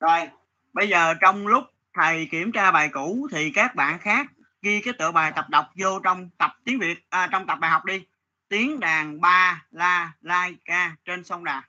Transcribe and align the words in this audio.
rồi 0.00 0.30
bây 0.72 0.88
giờ 0.88 1.14
trong 1.20 1.46
lúc 1.46 1.64
thầy 1.94 2.28
kiểm 2.30 2.52
tra 2.52 2.70
bài 2.70 2.88
cũ 2.92 3.28
thì 3.32 3.50
các 3.50 3.74
bạn 3.74 3.98
khác 3.98 4.26
ghi 4.62 4.80
cái 4.84 4.94
tựa 4.98 5.12
bài 5.12 5.32
tập 5.36 5.50
đọc 5.50 5.66
vô 5.74 6.00
trong 6.04 6.30
tập 6.38 6.56
tiếng 6.64 6.78
việt 6.78 7.10
à, 7.10 7.28
trong 7.32 7.46
tập 7.46 7.56
bài 7.56 7.70
học 7.70 7.84
đi. 7.84 8.06
Tiếng 8.48 8.80
đàn 8.80 9.20
ba 9.20 9.64
la 9.70 10.12
lai 10.20 10.56
ca 10.64 10.96
trên 11.04 11.24
sông 11.24 11.44
đà. 11.44 11.62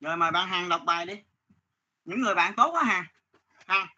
Rồi 0.00 0.16
mời 0.16 0.30
bạn 0.30 0.48
hàng 0.48 0.68
đọc 0.68 0.82
bài 0.86 1.06
đi. 1.06 1.22
Những 2.04 2.20
người 2.20 2.34
bạn 2.34 2.54
tốt 2.56 2.70
quá 2.72 2.84
hà. 2.84 3.06
Hà 3.66 3.94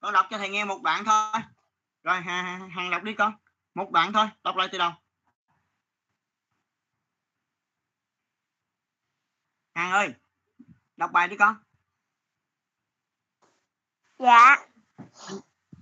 con 0.00 0.12
đọc 0.12 0.26
cho 0.30 0.38
thầy 0.38 0.48
nghe 0.48 0.64
một 0.64 0.78
bạn 0.78 1.04
thôi. 1.04 1.42
Rồi 2.02 2.20
Hằng 2.20 2.70
hàng 2.70 2.90
đọc 2.90 3.02
đi 3.02 3.14
con. 3.14 3.32
Một 3.74 3.90
bạn 3.90 4.12
thôi 4.12 4.26
đọc 4.42 4.56
lại 4.56 4.68
từ 4.72 4.78
đầu. 4.78 4.92
Hàng 9.78 9.92
ơi 9.92 10.14
đọc 10.96 11.10
bài 11.12 11.28
đi 11.28 11.36
con 11.36 11.56
Dạ. 14.18 14.66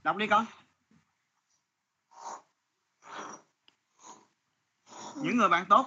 đọc 0.02 0.16
đi 0.16 0.26
con 0.26 0.46
những 5.16 5.36
người 5.36 5.48
bạn 5.48 5.66
tốt 5.68 5.86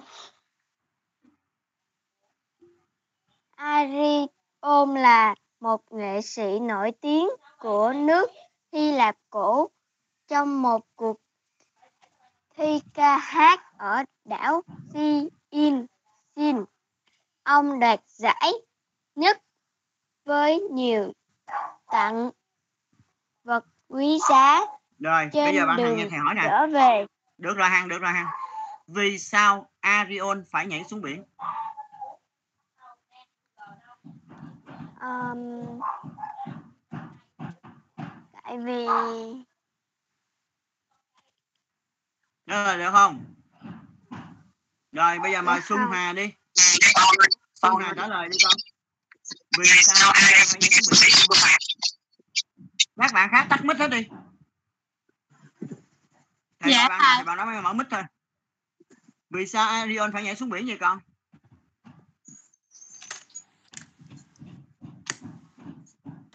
Arion 3.54 4.94
là 4.94 5.34
một 5.60 5.92
nghệ 5.92 6.20
sĩ 6.22 6.58
nổi 6.58 6.92
tiếng 7.00 7.28
của 7.58 7.92
nước 7.92 8.30
Hy 8.72 8.92
Lạp 8.92 9.16
cổ 9.30 9.70
trong 10.28 10.62
một 10.62 10.86
cuộc 10.96 11.20
thi 12.54 12.80
ca 12.94 13.18
hát 13.18 13.60
ở 13.78 14.04
đảo 14.24 14.62
Sin. 14.92 15.28
Sin. 16.36 16.64
Ông 17.42 17.80
đoạt 17.80 18.00
giải 18.06 18.52
nhất 19.14 19.42
với 20.24 20.60
nhiều 20.60 21.12
tặng 21.86 22.30
vật 23.44 23.64
quý 23.88 24.18
giá 24.28 24.60
rồi 24.98 25.22
bây 25.24 25.30
trên 25.32 25.54
giờ 25.54 25.66
bạn 25.66 25.76
đường 25.76 25.96
nghe 25.96 26.06
thầy 26.10 26.18
hỏi 26.18 26.34
nè. 26.34 26.42
trở 26.44 26.66
về. 26.66 27.06
được 27.38 27.56
rồi 27.56 27.68
hàng 27.68 27.88
được 27.88 27.98
rồi 27.98 28.12
hàng 28.12 28.26
vì 28.86 29.18
sao 29.18 29.70
Arion 29.80 30.44
phải 30.50 30.66
nhảy 30.66 30.84
xuống 30.84 31.00
biển? 31.00 31.24
Um, 35.00 35.80
tại 38.42 38.58
vì 38.58 38.86
rồi 42.46 42.78
được 42.78 42.90
không? 42.92 43.24
Rồi 44.92 45.18
bây 45.18 45.32
giờ 45.32 45.42
mời 45.42 45.60
Xuân. 45.60 45.80
Hà 45.92 46.12
đi 46.12 46.32
Xuân 47.62 47.74
Hà 47.80 47.92
trả 47.96 48.06
lời 48.06 48.28
đi 48.28 48.38
con. 48.44 48.52
Vì 49.58 49.64
sao 49.82 50.12
Arion 50.12 50.46
phải 50.48 50.60
nhảy 50.60 50.70
xuống 50.70 50.98
biển 51.02 51.14
các 52.96 53.12
bạn 53.14 53.30
khác 53.30 53.46
tắt 53.50 53.64
mic 53.64 53.76
hết 53.78 53.90
đi. 53.90 54.08
Thầy 56.60 56.72
Dạ, 56.72 56.88
bạn 56.88 56.98
nào 56.98 57.14
thì 57.18 57.24
bạn 57.24 57.36
đó 57.36 57.44
mới 57.44 57.62
mở 57.62 57.72
mic 57.72 57.86
thôi. 57.90 58.02
Vì 59.30 59.46
sao 59.46 59.68
Arion 59.68 60.12
phải 60.12 60.22
nhảy 60.22 60.36
xuống 60.36 60.48
biển 60.48 60.66
vậy 60.66 60.78
con? 60.80 60.98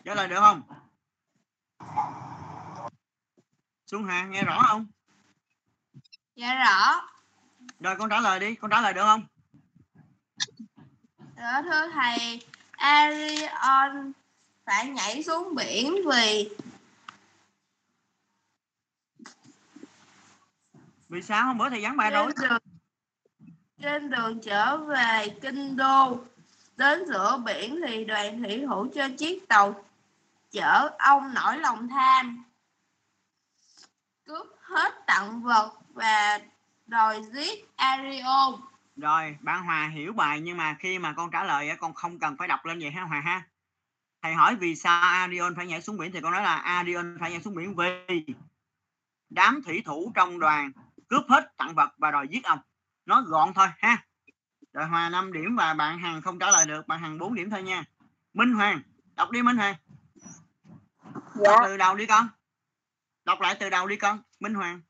Trả 0.06 0.16
lời 0.16 0.28
được 0.28 0.40
không? 0.40 0.62
Xuân 3.86 4.06
Hà 4.06 4.26
nghe 4.26 4.44
rõ 4.44 4.64
không? 4.68 4.88
Dạ 6.36 6.56
rõ. 6.56 7.02
rồi 7.80 7.96
con 8.00 8.10
trả 8.10 8.20
lời 8.20 8.40
đi 8.40 8.56
con 8.56 8.72
trả 8.72 8.82
lời 8.82 8.94
được 8.94 9.04
không 9.04 9.28
Dạ 11.38 11.62
thưa 11.62 11.90
thầy, 11.94 12.46
Arion 12.72 14.12
phải 14.66 14.88
nhảy 14.88 15.24
xuống 15.24 15.56
biển 15.56 15.96
vì 16.12 16.50
vì 21.10 21.22
sao 21.22 21.46
hôm 21.46 21.58
bữa 21.58 21.70
thầy 21.70 21.82
giảng 21.82 21.98
bài 21.98 22.12
trên 22.12 22.24
rồi 22.24 22.34
đường 22.50 22.60
trên 23.82 24.10
đường 24.10 24.42
trở 24.42 24.78
về 24.78 25.28
kinh 25.42 25.76
đô 25.78 26.18
đến 26.78 27.06
giữa 27.08 27.38
biển 27.46 27.82
thì 27.88 28.06
đoàn 28.06 28.44
thủy 28.44 28.64
thủ 28.68 28.88
trên 28.96 29.18
chiếc 29.18 29.48
tàu 29.48 29.84
chở 30.52 30.90
ông 31.00 31.34
nổi 31.34 31.58
lòng 31.58 31.88
tham 31.88 32.44
cướp 34.26 34.48
hết 34.60 34.94
tặng 35.08 35.42
vật 35.42 35.72
và 35.94 36.40
đòi 36.86 37.24
giết 37.34 37.66
Arion 37.76 38.54
rồi 38.96 39.38
bạn 39.42 39.64
Hòa 39.64 39.88
hiểu 39.88 40.14
bài 40.14 40.40
nhưng 40.40 40.58
mà 40.58 40.76
khi 40.80 41.00
mà 41.00 41.14
con 41.14 41.32
trả 41.32 41.44
lời 41.44 41.70
á, 41.70 41.76
con 41.76 41.94
không 41.94 42.20
cần 42.20 42.38
phải 42.38 42.48
đọc 42.48 42.66
lên 42.66 42.80
vậy 42.80 42.92
ha 42.92 43.02
Hòa 43.02 43.20
ha? 43.20 43.44
Thầy 44.22 44.34
hỏi 44.34 44.56
vì 44.56 44.76
sao 44.76 45.02
Arion 45.02 45.56
phải 45.56 45.66
nhảy 45.66 45.82
xuống 45.82 45.98
biển 45.98 46.12
thì 46.12 46.22
con 46.22 46.32
nói 46.32 46.44
là 46.44 46.56
Arion 46.56 47.18
phải 47.20 47.32
nhảy 47.32 47.42
xuống 47.42 47.56
biển 47.56 47.76
vì 47.76 48.26
đám 49.30 49.62
thủy 49.66 49.82
thủ 49.86 50.12
trong 50.16 50.40
đoàn 50.40 50.72
cướp 51.08 51.24
hết 51.30 51.58
tặng 51.58 51.76
vật 51.76 51.90
và 51.98 52.12
đòi 52.12 52.28
giết 52.28 52.44
ông. 52.44 52.60
Nó 53.06 53.22
gọn 53.22 53.54
thôi 53.54 53.68
ha. 53.78 54.06
Rồi 54.74 54.86
Hòa 54.86 55.10
5 55.10 55.34
điểm 55.34 55.56
và 55.56 55.74
bạn 55.74 56.00
Hằng 56.00 56.22
không 56.22 56.40
trả 56.40 56.52
lời 56.52 56.66
được 56.66 56.88
bạn 56.88 57.00
Hằng 57.00 57.18
4 57.18 57.36
điểm 57.36 57.50
thôi 57.50 57.64
nha. 57.64 57.84
Minh 58.34 58.54
Hoàng 58.54 58.82
đọc 59.16 59.32
đi 59.32 59.42
Minh 59.42 59.58
Hoàng. 59.58 59.76
Dạ. 61.36 61.44
Đọc 61.44 61.60
từ 61.64 61.78
đầu 61.78 61.96
đi 61.96 62.06
con. 62.06 62.30
Đọc 63.26 63.42
lại 63.42 63.58
từ 63.60 63.70
đầu 63.70 63.88
đi 63.88 63.96
con 63.96 64.22
Minh 64.40 64.54
Hoàng 64.54 64.82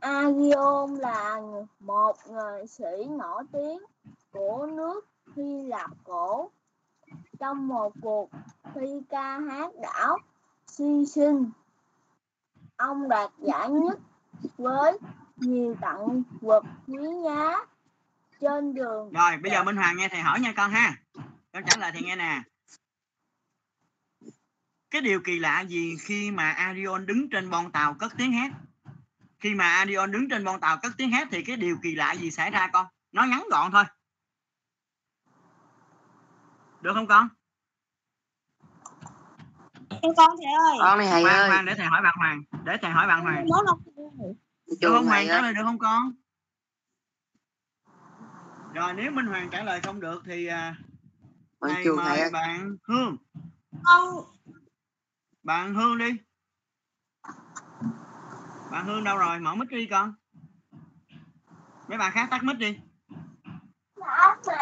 Agion 0.00 0.94
là 0.94 1.40
một 1.80 2.16
nghệ 2.28 2.66
sĩ 2.66 3.04
nổi 3.18 3.44
tiếng 3.52 3.78
của 4.30 4.66
nước 4.66 5.08
Hy 5.36 5.62
Lạp 5.62 5.90
cổ 6.04 6.50
trong 7.38 7.68
một 7.68 7.92
cuộc 8.02 8.30
thi 8.74 9.00
ca 9.10 9.38
hát 9.38 9.70
đảo 9.82 10.18
Sisin. 10.66 11.50
Ông 12.76 13.08
đạt 13.08 13.30
giải 13.38 13.70
nhất 13.70 13.98
với 14.58 14.98
nhiều 15.36 15.76
tặng 15.80 16.22
vật 16.40 16.64
quý 16.86 17.08
giá 17.24 17.66
trên 18.40 18.74
đường 18.74 19.12
Rồi 19.12 19.36
bây 19.42 19.52
giờ 19.52 19.64
Minh 19.64 19.76
Hoàng 19.76 19.96
nghe 19.96 20.08
thầy 20.08 20.20
hỏi 20.20 20.40
nha 20.40 20.52
con 20.56 20.70
ha. 20.70 20.96
Con 21.52 21.62
trả 21.66 21.76
lời 21.76 21.90
thầy 21.92 22.02
nghe 22.02 22.16
nè. 22.16 22.42
Cái 24.90 25.00
điều 25.00 25.20
kỳ 25.24 25.38
lạ 25.38 25.60
gì 25.60 25.96
khi 26.00 26.30
mà 26.30 26.50
Arion 26.50 27.06
đứng 27.06 27.28
trên 27.28 27.50
bon 27.50 27.72
tàu 27.72 27.94
cất 27.94 28.12
tiếng 28.18 28.32
hát? 28.32 28.52
Khi 29.38 29.54
mà 29.54 29.68
Arion 29.68 30.10
đứng 30.10 30.28
trên 30.28 30.44
bon 30.44 30.60
tàu 30.60 30.78
cất 30.82 30.92
tiếng 30.96 31.10
hát 31.10 31.28
thì 31.30 31.44
cái 31.44 31.56
điều 31.56 31.76
kỳ 31.82 31.94
lạ 31.94 32.12
gì 32.12 32.30
xảy 32.30 32.50
ra 32.50 32.68
con? 32.72 32.86
Nó 33.12 33.24
ngắn 33.24 33.44
gọn 33.50 33.72
thôi. 33.72 33.84
Được 36.80 36.92
không 36.94 37.06
con? 37.06 37.28
Em 40.02 40.12
con 40.16 40.30
thầy 40.36 40.52
ơi. 40.68 40.76
con 40.80 40.98
này 40.98 41.08
thầy 41.10 41.22
Hoàng, 41.22 41.34
ơi 41.36 41.48
Hoàng 41.48 41.64
để 41.64 41.74
thầy 41.74 41.86
hỏi 41.86 42.02
bạn 42.02 42.14
Hoàng. 42.18 42.42
Để 42.64 42.76
thầy 42.82 42.90
hỏi 42.90 43.06
bạn 43.06 43.22
Hoàng. 43.22 43.46
Được 44.80 44.90
không 44.92 45.06
Hoàng 45.06 45.26
thầy 45.26 45.26
trả 45.28 45.42
lời 45.42 45.54
được 45.54 45.62
không 45.64 45.78
con? 45.78 46.12
Rồi 48.74 48.94
nếu 48.94 49.10
Minh 49.10 49.26
Hoàng 49.26 49.48
trả 49.50 49.62
lời 49.62 49.80
không 49.80 50.00
được 50.00 50.22
thì 50.24 50.46
à, 50.46 50.76
thầy 51.60 51.84
trường 51.84 51.96
thầy 51.96 52.08
mời 52.08 52.20
ơi 52.20 52.30
bạn 52.30 52.76
Hương. 52.82 53.16
con 53.84 54.24
Bạn 55.42 55.74
Hương 55.74 55.98
đi. 55.98 56.10
Bạn 58.70 58.86
Hương 58.86 59.04
đâu 59.04 59.18
rồi? 59.18 59.38
Mở 59.38 59.54
mic 59.54 59.68
đi 59.68 59.86
con. 59.86 60.14
Mấy 61.88 61.98
bạn 61.98 62.12
khác 62.12 62.28
tắt 62.30 62.42
mic 62.44 62.58
đi. 62.58 62.78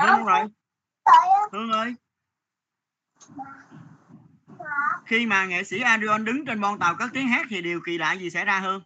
Hương 0.00 0.06
đâu 0.06 0.24
rồi? 0.24 0.40
Hương 1.52 1.70
ơi. 1.70 1.94
Khi 5.06 5.26
mà 5.26 5.46
nghệ 5.46 5.64
sĩ 5.64 5.80
Adrian 5.80 6.24
đứng 6.24 6.46
trên 6.46 6.60
bon 6.60 6.78
tàu 6.78 6.94
cất 6.94 7.10
tiếng 7.12 7.28
hát 7.28 7.46
thì 7.50 7.62
điều 7.62 7.80
kỳ 7.86 7.98
lạ 7.98 8.12
gì 8.12 8.30
xảy 8.30 8.44
ra 8.44 8.60
Hương? 8.60 8.82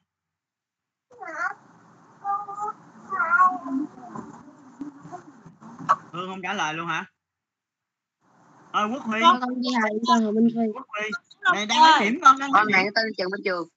Hương 6.12 6.30
không 6.30 6.42
trả 6.42 6.52
lời 6.52 6.74
luôn 6.74 6.86
hả? 6.86 7.04
Ơi 8.72 8.88
Quốc 8.92 9.02
Huy, 9.02 9.20
con 9.40 9.60
đi 9.60 9.68
học 9.82 9.90
con 10.08 10.24
học 10.24 10.34
bên 10.34 10.48
Huy. 10.54 10.66
Quốc 10.74 10.86
Huy. 10.88 11.10
Này 11.54 11.66
đang 11.66 11.82
lấy 11.82 12.10
điểm 12.10 12.20
con 12.24 12.38
đang 12.38 12.50
con 12.52 12.66
này 12.70 12.84
tên 12.94 13.04
trường 13.16 13.30
bên 13.30 13.40
trường 13.44 13.68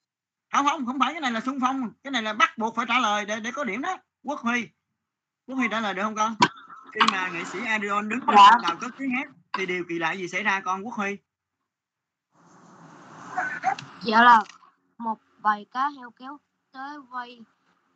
Không 0.52 0.66
không, 0.66 0.86
không 0.86 1.00
phải 1.00 1.14
cái 1.14 1.22
này 1.22 1.32
là 1.32 1.42
xung 1.42 1.60
phong, 1.62 1.92
cái 2.04 2.12
này 2.12 2.22
là 2.22 2.34
bắt 2.34 2.58
buộc 2.58 2.76
phải 2.76 2.86
trả 2.90 3.00
lời 3.00 3.26
để 3.26 3.40
để 3.40 3.52
có 3.52 3.64
điểm 3.64 3.82
đó. 3.82 3.98
Quốc 4.24 4.40
Huy. 4.40 4.70
Quốc 5.48 5.56
Huy 5.56 5.68
trả 5.72 5.80
lời 5.80 5.94
được 5.94 6.04
không 6.04 6.16
con? 6.16 6.36
Khi 6.94 7.00
mà 7.12 7.30
nghệ 7.34 7.44
sĩ 7.44 7.60
Adrian 7.66 8.10
đứng 8.10 8.20
bon 8.26 8.36
tàu 8.64 8.76
cất 8.76 8.92
tiếng 8.98 9.12
hát 9.12 9.28
thì 9.58 9.66
điều 9.66 9.84
kỳ 9.90 10.00
lạ 10.00 10.12
gì 10.12 10.28
xảy 10.28 10.44
ra 10.44 10.60
con 10.60 10.86
Quốc 10.86 10.94
Huy? 10.94 11.18
Dạ 14.04 14.24
là 14.24 14.44
một 14.98 15.20
bầy 15.42 15.66
cá 15.72 15.90
heo 15.90 16.12
kéo 16.12 16.38
tới 16.72 17.00
vây 17.10 17.42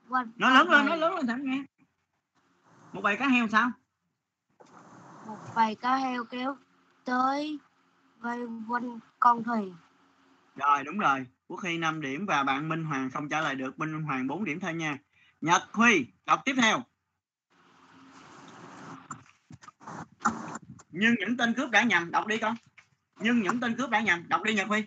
quanh 0.09 0.31
Nó 0.35 0.49
lớn 0.49 0.69
lên, 0.69 0.85
nó 0.85 0.95
lớn 0.95 1.15
lên 1.15 1.27
thẳng 1.27 1.41
nghe. 1.43 1.63
Một 2.93 3.01
bầy 3.01 3.17
cá 3.17 3.27
heo 3.27 3.47
sao? 3.47 3.71
một 5.27 5.37
bầy 5.55 5.75
cá 5.75 5.95
heo 5.95 6.23
kéo 6.23 6.57
tới 7.05 7.59
vây 8.19 8.39
quanh 8.69 8.99
con 9.19 9.43
thuyền. 9.43 9.75
Rồi 10.55 10.83
đúng 10.83 10.97
rồi. 10.97 11.25
Quốc 11.47 11.59
Huy 11.59 11.77
5 11.77 12.01
điểm 12.01 12.25
và 12.25 12.43
bạn 12.43 12.69
Minh 12.69 12.83
Hoàng 12.83 13.11
không 13.11 13.29
trả 13.29 13.41
lời 13.41 13.55
được. 13.55 13.79
Minh 13.79 14.03
Hoàng 14.03 14.27
4 14.27 14.45
điểm 14.45 14.59
thôi 14.59 14.73
nha. 14.73 14.97
Nhật 15.41 15.63
Huy, 15.73 16.05
đọc 16.25 16.41
tiếp 16.45 16.53
theo 16.61 16.83
nhưng 20.89 21.15
những 21.19 21.37
tên 21.37 21.53
cướp 21.53 21.69
đã 21.69 21.83
nhầm, 21.83 22.11
đọc 22.11 22.27
đi 22.27 22.37
con 22.37 22.55
nhưng 23.19 23.41
những 23.41 23.59
tên 23.59 23.75
cướp 23.75 23.89
đã 23.89 24.01
nhầm, 24.01 24.23
đọc 24.27 24.43
đi 24.43 24.53
Nhật 24.53 24.67
Huy 24.67 24.83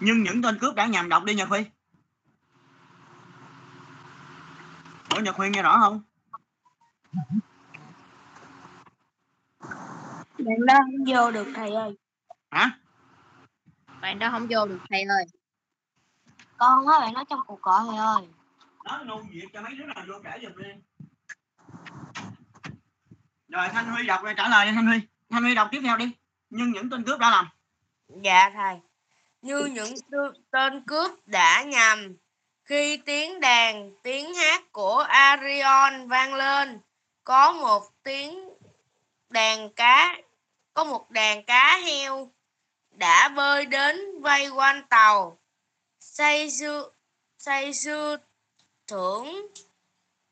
nhưng 0.00 0.22
những 0.22 0.42
tên 0.42 0.58
cướp 0.58 0.74
đã 0.74 0.86
nhầm, 0.86 1.08
đọc 1.08 1.24
đi 1.24 1.34
Nhật 1.34 1.48
Huy 1.48 1.64
Ủa 5.18 5.22
Nhật 5.22 5.36
Huy 5.36 5.48
nghe 5.50 5.62
rõ 5.62 5.78
không? 5.80 6.02
Bạn 10.38 10.66
đó 10.66 10.74
không 10.78 11.04
vô 11.06 11.30
được 11.30 11.46
thầy 11.54 11.70
ơi. 11.70 11.98
Hả? 12.50 12.70
Bạn 14.00 14.18
đó 14.18 14.28
không 14.30 14.46
vô 14.50 14.66
được 14.66 14.78
thầy 14.90 15.02
ơi. 15.02 15.24
Con 16.56 16.86
á 16.86 17.00
bạn 17.00 17.14
nói 17.14 17.24
trong 17.30 17.40
cuộc 17.46 17.62
gọi 17.62 17.80
thầy 17.86 17.96
ơi. 17.98 18.28
Đó 18.84 19.02
nôn 19.04 19.28
việc 19.30 19.46
cho 19.52 19.60
mấy 19.60 19.74
đứa 19.74 19.84
nào 19.84 20.04
vô 20.08 20.14
trả 20.24 20.38
giùm 20.42 20.52
đi. 20.56 20.68
Rồi 23.48 23.68
Thanh 23.68 23.90
Huy 23.90 24.06
đọc 24.06 24.22
rồi 24.22 24.34
trả 24.36 24.48
lời 24.48 24.66
đi 24.66 24.72
Thanh 24.72 24.86
Huy. 24.86 25.00
Thanh 25.30 25.42
Huy 25.42 25.54
đọc 25.54 25.68
tiếp 25.70 25.80
theo 25.84 25.96
đi. 25.96 26.12
Nhưng 26.50 26.72
những 26.72 26.90
tên 26.90 27.04
cướp 27.04 27.20
đã 27.20 27.30
làm. 27.30 27.48
Dạ 28.22 28.50
thầy. 28.54 28.80
Như 29.42 29.64
những 29.64 29.94
tên 30.50 30.84
cướp 30.86 31.10
đã 31.26 31.62
nhầm 31.62 32.16
khi 32.68 32.96
tiếng 32.96 33.40
đàn 33.40 33.90
tiếng 34.02 34.34
hát 34.34 34.72
của 34.72 34.98
Arion 34.98 36.08
vang 36.08 36.34
lên 36.34 36.80
có 37.24 37.52
một 37.52 37.82
tiếng 38.02 38.48
đàn 39.28 39.72
cá 39.72 40.16
có 40.74 40.84
một 40.84 41.10
đàn 41.10 41.44
cá 41.44 41.78
heo 41.78 42.32
đã 42.90 43.28
bơi 43.28 43.66
đến 43.66 44.22
vây 44.22 44.48
quanh 44.48 44.82
tàu. 44.88 45.38
Say 45.98 46.50
sưa 46.50 46.90
say 47.38 47.74
sưa 47.74 48.16
thưởng 48.86 49.46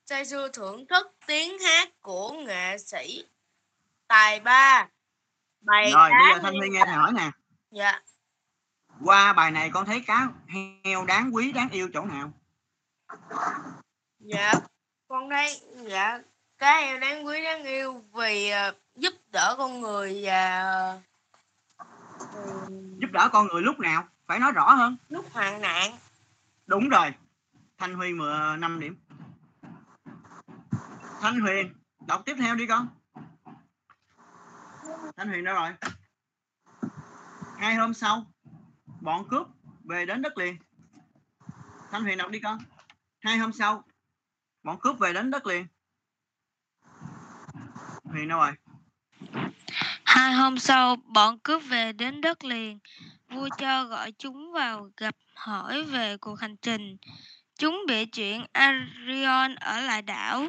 say 0.06 0.26
sưa 0.26 0.48
thưởng 0.48 0.86
thức 0.86 1.14
tiếng 1.26 1.58
hát 1.58 1.88
của 2.00 2.32
nghệ 2.32 2.78
sĩ 2.78 3.24
tài 4.06 4.40
ba. 4.40 4.88
Bài 5.60 5.90
rồi 5.94 6.10
bây 6.10 6.34
giờ 6.34 6.38
Thanh 6.42 6.54
Huy 6.54 6.68
nghe 6.68 6.82
thầy 6.86 6.94
hỏi 6.94 7.12
nè. 7.12 7.30
Dạ 7.70 8.02
qua 9.04 9.32
bài 9.32 9.50
này 9.50 9.70
con 9.70 9.86
thấy 9.86 10.00
cá 10.06 10.28
heo 10.84 11.04
đáng 11.04 11.34
quý 11.34 11.52
đáng 11.52 11.68
yêu 11.70 11.88
chỗ 11.94 12.04
nào? 12.04 12.32
Dạ 14.18 14.52
con 15.08 15.30
thấy 15.30 15.60
dạ 15.76 16.18
cá 16.58 16.80
heo 16.80 16.98
đáng 16.98 17.26
quý 17.26 17.44
đáng 17.44 17.64
yêu 17.64 18.04
vì 18.12 18.50
ờ, 18.50 18.74
giúp 18.94 19.14
đỡ 19.32 19.54
con 19.58 19.80
người 19.80 20.20
và 20.22 20.60
ờ, 20.62 21.00
giúp 22.98 23.08
đỡ 23.12 23.28
con 23.32 23.46
người 23.46 23.62
lúc 23.62 23.78
nào? 23.78 24.08
Phải 24.26 24.38
nói 24.38 24.52
rõ 24.52 24.74
hơn. 24.74 24.96
Lúc 25.08 25.26
hoạn 25.32 25.60
nạn. 25.60 25.92
Đúng 26.66 26.88
rồi. 26.88 27.14
Thanh 27.78 27.94
Huy 27.94 28.12
5 28.58 28.80
điểm. 28.80 28.96
Thanh 31.20 31.40
Huyền 31.40 31.74
đọc 32.06 32.22
tiếp 32.24 32.34
theo 32.38 32.54
đi 32.54 32.66
con. 32.66 32.88
Thanh 35.16 35.28
Huyền 35.28 35.44
đâu 35.44 35.54
rồi. 35.54 35.70
Hai 37.58 37.74
hôm 37.74 37.94
sau 37.94 38.26
bọn 39.00 39.28
cướp 39.28 39.46
về 39.84 40.06
đến 40.06 40.22
đất 40.22 40.38
liền 40.38 40.56
Thanh 41.90 42.02
Huyền 42.02 42.18
đọc 42.18 42.30
đi 42.30 42.40
con 42.40 42.58
hai 43.20 43.38
hôm 43.38 43.52
sau 43.52 43.82
bọn 44.62 44.78
cướp 44.80 44.98
về 44.98 45.12
đến 45.12 45.30
đất 45.30 45.46
liền 45.46 45.66
Huyền 48.04 48.28
đâu 48.28 48.38
rồi 48.38 48.52
Hai 50.16 50.32
hôm 50.32 50.58
sau, 50.58 50.96
bọn 50.96 51.38
cướp 51.38 51.62
về 51.68 51.92
đến 51.92 52.20
đất 52.20 52.44
liền. 52.44 52.78
Vua 53.28 53.48
cho 53.58 53.84
gọi 53.84 54.12
chúng 54.12 54.52
vào 54.52 54.90
gặp 54.96 55.14
hỏi 55.34 55.82
về 55.82 56.16
cuộc 56.16 56.40
hành 56.40 56.56
trình. 56.56 56.96
Chúng 57.58 57.82
bịa 57.88 58.04
chuyện 58.04 58.46
Arion 58.52 59.54
ở 59.54 59.80
lại 59.80 60.02
đảo. 60.02 60.48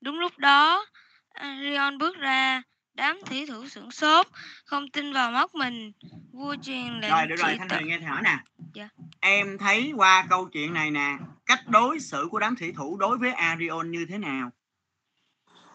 Đúng 0.00 0.20
lúc 0.20 0.38
đó, 0.38 0.86
Arion 1.28 1.98
bước 1.98 2.16
ra. 2.16 2.62
Đám 2.98 3.18
thủy 3.26 3.46
thủ 3.48 3.68
sửng 3.68 3.90
sốt, 3.90 4.26
không 4.64 4.88
tin 4.90 5.12
vào 5.12 5.30
mắt 5.30 5.54
mình. 5.54 5.92
Vua 6.32 6.56
truyền 6.62 7.00
lệnh 7.00 7.10
rồi 7.10 7.26
được 7.26 7.36
rồi 7.38 7.56
Thanh. 7.58 7.68
Huyền 7.68 7.86
nghe 7.88 7.98
thầy 7.98 8.06
hỏi 8.06 8.22
nè 8.22 8.38
Dạ. 8.74 8.88
em 9.20 9.58
thấy 9.58 9.92
qua 9.96 10.26
câu 10.30 10.48
chuyện 10.52 10.74
này 10.74 10.90
nè 10.90 11.16
cách 11.46 11.60
đối 11.68 12.00
xử 12.00 12.28
của 12.30 12.38
đám 12.38 12.56
thủy 12.56 12.72
thủ 12.76 12.96
đối 12.96 13.18
với 13.18 13.32
Arion 13.32 13.90
như 13.90 14.06
thế 14.08 14.18
nào 14.18 14.50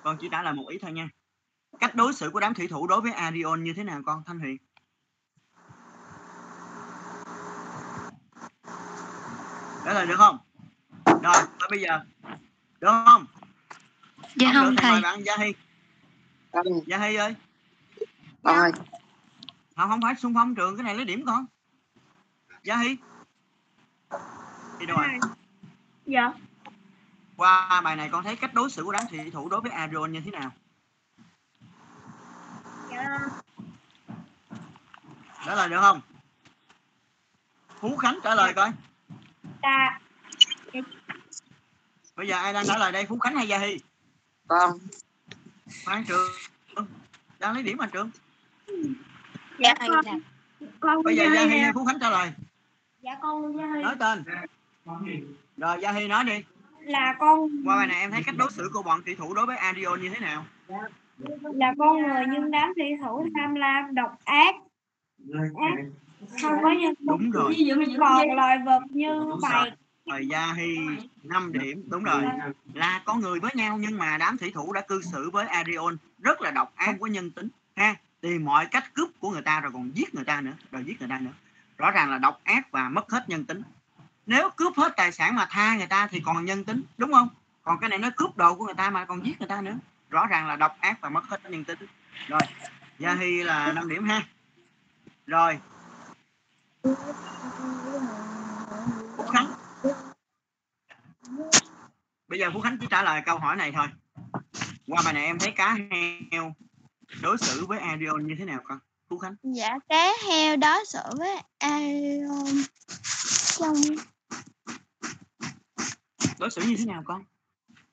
con 0.03 0.17
chỉ 0.21 0.27
trả 0.31 0.41
lời 0.41 0.53
một 0.53 0.67
ý 0.69 0.77
thôi 0.81 0.91
nha 0.91 1.09
cách 1.79 1.95
đối 1.95 2.13
xử 2.13 2.29
của 2.29 2.39
đám 2.39 2.53
thủy 2.53 2.67
thủ 2.67 2.87
đối 2.87 3.01
với 3.01 3.11
Arion 3.11 3.63
như 3.63 3.73
thế 3.73 3.83
nào 3.83 4.01
con 4.05 4.23
Thanh 4.25 4.39
Huyền 4.39 4.57
trả 9.85 9.93
lời 9.93 10.07
được 10.07 10.17
không 10.17 10.37
rồi 11.23 11.35
bây 11.69 11.81
giờ 11.81 11.99
được 12.79 12.91
không 13.05 13.25
Dạ 14.35 14.51
được 14.53 14.59
không 14.59 14.75
thì 14.75 14.83
mời 14.89 14.91
thầy. 14.91 15.01
bạn 15.01 15.23
Gia 15.25 15.37
Hy 15.37 15.53
con 16.53 16.65
Gia 16.85 16.97
Hy 16.97 17.15
ơi. 17.15 17.35
Con 18.43 18.55
ơi 18.55 18.71
không 19.75 19.89
không 19.89 20.01
phải 20.01 20.15
xung 20.15 20.33
phong 20.33 20.55
trường 20.55 20.77
cái 20.77 20.83
này 20.83 20.95
lấy 20.95 21.05
điểm 21.05 21.25
con. 21.25 21.45
Gia 22.63 22.77
Hy. 22.77 22.97
Đi 24.79 24.85
đâu 24.85 24.97
rồi 24.97 25.19
dạ. 26.05 26.33
Qua 27.37 27.81
bài 27.81 27.95
này 27.95 28.09
con 28.11 28.23
thấy 28.23 28.35
cách 28.35 28.53
đối 28.53 28.69
xử 28.69 28.83
của 28.83 28.91
đám 28.91 29.03
thủy 29.09 29.31
thủ 29.33 29.49
đối 29.49 29.61
với 29.61 29.71
Arion 29.71 30.11
như 30.11 30.21
thế 30.25 30.31
nào? 30.31 30.51
Dạ. 32.91 33.19
Trả 35.45 35.55
lời 35.55 35.69
được 35.69 35.79
không? 35.81 36.01
Phú 37.79 37.97
Khánh 37.97 38.19
trả 38.23 38.35
lời 38.35 38.53
coi. 38.53 38.71
Ta 39.61 39.99
bây 42.15 42.27
giờ 42.27 42.35
ai 42.35 42.53
đang 42.53 42.65
trả 42.65 42.77
lời 42.77 42.91
đây 42.91 43.05
Phú 43.05 43.19
Khánh 43.19 43.35
hay 43.35 43.47
Gia 43.47 43.57
Hy? 43.57 43.77
Con 44.47 44.71
Phan 45.85 46.03
Trường. 46.07 46.31
Đang 47.39 47.53
lấy 47.53 47.63
điểm 47.63 47.77
mà 47.77 47.87
Trường. 47.87 48.09
Dạ 49.59 49.73
con 49.79 50.05
nè. 50.05 50.13
con 50.79 51.03
bây 51.03 51.15
giờ 51.15 51.23
Gia 51.35 51.45
Hy 51.45 51.57
hay 51.57 51.71
Phú 51.73 51.85
Khánh 51.85 51.99
trả 52.01 52.09
lời. 52.09 52.31
Dạ 53.01 53.17
con 53.21 53.57
Gia 53.57 53.75
Hy. 53.75 53.83
Nói 53.83 53.95
tên. 53.99 54.23
Rồi 55.57 55.77
Gia 55.81 55.91
Hy 55.91 56.07
nói 56.07 56.23
đi. 56.23 56.43
Là 56.79 57.15
con 57.19 57.49
qua 57.65 57.75
bài 57.75 57.87
này 57.87 57.99
em 57.99 58.11
thấy 58.11 58.23
cách 58.25 58.35
đối 58.37 58.51
xử 58.51 58.69
của 58.73 58.83
bọn 58.83 59.01
thủy 59.05 59.15
thủ 59.15 59.33
đối 59.33 59.45
với 59.45 59.57
Arion 59.57 60.01
như 60.01 60.09
thế 60.09 60.19
nào? 60.19 60.45
Là 61.43 61.73
con 61.77 62.01
người 62.01 62.23
nhưng 62.31 62.51
đám 62.51 62.73
thủy 62.75 62.85
thủ 63.05 63.27
tham 63.35 63.55
lam 63.55 63.95
độc 63.95 64.17
ác. 64.25 64.55
Không 66.41 66.57
có 66.63 66.71
nhân 66.71 66.93
đúng 66.99 67.31
rồi. 67.31 67.55
Còn 67.99 68.31
loài 68.35 68.57
vật 68.65 68.81
như 68.89 69.09
bầy 69.41 69.71
rồi 70.05 70.27
Gia 70.27 70.53
Hy 70.53 70.77
5 71.23 71.53
điểm 71.53 71.83
đúng 71.89 72.03
rồi. 72.03 72.23
Là 72.73 73.01
con 73.05 73.19
người 73.19 73.39
với 73.39 73.51
nhau 73.55 73.77
nhưng 73.77 73.97
mà 73.97 74.17
đám 74.17 74.37
thủy 74.37 74.51
thủ 74.53 74.73
đã 74.73 74.81
cư 74.81 75.01
xử 75.01 75.29
với 75.29 75.47
Arion 75.47 75.97
rất 76.19 76.41
là 76.41 76.51
độc 76.51 76.73
ác 76.75 76.85
không 76.85 76.99
có 76.99 77.07
nhân 77.07 77.31
tính 77.31 77.49
ha. 77.75 77.95
Tìm 78.21 78.45
mọi 78.45 78.65
cách 78.65 78.93
cướp 78.93 79.09
của 79.19 79.29
người 79.29 79.41
ta 79.41 79.59
rồi 79.59 79.71
còn 79.71 79.91
giết 79.97 80.15
người 80.15 80.25
ta 80.25 80.41
nữa 80.41 80.53
rồi 80.71 80.83
giết 80.85 80.99
người 80.99 81.09
ta 81.09 81.19
nữa. 81.19 81.31
Rõ 81.77 81.91
ràng 81.91 82.11
là 82.11 82.17
độc 82.17 82.41
ác 82.43 82.71
và 82.71 82.89
mất 82.89 83.11
hết 83.11 83.29
nhân 83.29 83.45
tính. 83.45 83.61
Nếu 84.25 84.49
cướp 84.49 84.77
hết 84.77 84.93
tài 84.97 85.11
sản 85.11 85.35
mà 85.35 85.47
tha 85.49 85.75
người 85.75 85.87
ta 85.87 86.07
thì 86.07 86.21
còn 86.25 86.45
nhân 86.45 86.63
tính 86.63 86.83
đúng 86.97 87.13
không? 87.13 87.29
Còn 87.63 87.79
cái 87.79 87.89
này 87.89 87.99
nó 87.99 88.09
cướp 88.15 88.37
đồ 88.37 88.55
của 88.55 88.65
người 88.65 88.73
ta 88.73 88.89
mà 88.89 89.05
còn 89.05 89.25
giết 89.25 89.39
người 89.39 89.49
ta 89.49 89.61
nữa. 89.61 89.77
Rõ 90.09 90.25
ràng 90.27 90.47
là 90.47 90.55
độc 90.55 90.77
ác 90.79 91.01
và 91.01 91.09
mất 91.09 91.25
hết 91.25 91.51
nhân 91.51 91.63
tính. 91.63 91.79
Rồi 92.27 92.41
Gia 92.99 93.15
Hy 93.15 93.43
là 93.43 93.73
5 93.73 93.89
điểm 93.89 94.05
ha. 94.05 94.21
Rồi. 95.27 95.59
Phú 99.17 99.25
Khánh 99.33 99.52
bây 102.27 102.39
giờ 102.39 102.49
Phú 102.53 102.61
Khánh 102.61 102.77
chỉ 102.81 102.87
trả 102.89 103.03
lời 103.03 103.21
câu 103.25 103.37
hỏi 103.37 103.55
này 103.55 103.71
thôi. 103.71 103.87
Qua 104.87 105.01
bài 105.05 105.13
này 105.13 105.25
em 105.25 105.39
thấy 105.39 105.51
cá 105.51 105.77
heo 106.31 106.53
đối 107.21 107.37
xử 107.37 107.65
với 107.65 107.79
Arion 107.79 108.27
như 108.27 108.35
thế 108.39 108.45
nào 108.45 108.59
con? 108.63 108.79
Phú 109.09 109.17
Khánh. 109.17 109.35
Dạ 109.43 109.79
cá 109.89 110.11
heo 110.27 110.55
đó 110.55 110.83
xử 110.87 111.03
với 111.17 111.41
Arion 111.57 112.63
trong 113.57 113.75
đối 116.39 116.51
xử 116.51 116.61
như 116.61 116.75
thế 116.77 116.85
nào 116.85 117.03
con? 117.05 117.23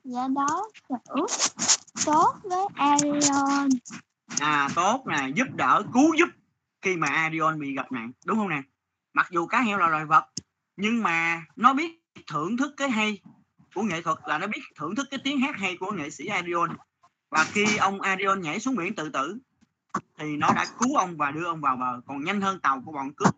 Dạ 0.04 0.28
đó 0.28 0.68
xử 0.88 1.26
tốt 2.06 2.34
với 2.42 2.66
Arion. 2.74 3.68
À 4.40 4.68
tốt 4.74 5.04
nè 5.06 5.28
giúp 5.34 5.46
đỡ 5.54 5.82
cứu 5.92 6.14
giúp 6.18 6.28
khi 6.82 6.96
mà 6.96 7.08
Arion 7.08 7.60
bị 7.60 7.74
gặp 7.74 7.92
nạn 7.92 8.12
đúng 8.24 8.38
không 8.38 8.48
nè? 8.48 8.62
Mặc 9.12 9.26
dù 9.30 9.46
cá 9.46 9.60
heo 9.60 9.78
là 9.78 9.88
loài 9.88 10.04
vật 10.04 10.24
nhưng 10.76 11.02
mà 11.02 11.44
nó 11.56 11.74
biết 11.74 11.99
thưởng 12.26 12.56
thức 12.56 12.74
cái 12.76 12.90
hay 12.90 13.20
của 13.74 13.82
nghệ 13.82 14.02
thuật 14.02 14.18
là 14.26 14.38
nó 14.38 14.46
biết 14.46 14.60
thưởng 14.76 14.94
thức 14.94 15.06
cái 15.10 15.20
tiếng 15.24 15.40
hát 15.40 15.56
hay 15.58 15.76
của 15.76 15.92
nghệ 15.92 16.10
sĩ 16.10 16.26
Arion. 16.26 16.76
Và 17.30 17.44
khi 17.52 17.76
ông 17.76 18.00
Arion 18.00 18.40
nhảy 18.40 18.60
xuống 18.60 18.76
biển 18.76 18.94
tự 18.94 19.10
tử 19.10 19.38
thì 20.18 20.36
nó 20.36 20.52
đã 20.56 20.66
cứu 20.78 20.96
ông 20.96 21.16
và 21.16 21.30
đưa 21.30 21.44
ông 21.44 21.60
vào 21.60 21.76
bờ. 21.76 22.00
Còn 22.06 22.24
nhanh 22.24 22.40
hơn 22.40 22.60
tàu 22.60 22.82
của 22.84 22.92
bọn 22.92 23.12
cướp. 23.12 23.34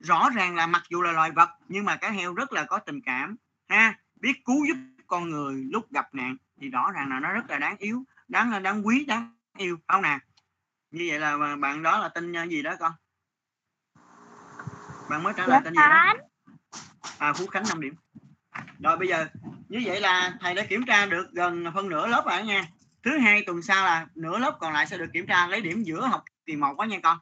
Rõ 0.00 0.30
ràng 0.34 0.54
là 0.54 0.66
mặc 0.66 0.82
dù 0.90 1.02
là 1.02 1.12
loài 1.12 1.30
vật 1.30 1.48
nhưng 1.68 1.84
mà 1.84 1.96
cá 1.96 2.10
heo 2.10 2.34
rất 2.34 2.52
là 2.52 2.64
có 2.64 2.78
tình 2.78 3.00
cảm 3.00 3.36
ha 3.68 3.98
biết 4.20 4.44
cứu 4.44 4.66
giúp 4.68 4.76
con 5.06 5.30
người 5.30 5.64
lúc 5.70 5.92
gặp 5.92 6.14
nạn. 6.14 6.36
Thì 6.60 6.68
rõ 6.68 6.90
ràng 6.94 7.10
là 7.10 7.20
nó 7.20 7.32
rất 7.32 7.50
là 7.50 7.58
đáng 7.58 7.76
yếu 7.78 8.04
đáng 8.28 8.50
là 8.50 8.58
đáng 8.58 8.86
quý 8.86 9.04
đáng 9.04 9.36
yêu. 9.58 9.78
Không 9.88 10.02
nè 10.02 10.18
như 10.90 11.06
vậy 11.08 11.18
là 11.18 11.56
bạn 11.56 11.82
đó 11.82 11.98
là 11.98 12.08
tên 12.08 12.32
ờ, 12.32 12.44
gì 12.46 12.62
đó 12.62 12.76
con? 12.80 12.92
Bạn 15.10 15.22
mới 15.22 15.32
trả 15.36 15.46
Dạ 15.46 15.52
lời 15.52 15.60
tên 15.64 15.74
gì 15.74 15.80
đó 15.80 16.14
à 17.18 17.32
phú 17.32 17.46
khánh 17.46 17.64
5 17.68 17.80
điểm. 17.80 17.94
Rồi 18.78 18.96
bây 18.96 19.08
giờ 19.08 19.26
như 19.68 19.82
vậy 19.84 20.00
là 20.00 20.34
thầy 20.40 20.54
đã 20.54 20.64
kiểm 20.64 20.86
tra 20.86 21.06
được 21.06 21.30
gần 21.32 21.64
phân 21.74 21.88
nửa 21.88 22.06
lớp 22.06 22.24
rồi 22.26 22.42
nha. 22.42 22.68
Thứ 23.02 23.18
hai 23.18 23.44
tuần 23.46 23.62
sau 23.62 23.84
là 23.84 24.06
nửa 24.14 24.38
lớp 24.38 24.56
còn 24.60 24.72
lại 24.72 24.86
sẽ 24.86 24.98
được 24.98 25.10
kiểm 25.12 25.26
tra 25.26 25.46
lấy 25.46 25.60
điểm 25.60 25.82
giữa 25.82 26.06
học 26.06 26.24
kỳ 26.46 26.56
một 26.56 26.78
đó 26.78 26.84
nha 26.84 26.98
con. 27.02 27.18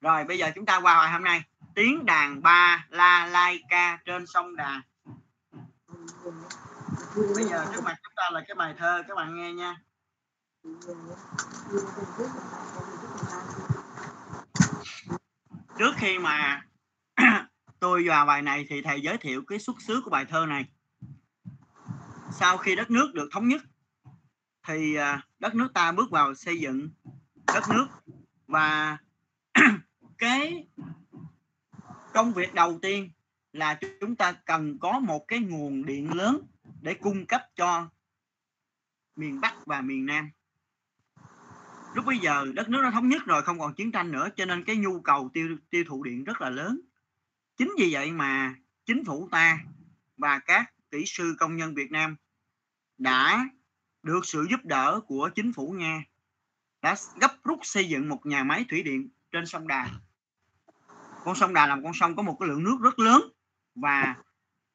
Rồi 0.00 0.24
bây 0.24 0.38
giờ 0.38 0.50
chúng 0.54 0.66
ta 0.66 0.80
qua 0.80 0.94
bài 0.94 1.12
hôm 1.12 1.24
nay. 1.24 1.42
Tiếng 1.74 2.06
đàn 2.06 2.42
ba 2.42 2.86
la 2.88 3.26
lai 3.26 3.62
ca 3.68 3.98
trên 4.04 4.26
sông 4.26 4.56
đà. 4.56 4.82
Bây 7.34 7.44
giờ 7.44 7.66
trước 7.74 7.84
mặt 7.84 7.96
chúng 8.02 8.12
ta 8.16 8.30
là 8.32 8.44
cái 8.48 8.54
bài 8.54 8.74
thơ 8.78 9.02
các 9.08 9.14
bạn 9.14 9.36
nghe 9.36 9.52
nha. 9.52 9.76
Trước 15.78 15.94
khi 15.96 16.18
mà 16.18 16.62
tôi 17.82 18.04
vào 18.08 18.26
bài 18.26 18.42
này 18.42 18.66
thì 18.68 18.82
thầy 18.82 19.00
giới 19.00 19.18
thiệu 19.18 19.42
cái 19.46 19.58
xuất 19.58 19.82
xứ 19.82 20.00
của 20.04 20.10
bài 20.10 20.24
thơ 20.24 20.46
này. 20.46 20.64
Sau 22.32 22.56
khi 22.56 22.76
đất 22.76 22.90
nước 22.90 23.10
được 23.14 23.28
thống 23.32 23.48
nhất, 23.48 23.62
thì 24.66 24.94
à, 24.94 25.26
đất 25.38 25.54
nước 25.54 25.68
ta 25.74 25.92
bước 25.92 26.10
vào 26.10 26.34
xây 26.34 26.60
dựng 26.60 26.90
đất 27.46 27.64
nước. 27.70 27.86
Và 28.46 28.98
cái 30.18 30.66
công 32.14 32.32
việc 32.32 32.54
đầu 32.54 32.78
tiên 32.82 33.10
là 33.52 33.78
chúng 34.00 34.16
ta 34.16 34.32
cần 34.32 34.78
có 34.78 34.98
một 34.98 35.28
cái 35.28 35.38
nguồn 35.38 35.84
điện 35.84 36.14
lớn 36.14 36.46
để 36.80 36.94
cung 36.94 37.26
cấp 37.26 37.42
cho 37.56 37.88
miền 39.16 39.40
Bắc 39.40 39.66
và 39.66 39.80
miền 39.80 40.06
Nam. 40.06 40.30
Lúc 41.94 42.06
bây 42.06 42.18
giờ 42.18 42.46
đất 42.54 42.68
nước 42.68 42.80
nó 42.82 42.90
thống 42.90 43.08
nhất 43.08 43.22
rồi, 43.26 43.42
không 43.42 43.58
còn 43.58 43.74
chiến 43.74 43.92
tranh 43.92 44.12
nữa, 44.12 44.28
cho 44.36 44.44
nên 44.44 44.64
cái 44.64 44.76
nhu 44.76 45.00
cầu 45.00 45.30
tiêu 45.32 45.56
tiêu 45.70 45.84
thụ 45.88 46.02
điện 46.02 46.24
rất 46.24 46.40
là 46.40 46.50
lớn 46.50 46.80
chính 47.56 47.72
vì 47.78 47.88
vậy 47.92 48.12
mà 48.12 48.54
chính 48.86 49.04
phủ 49.04 49.28
ta 49.30 49.58
và 50.16 50.38
các 50.38 50.72
kỹ 50.90 51.04
sư 51.06 51.34
công 51.38 51.56
nhân 51.56 51.74
Việt 51.74 51.90
Nam 51.90 52.16
đã 52.98 53.48
được 54.02 54.26
sự 54.26 54.46
giúp 54.50 54.60
đỡ 54.64 55.00
của 55.06 55.30
chính 55.34 55.52
phủ 55.52 55.74
Nga, 55.78 56.04
đã 56.82 56.96
gấp 57.20 57.44
rút 57.44 57.58
xây 57.62 57.88
dựng 57.88 58.08
một 58.08 58.26
nhà 58.26 58.44
máy 58.44 58.64
thủy 58.68 58.82
điện 58.82 59.08
trên 59.32 59.46
sông 59.46 59.68
Đà. 59.68 59.90
Con 61.24 61.34
sông 61.34 61.54
Đà 61.54 61.66
là 61.66 61.76
một 61.76 61.82
con 61.84 61.94
sông 61.94 62.16
có 62.16 62.22
một 62.22 62.36
cái 62.40 62.48
lượng 62.48 62.64
nước 62.64 62.78
rất 62.82 62.98
lớn 62.98 63.22
và 63.74 64.16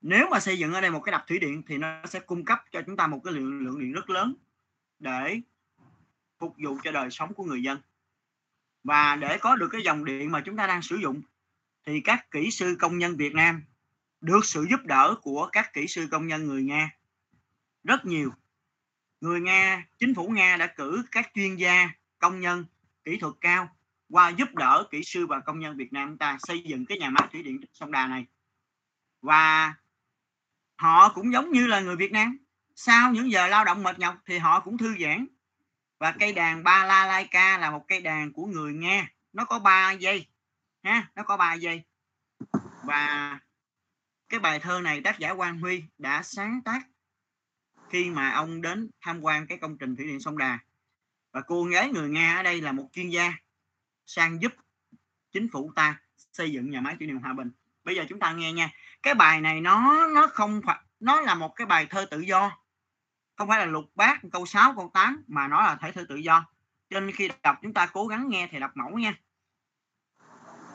nếu 0.02 0.28
mà 0.32 0.40
xây 0.40 0.60
dựng 0.60 0.74
ở 0.74 0.82
đây 0.82 0.92
một 0.92 1.00
cái 1.00 1.12
đập 1.12 1.24
thủy 1.28 1.40
điện 1.40 1.64
thì 1.68 1.78
nó 1.78 2.06
sẽ 2.06 2.20
cung 2.20 2.46
cấp 2.46 2.60
cho 2.72 2.82
chúng 2.86 2.98
ta 2.98 3.08
một 3.08 3.22
cái 3.24 3.34
lượng 3.34 3.66
lượng 3.66 3.80
điện 3.80 3.92
rất 3.92 4.10
lớn 4.10 4.36
để 5.00 5.42
phục 6.40 6.56
vụ 6.64 6.78
cho 6.84 6.92
đời 6.92 7.12
sống 7.12 7.34
của 7.34 7.44
người 7.44 7.64
dân. 7.64 7.80
Và 8.84 9.16
để 9.16 9.38
có 9.38 9.56
được 9.56 9.70
cái 9.72 9.82
dòng 9.82 10.06
điện 10.06 10.32
mà 10.32 10.42
chúng 10.46 10.58
ta 10.58 10.68
đang 10.68 10.82
sử 10.82 10.96
dụng 10.96 11.22
thì 11.88 12.02
các 12.02 12.32
kỹ 12.32 12.52
sư 12.52 12.78
công 12.80 12.98
nhân 12.98 13.18
Việt 13.18 13.34
Nam 13.34 13.64
được 14.22 14.46
sự 14.46 14.66
giúp 14.70 14.80
đỡ 14.84 15.16
của 15.22 15.50
các 15.52 15.74
kỹ 15.74 15.88
sư 15.88 16.08
công 16.12 16.28
nhân 16.28 16.48
người 16.48 16.64
Nga. 16.64 16.90
Rất 17.84 18.06
nhiều. 18.06 18.34
Người 19.22 19.42
Nga, 19.42 19.86
chính 20.00 20.16
phủ 20.16 20.28
Nga 20.28 20.58
đã 20.58 20.68
cử 20.68 21.04
các 21.12 21.32
chuyên 21.34 21.56
gia 21.56 21.90
công 22.20 22.40
nhân 22.40 22.66
kỹ 23.04 23.18
thuật 23.18 23.34
cao 23.42 23.70
qua 24.10 24.30
giúp 24.30 24.56
đỡ 24.56 24.88
kỹ 24.92 25.04
sư 25.04 25.28
và 25.28 25.40
công 25.40 25.60
nhân 25.60 25.78
Việt 25.78 25.94
Nam 25.94 26.18
ta 26.18 26.38
xây 26.40 26.64
dựng 26.64 26.86
cái 26.86 26.98
nhà 26.98 27.10
máy 27.10 27.28
thủy 27.32 27.44
điện 27.44 27.62
sông 27.74 27.92
Đà 27.92 28.08
này. 28.08 28.26
Và 29.22 29.74
họ 30.76 31.10
cũng 31.10 31.34
giống 31.34 31.52
như 31.52 31.68
là 31.68 31.80
người 31.80 31.96
Việt 31.96 32.12
Nam. 32.12 32.38
Sau 32.76 33.12
những 33.12 33.32
giờ 33.32 33.48
lao 33.48 33.66
động 33.66 33.84
mệt 33.84 34.00
nhọc 34.00 34.16
thì 34.26 34.38
họ 34.38 34.60
cũng 34.60 34.78
thư 34.78 34.96
giãn. 35.00 35.28
Và 36.00 36.12
cây 36.20 36.34
đàn 36.34 36.64
ba 36.64 36.86
la 36.86 37.06
lai 37.06 37.28
ca 37.32 37.58
là 37.58 37.72
một 37.72 37.86
cây 37.88 38.02
đàn 38.02 38.34
của 38.34 38.46
người 38.46 38.74
Nga. 38.74 39.10
Nó 39.34 39.46
có 39.46 39.60
3 39.60 39.92
giây 39.92 40.28
ha, 40.88 41.12
nó 41.16 41.24
có 41.24 41.38
ba 41.38 41.54
giây. 41.54 41.84
Và 42.84 43.40
cái 44.30 44.40
bài 44.40 44.60
thơ 44.60 44.82
này 44.82 45.02
tác 45.02 45.20
giả 45.20 45.34
Quang 45.34 45.60
Huy 45.60 45.84
đã 45.98 46.24
sáng 46.24 46.62
tác 46.66 46.88
khi 47.90 48.10
mà 48.10 48.32
ông 48.32 48.62
đến 48.62 48.90
tham 49.02 49.22
quan 49.22 49.48
cái 49.48 49.58
công 49.58 49.78
trình 49.78 49.96
thủy 49.96 50.06
điện 50.06 50.20
sông 50.20 50.38
Đà. 50.38 50.60
Và 51.32 51.42
cô 51.42 51.64
gái 51.64 51.90
người 51.90 52.10
Nga 52.10 52.36
ở 52.36 52.44
đây 52.44 52.62
là 52.62 52.72
một 52.72 52.90
chuyên 52.94 53.10
gia 53.10 53.34
sang 54.06 54.42
giúp 54.42 54.54
chính 55.32 55.48
phủ 55.52 55.72
ta 55.76 56.00
xây 56.32 56.52
dựng 56.52 56.70
nhà 56.70 56.82
máy 56.82 56.96
thủy 57.00 57.08
điện 57.08 57.18
Hòa 57.18 57.34
Bình. 57.34 57.52
Bây 57.84 57.96
giờ 57.96 58.06
chúng 58.10 58.20
ta 58.20 58.32
nghe 58.32 58.54
nha. 58.54 58.70
Cái 59.04 59.14
bài 59.14 59.42
này 59.42 59.62
nó 59.62 60.08
nó 60.08 60.28
không 60.28 60.62
phải, 60.66 60.80
nó 61.00 61.22
là 61.22 61.36
một 61.36 61.56
cái 61.56 61.68
bài 61.68 61.86
thơ 61.86 62.06
tự 62.12 62.20
do. 62.20 62.52
Không 63.36 63.48
phải 63.48 63.60
là 63.60 63.66
lục 63.66 63.86
bát, 63.96 64.20
câu 64.32 64.46
6 64.46 64.74
câu 64.76 64.92
8 64.94 65.24
mà 65.28 65.48
nó 65.48 65.62
là 65.62 65.76
thể 65.76 65.92
thơ 65.92 66.06
tự 66.10 66.16
do. 66.16 66.46
Cho 66.90 67.00
nên 67.00 67.16
khi 67.16 67.30
đọc, 67.44 67.58
chúng 67.62 67.74
ta 67.74 67.86
cố 67.86 68.08
gắng 68.08 68.30
nghe 68.30 68.48
thì 68.52 68.60
đọc 68.60 68.72
mẫu 68.76 68.98
nha 68.98 69.14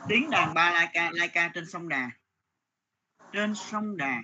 tiếng 0.09 0.30
đàn 0.30 0.54
ba 0.54 0.71
lai 0.71 0.88
ca 0.92 1.11
lai 1.11 1.28
ca 1.28 1.49
trên 1.49 1.66
sông 1.66 1.88
Đà. 1.88 2.11
Trên 3.32 3.54
sông 3.54 3.97
Đà, 3.97 4.23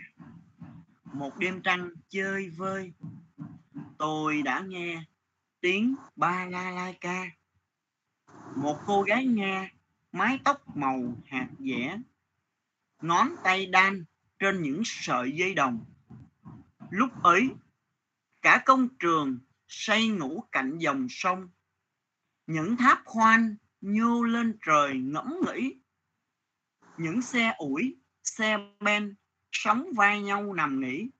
một 1.04 1.38
đêm 1.38 1.62
trăng 1.62 1.90
chơi 2.08 2.50
vơi. 2.50 2.92
Tôi 3.98 4.42
đã 4.42 4.60
nghe 4.66 5.02
tiếng 5.60 5.94
ba 6.16 6.46
la 6.50 6.70
lai 6.70 6.98
ca. 7.00 7.26
Một 8.56 8.80
cô 8.86 9.02
gái 9.02 9.26
nga, 9.26 9.70
mái 10.12 10.38
tóc 10.44 10.76
màu 10.76 11.14
hạt 11.26 11.48
dẻ, 11.58 11.98
ngón 13.02 13.28
tay 13.44 13.66
đan 13.66 14.04
trên 14.38 14.62
những 14.62 14.82
sợi 14.84 15.32
dây 15.32 15.54
đồng. 15.54 15.84
Lúc 16.90 17.22
ấy, 17.22 17.50
cả 18.42 18.62
công 18.66 18.88
trường 18.98 19.38
say 19.68 20.08
ngủ 20.08 20.44
cạnh 20.52 20.78
dòng 20.78 21.06
sông. 21.10 21.48
Những 22.46 22.76
tháp 22.76 23.02
khoan 23.04 23.56
nhô 23.80 24.22
lên 24.22 24.58
trời 24.66 24.98
ngẫm 24.98 25.34
nghĩ. 25.46 25.74
Những 26.96 27.22
xe 27.22 27.54
ủi, 27.58 27.96
xe 28.24 28.58
ben 28.80 29.14
sóng 29.52 29.86
vai 29.96 30.22
nhau 30.22 30.54
nằm 30.54 30.80
nghỉ. 30.80 31.10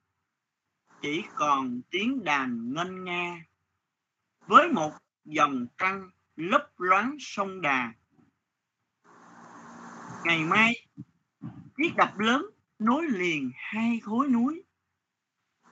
Chỉ 1.01 1.23
còn 1.35 1.81
tiếng 1.91 2.23
đàn 2.23 2.73
ngân 2.73 3.03
nga. 3.03 3.45
Với 4.47 4.69
một 4.69 4.91
dòng 5.25 5.67
trăng 5.77 6.09
lấp 6.35 6.69
loáng 6.77 7.17
sông 7.19 7.61
đà. 7.61 7.93
Ngày 10.23 10.43
mai, 10.43 10.87
chiếc 11.77 11.95
đập 11.97 12.17
lớn 12.17 12.45
nối 12.79 13.07
liền 13.09 13.51
hai 13.55 13.99
khối 13.99 14.27
núi. 14.27 14.63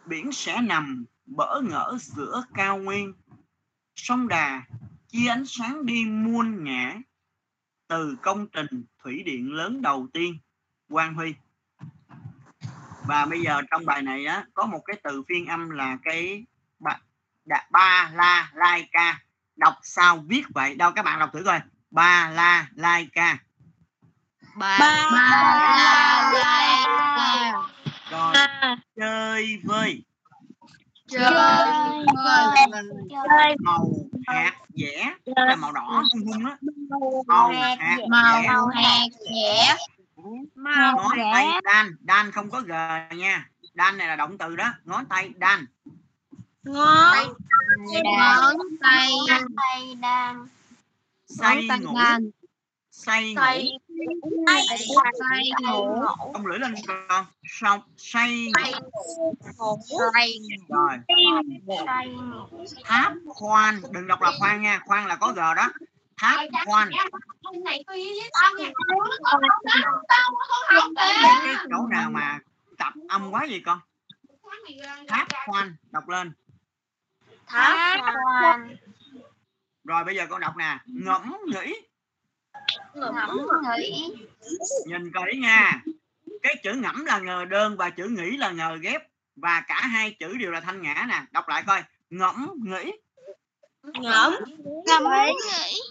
Biển 0.06 0.32
sẽ 0.32 0.62
nằm 0.62 1.06
bỡ 1.26 1.62
ngỡ 1.62 1.98
giữa 2.00 2.46
cao 2.54 2.78
nguyên. 2.78 3.14
Sông 3.96 4.28
đà 4.28 4.66
chia 5.08 5.28
ánh 5.28 5.46
sáng 5.46 5.86
đi 5.86 6.06
muôn 6.06 6.64
ngã 6.64 6.96
từ 7.88 8.18
công 8.22 8.48
trình 8.48 8.86
thủy 9.04 9.24
điện 9.26 9.52
lớn 9.52 9.82
đầu 9.82 10.08
tiên 10.14 10.38
Quang 10.90 11.14
Huy. 11.14 11.36
Và 13.06 13.26
bây 13.26 13.42
giờ 13.42 13.62
trong 13.72 13.86
bài 13.86 14.02
này 14.02 14.26
á 14.26 14.46
có 14.54 14.66
một 14.66 14.82
cái 14.86 15.00
từ 15.04 15.24
phiên 15.30 15.46
âm 15.46 15.70
là 15.70 15.98
cái 16.04 16.46
ba, 16.80 16.98
ba 17.72 18.12
la 18.14 18.52
lai 18.54 18.90
ca. 18.92 19.20
Đọc 19.56 19.74
sao 19.84 20.18
viết 20.28 20.44
vậy? 20.50 20.76
Đâu 20.76 20.92
các 20.92 21.06
bạn 21.06 21.20
đọc 21.20 21.30
thử 21.34 21.44
coi. 21.44 21.60
Ba 21.92 22.30
la 22.30 22.68
lai 22.76 23.10
ca. 23.14 23.38
Ba 24.56 24.78
la 25.12 26.32
lai 26.34 27.52
rồi 28.12 28.36
chơi 28.96 29.62
vơi. 29.64 30.04
Chơi 31.08 31.34
chơi 33.10 33.56
màu 33.60 33.94
hạt 34.28 34.54
dẻ 34.76 35.14
là 35.26 35.56
màu 35.56 35.72
đỏ 35.72 36.04
hung 36.14 36.26
hung 36.26 36.46
á 36.46 36.58
màu 37.28 37.52
hạt 37.80 37.98
màu 38.10 38.68
hạt 38.68 39.08
dẻ. 39.34 39.76
Màu 40.56 40.96
ngón 40.96 41.12
dẻ 41.16 41.32
tay 41.34 41.48
đan 41.64 41.96
đan 42.00 42.32
không 42.32 42.50
có 42.50 42.62
g 42.62 42.72
nha. 43.16 43.50
Đan 43.74 43.98
này 43.98 44.08
là 44.08 44.16
động 44.16 44.38
từ 44.38 44.56
đó. 44.56 44.74
Ngón 44.86 45.06
tay 45.06 45.30
đan. 45.36 45.66
Ngón 46.64 47.18
ngón 48.04 48.58
tay 48.82 49.12
đan. 50.02 50.48
Say 51.26 51.66
tay 51.70 51.80
ngủ. 51.80 51.94
say 52.92 53.34
ngủ 53.34 53.42
tay 55.20 55.44
ngủ 55.62 56.02
ông 56.34 56.46
lưỡi 56.46 56.60
lên 56.60 56.76
con. 56.88 57.26
Xong 57.48 57.82
say 57.98 58.48
ngủ 59.58 59.78
tay 60.14 60.34
rồi 60.70 60.98
tháp 62.86 63.14
khoan. 63.28 63.82
Đừng 63.92 64.08
đọc 64.08 64.22
là 64.22 64.32
khoan 64.40 64.62
nha. 64.62 64.82
Khoan 64.86 65.08
là 65.08 65.16
có 65.16 65.32
g 65.32 65.38
đó. 65.38 65.72
Tháp 66.18 66.40
khoan. 66.66 66.90
cái, 66.92 67.80
cái 71.46 71.56
chỗ 71.70 71.88
nào 71.90 72.10
mà 72.12 72.40
tập 72.78 72.94
âm 73.10 73.32
quá 73.32 73.46
gì 73.46 73.60
con 73.60 73.80
tháp 75.08 75.28
khoan. 75.46 75.76
Đọc 75.92 76.10
lên. 76.10 76.32
Tháp 77.48 78.00
khoan. 78.16 78.76
Rồi 79.84 80.04
bây 80.04 80.16
giờ 80.16 80.28
con 80.30 80.42
đọc 80.42 80.58
nè. 80.58 80.80
Ngẫm 80.86 81.38
nghĩ 81.48 81.74
ngẫm 83.00 83.38
nghĩ 83.78 84.10
nhìn 84.86 85.12
kỹ 85.12 85.38
nha. 85.38 85.82
Cái 86.44 86.56
chữ 86.64 86.74
ngẫm 86.74 87.06
là 87.06 87.20
ngờ 87.20 87.46
đơn 87.46 87.78
và 87.78 87.90
chữ 87.90 88.08
nghĩ 88.08 88.38
là 88.38 88.52
ngờ 88.52 88.78
ghép. 88.82 89.02
Và 89.36 89.62
cả 89.68 89.82
hai 89.82 90.16
chữ 90.20 90.38
đều 90.38 90.52
là 90.52 90.60
thanh 90.60 90.82
ngã 90.82 91.06
nè. 91.10 91.24
Đọc 91.32 91.48
lại 91.48 91.64
coi. 91.68 91.84
Ngẫm 92.10 92.54
nghĩ. 92.58 92.92
Ngẫm. 93.84 94.36
Ngẫm 94.86 95.04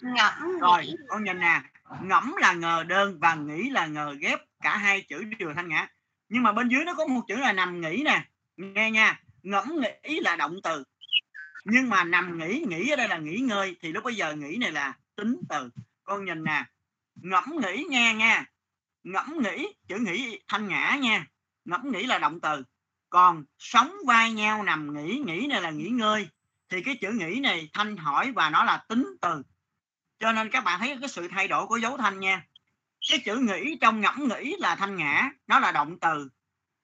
ngẫm 0.02 0.58
rồi 0.60 0.86
con 1.08 1.24
nhìn 1.24 1.40
nè. 1.40 1.60
Ngẫm 2.02 2.34
là 2.36 2.52
ngờ 2.52 2.84
đơn 2.88 3.18
và 3.20 3.34
nghĩ 3.34 3.70
là 3.70 3.86
ngờ 3.86 4.16
ghép. 4.20 4.40
Cả 4.62 4.76
hai 4.76 5.02
chữ 5.02 5.24
đều 5.38 5.54
thanh 5.54 5.68
ngã. 5.68 5.88
Nhưng 6.28 6.42
mà 6.42 6.52
bên 6.52 6.68
dưới 6.68 6.84
nó 6.84 6.94
có 6.94 7.06
một 7.06 7.20
chữ 7.28 7.36
là 7.36 7.52
nằm 7.52 7.80
nghỉ 7.80 8.02
nè. 8.04 8.24
Nghe 8.56 8.90
nha. 8.90 9.20
Ngẫm 9.42 9.80
nghĩ 9.80 10.20
là 10.20 10.36
động 10.36 10.56
từ. 10.62 10.84
Nhưng 11.64 11.88
mà 11.88 12.04
nằm 12.04 12.38
nghỉ 12.38 12.64
nghỉ 12.68 12.90
ở 12.90 12.96
đây 12.96 13.08
là 13.08 13.18
nghỉ 13.18 13.36
ngơi. 13.36 13.76
Thì 13.80 13.92
lúc 13.92 14.04
bây 14.04 14.14
giờ 14.14 14.34
nghỉ 14.34 14.56
này 14.56 14.72
là 14.72 14.94
tính 15.16 15.36
từ. 15.48 15.70
Con 16.04 16.24
nhìn 16.24 16.44
nè 16.44 16.64
ngẫm 17.16 17.56
nghĩ 17.62 17.84
nghe 17.88 18.14
nha. 18.14 18.44
Ngẫm 19.02 19.42
nghĩ, 19.42 19.66
chữ 19.88 19.98
nghĩ 19.98 20.38
thanh 20.48 20.68
ngã 20.68 20.96
nha. 21.00 21.26
Ngẫm 21.64 21.92
nghĩ 21.92 22.06
là 22.06 22.18
động 22.18 22.40
từ. 22.40 22.64
Còn 23.10 23.44
sống 23.58 23.92
vai 24.06 24.32
nhau 24.32 24.62
nằm 24.62 24.94
nghỉ 24.94 25.22
nghỉ 25.26 25.46
này 25.46 25.62
là 25.62 25.70
nghỉ 25.70 25.88
ngơi. 25.88 26.28
Thì 26.68 26.82
cái 26.82 26.96
chữ 27.00 27.10
nghĩ 27.10 27.40
này 27.40 27.70
thanh 27.72 27.96
hỏi 27.96 28.32
và 28.32 28.50
nó 28.50 28.64
là 28.64 28.84
tính 28.88 29.16
từ. 29.20 29.42
Cho 30.18 30.32
nên 30.32 30.50
các 30.50 30.64
bạn 30.64 30.80
thấy 30.80 30.96
cái 31.00 31.08
sự 31.08 31.28
thay 31.28 31.48
đổi 31.48 31.66
của 31.66 31.76
dấu 31.76 31.96
thanh 31.96 32.20
nha. 32.20 32.46
Cái 33.10 33.18
chữ 33.24 33.36
nghĩ 33.36 33.76
trong 33.80 34.00
ngẫm 34.00 34.28
nghĩ 34.28 34.56
là 34.58 34.76
thanh 34.76 34.96
ngã, 34.96 35.30
nó 35.46 35.58
là 35.58 35.72
động 35.72 35.98
từ. 36.00 36.28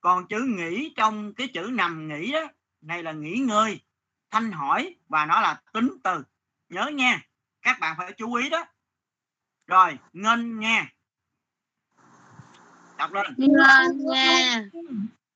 Còn 0.00 0.28
chữ 0.28 0.40
nghĩ 0.40 0.92
trong 0.96 1.34
cái 1.34 1.48
chữ 1.54 1.70
nằm 1.72 2.08
nghỉ 2.08 2.32
đó, 2.32 2.48
này 2.80 3.02
là 3.02 3.12
nghỉ 3.12 3.36
ngơi. 3.36 3.80
Thanh 4.30 4.52
hỏi 4.52 4.96
và 5.08 5.26
nó 5.26 5.40
là 5.40 5.60
tính 5.72 5.90
từ. 6.04 6.24
Nhớ 6.68 6.86
nha, 6.86 7.22
các 7.62 7.80
bạn 7.80 7.94
phải 7.98 8.12
chú 8.12 8.34
ý 8.34 8.50
đó 8.50 8.64
rồi 9.66 9.98
ngân 10.12 10.60
nha 10.60 10.92
đọc 12.98 13.12
lên. 13.12 13.26
Ngân 13.36 13.98
nha 13.98 14.64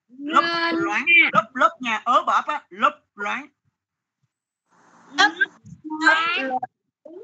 lấp 0.09 0.45
loáng 0.75 1.05
lấp 1.33 1.55
lấp 1.55 1.73
nha 1.81 2.03
ớ 2.05 2.23
bập 2.27 2.47
á 2.47 2.63
lấp 2.69 3.01
loáng. 3.15 3.47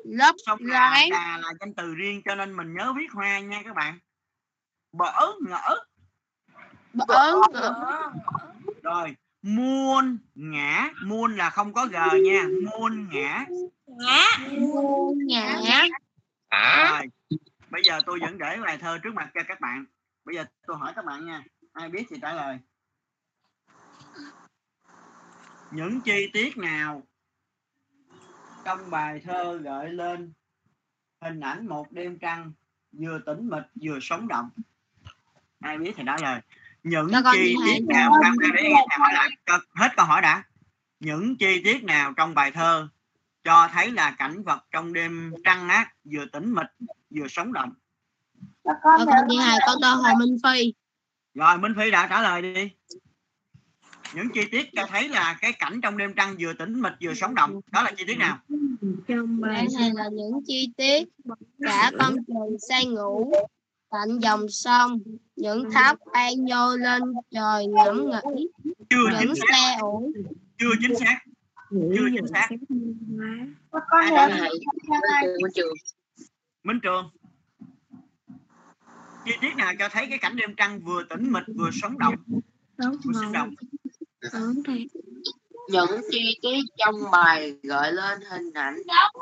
Lớp 0.05 0.35
xong 0.47 0.59
là, 0.63 0.91
loáng. 0.91 1.11
là 1.11 1.39
là 1.43 1.53
danh 1.61 1.75
từ 1.75 1.95
riêng 1.95 2.23
cho 2.25 2.35
nên 2.35 2.57
mình 2.57 2.75
nhớ 2.75 2.93
viết 2.97 3.13
hoa 3.13 3.39
nha 3.39 3.63
các 3.65 3.75
bạn. 3.75 3.99
Bỡ 4.93 5.33
ngỡ. 5.41 5.79
Bỡ 6.93 7.35
rồi 8.83 9.17
muôn 9.43 10.19
ngã. 10.35 10.91
Muôn 11.05 11.37
là 11.37 11.51
không 11.51 11.73
có 11.73 11.87
g 11.87 11.97
nha. 12.23 12.47
Muôn 12.71 13.09
ngã 13.09 13.47
rồi 16.91 17.07
bây 17.71 17.83
giờ 17.85 18.01
tôi 18.07 18.19
vẫn 18.21 18.39
để 18.39 18.57
bài 18.57 18.79
thơ 18.79 18.99
trước 19.03 19.15
mặt 19.15 19.31
cho 19.35 19.41
các 19.49 19.61
bạn. 19.61 19.85
Bây 20.25 20.35
giờ 20.35 20.45
tôi 20.67 20.77
hỏi 20.77 20.93
các 20.97 21.05
bạn 21.05 21.27
nha 21.27 21.45
ai 21.73 21.89
biết 21.89 22.07
thì 22.11 22.17
trả 22.23 22.33
lời. 22.33 22.59
Những 25.71 26.01
chi 26.01 26.31
tiết 26.33 26.57
nào 26.57 27.03
trong 28.65 28.91
bài 28.91 29.21
thơ 29.25 29.59
gợi 29.63 29.89
lên 29.89 30.33
hình 31.21 31.41
ảnh 31.41 31.67
một 31.67 31.93
đêm 31.93 32.19
trăng 32.19 32.53
vừa 32.93 33.19
tĩnh 33.27 33.49
mịch 33.49 33.65
vừa 33.83 33.99
sống 34.03 34.29
động? 34.29 34.51
Ai 35.61 35.79
biết 35.79 35.93
thì 35.97 36.03
trả 36.07 36.17
lời. 36.17 36.41
Những 36.83 37.11
chi 37.33 37.55
tiết 37.67 37.85
nào 37.89 38.13
trong 38.23 38.35
Cho- 39.47 39.61
hết 39.75 39.89
câu 39.97 40.07
hỏi 40.07 40.23
đã. 40.23 40.43
Những 41.01 41.37
chi 41.37 41.61
tiết 41.65 41.85
nào 41.85 42.13
trong 42.17 42.35
bài 42.35 42.51
thơ 42.51 42.89
cho 43.45 43.69
thấy 43.73 43.91
là 43.91 44.11
cảnh 44.19 44.43
vật 44.43 44.65
trong 44.71 44.93
đêm 44.93 45.33
trăng 45.45 45.69
á 45.69 45.91
vừa 46.05 46.25
tĩnh 46.33 46.55
mịch 46.55 46.89
vừa 47.11 47.29
sống 47.29 47.53
động. 47.53 47.73
Con 48.83 49.07
đi 49.29 49.37
hai 49.37 49.59
con 49.67 49.77
tơ 49.83 49.95
hồ 49.95 50.15
minh 50.19 50.37
phi. 50.43 50.75
Rồi 51.35 51.59
minh 51.59 51.73
phi 51.77 51.91
đã 51.91 52.07
trả 52.11 52.23
lời 52.23 52.43
đi. 52.43 52.71
Những 54.15 54.29
chi 54.35 54.41
tiết 54.51 54.71
cho 54.73 54.87
thấy 54.91 55.09
là 55.09 55.37
cái 55.41 55.53
cảnh 55.53 55.81
trong 55.83 55.99
đêm 55.99 56.15
trăng 56.17 56.37
vừa 56.41 56.53
tĩnh 56.53 56.81
mịch 56.81 56.93
vừa 57.01 57.15
sống 57.15 57.35
động. 57.35 57.61
Đó 57.71 57.83
là 57.83 57.93
chi 57.97 58.05
tiết 58.07 58.19
nào? 58.19 58.39
Đây 58.49 59.67
này 59.79 59.91
là 59.95 60.09
những 60.13 60.41
chi 60.47 60.73
tiết 60.77 61.09
cả 61.61 61.91
con 61.99 62.17
trời 62.29 62.59
say 62.69 62.87
ngủ 62.87 63.33
cạnh 63.91 64.19
dòng 64.19 64.49
sông 64.49 64.99
những 65.37 65.71
tháp 65.71 65.99
bay 66.13 66.37
nhô 66.37 66.77
lên 66.77 67.03
trời 67.31 67.67
ngẫm 67.67 68.11
nghĩ 68.11 68.49
chưa 68.91 69.21
những 69.21 69.35
xe 69.35 69.77
ủi 69.81 70.13
chưa 70.59 70.73
chính 70.81 70.97
xác 70.97 71.19
chưa 71.73 72.09
chính 72.15 72.27
xác. 72.33 72.49
con 73.71 73.83
Ai 73.91 74.11
trả 74.17 74.29
lời? 74.29 74.51
của 75.41 75.49
trường. 75.55 75.75
Minh 76.63 76.81
trường. 76.83 77.11
Chi 79.25 79.33
tiết 79.41 79.57
nào 79.57 79.73
cho 79.79 79.89
thấy 79.89 80.07
cái 80.09 80.19
cảnh 80.19 80.37
đêm 80.37 80.55
trăng 80.57 80.81
vừa 80.81 81.03
tĩnh 81.11 81.33
mịch 81.33 81.57
vừa 81.57 81.71
sống 81.83 81.99
động? 81.99 82.15
Vừa 82.77 83.13
sinh 83.21 83.33
động. 83.33 83.55
những 85.69 86.01
chi 86.11 86.39
tiết 86.43 86.61
trong 86.77 86.95
bài 87.13 87.55
gợi 87.63 87.93
lên 87.93 88.21
hình 88.31 88.53
ảnh 88.53 88.77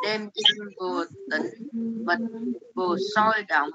đêm 0.04 0.20
trăng 0.34 0.68
vừa 0.80 1.04
tĩnh 1.30 1.68
mịch 2.06 2.18
vừa 2.74 2.96
sôi 3.14 3.42
động. 3.48 3.70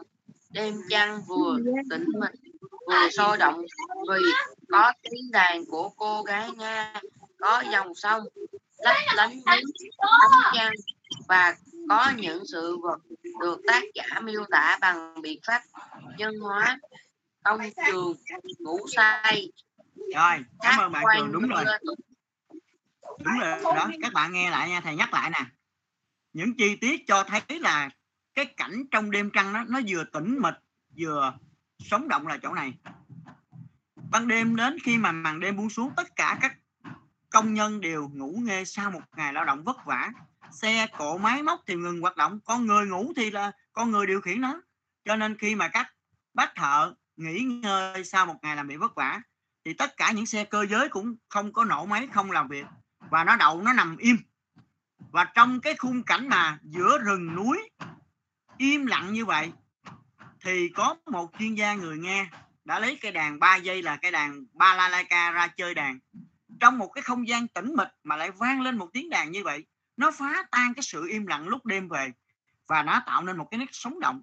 Đêm 0.49 0.73
trăng 0.89 1.21
vừa 1.27 1.57
tĩnh 1.89 2.05
mịch 2.19 2.53
vừa 2.87 3.09
sôi 3.17 3.37
động 3.37 3.61
vì 4.09 4.19
có 4.67 4.93
tiếng 5.01 5.31
đàn 5.31 5.65
của 5.65 5.89
cô 5.97 6.23
gái 6.23 6.51
nga 6.51 6.93
có 7.39 7.63
dòng 7.71 7.95
sông 7.95 8.23
lấp 8.85 8.97
lánh 9.15 9.31
dưới 9.31 9.91
ánh 9.97 10.53
trăng 10.53 10.73
và 11.27 11.55
có 11.89 12.11
những 12.17 12.43
sự 12.51 12.77
vật 12.77 12.99
được 13.41 13.61
tác 13.67 13.83
giả 13.93 14.19
miêu 14.19 14.45
tả 14.51 14.77
bằng 14.81 15.21
biện 15.21 15.39
pháp 15.47 15.61
nhân 16.17 16.39
hóa 16.39 16.79
công 17.43 17.59
trường 17.87 18.13
ngủ 18.59 18.79
say 18.87 19.51
rồi 20.15 20.45
cảm 20.59 20.79
ơn 20.79 20.91
bạn 20.91 21.03
trường. 21.15 21.31
Đúng 21.31 21.47
rồi. 21.47 21.65
đúng 23.19 23.39
rồi 23.39 23.75
đó 23.75 23.89
các 24.01 24.13
bạn 24.13 24.33
nghe 24.33 24.49
lại 24.49 24.69
nha 24.69 24.81
thầy 24.81 24.95
nhắc 24.95 25.13
lại 25.13 25.29
nè. 25.29 25.45
Những 26.33 26.57
chi 26.57 26.75
tiết 26.75 27.07
cho 27.07 27.23
thấy 27.23 27.59
là 27.59 27.89
cái 28.33 28.45
cảnh 28.45 28.83
trong 28.91 29.11
đêm 29.11 29.29
trăng 29.33 29.53
đó 29.53 29.63
nó 29.67 29.79
vừa 29.87 30.03
tĩnh 30.03 30.39
mịch 30.41 30.55
vừa 30.97 31.33
sống 31.79 32.07
động 32.07 32.27
là 32.27 32.37
chỗ 32.41 32.53
này. 32.53 32.73
Ban 34.11 34.27
đêm 34.27 34.55
đến 34.55 34.77
khi 34.83 34.97
mà 34.97 35.11
màn 35.11 35.39
đêm 35.39 35.57
buông 35.57 35.69
xuống 35.69 35.91
tất 35.97 36.15
cả 36.15 36.37
các 36.41 36.55
công 37.35 37.53
nhân 37.53 37.81
đều 37.81 38.09
ngủ 38.13 38.39
nghe 38.43 38.65
sau 38.65 38.91
một 38.91 39.01
ngày 39.15 39.33
lao 39.33 39.45
động 39.45 39.63
vất 39.63 39.85
vả. 39.85 40.11
Xe, 40.51 40.87
cộ, 40.97 41.17
máy 41.17 41.43
móc 41.43 41.61
thì 41.67 41.75
ngừng 41.75 42.01
hoạt 42.01 42.15
động, 42.15 42.39
con 42.45 42.65
người 42.65 42.85
ngủ 42.85 43.13
thì 43.15 43.31
là, 43.31 43.51
con 43.73 43.91
người 43.91 44.07
điều 44.07 44.21
khiển 44.21 44.41
nó. 44.41 44.61
Cho 45.05 45.15
nên 45.15 45.37
khi 45.37 45.55
mà 45.55 45.67
các 45.67 45.93
bác 46.33 46.55
thợ 46.55 46.93
nghỉ 47.15 47.39
ngơi 47.39 48.03
sau 48.03 48.25
một 48.25 48.35
ngày 48.41 48.55
làm 48.55 48.67
việc 48.67 48.75
vất 48.75 48.95
vả, 48.95 49.21
thì 49.65 49.73
tất 49.73 49.97
cả 49.97 50.11
những 50.11 50.25
xe 50.25 50.43
cơ 50.43 50.65
giới 50.65 50.89
cũng 50.89 51.15
không 51.29 51.53
có 51.53 51.63
nổ 51.63 51.85
máy, 51.85 52.07
không 52.13 52.31
làm 52.31 52.47
việc, 52.47 52.65
và 53.09 53.23
nó 53.23 53.35
đậu, 53.35 53.61
nó 53.61 53.73
nằm 53.73 53.97
im. 53.97 54.17
Và 55.11 55.23
trong 55.23 55.61
cái 55.61 55.75
khung 55.75 56.03
cảnh 56.03 56.29
mà 56.29 56.57
giữa 56.63 56.97
rừng 56.97 57.35
núi 57.35 57.69
im 58.57 58.85
lặng 58.85 59.13
như 59.13 59.25
vậy, 59.25 59.51
thì 60.39 60.69
có 60.69 60.95
một 61.05 61.31
chuyên 61.39 61.55
gia 61.55 61.73
người 61.73 61.97
nghe 61.97 62.27
đã 62.65 62.79
lấy 62.79 62.97
cây 63.01 63.11
đàn 63.11 63.39
3 63.39 63.55
giây 63.55 63.81
là 63.81 63.97
cây 64.01 64.11
đàn 64.11 64.45
balalaika 64.53 65.31
ra 65.31 65.47
chơi 65.47 65.73
đàn 65.73 65.99
trong 66.59 66.77
một 66.77 66.87
cái 66.87 67.01
không 67.01 67.27
gian 67.27 67.47
tĩnh 67.47 67.73
mịch 67.77 67.87
mà 68.03 68.15
lại 68.15 68.31
vang 68.31 68.61
lên 68.61 68.77
một 68.77 68.89
tiếng 68.93 69.09
đàn 69.09 69.31
như 69.31 69.43
vậy, 69.43 69.65
nó 69.97 70.11
phá 70.11 70.43
tan 70.51 70.73
cái 70.73 70.83
sự 70.83 71.07
im 71.09 71.27
lặng 71.27 71.47
lúc 71.47 71.65
đêm 71.65 71.87
về 71.87 72.11
và 72.67 72.83
nó 72.83 73.01
tạo 73.05 73.23
nên 73.23 73.37
một 73.37 73.47
cái 73.51 73.57
nét 73.57 73.69
sống 73.71 73.99
động. 73.99 74.21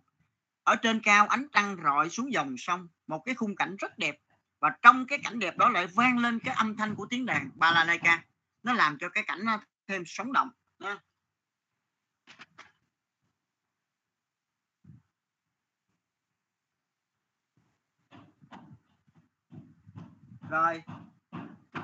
Ở 0.64 0.76
trên 0.76 1.00
cao 1.00 1.26
ánh 1.26 1.46
trăng 1.52 1.76
rọi 1.84 2.10
xuống 2.10 2.32
dòng 2.32 2.54
sông, 2.58 2.88
một 3.06 3.22
cái 3.24 3.34
khung 3.34 3.56
cảnh 3.56 3.76
rất 3.76 3.98
đẹp 3.98 4.18
và 4.60 4.70
trong 4.82 5.06
cái 5.06 5.18
cảnh 5.24 5.38
đẹp 5.38 5.56
đó 5.56 5.68
lại 5.68 5.86
vang 5.86 6.18
lên 6.18 6.38
cái 6.38 6.54
âm 6.54 6.76
thanh 6.76 6.94
của 6.94 7.06
tiếng 7.10 7.26
đàn 7.26 7.50
balalaika. 7.54 8.24
Nó 8.62 8.72
làm 8.72 8.98
cho 9.00 9.08
cái 9.08 9.24
cảnh 9.26 9.44
nó 9.44 9.60
thêm 9.88 10.02
sống 10.06 10.32
động 10.32 10.50
rồi 10.78 10.96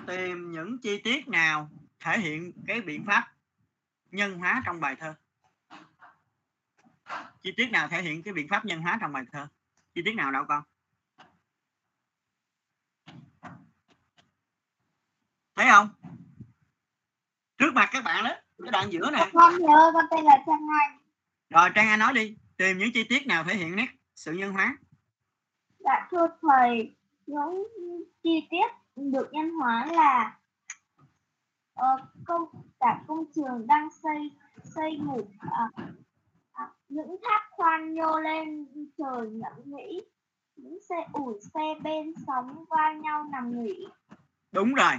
tìm 0.06 0.52
những 0.52 0.78
chi 0.78 0.98
tiết 0.98 1.28
nào 1.28 1.70
thể 2.00 2.18
hiện 2.18 2.52
cái 2.66 2.80
biện 2.80 3.04
pháp 3.06 3.32
nhân 4.10 4.38
hóa 4.38 4.62
trong 4.66 4.80
bài 4.80 4.96
thơ? 4.96 5.14
Chi 7.42 7.52
tiết 7.56 7.70
nào 7.70 7.88
thể 7.88 8.02
hiện 8.02 8.22
cái 8.22 8.34
biện 8.34 8.48
pháp 8.48 8.64
nhân 8.64 8.80
hóa 8.82 8.98
trong 9.00 9.12
bài 9.12 9.24
thơ? 9.32 9.46
Chi 9.94 10.02
tiết 10.04 10.14
nào 10.14 10.32
đâu 10.32 10.44
con? 10.48 10.62
Thấy 15.54 15.66
không? 15.70 15.88
Trước 17.58 17.74
mặt 17.74 17.88
các 17.92 18.04
bạn 18.04 18.24
đó 18.24 18.30
cái 18.62 18.70
đoạn 18.72 18.92
giữa 18.92 19.10
nè. 19.10 19.30
Con 19.34 19.58
nhớ 19.58 19.90
con 19.94 20.04
tên 20.10 20.24
là 20.24 20.42
Trang 20.46 20.66
Anh. 20.80 20.98
Rồi 21.50 21.70
trang 21.74 21.88
anh 21.88 21.98
nói 21.98 22.12
đi 22.14 22.36
tìm 22.56 22.78
những 22.78 22.90
chi 22.94 23.04
tiết 23.04 23.26
nào 23.26 23.44
thể 23.44 23.54
hiện 23.54 23.76
nét 23.76 23.86
sự 24.14 24.32
nhân 24.32 24.52
hóa? 24.52 24.76
Dạ 25.78 26.08
thưa 26.10 26.26
thầy 26.42 26.96
những 27.26 27.64
chi 28.22 28.46
tiết 28.50 28.66
được 28.98 29.28
nhân 29.32 29.50
hóa 29.50 29.86
là 29.86 30.36
uh, 31.80 32.00
công 32.24 32.44
cả 32.80 33.02
công 33.08 33.24
trường 33.34 33.66
đang 33.66 33.88
xây 34.02 34.30
xây 34.64 34.96
ngủ 34.96 35.28
à, 35.38 35.70
à, 36.52 36.70
những 36.88 37.16
tháp 37.22 37.42
khoan 37.50 37.94
nhô 37.94 38.20
lên 38.20 38.66
trời 38.98 39.30
ngẫm 39.30 39.52
nghĩ. 39.64 40.00
Những 40.56 40.78
xe 40.88 41.06
ủi 41.12 41.34
xe 41.54 41.74
bên 41.82 42.12
sóng 42.26 42.64
va 42.70 42.92
nhau 42.92 43.24
nằm 43.32 43.62
nghỉ. 43.62 43.86
Đúng 44.52 44.74
rồi. 44.74 44.92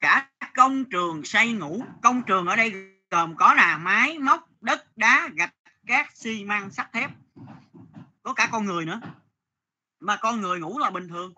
Cả 0.00 0.30
công 0.54 0.84
trường 0.84 1.24
xây 1.24 1.52
ngủ. 1.52 1.82
Công 2.02 2.22
trường 2.26 2.46
ở 2.46 2.56
đây 2.56 2.72
gồm 3.10 3.36
có 3.36 3.54
là 3.54 3.78
máy 3.78 4.18
móc 4.18 4.48
đất 4.60 4.96
đá 4.96 5.28
gạch 5.34 5.54
cát 5.86 6.06
xi 6.14 6.44
măng 6.44 6.70
sắt 6.70 6.92
thép. 6.92 7.10
Có 8.22 8.32
cả 8.32 8.48
con 8.52 8.64
người 8.64 8.86
nữa. 8.86 9.00
Mà 10.00 10.18
con 10.20 10.40
người 10.40 10.60
ngủ 10.60 10.78
là 10.78 10.90
bình 10.90 11.08
thường 11.08 11.34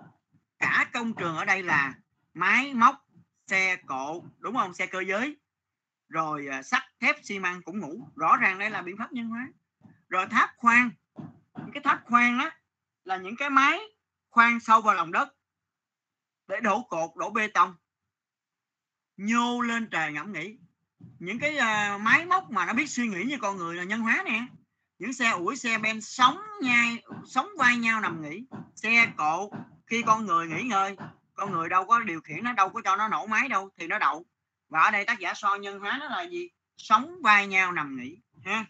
cả 0.62 0.90
công 0.92 1.14
trường 1.14 1.37
ở 1.37 1.44
đây 1.44 1.62
là 1.62 1.94
máy 2.35 2.75
móc 2.75 3.07
xe 3.46 3.77
cộ 3.87 4.25
đúng 4.38 4.55
không? 4.55 4.75
Xe 4.75 4.87
cơ 4.87 5.01
giới. 5.01 5.37
Rồi 6.09 6.46
à, 6.46 6.62
sắt 6.62 6.83
thép 7.01 7.16
xi 7.25 7.38
măng 7.38 7.62
cũng 7.62 7.79
ngủ. 7.79 8.09
Rõ 8.16 8.37
ràng 8.37 8.59
đây 8.59 8.70
là 8.70 8.83
biện 8.83 8.96
pháp 8.98 9.12
nhân 9.12 9.29
hóa. 9.29 9.48
Rồi 10.09 10.27
tháp 10.27 10.51
khoan 10.57 10.90
những 11.59 11.72
cái 11.75 11.83
tháp 11.83 12.05
khoan 12.05 12.38
đó 12.38 12.51
là 13.05 13.16
những 13.16 13.37
cái 13.37 13.51
máy 13.51 13.81
khoan 14.31 14.61
sâu 14.61 14.81
vào 14.81 14.94
lòng 14.94 15.12
đất 15.12 15.29
để 16.48 16.61
đổ 16.61 16.83
cột 16.83 17.11
đổ 17.16 17.31
bê 17.31 17.48
tông. 17.48 17.75
Nhô 19.16 19.61
lên 19.61 19.88
trời 19.90 20.12
ngẫm 20.12 20.33
nghĩ. 20.33 20.59
Những 21.18 21.38
cái 21.38 21.57
uh, 21.57 22.01
máy 22.01 22.27
móc 22.27 22.51
mà 22.51 22.66
nó 22.66 22.72
biết 22.72 22.90
suy 22.90 23.09
nghĩ 23.09 23.25
như 23.25 23.37
con 23.40 23.57
người 23.57 23.77
là 23.77 23.85
nhân 23.85 24.01
hóa 24.01 24.22
nè. 24.27 24.46
Những 24.98 25.12
xe 25.12 25.31
ủi 25.31 25.57
xe 25.57 25.79
ben 25.79 26.01
sống 26.01 26.38
nhai 26.62 27.03
sống 27.27 27.48
vai 27.59 27.77
nhau 27.77 28.01
nằm 28.01 28.22
nghỉ. 28.22 28.46
Xe 28.75 29.12
cộ 29.16 29.51
khi 29.93 30.03
con 30.03 30.27
người 30.27 30.47
nghỉ 30.47 30.63
ngơi 30.63 30.97
con 31.35 31.53
người 31.53 31.69
đâu 31.69 31.85
có 31.85 32.01
điều 32.01 32.21
khiển 32.21 32.45
nó 32.45 32.53
đâu 32.53 32.69
có 32.69 32.81
cho 32.85 32.97
nó 32.97 33.09
nổ 33.09 33.27
máy 33.27 33.49
đâu 33.49 33.71
thì 33.77 33.87
nó 33.87 33.99
đậu. 33.99 34.25
Và 34.69 34.81
ở 34.81 34.91
đây 34.91 35.05
tác 35.05 35.19
giả 35.19 35.35
so 35.35 35.55
nhân 35.55 35.81
hóa 35.81 35.97
nó 36.01 36.09
là 36.09 36.23
gì? 36.23 36.49
Sống 36.77 37.15
vai 37.23 37.47
nhau 37.47 37.73
nằm 37.73 37.97
nghỉ 37.97 38.19
ha? 38.45 38.65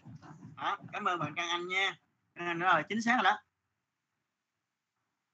Đó, 0.57 0.77
cảm 0.93 1.05
ơn 1.05 1.19
bạn 1.19 1.33
Trang 1.35 1.49
Anh 1.49 1.67
nha. 1.67 1.97
Nó 2.35 2.73
là 2.73 2.81
chính 2.81 3.01
xác 3.01 3.13
rồi 3.13 3.23
đó. 3.23 3.39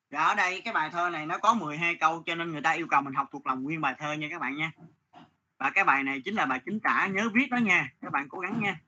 Và 0.09 0.23
ở 0.23 0.35
đây 0.35 0.61
cái 0.61 0.73
bài 0.73 0.89
thơ 0.89 1.09
này 1.09 1.25
nó 1.25 1.37
có 1.37 1.53
12 1.53 1.95
câu 1.95 2.23
cho 2.25 2.35
nên 2.35 2.51
người 2.51 2.61
ta 2.61 2.71
yêu 2.71 2.87
cầu 2.89 3.01
mình 3.01 3.13
học 3.13 3.27
thuộc 3.31 3.47
lòng 3.47 3.63
nguyên 3.63 3.81
bài 3.81 3.95
thơ 3.99 4.13
nha 4.13 4.27
các 4.31 4.41
bạn 4.41 4.57
nha. 4.57 4.71
Và 5.57 5.69
cái 5.69 5.83
bài 5.83 6.03
này 6.03 6.21
chính 6.25 6.35
là 6.35 6.45
bài 6.45 6.61
chính 6.65 6.79
tả 6.79 7.07
nhớ 7.07 7.29
viết 7.33 7.47
đó 7.51 7.57
nha. 7.57 7.89
Các 8.01 8.11
bạn 8.11 8.29
cố 8.29 8.39
gắng 8.39 8.61
nha. 8.61 8.79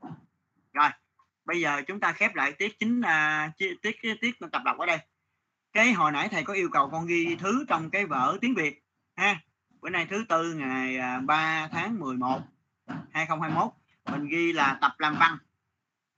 Rồi 0.73 0.89
bây 1.45 1.59
giờ 1.59 1.81
chúng 1.87 1.99
ta 1.99 2.11
khép 2.11 2.35
lại 2.35 2.51
tiết 2.51 2.79
chính 2.79 2.99
uh, 2.99 3.57
tiết, 3.81 3.95
tiết 4.21 4.39
tập 4.51 4.61
đọc 4.65 4.77
ở 4.77 4.85
đây 4.85 4.99
cái 5.73 5.93
hồi 5.93 6.11
nãy 6.11 6.29
thầy 6.31 6.43
có 6.43 6.53
yêu 6.53 6.69
cầu 6.71 6.89
con 6.89 7.05
ghi 7.05 7.35
thứ 7.39 7.65
trong 7.67 7.89
cái 7.89 8.05
vở 8.05 8.37
tiếng 8.41 8.55
Việt 8.55 8.83
ha? 9.15 9.41
Bữa 9.81 9.89
nay 9.89 10.07
thứ 10.09 10.25
tư 10.29 10.53
ngày 10.53 10.97
3 11.21 11.35
à, 11.35 11.69
tháng 11.71 11.99
11 11.99 12.41
2021 12.85 13.71
mình 14.11 14.27
ghi 14.27 14.53
là 14.53 14.77
tập 14.81 14.95
làm 14.99 15.15
văn. 15.19 15.37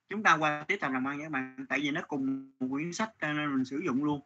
Chúng 0.09 0.23
ta 0.23 0.37
qua 0.37 0.65
tiếp 0.67 0.77
tập 0.81 0.91
làm 0.91 1.03
văn 1.03 1.17
nha 1.17 1.25
các 1.25 1.31
bạn 1.31 1.65
tại 1.69 1.79
vì 1.79 1.91
nó 1.91 2.01
cùng 2.07 2.51
một 2.59 2.67
quyển 2.71 2.93
sách 2.93 3.11
nên 3.21 3.55
mình 3.55 3.65
sử 3.65 3.81
dụng 3.85 4.03
luôn 4.03 4.21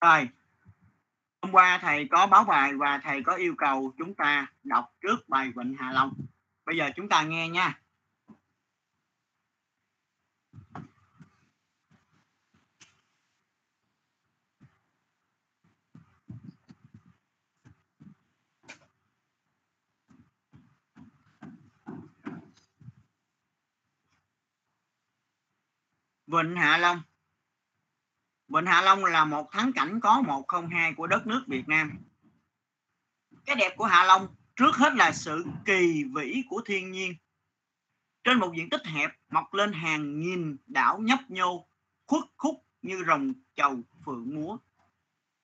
rồi. 0.00 0.28
Hôm 1.42 1.52
qua 1.52 1.78
thầy 1.82 2.08
có 2.10 2.26
báo 2.26 2.44
bài 2.44 2.74
và 2.74 3.00
thầy 3.04 3.22
có 3.22 3.34
yêu 3.34 3.54
cầu 3.58 3.92
chúng 3.98 4.14
ta 4.14 4.46
đọc 4.62 4.92
trước 5.00 5.28
bài 5.28 5.52
Vịnh 5.56 5.74
Hạ 5.78 5.92
Long. 5.92 6.12
Bây 6.64 6.76
giờ 6.76 6.90
chúng 6.96 7.08
ta 7.08 7.22
nghe 7.22 7.48
nha. 7.48 7.80
Vịnh 26.26 26.56
Hạ 26.56 26.78
Long. 26.78 27.07
Vịnh 28.48 28.66
Hạ 28.66 28.82
Long 28.82 29.04
là 29.04 29.24
một 29.24 29.52
thắng 29.52 29.72
cảnh 29.72 30.00
có 30.00 30.20
102 30.20 30.94
của 30.94 31.06
đất 31.06 31.26
nước 31.26 31.44
Việt 31.46 31.68
Nam. 31.68 31.92
Cái 33.46 33.56
đẹp 33.56 33.76
của 33.76 33.84
Hạ 33.84 34.04
Long 34.04 34.28
trước 34.56 34.76
hết 34.76 34.94
là 34.94 35.12
sự 35.12 35.44
kỳ 35.64 36.04
vĩ 36.14 36.42
của 36.48 36.62
thiên 36.64 36.90
nhiên. 36.90 37.14
Trên 38.24 38.38
một 38.38 38.52
diện 38.56 38.70
tích 38.70 38.86
hẹp 38.86 39.10
mọc 39.30 39.54
lên 39.54 39.72
hàng 39.72 40.20
nghìn 40.20 40.56
đảo 40.66 40.98
nhấp 40.98 41.18
nhô, 41.28 41.68
khuất 42.06 42.24
khúc 42.36 42.64
như 42.82 43.04
rồng 43.06 43.32
chầu 43.54 43.80
phượng 44.06 44.34
múa. 44.34 44.56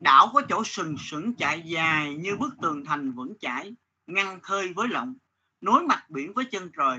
Đảo 0.00 0.30
có 0.34 0.42
chỗ 0.48 0.64
sừng 0.64 0.96
sững 0.98 1.34
chạy 1.34 1.62
dài 1.62 2.14
như 2.14 2.36
bức 2.36 2.54
tường 2.62 2.84
thành 2.84 3.12
vững 3.12 3.34
chãi, 3.40 3.74
ngăn 4.06 4.40
khơi 4.40 4.72
với 4.72 4.88
lộng, 4.88 5.14
nối 5.60 5.82
mặt 5.82 6.10
biển 6.10 6.32
với 6.34 6.44
chân 6.44 6.70
trời. 6.76 6.98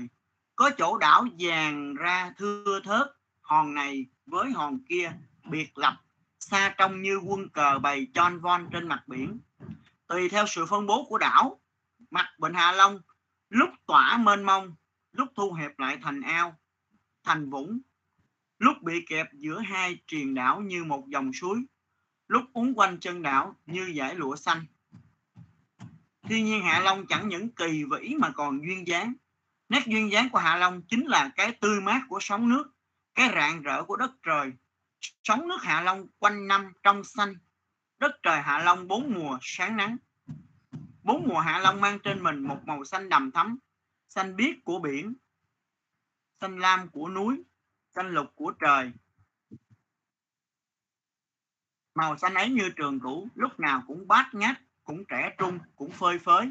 Có 0.56 0.70
chỗ 0.78 0.98
đảo 0.98 1.24
vàng 1.38 1.94
ra 1.94 2.32
thưa 2.36 2.80
thớt, 2.84 3.06
hòn 3.40 3.74
này 3.74 4.06
với 4.26 4.50
hòn 4.50 4.78
kia 4.88 5.12
biệt 5.48 5.78
lập 5.78 5.96
xa 6.38 6.74
trong 6.78 7.02
như 7.02 7.16
quân 7.16 7.48
cờ 7.48 7.78
bày 7.78 8.06
tròn 8.14 8.40
von 8.40 8.68
trên 8.72 8.88
mặt 8.88 9.02
biển. 9.06 9.38
Tùy 10.06 10.28
theo 10.28 10.44
sự 10.46 10.66
phân 10.66 10.86
bố 10.86 11.06
của 11.08 11.18
đảo, 11.18 11.60
mặt 12.10 12.26
Vịnh 12.42 12.54
Hạ 12.54 12.72
Long 12.72 13.00
lúc 13.48 13.70
tỏa 13.86 14.16
mênh 14.16 14.44
mông, 14.44 14.74
lúc 15.12 15.28
thu 15.36 15.52
hẹp 15.52 15.78
lại 15.78 15.98
thành 16.02 16.20
ao, 16.20 16.56
thành 17.24 17.50
vũng, 17.50 17.80
lúc 18.58 18.82
bị 18.82 19.04
kẹp 19.08 19.26
giữa 19.32 19.60
hai 19.60 19.98
triền 20.06 20.34
đảo 20.34 20.60
như 20.60 20.84
một 20.84 21.08
dòng 21.08 21.32
suối, 21.32 21.64
lúc 22.28 22.44
uốn 22.52 22.72
quanh 22.76 23.00
chân 23.00 23.22
đảo 23.22 23.56
như 23.66 23.94
dải 23.96 24.14
lụa 24.14 24.36
xanh. 24.36 24.66
Thiên 26.22 26.44
nhiên 26.44 26.62
Hạ 26.62 26.80
Long 26.80 27.06
chẳng 27.06 27.28
những 27.28 27.48
kỳ 27.48 27.84
vĩ 27.84 28.14
mà 28.18 28.30
còn 28.30 28.60
duyên 28.66 28.86
dáng. 28.86 29.14
Nét 29.68 29.82
duyên 29.86 30.10
dáng 30.10 30.30
của 30.30 30.38
Hạ 30.38 30.56
Long 30.56 30.82
chính 30.82 31.06
là 31.06 31.30
cái 31.36 31.52
tươi 31.52 31.80
mát 31.80 32.02
của 32.08 32.18
sóng 32.20 32.48
nước, 32.48 32.72
cái 33.14 33.30
rạng 33.34 33.62
rỡ 33.62 33.82
của 33.82 33.96
đất 33.96 34.10
trời. 34.22 34.52
Sóng 35.24 35.48
nước 35.48 35.58
Hạ 35.62 35.80
Long 35.80 36.06
quanh 36.18 36.48
năm 36.48 36.72
trong 36.82 37.04
xanh, 37.04 37.34
đất 37.98 38.10
trời 38.22 38.42
Hạ 38.42 38.58
Long 38.58 38.88
bốn 38.88 39.14
mùa 39.14 39.38
sáng 39.42 39.76
nắng. 39.76 39.96
Bốn 41.02 41.28
mùa 41.28 41.40
Hạ 41.40 41.58
Long 41.58 41.80
mang 41.80 41.98
trên 41.98 42.22
mình 42.22 42.40
một 42.40 42.58
màu 42.64 42.84
xanh 42.84 43.08
đầm 43.08 43.30
thắm, 43.30 43.58
xanh 44.08 44.36
biếc 44.36 44.64
của 44.64 44.78
biển, 44.78 45.14
xanh 46.40 46.58
lam 46.58 46.88
của 46.88 47.08
núi, 47.08 47.42
xanh 47.94 48.10
lục 48.10 48.26
của 48.34 48.52
trời. 48.60 48.92
Màu 51.94 52.18
xanh 52.18 52.34
ấy 52.34 52.50
như 52.50 52.70
trường 52.76 53.00
cũ, 53.00 53.28
lúc 53.34 53.60
nào 53.60 53.82
cũng 53.86 54.08
bát 54.08 54.28
ngát, 54.32 54.56
cũng 54.84 55.04
trẻ 55.04 55.34
trung, 55.38 55.58
cũng 55.76 55.90
phơi 55.90 56.18
phới. 56.18 56.50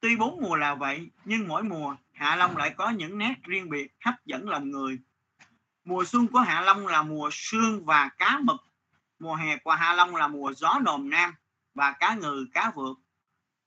Tuy 0.00 0.16
bốn 0.16 0.42
mùa 0.42 0.56
là 0.56 0.74
vậy, 0.74 1.10
nhưng 1.24 1.48
mỗi 1.48 1.62
mùa 1.62 1.96
Hạ 2.12 2.36
Long 2.36 2.56
lại 2.56 2.74
có 2.76 2.90
những 2.90 3.18
nét 3.18 3.34
riêng 3.42 3.70
biệt 3.70 3.92
hấp 4.04 4.14
dẫn 4.24 4.48
lòng 4.48 4.70
người 4.70 4.98
Mùa 5.88 6.04
xuân 6.04 6.26
của 6.26 6.38
Hạ 6.38 6.60
Long 6.60 6.86
là 6.86 7.02
mùa 7.02 7.30
sương 7.32 7.84
và 7.84 8.08
cá 8.18 8.38
mực, 8.42 8.56
mùa 9.18 9.34
hè 9.34 9.56
của 9.56 9.70
Hạ 9.70 9.92
Long 9.92 10.16
là 10.16 10.28
mùa 10.28 10.52
gió 10.52 10.78
nồm 10.82 11.10
nam 11.10 11.34
và 11.74 11.92
cá 11.92 12.14
ngừ 12.14 12.46
cá 12.52 12.72
vượt. 12.74 12.98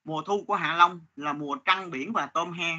Mùa 0.04 0.22
thu 0.22 0.44
của 0.48 0.56
Hạ 0.56 0.74
Long 0.74 1.02
là 1.16 1.34
mùa 1.34 1.56
trăng 1.56 1.92
biển 1.92 2.14
và 2.14 2.26
tôm 2.26 2.54
he. 2.54 2.76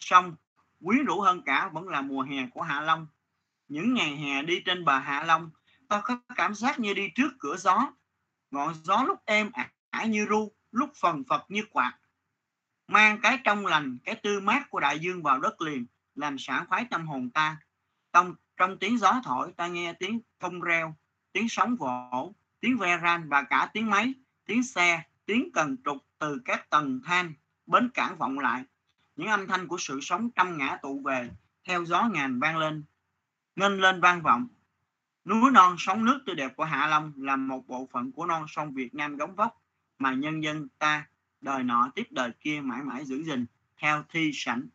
Song 0.00 0.36
quyến 0.84 1.04
rũ 1.04 1.20
hơn 1.20 1.42
cả 1.42 1.70
vẫn 1.72 1.88
là 1.88 2.00
mùa 2.00 2.22
hè 2.22 2.46
của 2.46 2.62
Hạ 2.62 2.80
Long. 2.80 3.06
Những 3.68 3.94
ngày 3.94 4.16
hè 4.16 4.42
đi 4.42 4.60
trên 4.64 4.84
bờ 4.84 4.98
Hạ 4.98 5.24
Long 5.24 5.50
ta 5.88 6.00
có 6.04 6.18
cảm 6.34 6.54
giác 6.54 6.78
như 6.78 6.94
đi 6.94 7.08
trước 7.14 7.28
cửa 7.38 7.56
gió. 7.56 7.92
Ngọn 8.50 8.74
gió 8.74 9.02
lúc 9.02 9.18
êm 9.24 9.50
ả 9.90 10.04
như 10.04 10.26
ru 10.26 10.52
lúc 10.72 10.90
phần 11.00 11.24
phật 11.28 11.44
như 11.48 11.64
quạt. 11.70 11.98
Mang 12.88 13.18
cái 13.22 13.38
trong 13.44 13.66
lành 13.66 13.98
cái 14.04 14.14
tư 14.14 14.40
mát 14.40 14.70
của 14.70 14.80
đại 14.80 14.98
dương 14.98 15.22
vào 15.22 15.40
đất 15.40 15.60
liền 15.60 15.86
làm 16.14 16.38
sảng 16.38 16.66
khoái 16.66 16.86
tâm 16.90 17.06
hồn 17.06 17.30
ta. 17.30 17.56
Trong 18.12 18.34
trong 18.56 18.78
tiếng 18.78 18.98
gió 18.98 19.20
thổi, 19.24 19.52
ta 19.56 19.66
nghe 19.66 19.92
tiếng 19.92 20.20
thông 20.40 20.60
reo, 20.60 20.96
tiếng 21.32 21.48
sóng 21.48 21.76
vỗ, 21.76 22.34
tiếng 22.60 22.78
ve 22.78 22.98
ran 22.98 23.28
và 23.28 23.42
cả 23.42 23.70
tiếng 23.72 23.90
máy, 23.90 24.14
tiếng 24.46 24.62
xe, 24.62 25.02
tiếng 25.26 25.50
cần 25.54 25.76
trục 25.84 25.96
từ 26.18 26.40
các 26.44 26.70
tầng 26.70 27.00
than 27.04 27.34
bến 27.66 27.90
cảng 27.94 28.18
vọng 28.18 28.38
lại. 28.38 28.64
Những 29.16 29.28
âm 29.28 29.46
thanh 29.46 29.68
của 29.68 29.78
sự 29.78 30.00
sống 30.02 30.30
trăm 30.30 30.58
ngã 30.58 30.78
tụ 30.82 31.02
về, 31.04 31.30
theo 31.64 31.84
gió 31.84 32.08
ngàn 32.12 32.40
vang 32.40 32.56
lên, 32.56 32.84
ngân 33.56 33.80
lên 33.80 34.00
vang 34.00 34.22
vọng. 34.22 34.48
Núi 35.24 35.50
non 35.50 35.76
sóng 35.78 36.04
nước 36.04 36.22
tươi 36.26 36.34
đẹp 36.34 36.56
của 36.56 36.64
Hạ 36.64 36.86
Long 36.86 37.12
là 37.16 37.36
một 37.36 37.66
bộ 37.66 37.88
phận 37.92 38.12
của 38.12 38.26
non 38.26 38.46
sông 38.48 38.72
Việt 38.74 38.94
Nam 38.94 39.16
gống 39.16 39.34
vóc, 39.34 39.62
mà 39.98 40.12
nhân 40.12 40.42
dân 40.42 40.68
ta 40.78 41.06
đời 41.40 41.62
nọ 41.62 41.90
tiếp 41.94 42.06
đời 42.10 42.30
kia 42.40 42.60
mãi 42.60 42.82
mãi 42.82 43.04
giữ 43.04 43.24
gìn, 43.24 43.46
theo 43.76 44.04
thi 44.08 44.30
sảnh 44.34 44.66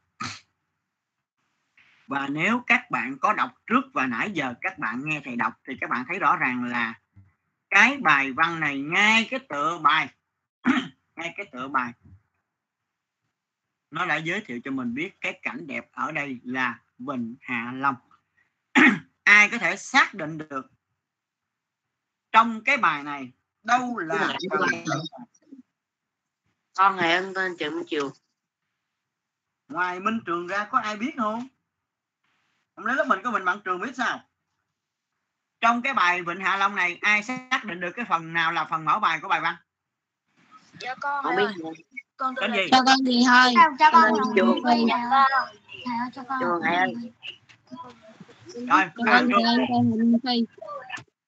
và 2.12 2.28
nếu 2.28 2.64
các 2.68 2.92
bạn 2.92 3.18
có 3.22 3.34
đọc 3.34 3.52
trước 3.68 3.82
và 3.94 4.06
nãy 4.06 4.32
giờ 4.32 4.54
các 4.62 4.80
bạn 4.80 5.02
nghe 5.06 5.22
thầy 5.26 5.36
đọc 5.36 5.54
thì 5.68 5.74
các 5.82 5.90
bạn 5.90 6.06
thấy 6.08 6.20
rõ 6.20 6.36
ràng 6.36 6.64
là 6.64 7.00
cái 7.70 7.98
bài 7.98 8.32
văn 8.32 8.60
này 8.60 8.82
ngay 8.82 9.28
cái 9.30 9.40
tựa 9.50 9.80
bài 9.84 10.10
ngay 11.16 11.34
cái 11.38 11.46
tựa 11.52 11.68
bài. 11.68 11.94
Nó 13.92 14.06
đã 14.06 14.16
giới 14.16 14.42
thiệu 14.42 14.60
cho 14.64 14.72
mình 14.72 14.94
biết 14.94 15.22
cái 15.22 15.40
cảnh 15.42 15.68
đẹp 15.68 15.90
ở 15.92 16.12
đây 16.12 16.40
là 16.44 16.80
Vịnh 16.98 17.36
Hạ 17.42 17.74
Long. 17.76 17.96
Ai 19.24 19.50
có 19.50 19.58
thể 19.58 19.76
xác 19.76 20.14
định 20.14 20.38
được 20.38 20.72
trong 22.32 22.64
cái 22.64 22.78
bài 22.78 23.04
này 23.04 23.32
đâu 23.64 23.98
là 23.98 24.38
con 26.74 26.98
hãy 26.98 27.14
ân 27.14 27.34
tên 27.34 27.56
Trịnh 27.60 27.84
Trường 27.88 28.12
ngoài 29.68 30.00
Minh 30.00 30.20
Trường 30.26 30.48
ra 30.48 30.68
có 30.72 30.80
ai 30.80 30.98
biết 30.98 31.12
không 31.18 31.48
không 32.76 32.86
lẽ 32.86 32.94
lớp 32.94 33.06
mình 33.08 33.20
có 33.24 33.32
mình 33.32 33.46
bạn 33.46 33.60
Trường 33.66 33.82
biết 33.82 33.92
sao? 33.98 34.20
Trong 35.62 35.82
cái 35.82 35.94
bài 35.94 36.24
Vịnh 36.24 36.40
Hạ 36.40 36.58
Long 36.58 36.76
này 36.76 36.98
ai 37.02 37.24
xác 37.24 37.62
định 37.64 37.80
được 37.80 37.92
cái 37.96 38.06
phần 38.10 38.34
nào 38.34 38.52
là 38.52 38.66
phần 38.66 38.86
mở 38.86 39.00
bài 39.00 39.20
của 39.22 39.28
bài 39.28 39.42
văn? 39.42 39.56
Dạ 40.80 40.96
con 40.96 41.24
không 41.24 41.36
thầy 41.36 41.46
biết 41.46 41.64
ơi. 41.64 41.74
Con 42.18 42.36
tên 42.42 42.54
gì? 42.54 42.68
Cho 42.72 42.84
con 42.86 42.98
gì 43.06 43.24
thôi. 43.28 43.54
Cho 43.80 43.92
con 43.92 44.12
trường. 44.36 44.60
Thầy 44.64 44.90
ơi, 44.90 46.10
cho 46.14 46.24
con. 46.30 46.40
Trường 46.42 46.62
hãy 46.64 46.76
ân 46.76 47.12
rồi 48.54 48.90
cho 48.98 49.06
bạn 49.06 49.30
con 49.30 49.30
Trường 49.30 49.44
thầy 49.44 49.66
con 49.70 49.92
hình 49.92 50.18
phi. 50.24 50.46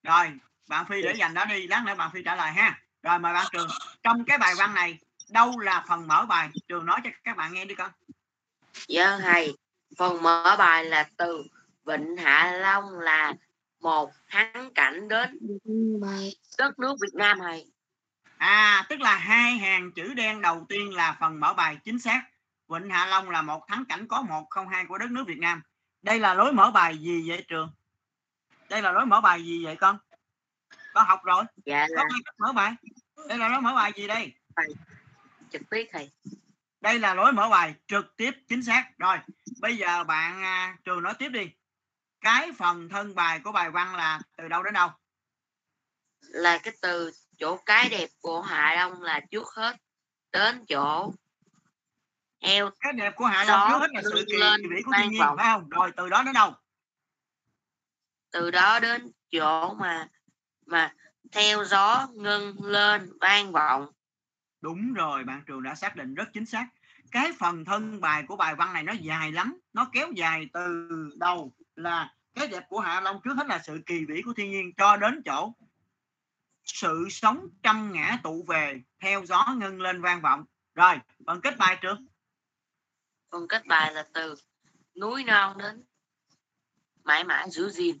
Rồi 0.02 0.32
bạn 0.68 0.86
Phi 0.88 1.02
để 1.02 1.14
dành 1.18 1.34
đó 1.34 1.44
đi 1.44 1.66
lát 1.66 1.82
nữa 1.86 1.94
bạn 1.94 2.10
Phi 2.14 2.22
trả 2.24 2.36
lời 2.36 2.52
ha. 2.52 2.80
Rồi 3.02 3.18
mời 3.18 3.32
bạn 3.32 3.46
Trường. 3.52 3.68
Trong 4.02 4.24
cái 4.24 4.38
bài 4.38 4.54
văn 4.58 4.74
này 4.74 4.98
đâu 5.30 5.58
là 5.58 5.84
phần 5.88 6.08
mở 6.08 6.26
bài? 6.28 6.50
Trường 6.68 6.86
nói 6.86 7.00
cho 7.04 7.10
các 7.24 7.36
bạn 7.36 7.52
nghe 7.52 7.64
đi 7.64 7.74
con. 7.74 7.90
Dạ 8.88 9.18
thầy, 9.22 9.56
phần 9.98 10.22
mở 10.22 10.56
bài 10.58 10.84
là 10.84 11.08
từ 11.16 11.44
Vịnh 11.84 12.16
Hạ 12.16 12.52
Long 12.52 12.98
là 12.98 13.34
một 13.80 14.10
thắng 14.28 14.70
cảnh 14.74 15.08
đến 15.08 15.58
đất 16.58 16.78
nước 16.78 16.96
Việt 17.02 17.14
Nam 17.14 17.38
thầy. 17.38 17.72
À, 18.36 18.86
tức 18.88 19.00
là 19.00 19.16
hai 19.16 19.52
hàng 19.58 19.92
chữ 19.92 20.14
đen 20.14 20.40
đầu 20.40 20.66
tiên 20.68 20.94
là 20.94 21.16
phần 21.20 21.40
mở 21.40 21.54
bài 21.54 21.78
chính 21.84 21.98
xác. 21.98 22.22
Vịnh 22.68 22.90
Hạ 22.90 23.06
Long 23.06 23.30
là 23.30 23.42
một 23.42 23.66
thắng 23.68 23.84
cảnh 23.88 24.06
có 24.08 24.22
một 24.22 24.46
không 24.50 24.68
hai 24.68 24.84
của 24.88 24.98
đất 24.98 25.10
nước 25.10 25.24
Việt 25.26 25.38
Nam. 25.38 25.62
Đây 26.02 26.20
là 26.20 26.34
lối 26.34 26.52
mở 26.52 26.70
bài 26.70 26.98
gì 26.98 27.28
vậy 27.28 27.44
trường? 27.48 27.70
Đây 28.68 28.82
là 28.82 28.92
lối 28.92 29.06
mở 29.06 29.20
bài 29.20 29.44
gì 29.44 29.64
vậy 29.64 29.76
con? 29.76 29.98
Con 30.94 31.06
học 31.06 31.20
rồi. 31.24 31.44
Dạ 31.64 31.86
Có 31.88 31.94
là 31.94 32.02
cách 32.24 32.34
mở 32.38 32.52
bài. 32.52 32.72
Đây 33.28 33.38
là 33.38 33.48
lối 33.48 33.60
mở 33.60 33.72
bài 33.74 33.92
gì 33.96 34.06
đây? 34.06 34.32
trực 35.50 35.62
tiếp 35.70 35.88
thầy. 35.92 36.10
Đây 36.84 36.98
là 36.98 37.14
lối 37.14 37.32
mở 37.32 37.48
bài 37.48 37.74
trực 37.88 38.16
tiếp 38.16 38.30
chính 38.48 38.62
xác. 38.62 38.84
Rồi, 38.98 39.16
bây 39.60 39.76
giờ 39.76 40.04
bạn 40.04 40.42
à, 40.42 40.76
trường 40.84 41.02
nói 41.02 41.14
tiếp 41.18 41.28
đi. 41.28 41.50
Cái 42.20 42.52
phần 42.58 42.88
thân 42.88 43.14
bài 43.14 43.40
của 43.44 43.52
bài 43.52 43.70
văn 43.70 43.94
là 43.96 44.20
từ 44.36 44.48
đâu 44.48 44.62
đến 44.62 44.74
đâu? 44.74 44.90
Là 46.20 46.58
cái 46.58 46.74
từ 46.82 47.10
chỗ 47.38 47.56
cái 47.66 47.88
đẹp 47.88 48.08
của 48.20 48.42
Hạ 48.42 48.74
Long 48.76 49.02
là 49.02 49.20
trước 49.30 49.48
hết 49.48 49.76
đến 50.32 50.64
chỗ 50.68 51.12
eo 52.40 52.70
Cái 52.80 52.92
đẹp 52.92 53.12
của 53.16 53.24
Hạ 53.24 53.44
Long 53.44 53.70
Gió 53.70 53.78
trước 53.78 53.80
hết 53.80 53.90
là 53.92 54.02
sự 54.02 54.24
kỳ 54.28 54.68
vĩ 54.70 54.82
của 54.82 54.92
thiên 54.98 55.10
nhiên 55.10 55.20
vọng. 55.20 55.36
phải 55.36 55.46
không? 55.52 55.68
Rồi 55.68 55.92
từ 55.96 56.08
đó 56.08 56.22
đến 56.22 56.34
đâu? 56.34 56.54
từ 58.30 58.50
đó 58.50 58.78
đến 58.80 59.12
chỗ 59.30 59.74
mà 59.74 60.08
mà 60.66 60.94
theo 61.32 61.64
gió 61.64 62.08
ngân 62.14 62.64
lên 62.64 63.12
vang 63.20 63.52
vọng 63.52 63.93
Đúng 64.64 64.94
rồi, 64.94 65.24
bạn 65.24 65.42
trường 65.46 65.62
đã 65.62 65.74
xác 65.74 65.96
định 65.96 66.14
rất 66.14 66.28
chính 66.32 66.46
xác. 66.46 66.66
Cái 67.10 67.32
phần 67.38 67.64
thân 67.64 68.00
bài 68.00 68.24
của 68.28 68.36
bài 68.36 68.54
văn 68.54 68.72
này 68.72 68.82
nó 68.82 68.92
dài 68.92 69.32
lắm, 69.32 69.58
nó 69.72 69.90
kéo 69.92 70.12
dài 70.12 70.48
từ 70.52 70.88
đầu 71.16 71.52
là 71.76 72.14
cái 72.34 72.48
đẹp 72.48 72.64
của 72.68 72.80
Hạ 72.80 73.00
Long 73.00 73.20
trước 73.24 73.34
hết 73.36 73.46
là 73.46 73.60
sự 73.64 73.82
kỳ 73.86 74.04
vĩ 74.04 74.22
của 74.22 74.32
thiên 74.36 74.50
nhiên 74.50 74.72
cho 74.76 74.96
đến 74.96 75.22
chỗ 75.24 75.52
sự 76.64 77.06
sống 77.10 77.48
trăm 77.62 77.92
ngã 77.92 78.18
tụ 78.22 78.44
về 78.48 78.80
theo 79.00 79.26
gió 79.26 79.54
ngân 79.58 79.80
lên 79.80 80.02
vang 80.02 80.22
vọng. 80.22 80.44
Rồi, 80.74 80.94
phần 81.26 81.40
kết 81.40 81.58
bài 81.58 81.78
trường. 81.80 82.06
phần 83.30 83.48
kết 83.48 83.66
bài 83.66 83.94
là 83.94 84.06
từ 84.12 84.34
núi 85.00 85.24
non 85.24 85.58
đến 85.58 85.84
mãi 87.04 87.24
mãi 87.24 87.50
giữ 87.50 87.70
gìn 87.70 87.98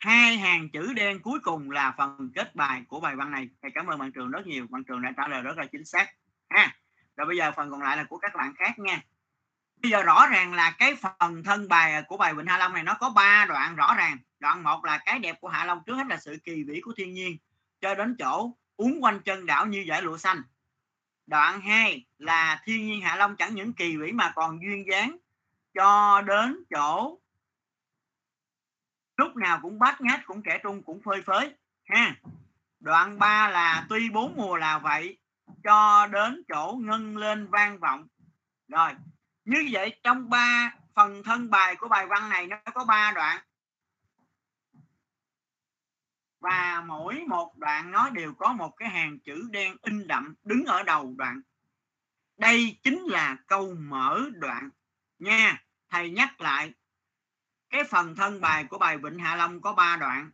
Hai 0.00 0.36
hàng 0.36 0.68
chữ 0.68 0.92
đen 0.92 1.22
cuối 1.22 1.40
cùng 1.42 1.70
là 1.70 1.94
phần 1.98 2.30
kết 2.34 2.54
bài 2.54 2.82
của 2.88 3.00
bài 3.00 3.16
văn 3.16 3.30
này. 3.30 3.48
Thầy 3.62 3.70
cảm 3.74 3.86
ơn 3.86 3.98
bạn 3.98 4.12
trường 4.12 4.30
rất 4.30 4.46
nhiều. 4.46 4.66
Bạn 4.70 4.84
trường 4.84 5.02
đã 5.02 5.12
trả 5.16 5.28
lời 5.28 5.42
rất 5.42 5.58
là 5.58 5.64
chính 5.64 5.84
xác. 5.84 6.10
Ha. 6.48 6.76
Rồi 7.16 7.26
bây 7.26 7.36
giờ 7.36 7.52
phần 7.56 7.70
còn 7.70 7.82
lại 7.82 7.96
là 7.96 8.04
của 8.04 8.18
các 8.18 8.34
bạn 8.34 8.54
khác 8.58 8.78
nha. 8.78 9.02
Bây 9.82 9.90
giờ 9.90 10.02
rõ 10.02 10.26
ràng 10.26 10.54
là 10.54 10.70
cái 10.70 10.96
phần 10.96 11.42
thân 11.44 11.68
bài 11.68 12.02
của 12.08 12.16
bài 12.16 12.34
bình 12.34 12.46
Hạ 12.46 12.58
Long 12.58 12.72
này 12.72 12.82
nó 12.82 12.94
có 12.94 13.10
ba 13.10 13.46
đoạn 13.48 13.76
rõ 13.76 13.94
ràng. 13.94 14.18
Đoạn 14.38 14.62
một 14.62 14.84
là 14.84 14.98
cái 15.04 15.18
đẹp 15.18 15.40
của 15.40 15.48
Hạ 15.48 15.64
Long 15.64 15.82
trước 15.86 15.94
hết 15.94 16.06
là 16.08 16.16
sự 16.16 16.38
kỳ 16.44 16.64
vĩ 16.64 16.80
của 16.80 16.92
thiên 16.96 17.12
nhiên, 17.12 17.36
cho 17.80 17.94
đến 17.94 18.16
chỗ 18.18 18.56
uốn 18.76 18.98
quanh 19.00 19.20
chân 19.20 19.46
đảo 19.46 19.66
như 19.66 19.84
dải 19.88 20.02
lụa 20.02 20.16
xanh. 20.16 20.42
Đoạn 21.26 21.60
2 21.60 22.06
là 22.18 22.62
thiên 22.64 22.86
nhiên 22.86 23.00
Hạ 23.00 23.16
Long 23.16 23.36
chẳng 23.36 23.54
những 23.54 23.72
kỳ 23.72 23.96
vĩ 23.96 24.12
mà 24.12 24.32
còn 24.36 24.62
duyên 24.62 24.86
dáng 24.90 25.16
cho 25.74 26.22
đến 26.26 26.64
chỗ 26.70 27.19
lúc 29.20 29.36
nào 29.36 29.58
cũng 29.62 29.78
bát 29.78 30.00
ngát 30.00 30.26
cũng 30.26 30.42
trẻ 30.42 30.60
trung, 30.62 30.82
cũng 30.82 31.02
phơi 31.02 31.22
phới, 31.22 31.54
ha. 31.84 32.16
Đoạn 32.80 33.18
3 33.18 33.48
là 33.48 33.86
tuy 33.88 34.10
bốn 34.10 34.36
mùa 34.36 34.56
là 34.56 34.78
vậy, 34.78 35.18
cho 35.64 36.06
đến 36.06 36.42
chỗ 36.48 36.78
ngân 36.80 37.16
lên 37.16 37.46
vang 37.50 37.78
vọng. 37.78 38.06
Rồi, 38.68 38.90
như 39.44 39.68
vậy 39.72 40.00
trong 40.02 40.30
ba, 40.30 40.74
phần 40.94 41.22
thân 41.22 41.50
bài 41.50 41.76
của 41.76 41.88
bài 41.88 42.06
văn 42.06 42.28
này 42.28 42.46
nó 42.46 42.56
có 42.74 42.84
ba 42.84 43.12
đoạn. 43.14 43.42
Và 46.40 46.84
mỗi 46.86 47.24
một 47.28 47.56
đoạn 47.56 47.90
nó 47.90 48.10
đều 48.10 48.34
có 48.34 48.52
một 48.52 48.70
cái 48.76 48.88
hàng 48.88 49.18
chữ 49.18 49.48
đen 49.50 49.76
in 49.82 50.06
đậm 50.06 50.34
đứng 50.44 50.64
ở 50.64 50.82
đầu 50.82 51.14
đoạn. 51.18 51.40
Đây 52.36 52.78
chính 52.82 53.04
là 53.04 53.36
câu 53.46 53.74
mở 53.74 54.20
đoạn. 54.32 54.70
Nha, 55.18 55.62
thầy 55.88 56.10
nhắc 56.10 56.40
lại 56.40 56.72
cái 57.70 57.84
phần 57.84 58.16
thân 58.16 58.40
bài 58.40 58.64
của 58.64 58.78
bài 58.78 58.98
Vịnh 58.98 59.18
Hạ 59.18 59.36
Long 59.36 59.60
có 59.60 59.72
3 59.72 59.96
đoạn. 59.96 60.30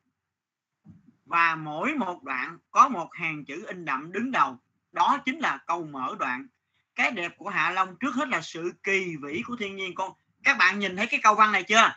Và 1.24 1.54
mỗi 1.54 1.94
một 1.94 2.22
đoạn 2.22 2.58
có 2.70 2.88
một 2.88 3.14
hàng 3.14 3.44
chữ 3.44 3.66
in 3.66 3.84
đậm 3.84 4.12
đứng 4.12 4.30
đầu. 4.30 4.58
Đó 4.92 5.18
chính 5.24 5.38
là 5.38 5.58
câu 5.66 5.86
mở 5.86 6.16
đoạn. 6.18 6.46
Cái 6.94 7.10
đẹp 7.10 7.32
của 7.38 7.48
Hạ 7.48 7.70
Long 7.70 7.96
trước 8.00 8.14
hết 8.14 8.28
là 8.28 8.40
sự 8.40 8.72
kỳ 8.82 9.16
vĩ 9.22 9.42
của 9.46 9.56
thiên 9.56 9.76
nhiên. 9.76 9.94
Con 9.94 10.12
các 10.44 10.58
bạn 10.58 10.78
nhìn 10.78 10.96
thấy 10.96 11.06
cái 11.06 11.20
câu 11.22 11.34
văn 11.34 11.52
này 11.52 11.62
chưa? 11.62 11.94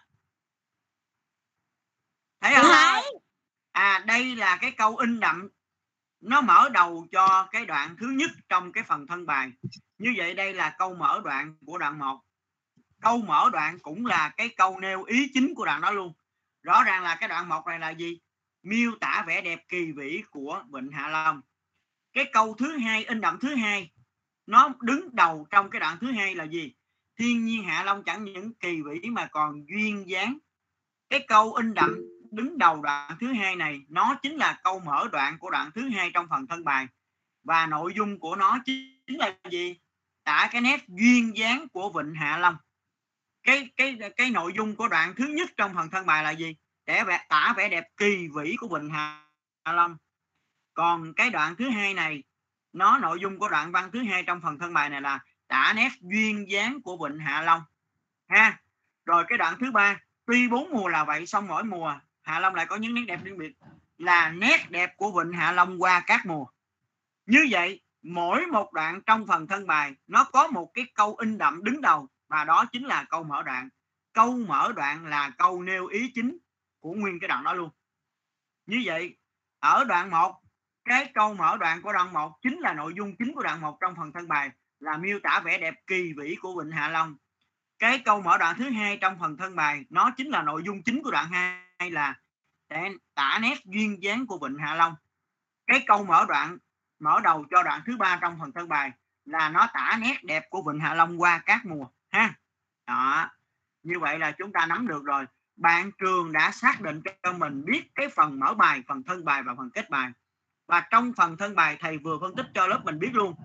Thấy 2.41 2.55
không? 2.55 2.71
À 3.71 4.03
đây 4.07 4.35
là 4.35 4.57
cái 4.61 4.71
câu 4.71 4.97
in 4.97 5.19
đậm. 5.19 5.47
Nó 6.21 6.41
mở 6.41 6.69
đầu 6.69 7.07
cho 7.11 7.47
cái 7.51 7.65
đoạn 7.65 7.95
thứ 7.99 8.07
nhất 8.07 8.31
trong 8.49 8.71
cái 8.71 8.83
phần 8.83 9.07
thân 9.07 9.25
bài. 9.25 9.51
Như 9.97 10.13
vậy 10.17 10.33
đây 10.33 10.53
là 10.53 10.75
câu 10.77 10.95
mở 10.95 11.21
đoạn 11.23 11.55
của 11.65 11.77
đoạn 11.77 11.99
1 11.99 12.21
câu 13.01 13.17
mở 13.17 13.49
đoạn 13.53 13.79
cũng 13.79 14.05
là 14.05 14.29
cái 14.29 14.49
câu 14.49 14.79
nêu 14.79 15.03
ý 15.03 15.31
chính 15.33 15.53
của 15.55 15.65
đoạn 15.65 15.81
đó 15.81 15.91
luôn. 15.91 16.13
Rõ 16.63 16.83
ràng 16.83 17.03
là 17.03 17.15
cái 17.15 17.29
đoạn 17.29 17.49
một 17.49 17.67
này 17.67 17.79
là 17.79 17.89
gì? 17.89 18.19
Miêu 18.63 18.91
tả 19.01 19.23
vẻ 19.27 19.41
đẹp 19.41 19.65
kỳ 19.69 19.91
vĩ 19.91 20.23
của 20.31 20.63
vịnh 20.73 20.91
hạ 20.91 21.07
long. 21.07 21.41
Cái 22.13 22.25
câu 22.33 22.53
thứ 22.53 22.77
hai, 22.77 23.05
in 23.05 23.21
đậm 23.21 23.39
thứ 23.41 23.55
hai, 23.55 23.91
nó 24.45 24.69
đứng 24.81 25.15
đầu 25.15 25.47
trong 25.49 25.69
cái 25.69 25.79
đoạn 25.79 25.97
thứ 26.01 26.11
hai 26.11 26.35
là 26.35 26.43
gì? 26.43 26.73
Thiên 27.19 27.45
nhiên 27.45 27.63
hạ 27.63 27.83
long 27.83 28.03
chẳng 28.03 28.23
những 28.23 28.53
kỳ 28.53 28.81
vĩ 28.81 29.09
mà 29.09 29.27
còn 29.31 29.65
duyên 29.69 30.09
dáng. 30.09 30.37
Cái 31.09 31.25
câu 31.27 31.53
in 31.53 31.73
đậm 31.73 31.95
đứng 32.31 32.57
đầu 32.57 32.81
đoạn 32.81 33.17
thứ 33.19 33.33
hai 33.33 33.55
này, 33.55 33.81
nó 33.89 34.15
chính 34.21 34.35
là 34.35 34.59
câu 34.63 34.79
mở 34.79 35.07
đoạn 35.11 35.37
của 35.39 35.49
đoạn 35.49 35.71
thứ 35.75 35.89
hai 35.89 36.11
trong 36.13 36.27
phần 36.29 36.47
thân 36.47 36.63
bài. 36.63 36.87
Và 37.43 37.65
nội 37.65 37.93
dung 37.95 38.19
của 38.19 38.35
nó 38.35 38.59
chính 38.65 39.17
là 39.19 39.35
gì? 39.51 39.75
Tả 40.23 40.49
cái 40.51 40.61
nét 40.61 40.87
duyên 40.87 41.37
dáng 41.37 41.67
của 41.69 41.91
vịnh 41.91 42.13
hạ 42.13 42.37
long 42.37 42.57
cái 43.49 43.69
cái 43.99 44.11
cái 44.17 44.29
nội 44.29 44.53
dung 44.55 44.75
của 44.75 44.87
đoạn 44.87 45.13
thứ 45.17 45.25
nhất 45.27 45.49
trong 45.57 45.73
phần 45.75 45.89
thân 45.89 46.05
bài 46.05 46.23
là 46.23 46.31
gì? 46.31 46.55
Để 46.85 47.03
vẽ, 47.03 47.25
tả 47.29 47.53
vẻ 47.57 47.69
đẹp 47.69 47.83
kỳ 47.97 48.27
vĩ 48.35 48.55
của 48.59 48.67
vịnh 48.67 48.89
hạ 48.89 49.23
long 49.65 49.97
còn 50.73 51.13
cái 51.13 51.29
đoạn 51.29 51.55
thứ 51.55 51.69
hai 51.69 51.93
này, 51.93 52.23
nó 52.73 52.97
nội 52.97 53.19
dung 53.19 53.39
của 53.39 53.49
đoạn 53.49 53.71
văn 53.71 53.89
thứ 53.93 54.03
hai 54.03 54.23
trong 54.23 54.41
phần 54.41 54.59
thân 54.59 54.73
bài 54.73 54.89
này 54.89 55.01
là 55.01 55.19
tả 55.47 55.73
nét 55.75 55.89
duyên 56.01 56.51
dáng 56.51 56.81
của 56.81 56.97
vịnh 56.97 57.19
hạ 57.19 57.41
long 57.41 57.61
ha, 58.27 58.59
rồi 59.05 59.23
cái 59.27 59.37
đoạn 59.37 59.55
thứ 59.59 59.71
ba, 59.71 59.99
tuy 60.25 60.47
bốn 60.47 60.69
mùa 60.71 60.87
là 60.87 61.03
vậy 61.03 61.25
xong 61.25 61.47
mỗi 61.47 61.63
mùa 61.63 61.99
hạ 62.21 62.39
long 62.39 62.55
lại 62.55 62.65
có 62.65 62.75
những 62.75 62.93
nét 62.93 63.05
đẹp 63.07 63.19
riêng 63.23 63.37
biệt, 63.37 63.53
là 63.97 64.31
nét 64.31 64.71
đẹp 64.71 64.97
của 64.97 65.11
vịnh 65.11 65.33
hạ 65.33 65.51
long 65.51 65.81
qua 65.81 66.03
các 66.05 66.25
mùa. 66.25 66.45
Như 67.25 67.47
vậy, 67.49 67.81
mỗi 68.01 68.45
một 68.45 68.73
đoạn 68.73 69.01
trong 69.05 69.27
phần 69.27 69.47
thân 69.47 69.67
bài, 69.67 69.93
nó 70.07 70.23
có 70.23 70.47
một 70.47 70.71
cái 70.73 70.85
câu 70.93 71.15
in 71.15 71.37
đậm 71.37 71.63
đứng 71.63 71.81
đầu 71.81 72.07
và 72.29 72.43
đó 72.43 72.65
chính 72.71 72.85
là 72.85 73.03
câu 73.09 73.23
mở 73.23 73.43
đoạn. 73.43 73.69
Câu 74.13 74.37
mở 74.37 74.71
đoạn 74.75 75.05
là 75.05 75.31
câu 75.37 75.63
nêu 75.63 75.87
ý 75.87 76.11
chính 76.15 76.37
của 76.79 76.93
nguyên 76.93 77.19
cái 77.19 77.27
đoạn 77.27 77.43
đó 77.43 77.53
luôn. 77.53 77.69
Như 78.65 78.81
vậy, 78.85 79.17
ở 79.59 79.83
đoạn 79.83 80.09
1 80.09 80.41
cái 80.85 81.11
câu 81.13 81.33
mở 81.33 81.57
đoạn 81.57 81.81
của 81.81 81.93
đoạn 81.93 82.13
1 82.13 82.37
chính 82.41 82.59
là 82.59 82.73
nội 82.73 82.93
dung 82.97 83.15
chính 83.19 83.33
của 83.35 83.43
đoạn 83.43 83.61
1 83.61 83.77
trong 83.81 83.95
phần 83.95 84.11
thân 84.13 84.27
bài, 84.27 84.49
là 84.79 84.97
miêu 84.97 85.19
tả 85.23 85.39
vẻ 85.39 85.57
đẹp 85.57 85.73
kỳ 85.87 86.13
vĩ 86.13 86.35
của 86.41 86.61
Vịnh 86.61 86.71
Hạ 86.71 86.89
Long. 86.89 87.15
Cái 87.79 87.99
câu 88.05 88.21
mở 88.21 88.37
đoạn 88.37 88.55
thứ 88.57 88.69
hai 88.69 88.97
trong 88.97 89.19
phần 89.19 89.37
thân 89.37 89.55
bài, 89.55 89.85
nó 89.89 90.11
chính 90.17 90.29
là 90.29 90.41
nội 90.41 90.63
dung 90.65 90.83
chính 90.83 91.03
của 91.03 91.11
đoạn 91.11 91.29
2 91.31 91.91
là 91.91 92.15
tả 93.15 93.39
nét 93.41 93.57
duyên 93.65 94.03
dáng 94.03 94.27
của 94.27 94.39
Vịnh 94.47 94.57
Hạ 94.57 94.75
Long. 94.75 94.95
Cái 95.67 95.83
câu 95.87 96.05
mở 96.05 96.25
đoạn, 96.27 96.57
mở 96.99 97.19
đầu 97.23 97.45
cho 97.51 97.63
đoạn 97.63 97.81
thứ 97.85 97.97
ba 97.97 98.17
trong 98.21 98.37
phần 98.39 98.51
thân 98.51 98.69
bài 98.69 98.91
là 99.25 99.49
nó 99.49 99.67
tả 99.73 99.97
nét 100.01 100.23
đẹp 100.23 100.43
của 100.49 100.71
Vịnh 100.71 100.79
Hạ 100.79 100.93
Long 100.93 101.21
qua 101.21 101.41
các 101.45 101.65
mùa 101.65 101.85
ha? 102.09 102.33
Đó. 102.87 103.29
Như 103.83 103.99
vậy 103.99 104.19
là 104.19 104.31
chúng 104.31 104.51
ta 104.51 104.65
nắm 104.65 104.87
được 104.87 105.03
rồi. 105.03 105.25
Bạn 105.55 105.91
trường 105.97 106.31
đã 106.31 106.51
xác 106.51 106.81
định 106.81 107.01
cho 107.23 107.33
mình 107.33 107.65
biết 107.65 107.91
cái 107.95 108.09
phần 108.09 108.39
mở 108.39 108.53
bài, 108.53 108.83
phần 108.87 109.03
thân 109.03 109.25
bài 109.25 109.43
và 109.43 109.53
phần 109.57 109.69
kết 109.73 109.89
bài. 109.89 110.11
Và 110.67 110.87
trong 110.91 111.13
phần 111.17 111.37
thân 111.37 111.55
bài, 111.55 111.77
thầy 111.79 111.97
vừa 111.97 112.17
phân 112.21 112.35
tích 112.35 112.45
cho 112.53 112.67
lớp 112.67 112.81
mình 112.83 112.99
biết 112.99 113.11
luôn. 113.13 113.35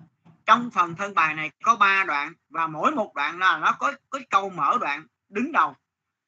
Trong 0.45 0.69
phần 0.71 0.95
thân 0.95 1.13
bài 1.13 1.33
này 1.33 1.51
có 1.63 1.75
3 1.75 2.03
đoạn 2.03 2.33
và 2.49 2.67
mỗi 2.67 2.91
một 2.91 3.13
đoạn 3.15 3.39
là 3.39 3.57
nó 3.57 3.71
có 3.71 3.93
cái 4.11 4.25
câu 4.29 4.49
mở 4.49 4.77
đoạn, 4.81 5.07
đứng 5.29 5.51
đầu. 5.51 5.75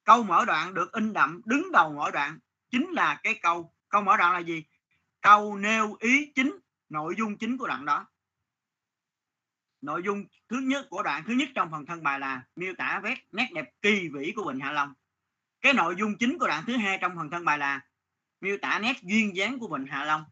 Câu 0.04 0.22
mở 0.22 0.44
đoạn 0.44 0.74
được 0.74 0.92
in 0.92 1.12
đậm, 1.12 1.40
đứng 1.44 1.72
đầu 1.72 1.92
mỗi 1.92 2.12
đoạn 2.12 2.38
chính 2.70 2.90
là 2.90 3.20
cái 3.22 3.38
câu. 3.42 3.72
Câu 3.88 4.02
mở 4.02 4.16
đoạn 4.16 4.32
là 4.32 4.38
gì? 4.38 4.64
Câu 5.20 5.56
nêu 5.56 5.96
ý 6.00 6.32
chính, 6.34 6.58
nội 6.88 7.14
dung 7.18 7.36
chính 7.36 7.58
của 7.58 7.66
đoạn 7.66 7.84
đó 7.84 8.06
nội 9.80 10.02
dung 10.04 10.24
thứ 10.48 10.56
nhất 10.56 10.86
của 10.90 11.02
đoạn 11.02 11.22
thứ 11.26 11.32
nhất 11.32 11.48
trong 11.54 11.70
phần 11.70 11.86
thân 11.86 12.02
bài 12.02 12.20
là 12.20 12.42
miêu 12.56 12.74
tả 12.78 13.00
vét 13.02 13.18
nét 13.32 13.48
đẹp 13.54 13.70
kỳ 13.82 14.08
vĩ 14.08 14.32
của 14.36 14.44
bình 14.44 14.60
Hạ 14.60 14.72
Long. 14.72 14.94
Cái 15.60 15.72
nội 15.72 15.94
dung 15.98 16.18
chính 16.18 16.38
của 16.38 16.46
đoạn 16.46 16.64
thứ 16.66 16.76
hai 16.76 16.98
trong 17.00 17.16
phần 17.16 17.30
thân 17.30 17.44
bài 17.44 17.58
là 17.58 17.80
miêu 18.40 18.56
tả 18.62 18.78
nét 18.78 18.96
duyên 19.02 19.36
dáng 19.36 19.58
của 19.58 19.68
bình 19.68 19.86
Hạ 19.86 20.04
Long. 20.04 20.24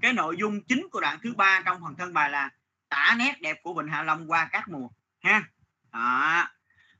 Cái 0.00 0.12
nội 0.12 0.36
dung 0.38 0.60
chính 0.68 0.88
của 0.92 1.00
đoạn 1.00 1.18
thứ 1.22 1.34
ba 1.34 1.62
trong 1.64 1.80
phần 1.82 1.94
thân 1.98 2.14
bài 2.14 2.30
là 2.30 2.50
tả 2.88 3.14
nét 3.18 3.40
đẹp 3.40 3.62
của 3.62 3.74
bình 3.74 3.88
Hạ 3.88 4.02
Long 4.02 4.30
qua 4.30 4.48
các 4.52 4.68
mùa 4.68 4.88
ha. 5.22 5.42
Đó. 5.92 6.48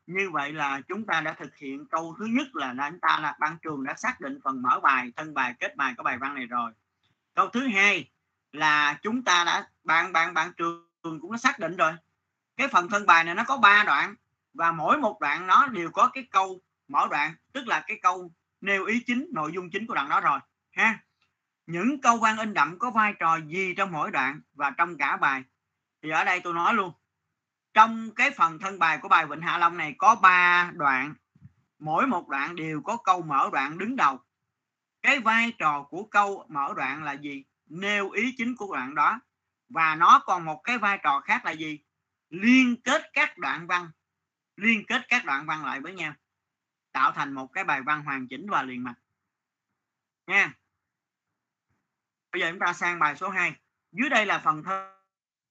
như 0.07 0.31
vậy 0.31 0.53
là 0.53 0.81
chúng 0.89 1.07
ta 1.07 1.21
đã 1.21 1.33
thực 1.33 1.57
hiện 1.57 1.87
câu 1.91 2.17
thứ 2.19 2.25
nhất 2.25 2.47
là 2.55 2.91
chúng 2.91 3.01
ta 3.01 3.19
là 3.21 3.37
ban 3.41 3.57
trường 3.63 3.85
đã 3.85 3.95
xác 3.95 4.21
định 4.21 4.39
phần 4.45 4.63
mở 4.63 4.81
bài, 4.83 5.13
thân 5.17 5.35
bài, 5.35 5.55
kết 5.61 5.77
bài 5.77 5.95
của 5.97 6.03
bài 6.03 6.19
văn 6.19 6.35
này 6.35 6.47
rồi. 6.47 6.73
Câu 7.35 7.49
thứ 7.49 7.67
hai 7.67 8.11
là 8.53 8.99
chúng 9.03 9.25
ta 9.25 9.45
đã 9.45 9.69
bạn 9.85 10.13
bạn 10.13 10.35
bạn 10.35 10.53
trường 10.57 10.94
cũng 11.05 11.33
đã 11.33 11.39
xác 11.39 11.59
định 11.59 11.77
rồi. 11.77 11.93
Cái 12.57 12.69
phần 12.69 12.89
thân 12.89 13.07
bài 13.07 13.25
này 13.25 13.35
nó 13.35 13.45
có 13.45 13.57
3 13.57 13.85
đoạn, 13.85 14.15
và 14.55 14.73
mỗi 14.73 14.99
một 14.99 15.21
đoạn 15.21 15.47
nó 15.47 15.67
đều 15.67 15.91
có 15.91 16.11
cái 16.13 16.25
câu 16.31 16.61
mở 16.89 17.07
đoạn, 17.11 17.35
tức 17.53 17.67
là 17.67 17.85
cái 17.87 17.99
câu 18.03 18.31
nêu 18.61 18.85
ý 18.85 19.03
chính, 19.07 19.29
nội 19.33 19.53
dung 19.53 19.71
chính 19.71 19.87
của 19.87 19.95
đoạn 19.95 20.09
đó 20.09 20.21
rồi, 20.21 20.41
ha. 20.73 20.99
Những 21.67 22.01
câu 22.01 22.17
văn 22.17 22.39
in 22.39 22.55
đậm 22.55 22.79
có 22.79 22.91
vai 22.91 23.15
trò 23.19 23.37
gì 23.37 23.75
trong 23.75 23.93
mỗi 23.93 24.11
đoạn 24.11 24.41
và 24.53 24.71
trong 24.71 24.97
cả 24.97 25.17
bài? 25.17 25.43
Thì 26.03 26.11
ở 26.11 26.25
đây 26.25 26.41
tôi 26.41 26.55
nói 26.55 26.75
luôn, 26.75 26.93
trong 27.75 28.11
cái 28.15 28.31
phần 28.31 28.59
thân 28.59 28.79
bài 28.79 28.99
của 29.03 29.09
bài 29.09 29.27
Vịnh 29.27 29.41
Hạ 29.41 29.59
Long 29.59 29.77
này 29.77 29.95
có 29.99 30.15
3 30.15 30.71
đoạn, 30.75 31.15
mỗi 31.79 32.07
một 32.07 32.29
đoạn 32.29 32.57
đều 32.57 32.83
có 32.83 32.97
câu 32.97 33.23
mở 33.23 33.51
đoạn 33.53 33.79
đứng 33.79 33.97
đầu. 33.97 34.21
Cái 35.03 35.21
vai 35.21 35.53
trò 35.59 35.83
của 35.83 36.05
câu 36.05 36.45
mở 36.49 36.73
đoạn 36.77 37.05
là 37.05 37.13
gì? 37.13 37.45
Nêu 37.67 38.11
ý 38.11 38.35
chính 38.39 38.57
của 38.57 38.77
đoạn 38.77 38.95
đó 38.95 39.21
và 39.75 39.95
nó 39.95 40.23
còn 40.25 40.45
một 40.45 40.61
cái 40.65 40.79
vai 40.79 40.99
trò 41.03 41.21
khác 41.21 41.45
là 41.45 41.51
gì? 41.51 41.81
Liên 42.31 42.83
kết 42.85 43.11
các 43.13 43.39
đoạn 43.39 43.67
văn. 43.67 43.91
Liên 44.57 44.85
kết 44.87 45.03
các 45.09 45.25
đoạn 45.25 45.47
văn 45.47 45.65
lại 45.65 45.81
với 45.81 45.95
nhau. 45.95 46.15
Tạo 46.93 47.13
thành 47.13 47.33
một 47.33 47.47
cái 47.53 47.65
bài 47.65 47.83
văn 47.83 48.05
hoàn 48.05 48.29
chỉnh 48.29 48.47
và 48.51 48.63
liền 48.63 48.85
mạch. 48.85 48.95
Nha. 50.27 50.55
Bây 52.33 52.41
giờ 52.41 52.51
chúng 52.51 52.59
ta 52.59 52.73
sang 52.73 52.99
bài 52.99 53.17
số 53.17 53.29
2 53.29 53.55
dưới 53.93 54.11
đây 54.11 54.27
là 54.27 54.39
phần 54.39 54.63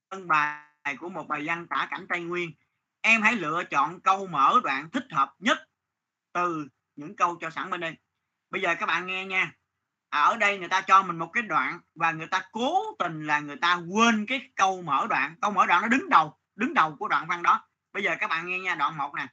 thân 0.10 0.28
bài 0.28 0.98
của 1.00 1.10
một 1.10 1.28
bài 1.28 1.44
văn 1.46 1.68
tả 1.68 1.88
cảnh 1.92 2.06
Tây 2.10 2.22
Nguyên. 2.22 2.54
Em 3.02 3.22
hãy 3.22 3.36
lựa 3.36 3.64
chọn 3.64 4.02
câu 4.02 4.28
mở 4.28 4.60
đoạn 4.64 4.90
thích 4.90 5.08
hợp 5.12 5.36
nhất 5.40 5.58
từ 6.34 6.68
những 6.96 7.16
câu 7.16 7.38
cho 7.42 7.50
sẵn 7.50 7.70
bên 7.70 7.82
đây. 7.82 7.98
Bây 8.50 8.62
giờ 8.62 8.76
các 8.80 8.86
bạn 8.86 9.08
nghe 9.08 9.26
nha 9.26 9.54
ở 10.14 10.38
đây 10.38 10.60
người 10.60 10.68
ta 10.68 10.82
cho 10.82 11.04
mình 11.04 11.20
một 11.20 11.30
cái 11.34 11.44
đoạn 11.44 11.80
và 11.96 12.12
người 12.12 12.28
ta 12.28 12.42
cố 12.52 12.96
tình 13.00 13.28
là 13.28 13.40
người 13.40 13.56
ta 13.56 13.76
quên 13.76 14.26
cái 14.26 14.52
câu 14.56 14.82
mở 14.82 15.08
đoạn. 15.10 15.36
Câu 15.42 15.52
mở 15.52 15.66
đoạn 15.66 15.82
nó 15.82 15.88
đứng 15.88 16.10
đầu 16.10 16.38
đứng 16.56 16.74
đầu 16.74 16.96
của 16.96 17.08
đoạn 17.08 17.28
văn 17.28 17.44
đó. 17.44 17.68
Bây 17.94 18.04
giờ 18.04 18.16
các 18.20 18.28
bạn 18.28 18.48
nghe 18.48 18.60
nha, 18.60 18.76
đoạn 18.76 18.98
một 18.98 19.16
nè. 19.16 19.28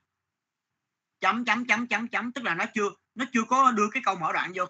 Chấm 1.20 1.44
chấm 1.44 1.66
chấm 1.66 1.86
chấm 1.86 2.08
chấm, 2.08 2.32
tức 2.32 2.44
là 2.44 2.54
nó 2.54 2.64
chưa 2.74 2.90
nó 3.14 3.24
chưa 3.32 3.44
có 3.48 3.70
đưa 3.70 3.90
cái 3.90 4.02
câu 4.06 4.16
mở 4.16 4.32
đoạn 4.32 4.52
vô. 4.54 4.64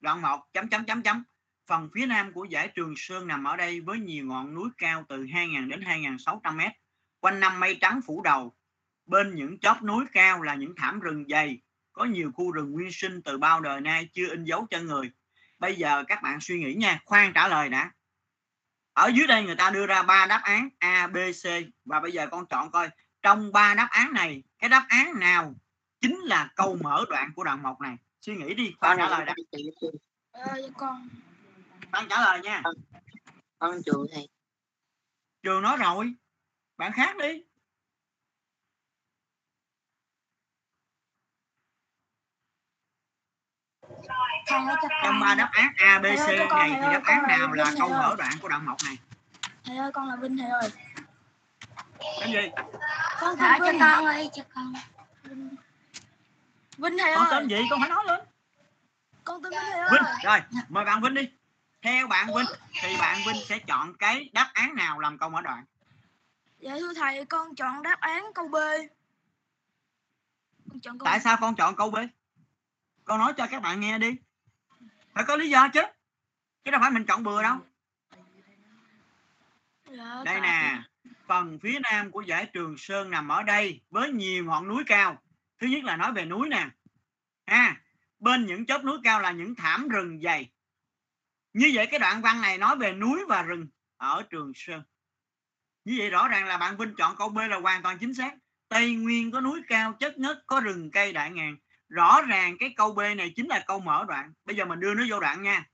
Đoạn 0.00 0.22
một, 0.22 0.40
chấm 0.52 0.68
chấm 0.68 0.84
chấm 0.84 1.02
chấm. 1.02 1.24
Phần 1.66 1.88
phía 1.94 2.06
nam 2.06 2.32
của 2.32 2.46
dãy 2.52 2.68
Trường 2.74 2.94
Sơn 2.96 3.26
nằm 3.26 3.44
ở 3.44 3.56
đây 3.56 3.80
với 3.80 3.98
nhiều 3.98 4.26
ngọn 4.26 4.54
núi 4.54 4.68
cao 4.78 5.04
từ 5.08 5.24
2.000 5.24 5.68
đến 5.68 5.80
2.600 5.80 6.56
mét, 6.56 6.72
quanh 7.20 7.40
năm 7.40 7.60
mây 7.60 7.78
trắng 7.80 8.00
phủ 8.06 8.22
đầu. 8.22 8.56
Bên 9.06 9.34
những 9.34 9.58
chóp 9.58 9.82
núi 9.82 10.04
cao 10.12 10.42
là 10.42 10.54
những 10.54 10.74
thảm 10.76 11.00
rừng 11.00 11.24
dày 11.28 11.62
có 11.96 12.04
nhiều 12.04 12.32
khu 12.34 12.52
rừng 12.52 12.72
nguyên 12.72 12.92
sinh 12.92 13.22
từ 13.22 13.38
bao 13.38 13.60
đời 13.60 13.80
nay 13.80 14.08
chưa 14.12 14.28
in 14.30 14.44
dấu 14.44 14.66
chân 14.70 14.86
người. 14.86 15.10
Bây 15.58 15.76
giờ 15.76 16.04
các 16.08 16.22
bạn 16.22 16.38
suy 16.40 16.58
nghĩ 16.58 16.74
nha 16.74 17.00
khoan 17.04 17.32
trả 17.32 17.48
lời 17.48 17.68
đã. 17.68 17.90
Ở 18.92 19.10
dưới 19.14 19.26
đây 19.26 19.44
người 19.44 19.56
ta 19.56 19.70
đưa 19.70 19.86
ra 19.86 20.02
ba 20.02 20.26
đáp 20.26 20.40
án 20.42 20.68
A 20.78 21.06
B 21.06 21.16
C. 21.16 21.44
Và 21.84 22.00
bây 22.00 22.12
giờ 22.12 22.26
con 22.26 22.46
chọn 22.46 22.70
coi 22.70 22.90
trong 23.22 23.52
ba 23.52 23.74
đáp 23.74 23.88
án 23.90 24.12
này 24.12 24.42
cái 24.58 24.70
đáp 24.70 24.86
án 24.88 25.20
nào 25.20 25.54
chính 26.00 26.20
là 26.20 26.50
câu 26.56 26.78
mở 26.82 27.04
đoạn 27.08 27.32
của 27.36 27.44
đoạn 27.44 27.62
một 27.62 27.80
này? 27.80 27.96
Suy 28.20 28.36
nghĩ 28.36 28.54
đi 28.54 28.74
khoan 28.78 28.98
trả 28.98 29.08
lời 29.08 29.24
đã. 29.24 29.34
ờ, 30.32 30.70
con. 30.76 31.08
Khoan 31.90 32.06
trả 32.10 32.20
lời 32.20 32.40
nha. 32.40 32.62
Con 33.58 33.80
trường 33.86 34.06
thầy 34.12 34.28
trường 35.42 35.62
nói 35.62 35.76
rồi 35.76 36.14
bạn 36.76 36.92
khác 36.92 37.16
đi 37.16 37.42
trong 44.46 45.20
ba 45.20 45.34
đáp 45.34 45.50
án 45.52 45.72
A, 45.76 45.98
B, 45.98 46.04
C 46.04 46.28
này 46.50 46.70
thì 46.70 46.92
đáp 46.92 47.02
án 47.04 47.22
nào 47.28 47.52
là 47.52 47.72
câu 47.78 47.88
mở 47.88 48.14
đoạn 48.18 48.32
của 48.40 48.48
đoạn 48.48 48.66
một 48.66 48.76
này? 48.84 48.98
Thầy 49.64 49.76
ơi 49.76 49.90
con 49.92 50.08
là 50.08 50.16
Vinh 50.16 50.36
thầy 50.38 50.50
ơi. 50.50 50.70
Cái 52.20 52.32
gì? 52.32 52.50
Con 53.20 53.36
thả 53.36 53.58
cho 53.58 53.72
con 53.80 54.04
ơi 54.04 54.30
cho 54.34 54.42
con. 54.54 54.72
Vinh 56.78 56.98
thầy 56.98 57.14
con 57.16 57.26
ơi. 57.26 57.30
tên 57.30 57.48
gì? 57.48 57.66
Con 57.70 57.80
phải 57.80 57.88
nói 57.88 58.04
lên. 58.06 58.20
Con 59.24 59.42
tên 59.42 59.50
Vinh 59.50 59.60
thầy 59.70 59.80
ơi. 59.80 59.88
Vinh 59.92 60.02
rồi 60.24 60.40
mời 60.68 60.84
bạn 60.84 61.02
Vinh 61.02 61.14
đi. 61.14 61.30
Theo 61.82 62.06
bạn 62.06 62.26
Vinh 62.26 62.46
thì 62.82 62.96
bạn 63.00 63.18
Vinh 63.26 63.44
sẽ 63.46 63.58
chọn 63.58 63.94
cái 63.94 64.30
đáp 64.32 64.50
án 64.54 64.74
nào 64.74 64.98
làm 64.98 65.18
câu 65.18 65.28
mở 65.28 65.40
đoạn? 65.40 65.64
Dạ 66.58 66.74
thưa 66.78 66.94
thầy 66.94 67.24
con 67.24 67.54
chọn 67.54 67.82
đáp 67.82 68.00
án 68.00 68.32
câu 68.34 68.48
B. 68.48 68.54
Con 70.68 70.80
chọn 70.80 70.98
câu 70.98 71.04
tại 71.04 71.20
sao 71.20 71.36
con 71.40 71.54
chọn 71.54 71.76
câu 71.76 71.90
B? 71.90 71.96
Con 73.04 73.18
nói 73.18 73.32
cho 73.36 73.46
các 73.46 73.62
bạn 73.62 73.80
nghe 73.80 73.98
đi 73.98 74.16
phải 75.16 75.24
có 75.24 75.36
lý 75.36 75.50
do 75.50 75.68
chứ. 75.68 75.80
Chứ 76.64 76.70
đâu 76.70 76.80
phải 76.80 76.90
mình 76.90 77.04
chọn 77.06 77.22
bừa 77.22 77.42
đâu. 77.42 77.58
Dạ, 79.90 80.22
đây 80.24 80.40
nè 80.40 80.82
phần 81.26 81.58
phía 81.62 81.78
nam 81.82 82.10
của 82.10 82.24
dãy 82.28 82.46
Trường 82.52 82.74
Sơn 82.78 83.10
nằm 83.10 83.28
ở 83.28 83.42
đây 83.42 83.80
với 83.90 84.10
nhiều 84.12 84.44
ngọn 84.44 84.68
núi 84.68 84.84
cao. 84.86 85.22
Thứ 85.58 85.66
nhất 85.66 85.84
là 85.84 85.96
nói 85.96 86.12
về 86.12 86.24
núi 86.24 86.48
nè. 86.48 86.68
Ha 87.46 87.80
bên 88.18 88.46
những 88.46 88.66
chóp 88.66 88.84
núi 88.84 88.98
cao 89.04 89.20
là 89.20 89.30
những 89.30 89.54
thảm 89.54 89.88
rừng 89.88 90.20
dày. 90.22 90.50
Như 91.52 91.70
vậy 91.74 91.86
cái 91.86 92.00
đoạn 92.00 92.22
văn 92.22 92.40
này 92.40 92.58
nói 92.58 92.76
về 92.76 92.92
núi 92.92 93.20
và 93.28 93.42
rừng 93.42 93.68
ở 93.96 94.22
Trường 94.30 94.52
Sơn. 94.54 94.82
Như 95.84 95.94
vậy 95.98 96.10
rõ 96.10 96.28
ràng 96.28 96.46
là 96.46 96.58
bạn 96.58 96.76
Vinh 96.76 96.94
chọn 96.96 97.16
câu 97.16 97.28
B 97.28 97.38
là 97.38 97.58
hoàn 97.60 97.82
toàn 97.82 97.98
chính 97.98 98.14
xác. 98.14 98.34
Tây 98.68 98.94
Nguyên 98.94 99.30
có 99.30 99.40
núi 99.40 99.62
cao 99.68 99.92
chất 99.92 100.18
ngất 100.18 100.42
có 100.46 100.60
rừng 100.60 100.90
cây 100.90 101.12
đại 101.12 101.30
ngàn 101.30 101.56
rõ 101.88 102.22
ràng 102.22 102.56
cái 102.58 102.74
câu 102.76 102.94
B 102.94 102.98
này 102.98 103.32
chính 103.36 103.48
là 103.48 103.64
câu 103.66 103.80
mở 103.80 104.04
đoạn. 104.08 104.32
Bây 104.44 104.56
giờ 104.56 104.64
mình 104.64 104.80
đưa 104.80 104.94
nó 104.94 105.04
vô 105.08 105.20
đoạn 105.20 105.42
nha. 105.42 105.64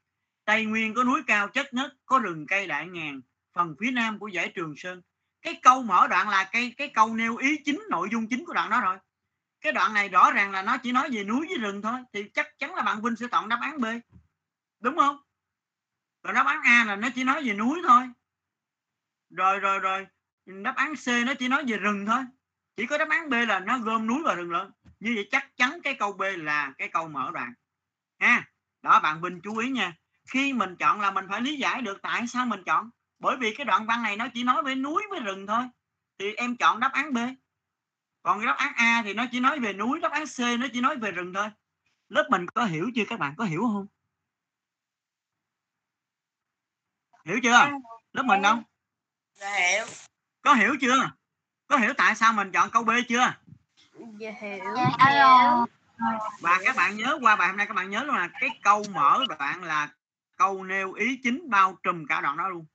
Tây 0.44 0.64
Nguyên 0.64 0.94
có 0.94 1.04
núi 1.04 1.22
cao 1.26 1.48
chất 1.48 1.74
ngất, 1.74 1.92
có 2.06 2.18
rừng 2.18 2.46
cây 2.46 2.66
đại 2.66 2.86
ngàn, 2.86 3.20
phần 3.52 3.74
phía 3.80 3.90
nam 3.90 4.18
của 4.18 4.30
dãy 4.34 4.52
Trường 4.54 4.74
Sơn. 4.76 5.02
Cái 5.42 5.58
câu 5.62 5.82
mở 5.82 6.06
đoạn 6.10 6.28
là 6.28 6.48
cái 6.52 6.74
cái 6.76 6.88
câu 6.88 7.14
nêu 7.14 7.36
ý 7.36 7.56
chính, 7.64 7.82
nội 7.90 8.08
dung 8.12 8.28
chính 8.28 8.44
của 8.46 8.52
đoạn 8.52 8.70
đó 8.70 8.80
rồi. 8.80 8.98
Cái 9.60 9.72
đoạn 9.72 9.94
này 9.94 10.08
rõ 10.08 10.30
ràng 10.30 10.50
là 10.50 10.62
nó 10.62 10.76
chỉ 10.76 10.92
nói 10.92 11.08
về 11.12 11.24
núi 11.24 11.46
với 11.48 11.58
rừng 11.58 11.82
thôi, 11.82 12.00
thì 12.12 12.24
chắc 12.34 12.58
chắn 12.58 12.74
là 12.74 12.82
bạn 12.82 13.02
Vinh 13.02 13.16
sẽ 13.16 13.26
chọn 13.30 13.48
đáp 13.48 13.58
án 13.62 13.80
B. 13.80 13.84
Đúng 14.80 14.96
không? 14.96 15.16
Rồi 16.22 16.34
đáp 16.34 16.46
án 16.46 16.62
A 16.62 16.84
là 16.84 16.96
nó 16.96 17.08
chỉ 17.14 17.24
nói 17.24 17.44
về 17.44 17.54
núi 17.54 17.80
thôi. 17.88 18.02
Rồi 19.30 19.60
rồi 19.60 19.78
rồi. 19.78 20.06
Đáp 20.46 20.74
án 20.76 20.94
C 20.94 21.08
nó 21.26 21.34
chỉ 21.34 21.48
nói 21.48 21.64
về 21.66 21.76
rừng 21.76 22.06
thôi. 22.06 22.24
Chỉ 22.76 22.86
có 22.86 22.98
đáp 22.98 23.08
án 23.08 23.30
B 23.30 23.32
là 23.48 23.60
nó 23.60 23.78
gom 23.78 24.06
núi 24.06 24.22
và 24.24 24.34
rừng 24.34 24.50
lớn 24.50 24.70
như 25.02 25.12
vậy 25.14 25.28
chắc 25.30 25.56
chắn 25.56 25.80
cái 25.84 25.94
câu 25.94 26.12
B 26.12 26.22
là 26.36 26.72
cái 26.78 26.88
câu 26.88 27.08
mở 27.08 27.30
đoạn 27.34 27.52
ha 28.18 28.44
đó 28.82 29.00
bạn 29.00 29.22
Vinh 29.22 29.40
chú 29.42 29.56
ý 29.56 29.70
nha. 29.70 29.96
Khi 30.28 30.52
mình 30.52 30.76
chọn 30.76 31.00
là 31.00 31.10
mình 31.10 31.24
phải 31.28 31.40
lý 31.40 31.56
giải 31.56 31.82
được 31.82 32.02
tại 32.02 32.26
sao 32.26 32.46
mình 32.46 32.62
chọn. 32.66 32.90
Bởi 33.18 33.36
vì 33.36 33.54
cái 33.54 33.64
đoạn 33.64 33.86
văn 33.86 34.02
này 34.02 34.16
nó 34.16 34.28
chỉ 34.34 34.44
nói 34.44 34.62
về 34.62 34.74
núi 34.74 35.02
với 35.10 35.20
rừng 35.20 35.46
thôi. 35.46 35.64
Thì 36.18 36.34
em 36.34 36.56
chọn 36.56 36.80
đáp 36.80 36.92
án 36.92 37.12
B. 37.12 37.18
Còn 38.22 38.38
cái 38.38 38.46
đáp 38.46 38.56
án 38.58 38.72
A 38.76 39.02
thì 39.04 39.14
nó 39.14 39.26
chỉ 39.32 39.40
nói 39.40 39.58
về 39.58 39.72
núi 39.72 40.00
đáp 40.00 40.12
án 40.12 40.24
C 40.26 40.38
nó 40.60 40.66
chỉ 40.72 40.80
nói 40.80 40.96
về 40.96 41.10
rừng 41.10 41.32
thôi. 41.34 41.50
Lớp 42.08 42.26
mình 42.30 42.46
có 42.48 42.64
hiểu 42.64 42.90
chưa? 42.94 43.04
Các 43.08 43.18
bạn 43.18 43.34
có 43.36 43.44
hiểu 43.44 43.62
không? 43.62 43.86
Hiểu 47.24 47.40
chưa? 47.42 47.70
Lớp 48.12 48.22
mình 48.22 48.42
không? 48.42 48.62
hiểu. 49.40 49.86
có 50.42 50.54
hiểu 50.54 50.76
chưa? 50.80 51.10
Có 51.66 51.76
hiểu 51.76 51.92
tại 51.96 52.14
sao 52.14 52.32
mình 52.32 52.52
chọn 52.52 52.70
câu 52.70 52.84
B 52.84 52.90
chưa 53.08 53.34
Dạ 54.22 54.34
hiểu. 54.40 54.64
Dạ 54.76 55.22
rồi. 55.22 55.66
và 56.40 56.60
các 56.64 56.76
bạn 56.76 56.96
nhớ 56.96 57.18
qua 57.22 57.36
bài 57.36 57.48
hôm 57.48 57.56
nay 57.56 57.66
các 57.66 57.74
bạn 57.74 57.90
nhớ 57.90 58.04
luôn 58.04 58.16
là 58.16 58.30
cái 58.40 58.50
câu 58.62 58.82
mở 58.94 59.24
đoạn 59.38 59.64
là 59.64 59.94
câu 60.36 60.64
nêu 60.64 60.92
ý 60.92 61.20
chính 61.22 61.50
bao 61.50 61.78
trùm 61.82 62.06
cả 62.08 62.20
đoạn 62.20 62.36
đó 62.36 62.48
luôn. 62.48 62.66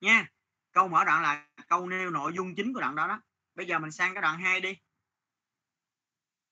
Nha 0.00 0.28
câu 0.72 0.88
mở 0.88 1.04
đoạn 1.04 1.22
là 1.22 1.46
câu 1.68 1.86
nêu 1.86 2.10
nội 2.10 2.32
dung 2.36 2.54
chính 2.54 2.74
của 2.74 2.80
đoạn 2.80 2.94
đó 2.94 3.08
đó. 3.08 3.20
Bây 3.54 3.66
giờ 3.66 3.78
mình 3.78 3.90
sang 3.90 4.14
cái 4.14 4.22
đoạn 4.22 4.40
2 4.40 4.60
đi. 4.60 4.78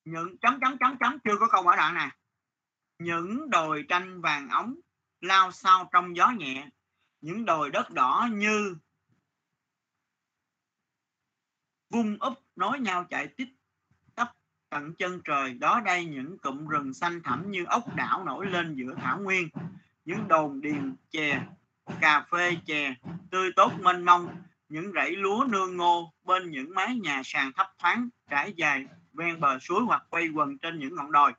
Những 0.05 0.39
chấm 0.39 0.61
chấm 0.61 0.79
chấm 0.79 0.99
chấm 1.01 1.19
chưa 1.25 1.37
có 1.41 1.49
câu 1.49 1.63
mở 1.63 1.77
đoạn 1.77 1.95
nè. 1.95 2.11
Những 2.99 3.51
đồi 3.51 3.85
tranh 3.89 4.21
vàng 4.21 4.49
ống 4.49 4.75
lao 5.21 5.53
sao 5.53 5.89
trong 5.93 6.17
gió 6.17 6.31
nhẹ. 6.31 6.69
Những 7.21 7.45
đồi 7.45 7.71
đất 7.71 7.91
đỏ 7.91 8.29
như 8.33 8.77
vung 11.91 12.17
úp 12.21 12.35
nối 12.57 12.81
nhau 12.81 13.05
chạy 13.11 13.29
tít 13.37 13.58
tận 14.71 14.95
chân 14.95 15.21
trời, 15.25 15.55
đó 15.55 15.81
đây 15.85 16.05
những 16.05 16.39
cụm 16.39 16.67
rừng 16.67 16.95
xanh 16.95 17.23
thẳm 17.23 17.51
như 17.51 17.65
ốc 17.65 17.97
đảo 17.97 18.25
nổi 18.25 18.47
lên 18.47 18.75
giữa 18.75 18.95
thảo 18.95 19.19
nguyên. 19.19 19.49
Những 20.05 20.29
đồn 20.29 20.61
điền 20.61 20.95
chè, 21.11 21.41
cà 22.01 22.27
phê 22.31 22.57
chè, 22.67 22.95
tươi 23.31 23.51
tốt 23.57 23.73
mênh 23.81 24.05
mông. 24.05 24.37
Những 24.69 24.93
rẫy 24.95 25.17
lúa 25.17 25.47
nương 25.49 25.77
ngô 25.77 26.13
bên 26.25 26.51
những 26.51 26.75
mái 26.75 26.97
nhà 26.97 27.23
sàn 27.25 27.53
thấp 27.53 27.67
thoáng, 27.79 28.09
trải 28.31 28.55
dài 28.57 28.87
ven 29.13 29.41
bờ 29.41 29.59
suối 29.59 29.83
hoặc 29.83 30.03
quay 30.11 30.29
quần 30.29 30.59
trên 30.59 30.79
những 30.79 30.95
ngọn 30.97 31.13
đồi. 31.13 31.33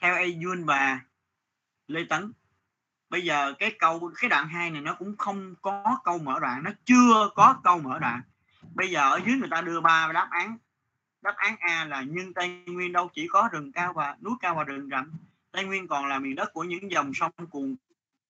Theo 0.00 0.14
A 0.14 0.24
Yun 0.44 0.64
và 0.64 1.00
Lê 1.88 2.04
Tấn, 2.08 2.32
bây 3.10 3.22
giờ 3.22 3.52
cái 3.58 3.72
câu, 3.78 4.10
cái 4.20 4.28
đoạn 4.30 4.48
2 4.48 4.70
này 4.70 4.80
nó 4.80 4.94
cũng 4.94 5.16
không 5.16 5.54
có 5.62 5.98
câu 6.04 6.18
mở 6.18 6.40
đoạn, 6.40 6.62
nó 6.62 6.70
chưa 6.84 7.30
có 7.34 7.60
câu 7.64 7.78
mở 7.78 7.98
đoạn. 7.98 8.20
Bây 8.74 8.90
giờ 8.90 9.10
ở 9.10 9.20
dưới 9.26 9.36
người 9.36 9.48
ta 9.50 9.60
đưa 9.60 9.80
ba 9.80 10.12
đáp 10.12 10.28
án 10.30 10.58
đáp 11.26 11.36
án 11.36 11.56
A 11.60 11.84
là 11.84 12.04
nhưng 12.08 12.34
Tây 12.34 12.48
Nguyên 12.66 12.92
đâu 12.92 13.10
chỉ 13.14 13.26
có 13.28 13.48
rừng 13.52 13.72
cao 13.72 13.92
và 13.92 14.16
núi 14.20 14.34
cao 14.40 14.54
và 14.54 14.64
rừng 14.64 14.88
rậm. 14.90 15.12
Tây 15.52 15.64
Nguyên 15.64 15.88
còn 15.88 16.06
là 16.06 16.18
miền 16.18 16.34
đất 16.34 16.52
của 16.52 16.64
những 16.64 16.90
dòng 16.90 17.14
sông 17.14 17.30
cuồn, 17.50 17.76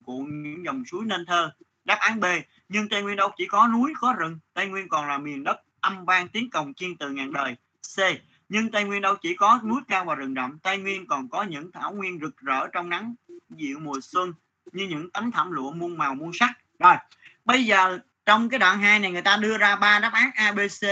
cuộn 0.05 0.42
những 0.42 0.64
dòng 0.64 0.84
suối 0.84 1.05
nên 1.05 1.26
thơ. 1.26 1.51
Đáp 1.84 1.99
án 2.01 2.20
B, 2.20 2.24
nhưng 2.68 2.88
Tây 2.88 3.03
Nguyên 3.03 3.16
đâu 3.16 3.30
chỉ 3.36 3.47
có 3.47 3.68
núi, 3.68 3.92
có 4.01 4.12
rừng. 4.18 4.38
Tây 4.55 4.66
Nguyên 4.66 4.88
còn 4.88 5.09
là 5.09 5.18
miền 5.18 5.44
đất 5.44 5.57
âm 5.80 6.05
vang 6.05 6.28
tiếng 6.28 6.51
cồng 6.51 6.74
chiên 6.74 6.97
từ 6.97 7.11
ngàn 7.11 7.32
đời. 7.32 7.57
C, 7.97 8.01
nhưng 8.49 8.70
Tây 8.70 8.84
Nguyên 8.84 9.03
đâu 9.03 9.16
chỉ 9.16 9.34
có 9.34 9.61
núi 9.64 9.80
cao 9.88 10.05
và 10.05 10.14
rừng 10.14 10.34
rậm. 10.34 10.59
Tây 10.59 10.78
Nguyên 10.78 11.07
còn 11.07 11.28
có 11.28 11.42
những 11.42 11.72
thảo 11.72 11.92
nguyên 11.92 12.18
rực 12.20 12.36
rỡ 12.36 12.66
trong 12.72 12.88
nắng 12.88 13.14
dịu 13.51 13.78
mùa 13.78 14.01
xuân 14.03 14.32
như 14.72 14.86
những 14.86 15.11
tấm 15.11 15.30
thảm 15.30 15.51
lụa 15.51 15.72
muôn 15.72 15.99
màu 15.99 16.14
muôn 16.14 16.32
sắc. 16.32 16.53
Rồi, 16.78 16.97
bây 17.44 17.64
giờ 17.64 17.99
trong 18.26 18.49
cái 18.49 18.59
đoạn 18.59 18.78
2 18.78 18.99
này 18.99 19.11
người 19.11 19.22
ta 19.22 19.36
đưa 19.36 19.59
ra 19.59 19.76
ba 19.76 19.99
đáp 19.99 20.12
án 20.12 20.30
A, 20.34 20.53
B, 20.53 20.59
C 20.59 20.84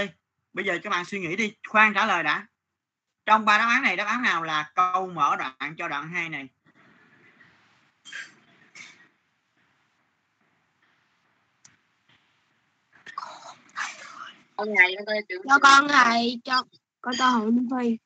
bây 0.54 0.64
giờ 0.64 0.78
các 0.82 0.90
bạn 0.90 1.04
suy 1.04 1.20
nghĩ 1.20 1.36
đi 1.36 1.52
khoan 1.68 1.94
trả 1.94 2.06
lời 2.06 2.22
đã. 2.22 2.46
Trong 3.26 3.44
ba 3.44 3.58
đáp 3.58 3.66
án 3.68 3.82
này 3.82 3.96
đáp 3.96 4.04
án 4.04 4.22
nào 4.22 4.42
là 4.42 4.72
câu 4.74 5.06
mở 5.06 5.36
đoạn 5.36 5.74
cho 5.78 5.88
đoạn 5.88 6.08
2 6.08 6.28
này? 6.28 6.48
Ông 14.56 14.74
này 14.74 14.94
cho 15.48 15.58
con 15.58 15.88
thầy 15.88 16.40
cho 16.44 16.62
con 17.00 17.14
cho 17.18 17.28
hỏi 17.28 17.50
Minh 17.50 17.68
Phi. 17.70 17.98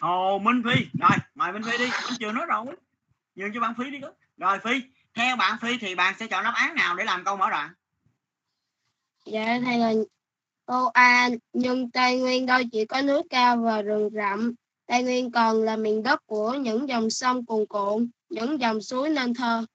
Ồ 0.00 0.38
Minh 0.38 0.62
Phi. 0.64 0.86
Rồi 1.00 1.18
mời 1.34 1.52
Minh 1.52 1.62
Phi 1.62 1.78
đi. 1.78 1.90
Anh 1.92 2.14
chưa 2.20 2.32
nói 2.32 2.46
rồi. 2.46 2.76
Nhường 3.34 3.54
cho 3.54 3.60
bạn 3.60 3.74
Phi 3.78 3.90
đi 3.90 3.98
đó. 3.98 4.12
rồi 4.36 4.58
Phi 4.64 4.82
theo 5.14 5.36
bạn 5.36 5.58
Phi 5.62 5.78
thì 5.78 5.94
bạn 5.94 6.14
sẽ 6.18 6.26
chọn 6.26 6.44
đáp 6.44 6.52
án 6.54 6.74
nào 6.74 6.96
để 6.96 7.04
làm 7.04 7.24
câu 7.24 7.36
mở 7.36 7.50
đoạn? 7.50 7.74
Dạ 9.26 9.58
thầy 9.64 9.78
là 9.78 9.92
câu 10.72 10.88
A 10.88 11.28
nhưng 11.52 11.90
Tây 11.90 12.20
Nguyên 12.20 12.46
đâu 12.46 12.60
chỉ 12.72 12.84
có 12.84 13.02
núi 13.02 13.22
cao 13.30 13.56
và 13.56 13.82
rừng 13.82 14.10
rậm. 14.12 14.52
Tây 14.86 15.02
Nguyên 15.02 15.30
còn 15.30 15.62
là 15.62 15.76
miền 15.76 16.02
đất 16.02 16.26
của 16.26 16.54
những 16.54 16.88
dòng 16.88 17.10
sông 17.10 17.46
cuồn 17.46 17.66
cuộn 17.66 18.10
những 18.28 18.60
dòng 18.60 18.80
suối 18.80 19.10
nên 19.10 19.34
thơ. 19.34 19.66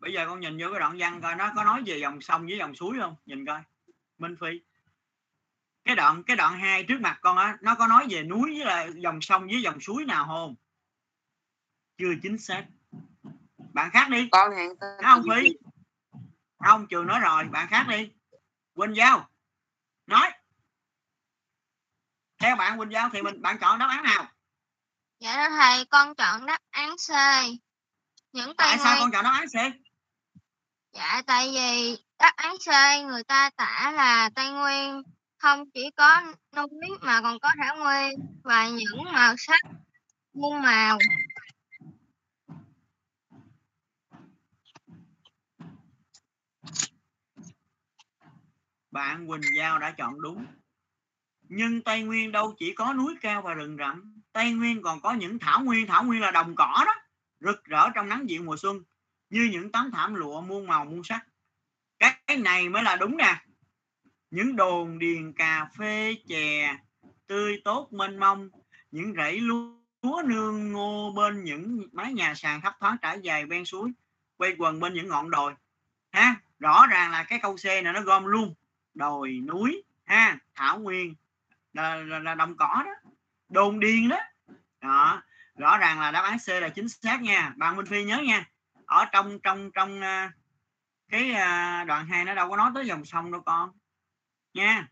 Bây 0.00 0.12
giờ 0.12 0.26
con 0.28 0.40
nhìn 0.40 0.58
vô 0.60 0.66
cái 0.70 0.80
đoạn 0.80 0.96
văn 0.98 1.20
coi 1.22 1.34
nó 1.34 1.52
có 1.56 1.64
nói 1.64 1.82
về 1.86 1.98
dòng 1.98 2.20
sông 2.20 2.46
với 2.46 2.58
dòng 2.58 2.74
suối 2.74 2.96
không? 3.00 3.14
Nhìn 3.26 3.46
coi. 3.46 3.60
Minh 4.18 4.36
Phi. 4.40 4.60
Cái 5.84 5.96
đoạn 5.96 6.22
cái 6.22 6.36
đoạn 6.36 6.58
hai 6.58 6.84
trước 6.84 7.00
mặt 7.00 7.18
con 7.20 7.36
á 7.36 7.58
nó 7.60 7.74
có 7.74 7.86
nói 7.86 8.06
về 8.10 8.22
núi 8.22 8.54
với 8.56 8.66
là 8.66 8.88
dòng 8.96 9.20
sông 9.20 9.46
với 9.46 9.62
dòng 9.62 9.80
suối 9.80 10.04
nào 10.04 10.26
không? 10.26 10.54
Chưa 11.98 12.14
chính 12.22 12.38
xác. 12.38 12.66
Bạn 13.72 13.90
khác 13.92 14.08
đi. 14.10 14.28
Con 14.30 14.52
hẹn 14.52 14.70
không 15.02 15.22
Phi 15.22 15.52
không 16.58 16.86
trường 16.86 17.06
nói 17.06 17.20
rồi 17.20 17.44
bạn 17.44 17.68
khác 17.70 17.86
đi 17.88 18.10
Quỳnh 18.74 18.96
Giao 18.96 19.28
nói 20.06 20.30
theo 22.38 22.56
bạn 22.56 22.78
Quỳnh 22.78 22.92
Giao 22.92 23.10
thì 23.12 23.22
mình 23.22 23.42
bạn 23.42 23.58
chọn 23.60 23.78
đáp 23.78 23.86
án 23.90 24.02
nào 24.02 24.26
Dạ 25.18 25.36
thưa 25.36 25.56
thầy, 25.56 25.84
con 25.84 26.14
chọn 26.14 26.46
đáp 26.46 26.58
án 26.70 26.90
C. 26.96 27.10
Những 28.32 28.46
Tây 28.46 28.54
tại 28.56 28.78
sao 28.78 28.96
Nguyên. 28.96 29.00
con 29.00 29.10
chọn 29.12 29.24
đáp 29.24 29.32
án 29.32 29.46
C 29.48 29.74
Dạ 30.92 31.22
tại 31.26 31.50
vì 31.52 31.96
đáp 32.18 32.32
án 32.36 32.56
C 32.56 32.68
người 33.06 33.24
ta 33.24 33.50
tả 33.56 33.92
là 33.96 34.30
Tây 34.34 34.50
Nguyên 34.50 35.02
không 35.38 35.70
chỉ 35.70 35.90
có 35.96 36.22
núi 36.56 36.98
mà 37.00 37.20
còn 37.22 37.38
có 37.38 37.48
thảo 37.58 37.76
nguyên 37.76 38.14
và 38.44 38.68
những 38.68 39.04
màu 39.12 39.34
sắc 39.38 39.60
muôn 40.34 40.62
màu. 40.62 40.98
Bạn 48.90 49.28
Quỳnh 49.28 49.56
Giao 49.56 49.78
đã 49.78 49.90
chọn 49.90 50.20
đúng. 50.20 50.46
Nhưng 51.42 51.82
Tây 51.82 52.02
Nguyên 52.02 52.32
đâu 52.32 52.54
chỉ 52.58 52.74
có 52.74 52.92
núi 52.92 53.14
cao 53.20 53.42
và 53.42 53.54
rừng 53.54 53.76
rậm. 53.76 54.22
Tây 54.32 54.52
Nguyên 54.52 54.82
còn 54.82 55.00
có 55.00 55.12
những 55.12 55.38
thảo 55.38 55.64
nguyên 55.64 55.86
thảo 55.86 56.04
nguyên 56.04 56.20
là 56.20 56.30
đồng 56.30 56.54
cỏ 56.56 56.84
đó, 56.86 56.94
rực 57.40 57.64
rỡ 57.64 57.88
trong 57.94 58.08
nắng 58.08 58.28
dịu 58.28 58.42
mùa 58.42 58.56
xuân, 58.56 58.82
như 59.30 59.48
những 59.52 59.72
tấm 59.72 59.90
thảm 59.90 60.14
lụa 60.14 60.40
muôn 60.40 60.66
màu 60.66 60.84
muôn 60.84 61.04
sắc. 61.04 61.26
Cái 61.98 62.36
này 62.38 62.68
mới 62.68 62.82
là 62.82 62.96
đúng 62.96 63.16
nè. 63.16 63.42
Những 64.30 64.56
đồn 64.56 64.98
điền 64.98 65.32
cà 65.32 65.70
phê 65.78 66.16
chè, 66.28 66.76
tươi 67.26 67.60
tốt 67.64 67.88
mênh 67.92 68.18
mông, 68.18 68.50
những 68.90 69.14
rẫy 69.16 69.40
lúa 69.40 70.22
nương 70.24 70.72
ngô 70.72 71.12
bên 71.16 71.44
những 71.44 71.88
mái 71.92 72.12
nhà 72.12 72.34
sàn 72.34 72.60
thấp 72.60 72.74
thoáng 72.80 72.96
trải 73.02 73.18
dài 73.22 73.46
ven 73.46 73.64
suối 73.64 73.90
quay 74.36 74.54
quần 74.58 74.80
bên 74.80 74.94
những 74.94 75.08
ngọn 75.08 75.30
đồi. 75.30 75.54
Ha, 76.10 76.40
rõ 76.58 76.86
ràng 76.86 77.10
là 77.10 77.24
cái 77.24 77.38
câu 77.42 77.56
C 77.56 77.64
này 77.64 77.82
nó 77.82 78.00
gom 78.00 78.24
luôn 78.24 78.54
đồi 78.98 79.40
núi 79.48 79.82
ha 80.04 80.38
thảo 80.54 80.78
nguyên 80.78 81.14
là, 81.72 81.94
là, 81.94 82.18
là 82.18 82.34
đồng 82.34 82.56
cỏ 82.56 82.82
đó 82.84 83.10
đồn 83.48 83.80
điền 83.80 84.08
đó. 84.08 84.18
Đó 84.80 85.22
rõ 85.56 85.78
ràng 85.78 86.00
là 86.00 86.10
đáp 86.10 86.22
án 86.22 86.38
C 86.38 86.48
là 86.48 86.68
chính 86.68 86.88
xác 86.88 87.22
nha. 87.22 87.54
Bạn 87.56 87.76
Minh 87.76 87.86
Phi 87.86 88.04
nhớ 88.04 88.18
nha. 88.18 88.50
Ở 88.86 89.04
trong 89.12 89.38
trong 89.40 89.70
trong 89.70 89.98
uh, 89.98 90.30
cái 91.08 91.30
uh, 91.30 91.86
đoạn 91.86 92.06
2 92.06 92.24
nó 92.24 92.34
đâu 92.34 92.50
có 92.50 92.56
nói 92.56 92.70
tới 92.74 92.86
dòng 92.86 93.04
sông 93.04 93.32
đâu 93.32 93.40
con. 93.40 93.70
Nha. 94.54 94.88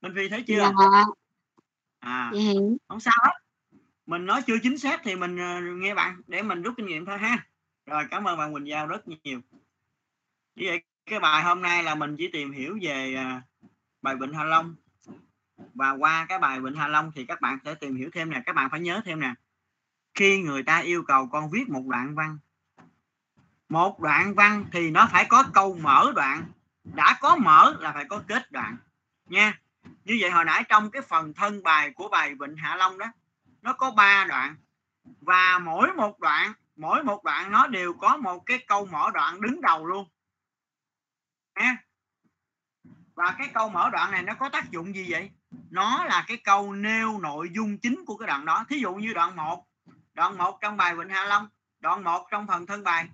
Minh 0.00 0.12
Phi 0.16 0.28
thấy 0.28 0.44
chưa? 0.46 0.58
Dạ. 0.58 1.04
À 1.98 2.30
dạ 2.34 2.52
không 2.88 3.00
sao 3.00 3.14
hết. 3.24 3.38
Mình 4.06 4.26
nói 4.26 4.42
chưa 4.46 4.56
chính 4.62 4.78
xác 4.78 5.00
thì 5.04 5.16
mình 5.16 5.34
uh, 5.34 5.82
nghe 5.82 5.94
bạn 5.94 6.20
để 6.26 6.42
mình 6.42 6.62
rút 6.62 6.74
kinh 6.76 6.86
nghiệm 6.86 7.04
thôi 7.04 7.18
ha. 7.18 7.46
Rồi 7.86 8.04
cảm 8.10 8.24
ơn 8.24 8.38
bạn 8.38 8.52
Quỳnh 8.52 8.66
Giao 8.66 8.86
rất 8.86 9.08
nhiều. 9.08 9.40
Như 10.54 10.66
vậy 10.66 10.82
cái 11.06 11.20
bài 11.20 11.42
hôm 11.42 11.62
nay 11.62 11.82
là 11.82 11.94
mình 11.94 12.16
chỉ 12.18 12.28
tìm 12.28 12.52
hiểu 12.52 12.78
về 12.82 13.14
à, 13.14 13.42
bài 14.02 14.16
Vịnh 14.16 14.34
Hạ 14.34 14.44
Long. 14.44 14.74
Và 15.74 15.90
qua 15.90 16.26
cái 16.28 16.38
bài 16.38 16.60
Vịnh 16.60 16.76
Hạ 16.76 16.88
Long 16.88 17.12
thì 17.14 17.24
các 17.26 17.40
bạn 17.40 17.58
sẽ 17.64 17.74
tìm 17.74 17.96
hiểu 17.96 18.10
thêm 18.12 18.30
nè, 18.30 18.42
các 18.46 18.54
bạn 18.54 18.70
phải 18.70 18.80
nhớ 18.80 19.00
thêm 19.04 19.20
nè. 19.20 19.34
Khi 20.14 20.42
người 20.42 20.62
ta 20.62 20.78
yêu 20.78 21.02
cầu 21.06 21.28
con 21.28 21.50
viết 21.50 21.68
một 21.68 21.82
đoạn 21.86 22.14
văn, 22.14 22.38
một 23.68 24.00
đoạn 24.00 24.34
văn 24.34 24.64
thì 24.72 24.90
nó 24.90 25.08
phải 25.12 25.24
có 25.24 25.44
câu 25.52 25.78
mở 25.82 26.12
đoạn. 26.16 26.44
Đã 26.84 27.18
có 27.20 27.36
mở 27.36 27.76
là 27.78 27.92
phải 27.92 28.04
có 28.04 28.22
kết 28.28 28.52
đoạn, 28.52 28.76
nha. 29.26 29.58
Như 30.04 30.18
vậy 30.20 30.30
hồi 30.30 30.44
nãy 30.44 30.64
trong 30.68 30.90
cái 30.90 31.02
phần 31.02 31.34
thân 31.34 31.62
bài 31.62 31.90
của 31.90 32.08
bài 32.08 32.34
Vịnh 32.40 32.56
Hạ 32.56 32.76
Long 32.76 32.98
đó, 32.98 33.06
nó 33.62 33.72
có 33.72 33.90
ba 33.90 34.24
đoạn. 34.28 34.56
Và 35.20 35.58
mỗi 35.58 35.92
một 35.92 36.20
đoạn, 36.20 36.52
mỗi 36.76 37.02
một 37.02 37.24
đoạn 37.24 37.52
nó 37.52 37.66
đều 37.66 37.92
có 37.92 38.16
một 38.16 38.46
cái 38.46 38.58
câu 38.66 38.86
mở 38.86 39.10
đoạn 39.14 39.40
đứng 39.40 39.60
đầu 39.60 39.86
luôn 39.86 40.08
nha 41.54 41.76
và 43.14 43.34
cái 43.38 43.48
câu 43.54 43.68
mở 43.68 43.90
đoạn 43.92 44.10
này 44.10 44.22
nó 44.22 44.34
có 44.34 44.48
tác 44.48 44.70
dụng 44.70 44.94
gì 44.94 45.06
vậy? 45.10 45.30
Nó 45.70 46.04
là 46.04 46.24
cái 46.28 46.36
câu 46.36 46.72
nêu 46.72 47.18
nội 47.18 47.50
dung 47.54 47.78
chính 47.78 48.04
của 48.06 48.16
cái 48.16 48.26
đoạn 48.26 48.44
đó. 48.44 48.64
Thí 48.68 48.78
dụ 48.78 48.94
như 48.94 49.12
đoạn 49.12 49.36
1 49.36 49.66
đoạn 50.14 50.38
1 50.38 50.58
trong 50.60 50.76
bài 50.76 50.96
Vịnh 50.96 51.08
Hạ 51.08 51.24
Long 51.24 51.48
đoạn 51.80 52.04
1 52.04 52.26
trong 52.30 52.46
phần 52.46 52.66
thân 52.66 52.84
bài. 52.84 53.08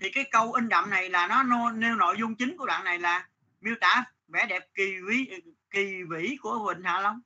Thì 0.00 0.10
cái 0.10 0.24
câu 0.30 0.52
in 0.52 0.68
đậm 0.68 0.90
này 0.90 1.10
là 1.10 1.44
nó 1.44 1.70
nêu 1.72 1.94
nội 1.96 2.16
dung 2.18 2.34
chính 2.34 2.56
của 2.56 2.66
đoạn 2.66 2.84
này 2.84 2.98
là 2.98 3.28
miêu 3.60 3.74
tả 3.80 4.04
vẻ 4.28 4.46
đẹp 4.46 4.68
kỳ 4.74 5.00
vĩ 5.08 5.30
kỳ 5.70 6.02
vĩ 6.10 6.36
của 6.40 6.68
Vịnh 6.68 6.84
Hạ 6.84 7.00
Long. 7.00 7.20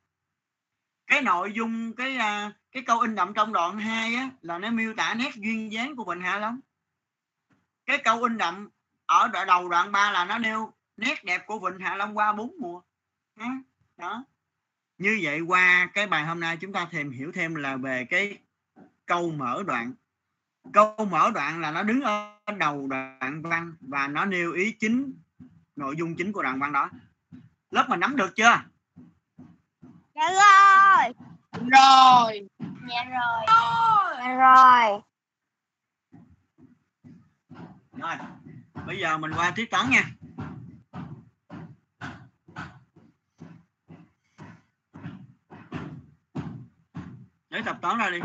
Cái 1.07 1.23
nội 1.23 1.53
dung 1.53 1.97
cái 1.97 2.17
à, 2.17 2.53
cái 2.73 2.83
câu 2.83 3.01
in 3.01 3.14
đậm 3.14 3.35
trong 3.35 3.53
đoạn 3.53 3.79
2 3.79 4.14
á, 4.14 4.31
là 4.43 4.59
nó 4.59 4.71
miêu 4.71 4.95
tả 4.95 5.14
nét 5.14 5.35
duyên 5.35 5.73
dáng 5.73 5.97
của 5.97 6.05
Vịnh 6.05 6.23
Hạ 6.23 6.39
Long. 6.39 6.61
Cái 7.87 7.99
câu 7.99 8.23
in 8.23 8.39
đậm 8.39 8.69
ở 9.07 9.29
đoạn 9.29 9.47
đầu 9.47 9.69
đoạn 9.69 9.93
3 9.93 10.11
là 10.11 10.25
nó 10.25 10.39
nêu 10.39 10.73
nét 10.97 11.25
đẹp 11.25 11.47
của 11.47 11.59
Vịnh 11.59 11.79
Hạ 11.81 11.97
Long 11.97 12.17
qua 12.17 12.33
bốn 12.33 12.55
mùa. 12.61 12.81
Đó. 13.97 14.25
Như 14.99 15.21
vậy 15.23 15.41
qua 15.41 15.91
cái 15.95 16.07
bài 16.07 16.25
hôm 16.25 16.41
nay 16.41 16.57
chúng 16.61 16.73
ta 16.73 16.89
thêm 16.91 17.11
hiểu 17.11 17.33
thêm 17.35 17.55
là 17.55 17.77
về 17.77 18.05
cái 18.11 18.39
câu 19.07 19.31
mở 19.31 19.63
đoạn. 19.67 19.93
Câu 20.73 21.07
mở 21.11 21.31
đoạn 21.35 21.61
là 21.61 21.71
nó 21.71 21.83
đứng 21.83 22.01
ở 22.01 22.37
đầu 22.59 22.87
đoạn 22.87 23.43
văn 23.43 23.75
và 23.81 24.09
nó 24.09 24.25
nêu 24.25 24.53
ý 24.53 24.73
chính 24.73 25.13
nội 25.77 25.97
dung 25.99 26.17
chính 26.17 26.33
của 26.33 26.43
đoạn 26.43 26.61
văn 26.61 26.73
đó. 26.73 26.91
Lớp 27.71 27.87
mình 27.89 28.01
nắm 28.01 28.17
được 28.17 28.37
chưa? 28.37 28.63
Dạ 30.15 30.31
rồi. 30.31 31.15
Rồi. 31.53 32.49
dạ 32.89 33.05
rồi. 33.05 33.43
Dạ 34.19 34.35
rồi. 34.35 35.01
Rồi 37.93 38.17
bây 38.87 38.99
giờ 38.99 39.18
mình 39.18 39.31
qua 39.37 39.51
tiết 39.51 39.70
toán 39.70 39.91
nha. 39.91 40.05
Lấy 47.51 47.62
tập 47.62 47.79
toán 47.83 47.99
ra 47.99 48.11
đi. 48.11 48.18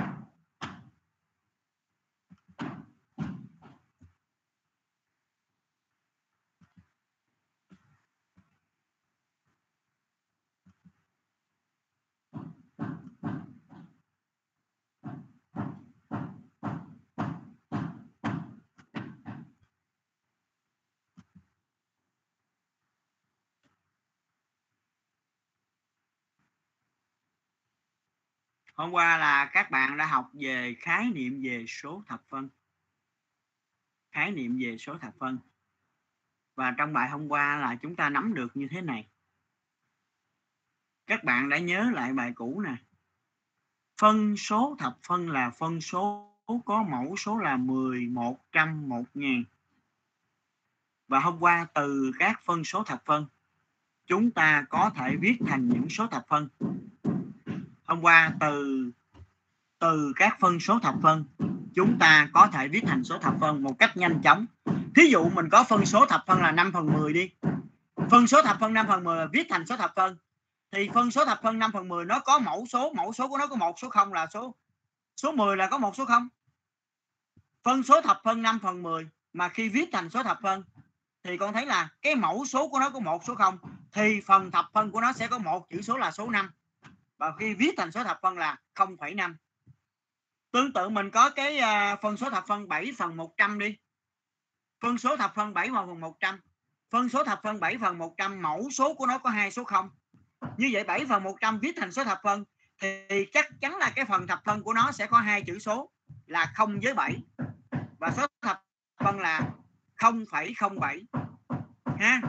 Hôm 28.82 28.92
qua 28.92 29.18
là 29.18 29.46
các 29.46 29.72
bạn 29.72 29.98
đã 29.98 30.06
học 30.06 30.30
về 30.34 30.76
khái 30.80 31.10
niệm 31.10 31.42
về 31.44 31.66
số 31.68 32.04
thập 32.08 32.24
phân. 32.30 32.50
Khái 34.12 34.32
niệm 34.32 34.58
về 34.62 34.78
số 34.78 34.98
thập 34.98 35.14
phân. 35.20 35.38
Và 36.56 36.72
trong 36.78 36.94
bài 36.94 37.10
hôm 37.10 37.28
qua 37.28 37.58
là 37.58 37.76
chúng 37.76 37.96
ta 37.96 38.10
nắm 38.10 38.34
được 38.34 38.58
như 38.58 38.68
thế 38.72 38.82
này. 38.82 39.08
Các 41.08 41.24
bạn 41.24 41.50
đã 41.50 41.58
nhớ 41.58 41.92
lại 41.94 42.14
bài 42.14 42.32
cũ 42.36 42.62
nè. 42.66 42.76
Phân 44.02 44.38
số 44.38 44.76
thập 44.80 44.98
phân 45.04 45.30
là 45.30 45.50
phân 45.50 45.82
số 45.82 46.38
có 46.66 46.84
mẫu 46.84 47.16
số 47.18 47.38
là 47.38 47.58
10, 47.58 48.08
100, 48.08 48.90
1000 48.90 49.44
và 51.08 51.20
hôm 51.20 51.40
qua 51.40 51.68
từ 51.74 52.12
các 52.20 52.42
phân 52.46 52.64
số 52.64 52.84
thập 52.84 53.06
phân 53.06 53.26
chúng 54.06 54.32
ta 54.32 54.66
có 54.70 54.92
thể 54.96 55.16
viết 55.22 55.38
thành 55.48 55.70
những 55.70 55.90
số 55.90 56.08
thập 56.08 56.28
phân 56.28 56.50
hôm 57.92 58.02
qua 58.02 58.34
từ 58.39 58.92
từ 59.80 60.14
các 60.16 60.38
phân 60.39 60.60
số 60.60 60.80
thập 60.80 60.96
phân, 61.02 61.26
chúng 61.76 62.00
ta 62.00 62.30
có 62.34 62.48
thể 62.48 62.68
viết 62.68 62.84
thành 62.88 63.04
số 63.04 63.18
thập 63.18 63.34
phân 63.42 63.64
một 63.64 63.80
cách 63.80 63.98
nhanh 63.98 64.22
chóng. 64.24 64.46
Thí 64.96 65.04
dụ 65.04 65.30
mình 65.30 65.50
có 65.50 65.64
phân 65.64 65.86
số 65.86 66.06
thập 66.06 66.24
phân 66.28 66.42
là 66.42 66.52
5 66.52 66.72
phần 66.72 66.94
10 66.94 67.14
đi. 67.14 67.30
Phân 68.10 68.28
số 68.28 68.42
thập 68.42 68.60
phân 68.60 68.74
5 68.74 68.88
phần 68.88 69.04
10 69.04 69.28
viết 69.28 69.48
thành 69.50 69.66
số 69.66 69.78
thập 69.78 69.96
phân. 69.96 70.18
Thì 70.72 70.89
phân 70.94 71.12
số 71.12 71.26
thập 71.26 71.42
phân 71.44 71.60
5 71.60 71.72
phần 71.72 71.88
10 71.88 72.06
nó 72.06 72.20
có 72.20 72.39
mẫu 72.39 72.66
số 72.70 72.94
mẫu 72.94 73.14
số 73.14 73.28
của 73.28 73.38
nó 73.38 73.48
có 73.48 73.56
một, 73.56 73.80
số 73.80 73.89
không 73.89 74.14
là 74.14 74.28
số 74.34 74.56
số 75.18 75.32
10 75.32 75.58
là 75.58 75.68
có 75.68 75.78
một, 75.78 75.96
số 75.96 76.06
không? 76.06 76.28
Phân 77.64 77.84
số 77.84 78.02
thập 78.02 78.22
phân 78.24 78.42
5 78.42 78.60
phần 78.60 78.84
10 78.84 79.08
mà 79.34 79.50
khi 79.50 79.70
viết 79.70 79.89
thành 79.92 80.10
số 80.10 80.24
thập 80.24 80.39
phân 80.44 80.64
thì 81.24 81.38
con 81.38 81.54
thấy 81.54 81.66
là 81.66 81.89
cái 82.02 82.16
mẫu 82.16 82.46
số 82.46 82.68
của 82.68 82.80
nó 82.80 82.89
có 82.89 83.00
một, 83.00 83.24
số 83.24 83.36
không? 83.36 83.58
Thì 83.92 84.22
phần 84.26 84.52
thập 84.52 84.66
phân 84.74 84.92
của 84.92 85.02
nó 85.02 85.14
sẽ 85.14 85.28
có 85.28 85.38
một, 85.38 85.70
chữ 85.70 85.82
số 85.82 85.98
là 85.98 86.12
số 86.12 86.30
5 86.30 86.50
và 87.22 87.34
khi 87.40 87.54
viết 87.54 87.74
thành 87.78 87.92
số 87.92 88.04
thập 88.04 88.20
phân 88.22 88.38
là 88.38 88.58
0,5 88.76 89.36
tương 90.52 90.74
tự 90.74 90.90
mình 90.90 91.12
có 91.12 91.30
cái 91.30 91.58
à, 91.58 91.96
phân 92.02 92.18
số 92.18 92.30
thập 92.30 92.48
phân 92.48 92.68
7 92.68 92.92
phần 92.98 93.18
100 93.18 93.60
đi. 93.60 93.78
Phân 94.82 94.98
số 94.98 95.18
thập 95.18 95.36
phân 95.36 95.54
7 95.54 95.70
phần 95.74 96.00
100 96.00 96.40
phân 96.92 97.10
số 97.10 97.24
thập 97.24 97.40
phân 97.44 97.60
7 97.60 97.78
phần 97.82 97.98
100 97.98 98.42
mẫu 98.42 98.70
số 98.72 98.94
của 98.94 99.06
nó 99.06 99.18
có 99.18 99.30
hai 99.30 99.52
số 99.52 99.64
0 99.64 99.90
như 100.58 100.70
vậy 100.72 100.84
7 100.84 101.06
phần 101.10 101.24
100 101.24 101.60
viết 101.60 101.76
thành 101.78 101.92
số 101.92 102.04
thập 102.04 102.20
phân 102.24 102.44
thì 102.82 103.26
chắc 103.34 103.48
chắn 103.62 103.78
là 103.78 103.92
cái 103.96 104.06
phần 104.06 104.28
thập 104.28 104.40
phân 104.46 104.64
của 104.64 104.74
nó 104.74 104.92
sẽ 104.92 105.08
có 105.08 105.20
hai 105.20 105.42
chữ 105.42 105.60
số 105.60 105.92
là 106.26 106.52
0 106.56 106.80
với 106.84 106.94
7 106.94 107.16
và 108.00 108.12
số 108.18 108.28
thập 108.42 108.62
phân 109.04 109.20
là 109.20 109.52
0,07 109.98 111.04
ha? 112.00 112.22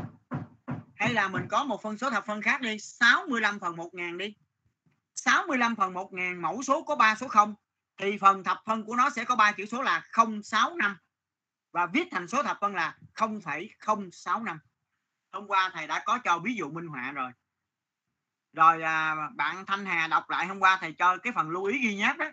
Hay 0.97 1.15
là 1.15 1.29
mình 1.29 1.49
có 1.49 1.65
một 1.65 1.83
phân 1.83 1.99
số 1.99 2.11
thập 2.11 2.27
phân 2.27 2.43
khác 2.43 2.61
đi 2.61 2.79
65 2.79 3.61
phần 3.61 3.77
1000 3.77 4.19
đi. 4.19 4.35
65 5.15 5.77
phần 5.77 5.93
1000 5.93 6.43
mẫu 6.43 6.63
số 6.63 6.83
có 6.83 6.97
3 6.97 7.15
số 7.15 7.29
0 7.29 7.55
thì 7.97 8.19
phần 8.19 8.45
thập 8.45 8.63
phân 8.67 8.85
của 8.85 8.97
nó 8.97 9.11
sẽ 9.11 9.25
có 9.25 9.37
3 9.37 9.53
chữ 9.53 9.67
số 9.67 9.83
là 9.83 10.03
065 10.13 10.97
và 11.73 11.87
viết 11.87 12.09
thành 12.11 12.29
số 12.29 12.43
thập 12.43 12.59
phân 12.61 12.75
là 12.75 12.99
0,065 13.15 14.59
hôm 15.33 15.47
qua 15.47 15.71
thầy 15.73 15.87
đã 15.87 16.03
có 16.07 16.19
cho 16.25 16.39
ví 16.39 16.55
dụ 16.55 16.71
minh 16.71 16.87
họa 16.87 17.13
rồi. 17.13 17.33
Rồi 18.53 18.83
à, 18.83 19.29
bạn 19.35 19.67
Thanh 19.67 19.87
Hà 19.87 20.07
đọc 20.07 20.31
lại 20.31 20.47
hôm 20.47 20.61
qua 20.61 20.79
thầy 20.81 20.93
cho 20.93 21.17
cái 21.17 21.33
phần 21.33 21.51
lưu 21.51 21.65
ý 21.65 21.79
ghi 21.89 21.97
nháp 21.97 22.17
đó. 22.17 22.27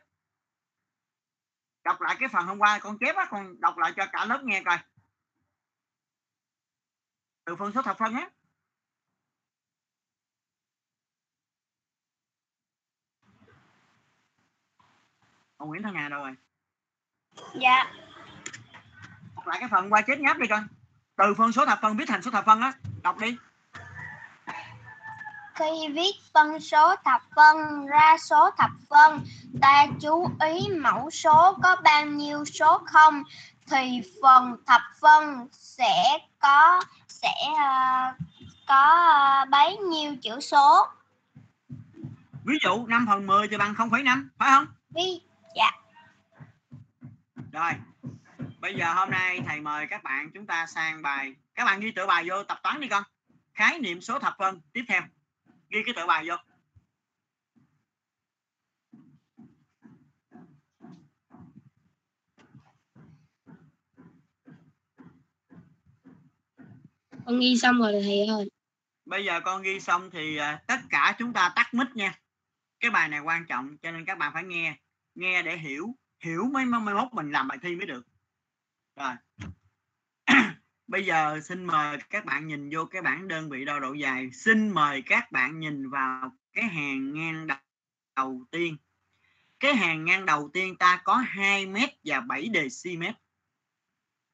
Đọc 1.83 2.01
lại 2.01 2.15
cái 2.19 2.29
phần 2.29 2.45
hôm 2.45 2.59
qua 2.59 2.79
con 2.79 2.97
chép 2.99 3.15
á 3.15 3.27
con 3.29 3.61
đọc 3.61 3.77
lại 3.77 3.93
cho 3.95 4.05
cả 4.11 4.25
lớp 4.25 4.41
nghe 4.43 4.63
coi. 4.65 4.77
Từ 7.45 7.55
phân 7.55 7.71
số 7.71 7.81
thập 7.81 7.97
phân 7.97 8.13
á. 8.13 8.29
Ông 15.59 15.69
Nguyễn 15.69 15.83
Thanh 15.83 15.95
Hà 15.95 16.09
đâu 16.09 16.19
rồi? 16.19 16.31
Dạ. 17.61 17.85
Đọc 19.35 19.47
lại 19.47 19.57
cái 19.59 19.69
phần 19.71 19.93
qua 19.93 20.01
chết 20.01 20.19
nháp 20.19 20.37
đi 20.37 20.47
con 20.47 20.67
từ 21.17 21.33
phân 21.37 21.51
số 21.51 21.65
thập 21.65 21.79
phân 21.81 21.97
viết 21.97 22.05
thành 22.07 22.21
số 22.21 22.31
thập 22.31 22.45
phân 22.45 22.61
á. 22.61 22.73
Đọc 23.03 23.17
đi. 23.17 23.37
Khi 25.55 25.87
viết 25.93 26.11
phân 26.33 26.59
số 26.59 26.95
thập 27.05 27.21
phân 27.35 27.85
ra 27.85 28.17
số 28.17 28.49
thập 28.57 28.69
phân 28.89 29.25
ta 29.61 29.85
chú 30.01 30.31
ý 30.45 30.67
mẫu 30.77 31.09
số 31.09 31.57
có 31.63 31.75
bao 31.83 32.05
nhiêu 32.05 32.45
số 32.45 32.77
không 32.85 33.23
thì 33.67 34.01
phần 34.21 34.57
thập 34.65 34.81
phân 35.01 35.47
sẽ 35.51 36.17
có 36.39 36.81
sẽ 37.07 37.33
uh, 37.51 38.15
có 38.67 39.43
uh, 39.43 39.49
bấy 39.49 39.77
nhiêu 39.77 40.15
chữ 40.21 40.39
số. 40.39 40.87
Ví 42.43 42.57
dụ 42.63 42.87
5 42.87 43.05
phần 43.09 43.27
10 43.27 43.47
thì 43.47 43.57
bằng 43.57 43.73
0,5 43.73 44.27
phải 44.37 44.49
không? 44.49 44.65
Ví 44.89 45.21
dạ. 45.59 45.71
Rồi 47.51 47.71
bây 48.59 48.75
giờ 48.75 48.93
hôm 48.93 49.09
nay 49.09 49.41
thầy 49.47 49.59
mời 49.59 49.87
các 49.89 50.03
bạn 50.03 50.31
chúng 50.33 50.45
ta 50.45 50.65
sang 50.67 51.01
bài 51.01 51.35
các 51.55 51.65
bạn 51.65 51.79
ghi 51.79 51.91
tự 51.91 52.07
bài 52.07 52.25
vô 52.29 52.43
tập 52.43 52.59
toán 52.63 52.81
đi 52.81 52.87
con. 52.87 53.03
Khái 53.53 53.79
niệm 53.79 54.01
số 54.01 54.19
thập 54.19 54.35
phân 54.39 54.61
tiếp 54.73 54.83
theo. 54.87 55.01
Ghi 55.69 55.83
cái 55.85 55.93
tự 55.97 56.05
bài 56.05 56.25
vô. 56.27 56.35
Con 67.25 67.39
ghi 67.39 67.57
xong 67.57 67.79
rồi 67.79 67.91
thầy 68.03 68.25
ơi. 68.25 68.49
bây 69.05 69.25
giờ 69.25 69.41
con 69.41 69.61
ghi 69.61 69.79
xong 69.79 70.09
thì 70.11 70.37
à, 70.37 70.61
tất 70.67 70.79
cả 70.89 71.15
chúng 71.19 71.33
ta 71.33 71.53
tắt 71.55 71.73
mic 71.73 71.87
nha. 71.95 72.19
Cái 72.79 72.91
bài 72.91 73.09
này 73.09 73.19
quan 73.19 73.45
trọng 73.45 73.77
cho 73.77 73.91
nên 73.91 74.05
các 74.05 74.17
bạn 74.17 74.33
phải 74.33 74.43
nghe 74.43 74.77
nghe 75.19 75.43
để 75.43 75.57
hiểu 75.57 75.95
hiểu 76.19 76.45
mới 76.53 76.65
mới 76.65 76.95
mốt 76.95 77.13
mình 77.13 77.31
làm 77.31 77.47
bài 77.47 77.57
thi 77.61 77.75
mới 77.75 77.85
được. 77.85 78.07
Rồi. 78.95 79.13
Bây 80.87 81.05
giờ 81.05 81.39
xin 81.43 81.65
mời 81.65 81.97
các 82.09 82.25
bạn 82.25 82.47
nhìn 82.47 82.69
vô 82.73 82.85
cái 82.85 83.01
bảng 83.01 83.27
đơn 83.27 83.49
vị 83.49 83.65
đo 83.65 83.79
độ 83.79 83.93
dài. 83.93 84.31
Xin 84.31 84.69
mời 84.69 85.01
các 85.01 85.31
bạn 85.31 85.59
nhìn 85.59 85.89
vào 85.89 86.31
cái 86.53 86.65
hàng 86.65 87.13
ngang 87.13 87.47
đầu 88.15 88.45
tiên. 88.51 88.77
Cái 89.59 89.75
hàng 89.75 90.05
ngang 90.05 90.25
đầu 90.25 90.49
tiên 90.53 90.75
ta 90.75 91.01
có 91.03 91.15
2 91.15 91.65
mét 91.65 91.89
và 92.03 92.19
7 92.21 92.49
dm 92.71 93.03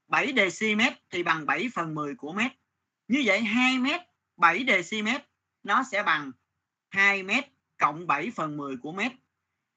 7 0.08 0.34
dm 0.52 0.82
thì 1.10 1.24
bằng 1.24 1.46
7 1.46 1.70
phần 1.74 1.96
10 1.96 2.16
của 2.16 2.34
mét. 2.34 2.52
Như 3.08 3.24
vậy 3.26 3.42
2 3.42 3.80
mét 3.80 4.02
7 4.38 4.66
dm 4.84 5.08
nó 5.64 5.84
sẽ 5.84 6.04
bằng 6.04 6.32
2 6.90 7.24
mét 7.24 7.46
cộng 7.78 8.08
7 8.08 8.32
phần 8.36 8.58
10 8.58 8.78
của 8.78 8.94
mét. 8.94 9.12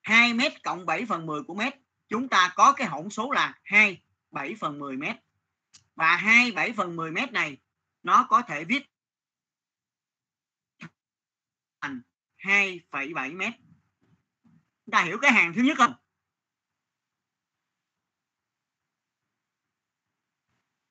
2 0.03 0.35
mét 0.35 0.63
cộng 0.63 0.87
7 0.87 1.07
phần 1.09 1.27
10 1.27 1.43
của 1.43 1.55
mét. 1.55 1.75
Chúng 2.09 2.29
ta 2.29 2.53
có 2.57 2.73
cái 2.73 2.87
hỗn 2.87 3.11
số 3.11 3.31
là 3.31 3.59
2 3.65 4.03
7 4.31 4.55
phần 4.61 4.79
10 4.79 4.97
mét. 4.97 5.17
Và 5.95 6.17
2 6.17 6.53
7 6.53 6.73
phần 6.73 6.97
10 6.97 7.11
mét 7.11 7.33
này 7.33 7.59
nó 8.03 8.27
có 8.29 8.43
thể 8.43 8.65
viết 8.65 8.83
thành 11.81 12.01
2,7 12.39 13.37
mét. 13.37 13.55
Chúng 14.87 14.93
ta 14.93 15.03
hiểu 15.03 15.19
cái 15.23 15.33
hàng 15.33 15.53
thứ 15.57 15.63
nhất 15.63 15.79
không? 15.79 15.95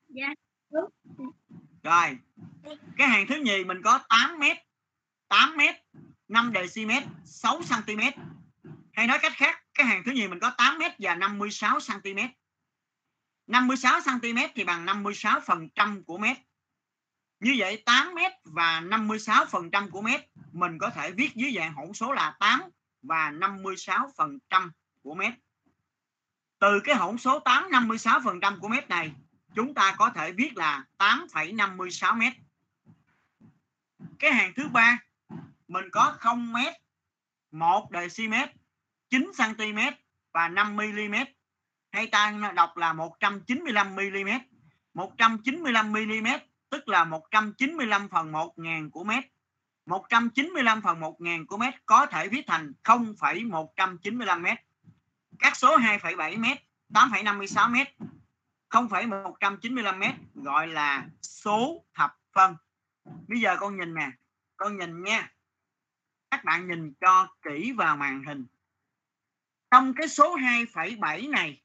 Dạ. 0.08 0.34
rồi 1.82 2.18
cái 2.96 3.08
hàng 3.08 3.26
thứ 3.28 3.34
nhì 3.44 3.64
mình 3.64 3.82
có 3.84 4.00
8 4.08 4.38
mét 4.38 4.56
8 5.28 5.56
mét 5.56 5.76
5 6.28 6.52
dm 6.74 6.90
6 7.24 7.60
cm 7.60 8.00
hay 8.98 9.06
nói 9.06 9.18
cách 9.22 9.32
khác 9.36 9.64
cái 9.74 9.86
hàng 9.86 10.02
thứ 10.04 10.12
nhì 10.12 10.28
mình 10.28 10.40
có 10.40 10.50
8 10.58 10.78
mét 10.78 10.92
và 10.98 11.14
56 11.14 11.78
cm 11.86 12.18
56 13.46 14.00
cm 14.04 14.38
thì 14.54 14.64
bằng 14.64 14.86
56 14.86 15.40
phần 15.40 15.68
trăm 15.74 16.04
của 16.04 16.18
mét. 16.18 16.36
Như 17.40 17.54
vậy 17.58 17.82
8 17.86 18.14
mét 18.14 18.32
và 18.44 18.80
56 18.80 19.44
phần 19.44 19.70
trăm 19.70 19.90
của 19.90 20.02
mét 20.02 20.20
mình 20.52 20.78
có 20.78 20.90
thể 20.90 21.12
viết 21.12 21.34
dưới 21.34 21.54
dạng 21.56 21.74
hỗn 21.74 21.92
số 21.92 22.12
là 22.12 22.36
8 22.40 22.62
và 23.02 23.30
56 23.30 24.12
phần 24.16 24.38
trăm 24.50 24.72
của 25.02 25.14
mét. 25.14 25.34
Từ 26.58 26.80
cái 26.84 26.94
hỗn 26.94 27.18
số 27.18 27.38
8 27.40 27.70
56 27.70 28.20
phần 28.24 28.40
trăm 28.40 28.60
của 28.60 28.68
mét 28.68 28.88
này 28.88 29.12
chúng 29.54 29.74
ta 29.74 29.94
có 29.98 30.10
thể 30.10 30.32
viết 30.32 30.56
là 30.56 30.84
8,56 30.98 32.16
mét. 32.16 32.32
Cái 34.18 34.32
hàng 34.32 34.52
thứ 34.56 34.68
ba 34.68 34.98
mình 35.68 35.84
có 35.92 36.16
0 36.18 36.52
mét 36.52 36.74
1 37.50 37.88
decimet 37.92 38.58
9 39.10 39.30
cm 39.38 39.78
và 40.32 40.48
5 40.48 40.76
mm 40.76 41.14
hay 41.92 42.06
ta 42.06 42.52
đọc 42.54 42.76
là 42.76 42.92
195 42.92 43.94
mm 43.94 44.28
195 44.94 45.92
mm 45.92 46.26
tức 46.70 46.88
là 46.88 47.04
195 47.04 48.08
phần 48.08 48.32
1 48.32 48.58
ngàn 48.58 48.90
của 48.90 49.04
mét. 49.04 49.24
195 49.86 50.82
phần 50.82 51.00
1 51.00 51.20
ngàn 51.20 51.46
của 51.46 51.56
mét 51.56 51.74
có 51.86 52.06
thể 52.06 52.28
viết 52.28 52.44
thành 52.46 52.72
0,195 52.84 54.42
mét. 54.42 54.58
Các 55.38 55.56
số 55.56 55.76
2,7 55.76 56.40
mét 56.40 56.58
8,56 56.88 57.70
mét 57.70 57.88
0,195 58.68 59.98
mét 59.98 60.14
gọi 60.34 60.66
là 60.66 61.06
số 61.22 61.84
thập 61.94 62.16
phân. 62.34 62.56
Bây 63.28 63.40
giờ 63.40 63.56
con 63.60 63.76
nhìn 63.76 63.94
nè 63.94 64.10
con 64.56 64.78
nhìn 64.78 65.02
nha. 65.02 65.32
Các 66.30 66.44
bạn 66.44 66.68
nhìn 66.68 66.92
cho 67.00 67.28
kỹ 67.42 67.72
vào 67.72 67.96
màn 67.96 68.24
hình 68.24 68.46
trong 69.70 69.94
cái 69.96 70.08
số 70.08 70.36
2,7 70.36 71.30
này 71.30 71.62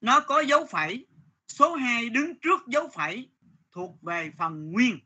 nó 0.00 0.20
có 0.20 0.40
dấu 0.40 0.66
phẩy. 0.66 1.06
Số 1.48 1.74
2 1.74 2.08
đứng 2.08 2.40
trước 2.40 2.60
dấu 2.66 2.88
phẩy 2.88 3.30
thuộc 3.72 4.02
về 4.02 4.32
phần 4.38 4.72
nguyên. 4.72 4.98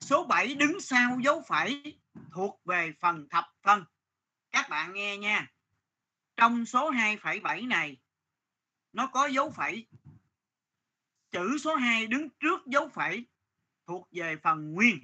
Số 0.00 0.24
7 0.24 0.54
đứng 0.54 0.80
sau 0.80 1.18
dấu 1.24 1.42
phẩy 1.48 1.98
thuộc 2.32 2.60
về 2.64 2.92
phần 3.00 3.28
thập 3.28 3.44
phân. 3.62 3.84
Các 4.50 4.68
bạn 4.70 4.92
nghe 4.92 5.16
nha. 5.16 5.52
Trong 6.36 6.66
số 6.66 6.90
2,7 6.90 7.68
này 7.68 7.96
nó 8.92 9.06
có 9.06 9.26
dấu 9.26 9.50
phẩy. 9.50 9.86
Chữ 11.30 11.58
số 11.58 11.74
2 11.74 12.06
đứng 12.06 12.28
trước 12.40 12.66
dấu 12.66 12.88
phẩy 12.88 13.26
thuộc 13.86 14.08
về 14.12 14.36
phần 14.42 14.72
nguyên. 14.72 14.98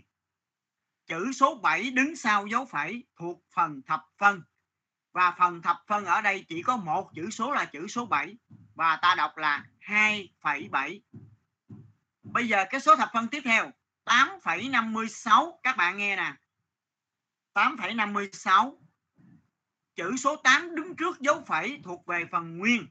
Chữ 1.07 1.33
số 1.33 1.55
7 1.55 1.91
đứng 1.91 2.17
sau 2.17 2.47
dấu 2.47 2.65
phẩy 2.67 3.05
thuộc 3.17 3.45
phần 3.55 3.83
thập 3.83 4.01
phân 4.19 4.43
và 5.13 5.35
phần 5.39 5.63
thập 5.63 5.77
phân 5.87 6.05
ở 6.05 6.21
đây 6.21 6.45
chỉ 6.49 6.63
có 6.63 6.77
một 6.77 7.11
chữ 7.15 7.31
số 7.31 7.53
là 7.53 7.65
chữ 7.65 7.87
số 7.89 8.07
7 8.07 8.37
và 8.75 8.97
ta 8.97 9.15
đọc 9.15 9.37
là 9.37 9.65
2,7 9.81 11.01
bây 12.23 12.49
giờ 12.49 12.65
cái 12.71 12.81
số 12.81 12.97
thập 12.97 13.11
phân 13.13 13.29
tiếp 13.29 13.41
theo 13.45 13.71
8,56 14.05 15.53
các 15.63 15.77
bạn 15.77 15.99
nghe 15.99 16.17
nè. 16.17 16.35
8,56 17.55 18.77
chữ 19.95 20.17
số 20.17 20.37
8 20.37 20.75
đứng 20.75 20.97
trước 20.97 21.21
dấu 21.21 21.43
phẩy 21.47 21.81
thuộc 21.85 22.07
về 22.07 22.25
phần 22.31 22.59
nguyên. 22.59 22.87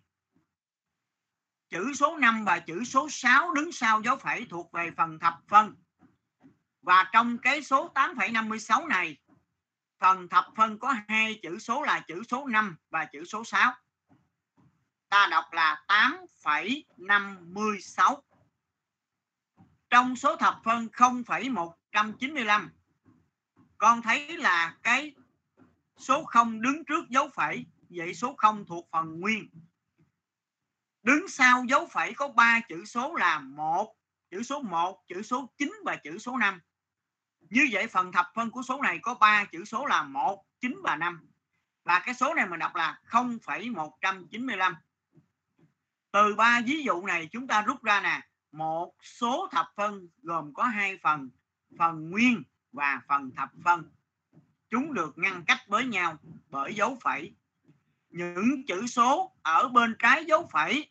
Chữ 1.69 1.93
số 1.93 2.17
5 2.17 2.45
và 2.45 2.59
chữ 2.59 2.83
số 2.83 3.09
6 3.09 3.53
đứng 3.53 3.71
sau 3.71 4.01
dấu 4.01 4.17
phẩy 4.17 4.47
thuộc 4.49 4.71
về 4.71 4.91
phần 4.97 5.19
thập 5.19 5.33
phân. 5.47 5.75
Và 6.81 7.09
trong 7.13 7.37
cái 7.37 7.63
số 7.63 7.91
8,56 7.93 8.87
này 8.87 9.17
phần 10.01 10.29
thập 10.29 10.45
phân 10.55 10.79
có 10.79 10.95
hai 11.07 11.39
chữ 11.43 11.59
số 11.59 11.83
là 11.83 11.99
chữ 12.07 12.23
số 12.29 12.47
5 12.47 12.75
và 12.89 13.05
chữ 13.05 13.25
số 13.25 13.43
6 13.43 13.73
ta 15.09 15.27
đọc 15.31 15.45
là 15.51 15.85
8,56 15.87 18.21
trong 19.89 20.15
số 20.15 20.35
thập 20.35 20.61
phân 20.63 20.89
0,195 20.93 22.71
con 23.77 24.01
thấy 24.01 24.37
là 24.37 24.75
cái 24.83 25.15
số 25.97 26.23
0 26.23 26.61
đứng 26.61 26.85
trước 26.85 27.09
dấu 27.09 27.29
phẩy 27.33 27.65
vậy 27.89 28.13
số 28.13 28.35
0 28.37 28.65
thuộc 28.65 28.89
phần 28.91 29.19
nguyên. 29.19 29.49
Đứng 31.03 31.27
sau 31.27 31.65
dấu 31.69 31.87
phẩy 31.91 32.13
có 32.13 32.27
ba 32.27 32.59
chữ 32.69 32.85
số 32.85 33.15
là 33.15 33.39
một 33.39 33.95
chữ 34.31 34.43
số 34.43 34.61
1 34.61 35.03
chữ 35.07 35.21
số 35.21 35.53
9 35.57 35.73
và 35.85 35.95
chữ 35.95 36.17
số 36.17 36.37
5 36.37 36.59
như 37.51 37.67
vậy 37.71 37.87
phần 37.87 38.11
thập 38.11 38.31
phân 38.35 38.51
của 38.51 38.61
số 38.63 38.81
này 38.81 38.99
có 39.01 39.13
ba 39.13 39.45
chữ 39.51 39.65
số 39.65 39.85
là 39.85 40.03
1 40.03 40.45
9 40.61 40.81
và 40.83 40.95
5 40.95 41.19
và 41.83 41.99
cái 41.99 42.15
số 42.15 42.33
này 42.33 42.47
mình 42.47 42.59
đọc 42.59 42.75
là 42.75 42.99
0,195 43.05 44.75
từ 46.11 46.35
ba 46.35 46.61
ví 46.65 46.83
dụ 46.83 47.05
này 47.05 47.29
chúng 47.31 47.47
ta 47.47 47.61
rút 47.61 47.83
ra 47.83 48.01
nè 48.01 48.21
một 48.51 48.93
số 49.03 49.47
thập 49.51 49.65
phân 49.75 50.07
gồm 50.21 50.53
có 50.53 50.63
hai 50.63 50.97
phần 51.03 51.29
phần 51.77 52.09
nguyên 52.09 52.43
và 52.71 53.01
phần 53.07 53.31
thập 53.35 53.49
phân. 53.63 53.91
Chúng 54.69 54.93
được 54.93 55.17
ngăn 55.17 55.43
cách 55.47 55.59
với 55.67 55.85
nhau 55.85 56.17
bởi 56.49 56.73
dấu 56.75 56.97
phẩy. 57.03 57.33
Những 58.09 58.65
chữ 58.67 58.87
số 58.87 59.35
ở 59.41 59.67
bên 59.67 59.95
trái 59.99 60.25
dấu 60.25 60.49
phẩy 60.51 60.89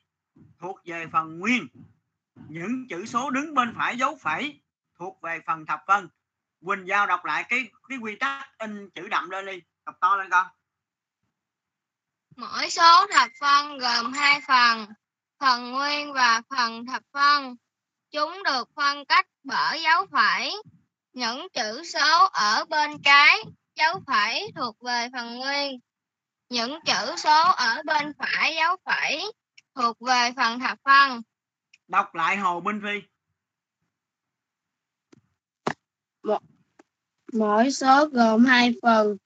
thuộc 0.59 0.81
về 0.85 1.07
phần 1.13 1.39
nguyên. 1.39 1.67
Những 2.49 2.87
chữ 2.89 3.07
số 3.07 3.31
đứng 3.31 3.55
bên 3.55 3.75
phải 3.77 3.99
dấu 3.99 4.19
phẩy 4.21 4.61
thuộc 4.95 5.21
về 5.23 5.41
phần 5.47 5.67
thập 5.67 5.81
phân. 5.87 6.09
Quỳnh 6.67 6.89
Giao 6.89 7.07
đọc 7.07 7.25
lại 7.25 7.45
cái 7.49 7.71
cái 7.89 7.99
quy 7.99 8.17
tắc 8.17 8.59
in 8.59 8.91
chữ 8.95 9.09
đậm 9.09 9.31
lên 9.31 9.47
đi 9.47 9.63
đọc 9.87 9.97
to 10.01 10.17
lên 10.17 10.31
con 10.31 10.47
Mỗi 12.37 12.71
số 12.71 13.07
thập 13.13 13.31
phân 13.41 13.79
gồm 13.79 14.13
hai 14.13 14.41
phần, 14.49 14.87
phần 15.41 15.73
nguyên 15.73 16.13
và 16.13 16.43
phần 16.51 16.87
thập 16.87 17.03
phân. 17.13 17.57
Chúng 18.11 18.43
được 18.43 18.69
phân 18.77 19.05
cách 19.05 19.27
bởi 19.43 19.83
dấu 19.83 20.07
phẩy. 20.13 20.53
Những 21.13 21.49
chữ 21.53 21.83
số 21.85 22.27
ở 22.33 22.65
bên 22.65 23.03
trái 23.03 23.45
dấu 23.75 24.01
phẩy 24.07 24.53
thuộc 24.57 24.77
về 24.85 25.09
phần 25.13 25.39
nguyên. 25.39 25.81
Những 26.49 26.79
chữ 26.87 27.17
số 27.17 27.43
ở 27.57 27.83
bên 27.85 28.13
phải 28.19 28.57
dấu 28.57 28.77
phẩy 28.85 29.33
thuộc 29.75 29.97
về 30.01 30.33
phần 30.37 30.61
thập 30.61 30.79
phân. 30.85 31.23
đọc 31.89 32.15
lại 32.15 32.37
Hồ 32.37 32.61
Minh 32.61 32.81
Phi 32.85 33.10
Mỗi 37.33 37.71
số 37.71 38.07
gồm 38.13 38.45
hai 38.45 38.75
phần, 38.83 39.17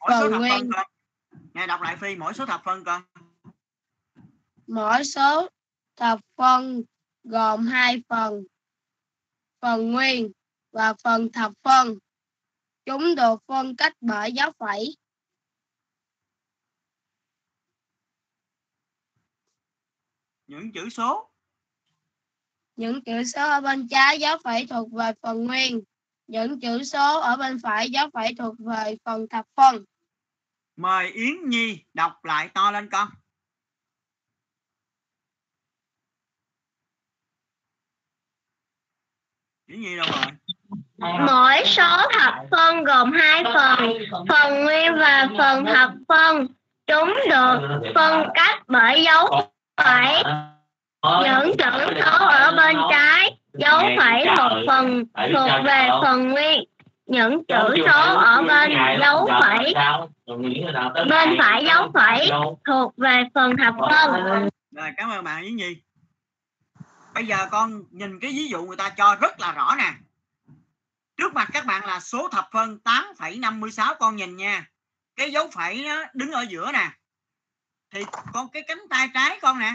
mỗi 0.00 0.10
số 0.10 0.20
Phần 0.20 0.30
thập 0.32 0.40
phân 0.40 0.40
nguyên. 0.40 0.70
nghe 1.54 1.66
đọc 1.66 1.80
lại 1.82 1.96
Phi 2.00 2.16
mỗi 2.16 2.34
số 2.34 2.46
thập 2.46 2.62
phân 2.64 2.84
con 2.84 3.02
mỗi 4.66 5.04
số 5.04 5.48
thập 5.96 6.20
phân 6.36 6.82
gồm 7.24 7.66
hai 7.66 8.02
phần, 8.08 8.44
phần 9.60 9.92
nguyên 9.92 10.32
và 10.72 10.94
phần 11.04 11.32
thập 11.32 11.52
phân. 11.62 11.98
Chúng 12.84 13.14
được 13.14 13.42
phân 13.46 13.76
cách 13.76 13.92
bởi 14.00 14.32
dấu 14.32 14.50
phẩy. 14.58 14.96
những 20.46 20.72
chữ 20.72 20.88
số 20.88 21.30
Những 22.76 23.04
chữ 23.04 23.24
số 23.24 23.50
ở 23.50 23.60
bên 23.60 23.88
trái 23.88 24.20
dấu 24.20 24.38
phẩy 24.44 24.66
thuộc 24.66 24.92
về 24.92 25.12
phần 25.22 25.44
nguyên. 25.44 25.82
Những 26.26 26.60
chữ 26.60 26.84
số 26.84 27.20
ở 27.20 27.36
bên 27.36 27.58
phải 27.62 27.90
dấu 27.90 28.08
phẩy 28.14 28.34
thuộc 28.38 28.54
về 28.58 28.96
phần 29.04 29.28
thập 29.28 29.46
phân. 29.56 29.84
Mời 30.76 31.10
Yến 31.10 31.48
Nhi 31.48 31.78
đọc 31.94 32.24
lại 32.24 32.48
to 32.54 32.70
lên 32.70 32.88
con. 32.92 33.08
Yến 39.66 39.80
Nhi 39.80 39.96
đâu 39.96 40.06
rồi? 40.12 40.32
Mỗi 41.26 41.62
số 41.66 41.96
thập 42.12 42.34
phân 42.50 42.84
gồm 42.84 43.12
hai 43.12 43.44
phần, 43.44 43.92
phần 44.28 44.64
nguyên 44.64 44.92
và 44.98 45.28
phần 45.38 45.64
thập 45.64 45.90
phân. 46.08 46.46
Chúng 46.86 47.14
được 47.30 47.80
phân 47.94 48.28
cách 48.34 48.62
bởi 48.66 49.04
dấu 49.04 49.50
phẩy. 49.76 50.22
Những 51.02 51.56
chữ 51.58 52.00
số 52.04 52.26
ở 52.26 52.52
bên 52.56 52.76
trái, 52.90 53.38
dấu 53.58 53.80
phẩy 53.98 54.26
thuộc 54.36 54.52
phần 54.68 55.04
thuộc 55.34 55.64
về 55.64 55.88
phần 56.02 56.28
nguyên. 56.28 56.64
Những 57.06 57.44
chữ 57.48 57.74
số 57.76 58.16
ở 58.16 58.42
bên 58.42 58.70
dấu 59.00 59.28
phẩy 59.40 59.74
bên 61.08 61.36
phải 61.38 61.64
dấu 61.66 61.90
phẩy 61.94 62.30
thuộc 62.66 62.96
về 62.96 63.22
phần 63.34 63.56
thập 63.56 63.74
phân. 63.90 64.48
Rồi 64.70 64.90
cảm 64.96 65.10
ơn 65.10 65.24
bạn 65.24 65.42
Yến 65.42 65.56
Nhi. 65.56 65.76
Bây 67.14 67.26
giờ 67.26 67.46
con 67.50 67.82
nhìn 67.90 68.20
cái 68.20 68.30
ví 68.30 68.48
dụ 68.48 68.64
người 68.64 68.76
ta 68.76 68.88
cho 68.88 69.16
rất 69.20 69.40
là 69.40 69.52
rõ 69.52 69.74
nè. 69.78 69.92
Trước 71.16 71.34
mặt 71.34 71.48
các 71.52 71.66
bạn 71.66 71.86
là 71.86 72.00
số 72.00 72.28
thập 72.28 72.48
phân 72.52 72.78
8,56 72.84 73.94
con 73.98 74.16
nhìn 74.16 74.36
nha. 74.36 74.66
Cái 75.16 75.32
dấu 75.32 75.48
phẩy 75.52 75.84
nó 75.84 76.04
đứng 76.14 76.32
ở 76.32 76.44
giữa 76.48 76.72
nè. 76.72 76.90
Thì 77.90 78.04
con 78.32 78.48
cái 78.48 78.62
cánh 78.68 78.80
tay 78.90 79.08
trái 79.14 79.38
con 79.42 79.58
nè. 79.58 79.72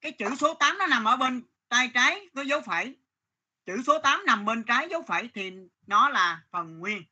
Cái 0.00 0.12
chữ 0.12 0.34
số 0.38 0.54
8 0.54 0.78
nó 0.78 0.86
nằm 0.86 1.04
ở 1.04 1.16
bên 1.16 1.42
tay 1.68 1.90
trái 1.94 2.20
có 2.34 2.42
dấu 2.42 2.60
phẩy. 2.60 2.94
Chữ 3.68 3.82
số 3.86 3.98
8 3.98 4.22
nằm 4.26 4.44
bên 4.44 4.64
trái 4.64 4.88
dấu 4.90 5.02
phẩy 5.02 5.30
thì 5.34 5.52
nó 5.86 6.08
là 6.08 6.42
phần 6.50 6.78
nguyên. 6.78 7.02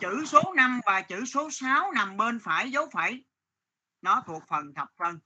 Chữ 0.00 0.24
số 0.26 0.52
5 0.56 0.80
và 0.86 1.00
chữ 1.00 1.24
số 1.24 1.50
6 1.50 1.92
nằm 1.92 2.16
bên 2.16 2.40
phải 2.40 2.70
dấu 2.70 2.88
phẩy. 2.92 3.24
Nó 4.02 4.22
thuộc 4.26 4.42
phần 4.48 4.74
thập 4.74 4.88
phân. 4.96 5.18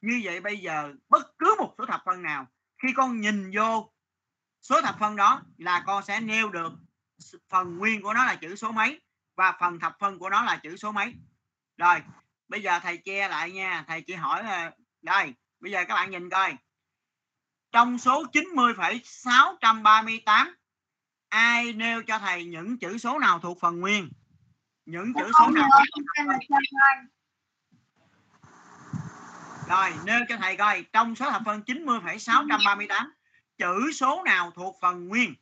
Như 0.00 0.20
vậy 0.24 0.40
bây 0.40 0.58
giờ 0.58 0.94
bất 1.08 1.38
cứ 1.38 1.54
một 1.58 1.74
số 1.78 1.86
thập 1.86 2.02
phân 2.04 2.22
nào 2.22 2.46
khi 2.82 2.88
con 2.96 3.20
nhìn 3.20 3.50
vô 3.56 3.92
số 4.62 4.82
thập 4.82 4.98
phân 4.98 5.16
đó 5.16 5.42
là 5.58 5.82
con 5.86 6.04
sẽ 6.04 6.20
nêu 6.20 6.50
được 6.50 6.72
phần 7.48 7.78
nguyên 7.78 8.02
của 8.02 8.14
nó 8.14 8.24
là 8.24 8.34
chữ 8.34 8.56
số 8.56 8.72
mấy 8.72 9.00
và 9.36 9.56
phần 9.60 9.80
thập 9.80 9.96
phân 10.00 10.18
của 10.18 10.30
nó 10.30 10.42
là 10.42 10.60
chữ 10.62 10.76
số 10.76 10.92
mấy. 10.92 11.14
Rồi, 11.76 12.02
bây 12.48 12.62
giờ 12.62 12.80
thầy 12.82 12.98
che 12.98 13.28
lại 13.28 13.50
nha, 13.50 13.84
thầy 13.88 14.02
chỉ 14.02 14.14
hỏi 14.14 14.42
ờ, 14.42 14.70
đây, 15.02 15.34
bây 15.60 15.72
giờ 15.72 15.84
các 15.88 15.94
bạn 15.94 16.10
nhìn 16.10 16.30
coi. 16.30 16.56
Trong 17.72 17.98
số 17.98 18.24
90,638 18.32 20.54
ai 21.28 21.72
nêu 21.72 22.02
cho 22.02 22.18
thầy 22.18 22.44
những 22.44 22.78
chữ 22.78 22.98
số 22.98 23.18
nào 23.18 23.38
thuộc 23.38 23.60
phần 23.60 23.80
nguyên? 23.80 24.10
Những 24.86 25.12
chữ 25.14 25.30
số 25.38 25.50
nào? 25.50 25.68
Rồi, 29.68 29.92
nêu 30.04 30.20
cho 30.28 30.36
thầy 30.36 30.56
coi, 30.56 30.84
trong 30.92 31.16
số 31.16 31.30
thập 31.30 31.42
phân 31.44 31.62
90,638 31.62 33.12
chữ 33.58 33.92
số 33.94 34.22
nào 34.24 34.50
thuộc 34.50 34.76
phần 34.80 35.08
nguyên? 35.08 35.34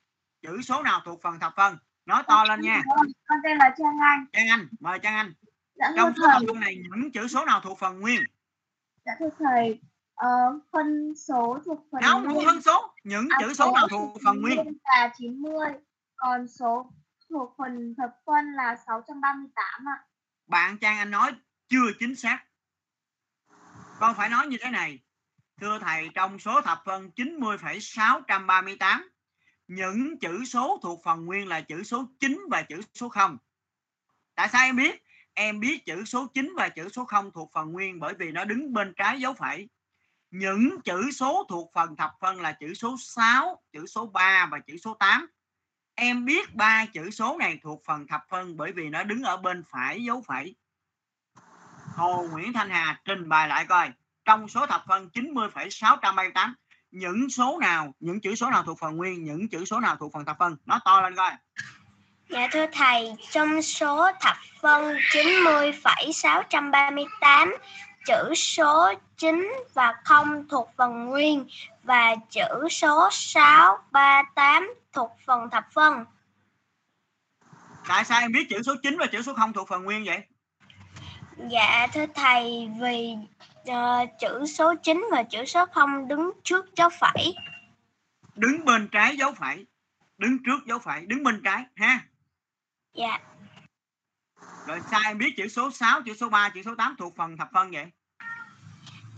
Chữ 0.42 0.62
số 0.62 0.82
nào 0.82 1.00
thuộc 1.04 1.22
phần 1.22 1.40
thập 1.40 1.52
phân? 1.56 1.78
Nói 2.06 2.22
to 2.26 2.44
lên 2.44 2.60
nha. 2.60 2.82
Con 3.28 3.38
tên 3.44 3.58
là 3.58 3.74
Trang 3.78 3.98
Anh. 4.02 4.26
Trang 4.32 4.48
Anh, 4.48 4.68
mời 4.80 4.98
Trang 4.98 5.14
Anh. 5.14 5.32
Dạ 5.74 5.86
Trong 5.96 6.12
số 6.16 6.26
thập 6.32 6.42
phân 6.46 6.60
này 6.60 6.76
những 6.76 7.12
chữ 7.12 7.28
số 7.28 7.44
nào 7.44 7.60
thuộc 7.60 7.78
phần 7.78 8.00
nguyên? 8.00 8.20
dạ 9.04 9.12
thưa 9.18 9.28
thầy, 9.38 9.80
ờ, 10.18 10.58
phân 10.72 11.14
số 11.16 11.58
thuộc 11.64 11.86
phần 11.92 12.02
Không, 12.02 12.24
không 12.24 12.34
nguyên 12.34 12.46
phân 12.46 12.62
số, 12.62 12.94
những 13.04 13.28
À, 13.30 13.38
chữ 13.40 13.54
số 13.54 13.72
nào 13.74 13.88
thuộc 13.88 14.16
phần 14.24 14.40
nguyên? 14.40 14.58
là 14.84 15.12
90, 15.18 15.68
còn 16.16 16.48
số 16.48 16.92
thuộc 17.30 17.54
phần 17.58 17.94
thập 17.98 18.10
phân 18.26 18.52
là 18.52 18.76
638 18.86 19.88
ạ. 19.88 20.04
Bạn 20.46 20.78
Trang 20.78 20.98
Anh 20.98 21.10
nói 21.10 21.32
chưa 21.68 21.92
chính 21.98 22.16
xác. 22.16 22.38
Con 24.00 24.14
phải 24.14 24.28
nói 24.28 24.46
như 24.46 24.56
thế 24.60 24.70
này. 24.70 24.98
Thưa 25.60 25.78
thầy, 25.78 26.08
trong 26.14 26.38
số 26.38 26.60
thập 26.60 26.82
phân 26.84 27.10
90,638 27.10 29.08
những 29.68 30.18
chữ 30.18 30.44
số 30.44 30.78
thuộc 30.82 31.00
phần 31.04 31.26
nguyên 31.26 31.48
là 31.48 31.60
chữ 31.60 31.82
số 31.82 32.04
9 32.20 32.40
và 32.50 32.62
chữ 32.62 32.80
số 32.94 33.08
0. 33.08 33.38
Tại 34.34 34.48
sao 34.52 34.64
em 34.64 34.76
biết? 34.76 35.02
Em 35.34 35.60
biết 35.60 35.86
chữ 35.86 36.04
số 36.04 36.26
9 36.34 36.52
và 36.56 36.68
chữ 36.68 36.88
số 36.88 37.04
0 37.04 37.30
thuộc 37.34 37.50
phần 37.54 37.72
nguyên 37.72 38.00
bởi 38.00 38.14
vì 38.18 38.30
nó 38.32 38.44
đứng 38.44 38.72
bên 38.72 38.94
trái 38.96 39.20
dấu 39.20 39.32
phẩy. 39.32 39.68
Những 40.30 40.80
chữ 40.84 41.10
số 41.10 41.46
thuộc 41.48 41.70
phần 41.74 41.96
thập 41.96 42.10
phân 42.20 42.40
là 42.40 42.52
chữ 42.52 42.74
số 42.74 42.96
6, 43.00 43.62
chữ 43.72 43.86
số 43.86 44.06
3 44.06 44.48
và 44.50 44.58
chữ 44.58 44.76
số 44.76 44.94
8. 44.94 45.26
Em 45.94 46.24
biết 46.24 46.54
ba 46.54 46.86
chữ 46.86 47.10
số 47.10 47.36
này 47.38 47.58
thuộc 47.62 47.82
phần 47.84 48.06
thập 48.06 48.24
phân 48.28 48.56
bởi 48.56 48.72
vì 48.72 48.88
nó 48.88 49.02
đứng 49.02 49.22
ở 49.22 49.36
bên 49.36 49.64
phải 49.70 50.04
dấu 50.04 50.22
phẩy. 50.26 50.54
Hồ 51.94 52.26
Nguyễn 52.32 52.52
Thanh 52.52 52.70
Hà 52.70 53.00
trình 53.04 53.28
bày 53.28 53.48
lại 53.48 53.64
coi. 53.64 53.90
Trong 54.24 54.48
số 54.48 54.66
thập 54.66 54.84
phân 54.88 55.10
90,638 55.10 56.54
những 56.90 57.30
số 57.30 57.58
nào, 57.60 57.94
những 58.00 58.20
chữ 58.20 58.34
số 58.34 58.50
nào 58.50 58.62
thuộc 58.62 58.78
phần 58.78 58.96
nguyên, 58.96 59.24
những 59.24 59.48
chữ 59.48 59.64
số 59.64 59.80
nào 59.80 59.96
thuộc 59.96 60.12
phần 60.12 60.24
thập 60.24 60.38
phân. 60.38 60.56
Nó 60.66 60.80
to 60.84 61.00
lên 61.00 61.16
coi. 61.16 61.30
Dạ 62.28 62.48
thưa 62.52 62.66
thầy, 62.72 63.12
trong 63.30 63.62
số 63.62 64.10
thập 64.20 64.36
phân 64.60 64.96
90,638 65.12 67.54
chữ 68.06 68.34
số 68.34 68.92
9 69.16 69.52
và 69.74 69.94
0 70.04 70.48
thuộc 70.48 70.70
phần 70.76 71.04
nguyên 71.04 71.46
và 71.82 72.16
chữ 72.30 72.68
số 72.70 73.08
6, 73.12 73.78
3, 73.90 74.22
8 74.34 74.74
thuộc 74.92 75.10
phần 75.26 75.50
thập 75.50 75.64
phân. 75.72 76.04
Tại 77.88 78.04
sao 78.04 78.20
em 78.20 78.32
biết 78.32 78.46
chữ 78.50 78.62
số 78.62 78.74
9 78.82 78.96
và 78.98 79.06
chữ 79.06 79.22
số 79.22 79.34
0 79.34 79.52
thuộc 79.52 79.68
phần 79.68 79.84
nguyên 79.84 80.04
vậy? 80.04 80.22
Dạ 81.50 81.86
thưa 81.92 82.06
thầy, 82.14 82.70
vì 82.80 83.14
ờ, 83.66 84.06
chữ 84.20 84.46
số 84.46 84.74
9 84.82 85.06
và 85.12 85.22
chữ 85.22 85.44
số 85.44 85.66
0 85.66 86.08
đứng 86.08 86.30
trước 86.44 86.66
dấu 86.76 86.88
phẩy. 87.00 87.34
Đứng 88.34 88.64
bên 88.64 88.88
trái 88.88 89.16
dấu 89.16 89.32
phẩy. 89.32 89.66
Đứng 90.18 90.38
trước 90.46 90.66
dấu 90.66 90.78
phẩy, 90.78 91.06
đứng 91.06 91.24
bên 91.24 91.40
trái 91.44 91.64
ha. 91.76 92.00
Dạ, 92.94 93.18
Rồi 94.68 94.80
sao 94.90 95.00
em 95.04 95.18
biết 95.18 95.34
chữ 95.36 95.48
số 95.48 95.70
6, 95.70 96.02
chữ 96.02 96.14
số 96.14 96.28
3, 96.28 96.48
chữ 96.48 96.62
số 96.62 96.74
8 96.74 96.94
thuộc 96.98 97.16
phần 97.16 97.36
thập 97.36 97.48
phân 97.52 97.70
vậy? 97.70 97.86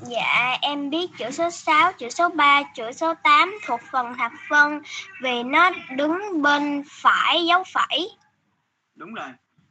dạ 0.00 0.58
em 0.62 0.90
biết 0.90 1.10
chữ 1.18 1.30
số 1.30 1.50
6, 1.50 1.92
chữ 1.92 2.10
số 2.10 2.28
3, 2.28 2.62
chữ 2.74 2.92
số 2.92 3.14
8 3.14 3.54
thuộc 3.66 3.80
phần 3.92 4.14
thập 4.18 4.32
phân 4.48 4.82
vì 5.22 5.42
nó 5.42 5.70
đứng 5.96 6.42
bên 6.42 6.84
phải 6.88 7.46
dấu 7.46 7.64
phẩy. 7.72 8.08
Đúng 8.94 9.14
rồi. 9.14 9.28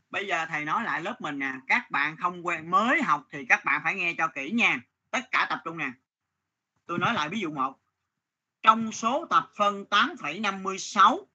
Bây 0.09 0.27
giờ 0.27 0.45
thầy 0.49 0.65
nói 0.65 0.83
lại 0.83 1.01
lớp 1.01 1.21
mình 1.21 1.39
nè, 1.39 1.53
các 1.67 1.91
bạn 1.91 2.17
không 2.17 2.47
quen 2.47 2.71
mới 2.71 3.01
học 3.01 3.27
thì 3.31 3.45
các 3.49 3.65
bạn 3.65 3.81
phải 3.83 3.95
nghe 3.95 4.13
cho 4.17 4.27
kỹ 4.27 4.51
nha. 4.51 4.81
Tất 5.11 5.31
cả 5.31 5.47
tập 5.49 5.61
trung 5.65 5.77
nè. 5.77 5.91
Tôi 6.85 6.99
nói 6.99 7.13
lại 7.13 7.29
ví 7.29 7.39
dụ 7.39 7.51
một. 7.51 7.79
Trong 8.61 8.91
số 8.91 9.27
thập 9.29 9.49
phân 9.57 9.85
8,56 9.89 11.25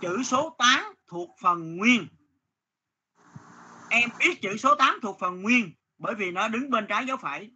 chữ 0.00 0.22
số 0.22 0.56
8 0.58 0.94
thuộc 1.06 1.30
phần 1.40 1.76
nguyên. 1.76 2.06
Em 3.90 4.10
biết 4.18 4.42
chữ 4.42 4.56
số 4.56 4.74
8 4.74 4.98
thuộc 5.02 5.18
phần 5.20 5.42
nguyên 5.42 5.72
bởi 5.98 6.14
vì 6.14 6.30
nó 6.30 6.48
đứng 6.48 6.70
bên 6.70 6.86
trái 6.88 7.06
dấu 7.06 7.16
phẩy. 7.16 7.50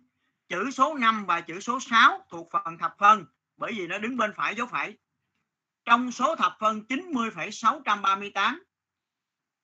Chữ 0.48 0.70
số 0.70 0.94
5 0.94 1.26
và 1.26 1.40
chữ 1.40 1.60
số 1.60 1.80
6 1.80 2.26
thuộc 2.30 2.48
phần 2.52 2.78
thập 2.78 2.94
phân 2.98 3.24
bởi 3.56 3.72
vì 3.72 3.86
nó 3.86 3.98
đứng 3.98 4.16
bên 4.16 4.32
phải 4.36 4.54
dấu 4.54 4.66
phẩy. 4.66 4.98
Trong 5.84 6.12
số 6.12 6.36
thập 6.36 6.56
phân 6.60 6.86
90,638 6.86 8.62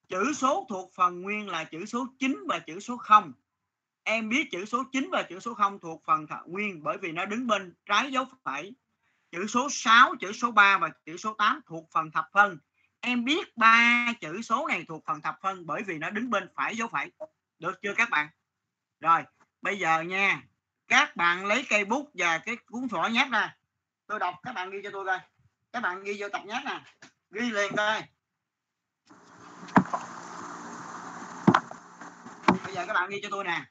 chữ 0.08 0.32
số 0.32 0.66
thuộc 0.68 0.92
phần 0.94 1.22
nguyên 1.22 1.48
là 1.48 1.64
chữ 1.64 1.86
số 1.86 2.06
9 2.18 2.44
và 2.48 2.58
chữ 2.58 2.80
số 2.80 2.96
0. 2.96 3.32
Em 4.02 4.28
biết 4.28 4.48
chữ 4.50 4.64
số 4.64 4.84
9 4.92 5.08
và 5.12 5.22
chữ 5.22 5.40
số 5.40 5.54
0 5.54 5.78
thuộc 5.80 6.02
phần 6.06 6.26
thập 6.26 6.46
nguyên 6.46 6.82
bởi 6.82 6.98
vì 6.98 7.12
nó 7.12 7.26
đứng 7.26 7.46
bên 7.46 7.74
trái 7.86 8.12
dấu 8.12 8.24
phẩy. 8.44 8.74
Chữ 9.30 9.46
số 9.46 9.68
6, 9.70 10.14
chữ 10.20 10.32
số 10.32 10.50
3 10.50 10.78
và 10.78 10.90
chữ 11.06 11.16
số 11.16 11.34
8 11.34 11.60
thuộc 11.66 11.88
phần 11.92 12.10
thập 12.10 12.24
phân. 12.32 12.58
Em 13.08 13.24
biết 13.24 13.56
ba 13.56 14.06
chữ 14.20 14.42
số 14.42 14.66
này 14.68 14.84
thuộc 14.88 15.04
phần 15.06 15.20
thập 15.20 15.36
phân 15.42 15.66
bởi 15.66 15.82
vì 15.82 15.98
nó 15.98 16.10
đứng 16.10 16.30
bên 16.30 16.48
phải 16.54 16.76
dấu 16.76 16.88
phẩy. 16.88 17.12
Được 17.58 17.82
chưa 17.82 17.94
các 17.94 18.10
bạn? 18.10 18.28
Rồi, 19.00 19.22
bây 19.62 19.78
giờ 19.78 20.00
nha. 20.00 20.42
Các 20.88 21.16
bạn 21.16 21.46
lấy 21.46 21.66
cây 21.68 21.84
bút 21.84 22.10
và 22.14 22.38
cái 22.38 22.56
cuốn 22.66 22.88
sổ 22.90 23.08
nháp 23.12 23.30
ra. 23.30 23.56
Tôi 24.06 24.18
đọc 24.18 24.34
các 24.42 24.52
bạn 24.52 24.70
ghi 24.70 24.78
cho 24.82 24.90
tôi 24.92 25.06
coi. 25.06 25.18
Các 25.72 25.80
bạn 25.80 26.04
ghi 26.04 26.16
vô 26.18 26.28
tập 26.28 26.42
nháp 26.44 26.64
nè. 26.64 26.80
Ghi 27.30 27.50
liền 27.50 27.76
coi. 27.76 28.02
Bây 32.64 32.74
giờ 32.74 32.86
các 32.86 32.92
bạn 32.92 33.10
ghi 33.10 33.20
cho 33.22 33.28
tôi 33.30 33.44
nè. 33.44 33.64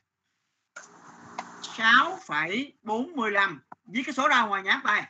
6,45 1.62 3.60
Viết 3.86 4.04
cái 4.06 4.14
số 4.14 4.28
ra 4.28 4.42
ngoài 4.42 4.64
nháp 4.64 4.84
đây 4.84 5.02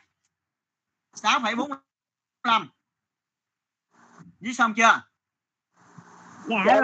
6,45 1.16 2.66
Viết 4.40 4.52
xong 4.52 4.74
chưa? 4.74 5.02
Dạ 6.48 6.80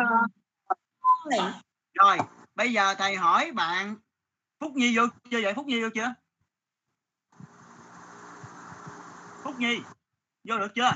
rồi. 1.30 1.52
Rồi 1.94 2.18
bây 2.54 2.72
giờ 2.72 2.94
thầy 2.94 3.16
hỏi 3.16 3.52
bạn 3.52 3.96
Phúc 4.60 4.72
Nhi 4.74 4.96
vô 4.96 5.02
chưa 5.30 5.42
vậy? 5.42 5.54
Phúc 5.54 5.66
Nhi 5.66 5.82
vô 5.82 5.88
chưa? 5.94 6.14
Phúc 9.44 9.58
Nhi 9.58 9.80
vô 10.44 10.58
được 10.58 10.74
chưa? 10.74 10.92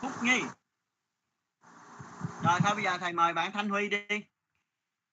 Phúc 0.00 0.12
Nhi. 0.22 0.42
Rồi 2.42 2.60
thôi 2.64 2.74
bây 2.74 2.84
giờ 2.84 2.98
thầy 2.98 3.12
mời 3.12 3.32
bạn 3.32 3.52
Thanh 3.52 3.68
Huy 3.68 3.88
đi. 3.88 4.06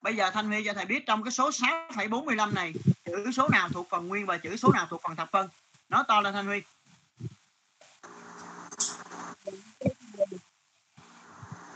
Bây 0.00 0.16
giờ 0.16 0.30
Thanh 0.30 0.46
Huy 0.46 0.64
cho 0.64 0.72
thầy 0.74 0.86
biết 0.86 1.04
trong 1.06 1.22
cái 1.22 1.32
số 1.32 1.50
6,45 1.50 2.54
này 2.54 2.74
chữ 3.04 3.30
số 3.32 3.48
nào 3.48 3.68
thuộc 3.68 3.86
phần 3.90 4.08
nguyên 4.08 4.26
và 4.26 4.38
chữ 4.38 4.56
số 4.56 4.72
nào 4.72 4.86
thuộc 4.90 5.00
phần 5.02 5.16
thập 5.16 5.32
phân 5.32 5.48
nói 5.88 6.04
to 6.08 6.20
lên 6.20 6.34
Thanh 6.34 6.46
Huy. 6.46 6.62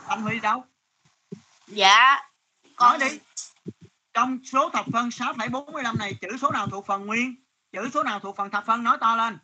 Thanh 0.07 0.21
Huy 0.21 0.39
đâu? 0.39 0.65
Dạ 1.67 2.19
nói 2.63 2.73
con 2.75 2.99
đi. 2.99 3.19
Trong 4.13 4.39
số 4.45 4.69
thập 4.69 4.85
phân 4.93 5.09
6,45 5.09 5.97
này 5.97 6.13
chữ 6.21 6.37
số 6.41 6.51
nào 6.51 6.67
thuộc 6.67 6.85
phần 6.85 7.05
nguyên? 7.05 7.35
Chữ 7.71 7.89
số 7.93 8.03
nào 8.03 8.19
thuộc 8.19 8.37
phần 8.37 8.49
thập 8.49 8.65
phân? 8.65 8.83
Nói 8.83 8.97
to 9.01 9.15
lên. 9.15 9.37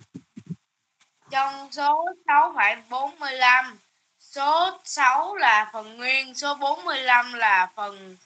Trong 1.30 1.72
số 1.72 2.06
6,45 2.26 3.76
số 4.20 4.80
6 4.84 5.36
là 5.36 5.70
phần 5.74 5.98
nguyên 5.98 6.36
số 6.36 6.56
45 6.56 7.34
là 7.34 7.72
phần 7.76 8.18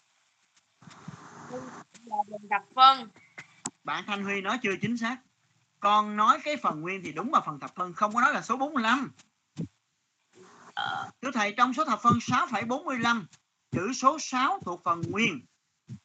là 2.05 2.17
phần 2.31 2.41
thập 2.49 2.61
phân. 2.75 3.09
Bạn 3.83 4.03
Thanh 4.07 4.23
Huy 4.23 4.41
nói 4.41 4.59
chưa 4.63 4.73
chính 4.81 4.97
xác 4.97 5.17
con 5.79 6.15
nói 6.15 6.39
cái 6.43 6.57
phần 6.57 6.81
nguyên 6.81 7.01
thì 7.03 7.11
đúng 7.11 7.33
là 7.33 7.41
phần 7.45 7.59
thập 7.59 7.75
phân 7.75 7.93
không 7.93 8.13
có 8.13 8.21
nói 8.21 8.33
là 8.33 8.41
số 8.41 8.57
45 8.57 9.11
thưa 11.21 11.31
thầy 11.33 11.53
trong 11.57 11.73
số 11.73 11.85
thập 11.85 12.01
phân 12.01 12.13
6,45 12.13 13.23
chữ 13.71 13.93
số 13.93 14.19
6 14.19 14.59
thuộc 14.65 14.81
phần 14.83 15.01
nguyên 15.01 15.45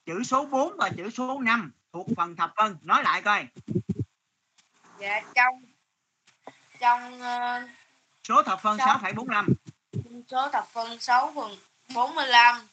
chữ 0.06 0.22
số 0.24 0.46
4 0.46 0.76
và 0.76 0.90
chữ 0.96 1.10
số 1.10 1.40
5 1.40 1.72
thuộc 1.92 2.06
phần 2.16 2.36
thập 2.36 2.52
phân. 2.56 2.76
Nói 2.82 3.02
lại 3.02 3.22
coi. 3.22 3.46
Dạ 4.98 5.20
trong 5.34 5.62
trong 6.80 7.20
ờ, 7.20 7.62
số 8.28 8.42
thập 8.42 8.60
phân 8.60 8.78
Sáu. 8.78 8.98
6,45 8.98 9.46
số 10.28 10.48
thập 10.52 10.68
phân 10.72 10.98
6 11.00 11.32
phần 11.34 11.56
45 11.94 12.68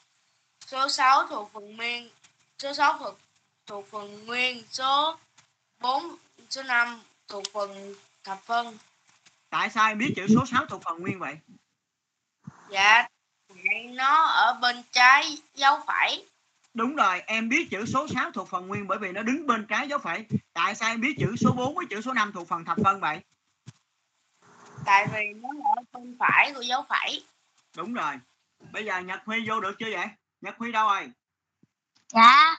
số 0.67 0.89
6 0.89 1.27
thuộc 1.27 1.51
phần 1.53 1.75
nguyên 1.75 2.09
số 2.59 2.73
6 2.73 2.97
thuộc 2.99 3.17
thuộc 3.65 3.87
phần 3.91 4.25
nguyên 4.25 4.63
số 4.71 5.17
4 5.79 6.03
số 6.51 6.63
5 6.63 7.01
thuộc 7.27 7.43
phần 7.53 7.95
thập 8.23 8.41
phân. 8.45 8.77
Tại 9.49 9.69
sao 9.69 9.87
em 9.87 9.97
biết 9.97 10.13
chữ 10.15 10.27
số 10.35 10.45
6 10.45 10.65
thuộc 10.65 10.81
phần 10.83 11.01
nguyên 11.01 11.19
vậy? 11.19 11.37
Dạ 12.69 13.07
nó 13.93 14.25
ở 14.25 14.59
bên 14.61 14.83
trái 14.91 15.37
dấu 15.53 15.79
phải. 15.87 16.25
Đúng 16.73 16.95
rồi 16.95 17.21
em 17.21 17.49
biết 17.49 17.67
chữ 17.71 17.85
số 17.85 18.07
6 18.07 18.31
thuộc 18.31 18.49
phần 18.49 18.67
nguyên 18.67 18.87
bởi 18.87 18.97
vì 18.97 19.11
nó 19.11 19.21
đứng 19.21 19.47
bên 19.47 19.65
trái 19.69 19.87
dấu 19.87 19.99
phẩy 19.99 20.25
tại 20.53 20.75
sao 20.75 20.89
em 20.89 21.01
biết 21.01 21.15
chữ 21.19 21.35
số 21.39 21.51
4 21.51 21.75
với 21.75 21.85
chữ 21.89 22.01
số 22.01 22.13
5 22.13 22.31
thuộc 22.33 22.47
phần 22.47 22.65
thập 22.65 22.77
phân 22.83 22.99
vậy? 22.99 23.19
Tại 24.85 25.07
vì 25.13 25.33
nó 25.41 25.49
ở 25.75 25.83
bên 25.91 26.15
phải 26.19 26.53
của 26.55 26.61
dấu 26.61 26.85
phẩy 26.89 27.23
đúng 27.77 27.93
rồi. 27.93 28.13
Bây 28.71 28.85
giờ 28.85 28.99
Nhật 28.99 29.21
Huy 29.25 29.49
vô 29.49 29.59
được 29.59 29.75
chưa 29.79 29.91
vậy? 29.91 30.07
Nhật 30.41 30.57
Huy 30.57 30.71
đâu 30.71 30.89
rồi? 30.89 31.11
Dạ. 32.13 32.55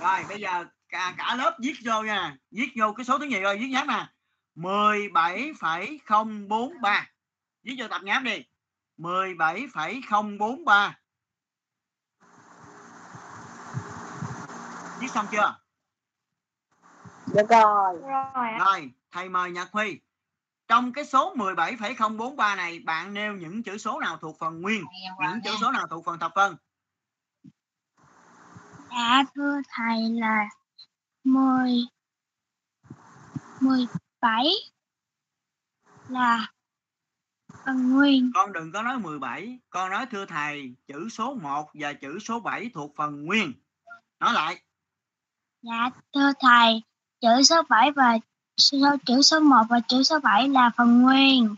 rồi 0.00 0.24
bây 0.28 0.40
giờ 0.40 0.64
cả, 0.96 1.14
cả 1.18 1.34
lớp 1.34 1.56
viết 1.60 1.74
vô 1.84 2.02
nha. 2.02 2.36
Viết 2.50 2.68
vô 2.76 2.92
cái 2.92 3.04
số 3.04 3.18
thứ 3.18 3.24
nhì 3.24 3.40
rồi 3.40 3.58
viết 3.58 3.68
nháp 3.68 3.86
nè. 3.86 4.06
17,043 4.54 7.10
viết 7.62 7.76
vô 7.78 7.88
tập 7.88 8.02
nháp 8.04 8.22
đi. 8.22 8.44
17,043 8.96 10.98
viết 15.00 15.10
xong 15.10 15.26
chưa? 15.32 15.58
Được 17.34 17.48
rồi. 17.48 17.96
Rồi 18.02 18.50
rồi 18.58 18.90
thầy 19.10 19.28
mời 19.28 19.50
Nhật 19.50 19.68
Huy. 19.72 20.00
Trong 20.68 20.92
cái 20.92 21.04
số 21.04 21.34
17,043 21.34 22.54
này 22.54 22.80
bạn 22.80 23.14
nêu 23.14 23.32
những 23.32 23.62
chữ 23.62 23.78
số 23.78 24.00
nào 24.00 24.16
thuộc 24.16 24.38
phần 24.38 24.62
nguyên 24.62 24.84
những 25.20 25.40
chữ 25.44 25.50
số 25.60 25.70
nào 25.70 25.86
thuộc 25.90 26.04
phần 26.04 26.18
thập 26.18 26.32
phân? 26.34 26.56
Dạ 28.90 29.24
thưa 29.34 29.60
thầy 29.68 30.10
là 30.10 30.48
10 31.26 31.86
17 33.60 34.46
là 36.08 36.52
phần 37.64 37.92
nguyên. 37.92 38.30
con 38.34 38.52
đừng 38.52 38.72
có 38.72 38.82
nói 38.82 38.98
17 38.98 39.58
con 39.70 39.90
nói 39.90 40.06
thưa 40.10 40.26
thầy 40.26 40.74
chữ 40.88 41.08
số 41.08 41.34
1 41.34 41.70
và 41.74 41.92
chữ 41.92 42.18
số 42.18 42.40
7 42.40 42.70
thuộc 42.74 42.92
phần 42.96 43.24
nguyên. 43.24 43.52
Nói 44.20 44.34
lại. 44.34 44.62
Dạ 45.62 45.90
thưa 46.14 46.32
thầy, 46.40 46.82
chữ 47.20 47.42
số 47.42 47.62
7 47.68 47.90
và 47.90 48.18
số, 48.56 48.96
chữ 49.06 49.22
số 49.22 49.40
1 49.40 49.62
và 49.68 49.80
chữ 49.88 50.02
số 50.02 50.18
7 50.18 50.48
là 50.48 50.70
phần 50.76 51.02
nguyên. 51.02 51.54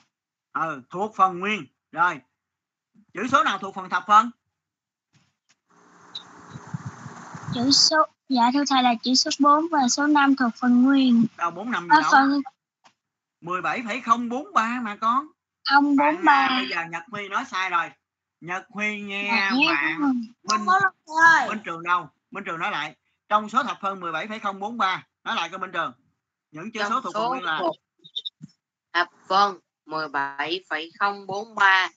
ừ 0.52 0.82
thuộc 0.90 1.14
phần 1.16 1.38
nguyên. 1.38 1.66
Rồi 1.92 2.20
chữ 3.14 3.26
số 3.32 3.44
nào 3.44 3.58
thuộc 3.58 3.74
phần 3.74 3.88
thập 3.88 4.04
phân 4.06 4.30
Chữ 7.54 7.70
số 7.70 8.06
Dạ 8.28 8.50
thưa 8.54 8.64
thầy 8.70 8.82
là 8.82 8.94
chữ 9.02 9.14
số 9.14 9.30
4 9.38 9.64
và 9.70 9.88
số 9.88 10.06
5 10.06 10.36
thuộc 10.36 10.52
phần 10.60 10.82
nguyên. 10.82 11.26
đâu 11.36 11.50
4 11.50 11.70
năm 11.70 11.82
gì 11.82 11.88
Ở 11.90 12.00
đâu? 12.00 12.10
phần 12.12 12.40
17,043 13.40 14.80
mà 14.82 14.96
con. 14.96 15.26
Bạn 15.96 15.98
à, 15.98 16.12
043. 16.12 16.48
bây 16.58 16.68
giờ 16.68 16.84
Nhật 16.90 17.02
Huy 17.10 17.28
nói 17.28 17.44
sai 17.50 17.70
rồi. 17.70 17.90
Nhật 18.40 18.66
Huy 18.68 19.00
nghe 19.00 19.28
Dạ, 19.32 19.50
bạn 19.68 19.96
không? 19.98 20.22
Minh 20.42 20.66
Minh 21.48 21.58
Trường 21.64 21.82
đâu? 21.82 22.08
Minh 22.30 22.44
Trường 22.44 22.58
nói 22.58 22.70
lại. 22.70 22.96
Trong 23.28 23.48
số 23.48 23.62
thập 23.62 23.78
phân 23.80 24.00
17,043 24.00 25.06
nói 25.24 25.36
lại 25.36 25.48
coi 25.48 25.58
Minh 25.58 25.72
Trường. 25.72 25.92
Những 26.50 26.72
chữ 26.72 26.80
số 26.82 26.88
trong 26.88 27.02
thuộc 27.02 27.14
phần 27.14 27.22
số 27.22 27.28
nguyên 27.28 27.42
là 27.44 27.60
thập 28.92 29.08
phân 29.28 29.58
17,043 29.86 31.88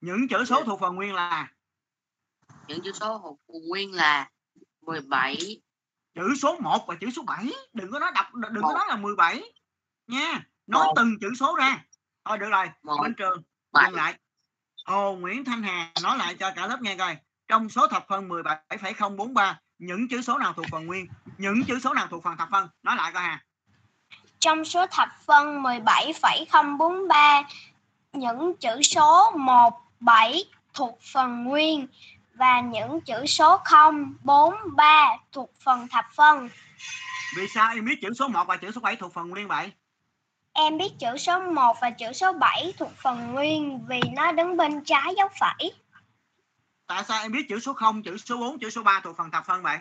những 0.00 0.28
chữ 0.28 0.44
số 0.44 0.62
thuộc 0.64 0.80
phần 0.80 0.96
nguyên 0.96 1.14
là 1.14 1.52
những 2.68 2.80
chữ 2.84 2.92
số 2.92 3.18
thuộc 3.22 3.38
phần 3.48 3.68
nguyên 3.68 3.92
là 3.92 4.30
17 4.80 5.60
chữ 6.14 6.34
số 6.42 6.56
1 6.60 6.86
và 6.86 6.94
chữ 7.00 7.10
số 7.10 7.22
7 7.22 7.52
đừng 7.72 7.90
có 7.92 7.98
nói 7.98 8.10
đọc 8.14 8.34
đừng 8.34 8.62
có 8.62 8.68
Một. 8.68 8.74
nói 8.74 8.84
là 8.88 8.96
17 8.96 9.42
nha. 10.06 10.42
Nói 10.66 10.86
Một. 10.86 10.92
từng 10.96 11.14
chữ 11.20 11.30
số 11.40 11.56
ra. 11.56 11.84
Thôi 12.24 12.38
được 12.38 12.50
rồi 12.50 12.66
một. 12.82 12.96
Minh 13.02 13.14
Trường 13.16 13.42
dừng 13.84 13.94
lại. 13.94 14.14
Hồ 14.86 15.16
Nguyễn 15.16 15.44
Thanh 15.44 15.62
Hà 15.62 15.92
nói 16.02 16.18
lại 16.18 16.34
cho 16.40 16.50
cả 16.56 16.66
lớp 16.66 16.82
nghe 16.82 16.96
coi. 16.96 17.16
Trong 17.48 17.68
số 17.68 17.86
thập 17.86 18.08
phân 18.08 18.28
17,043 18.28 19.58
những 19.82 20.08
chữ 20.08 20.22
số 20.22 20.38
nào 20.38 20.52
thuộc 20.52 20.66
phần 20.70 20.86
nguyên? 20.86 21.06
Những 21.38 21.64
chữ 21.64 21.78
số 21.78 21.94
nào 21.94 22.06
thuộc 22.10 22.22
phần 22.22 22.36
thập 22.36 22.48
phân? 22.50 22.68
Nói 22.82 22.96
lại 22.96 23.12
coi 23.12 23.22
Hà. 23.22 23.44
Trong 24.38 24.64
số 24.64 24.86
thập 24.86 25.08
phân 25.26 25.62
17,043, 25.62 27.42
những 28.12 28.56
chữ 28.56 28.82
số 28.82 29.30
1, 29.36 29.80
7 30.00 30.44
thuộc 30.74 30.98
phần 31.12 31.44
nguyên 31.44 31.86
và 32.34 32.60
những 32.60 33.00
chữ 33.00 33.26
số 33.26 33.56
0, 33.64 34.14
4, 34.24 34.54
3 34.76 35.16
thuộc 35.32 35.50
phần 35.64 35.88
thập 35.88 36.04
phân. 36.16 36.48
vì 37.36 37.48
sao 37.48 37.72
em 37.74 37.84
biết 37.84 37.98
chữ 38.02 38.08
số 38.18 38.28
1 38.28 38.44
và 38.48 38.56
chữ 38.56 38.70
số 38.70 38.80
7 38.80 38.96
thuộc 38.96 39.14
phần 39.14 39.28
nguyên 39.30 39.48
vậy 39.48 39.72
Em 40.52 40.78
biết 40.78 40.92
chữ 40.98 41.16
số 41.18 41.40
1 41.40 41.76
và 41.80 41.90
chữ 41.90 42.12
số 42.12 42.32
7 42.32 42.72
thuộc 42.78 42.92
phần 43.02 43.32
nguyên 43.32 43.86
vì 43.86 44.00
nó 44.16 44.32
đứng 44.32 44.56
bên 44.56 44.84
trái 44.84 45.14
dấu 45.16 45.28
phẩy. 45.40 45.72
tại 46.86 47.04
sao 47.08 47.22
em 47.22 47.32
biết 47.32 47.46
chữ 47.48 47.60
số 47.60 47.72
0 47.72 48.02
chữ 48.02 48.16
số 48.18 48.36
4 48.36 48.58
chữ 48.58 48.70
số 48.70 48.82
3 48.82 49.00
thuộc 49.04 49.16
phần 49.16 49.30
thập 49.30 49.46
phân 49.46 49.62
vậy 49.62 49.78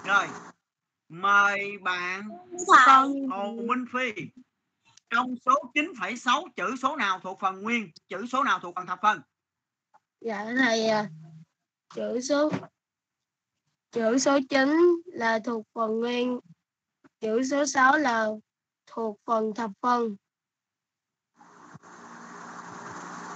rồi 0.05 0.29
mời 1.09 1.79
bạn 1.83 2.29
Con 2.87 3.29
Hồ 3.29 3.57
Minh 3.69 3.85
Phi 3.93 4.12
trong 5.15 5.35
số 5.47 5.53
9,6 5.75 6.49
chữ 6.57 6.77
số 6.83 6.97
nào 6.97 7.21
thuộc 7.21 7.41
phần 7.41 7.62
nguyên 7.62 7.91
chữ 8.09 8.27
số 8.27 8.45
nào 8.45 8.61
thuộc 8.61 8.75
phần 8.75 8.87
thập 8.87 8.99
phân 9.03 9.21
Dạ 10.21 10.45
thầy 10.59 10.87
à, 10.87 11.11
chữ 11.95 12.21
số 12.21 12.51
chữ 13.93 14.19
số 14.19 14.39
9 14.51 14.69
là 15.07 15.39
thuộc 15.45 15.67
phần 15.75 16.01
nguyên, 16.01 16.41
chữ 17.21 17.45
số 17.45 17.67
6 17.67 17.99
là 17.99 18.27
thuộc 18.87 19.21
phần 19.27 19.55
thập 19.55 19.71
phân. 19.81 20.17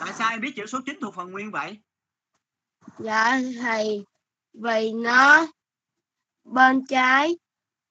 tại 0.01 0.13
sao 0.19 0.31
em 0.31 0.41
biết 0.41 0.53
chữ 0.57 0.67
số 0.67 0.79
9 0.87 0.99
thuộc 1.01 1.15
phần 1.15 1.31
nguyên 1.31 1.51
vậy 1.51 1.79
Dạ 2.99 3.41
thầy, 3.61 4.05
vì 4.53 4.93
nó 4.93 5.47
bên 6.45 6.87
trái 6.87 7.39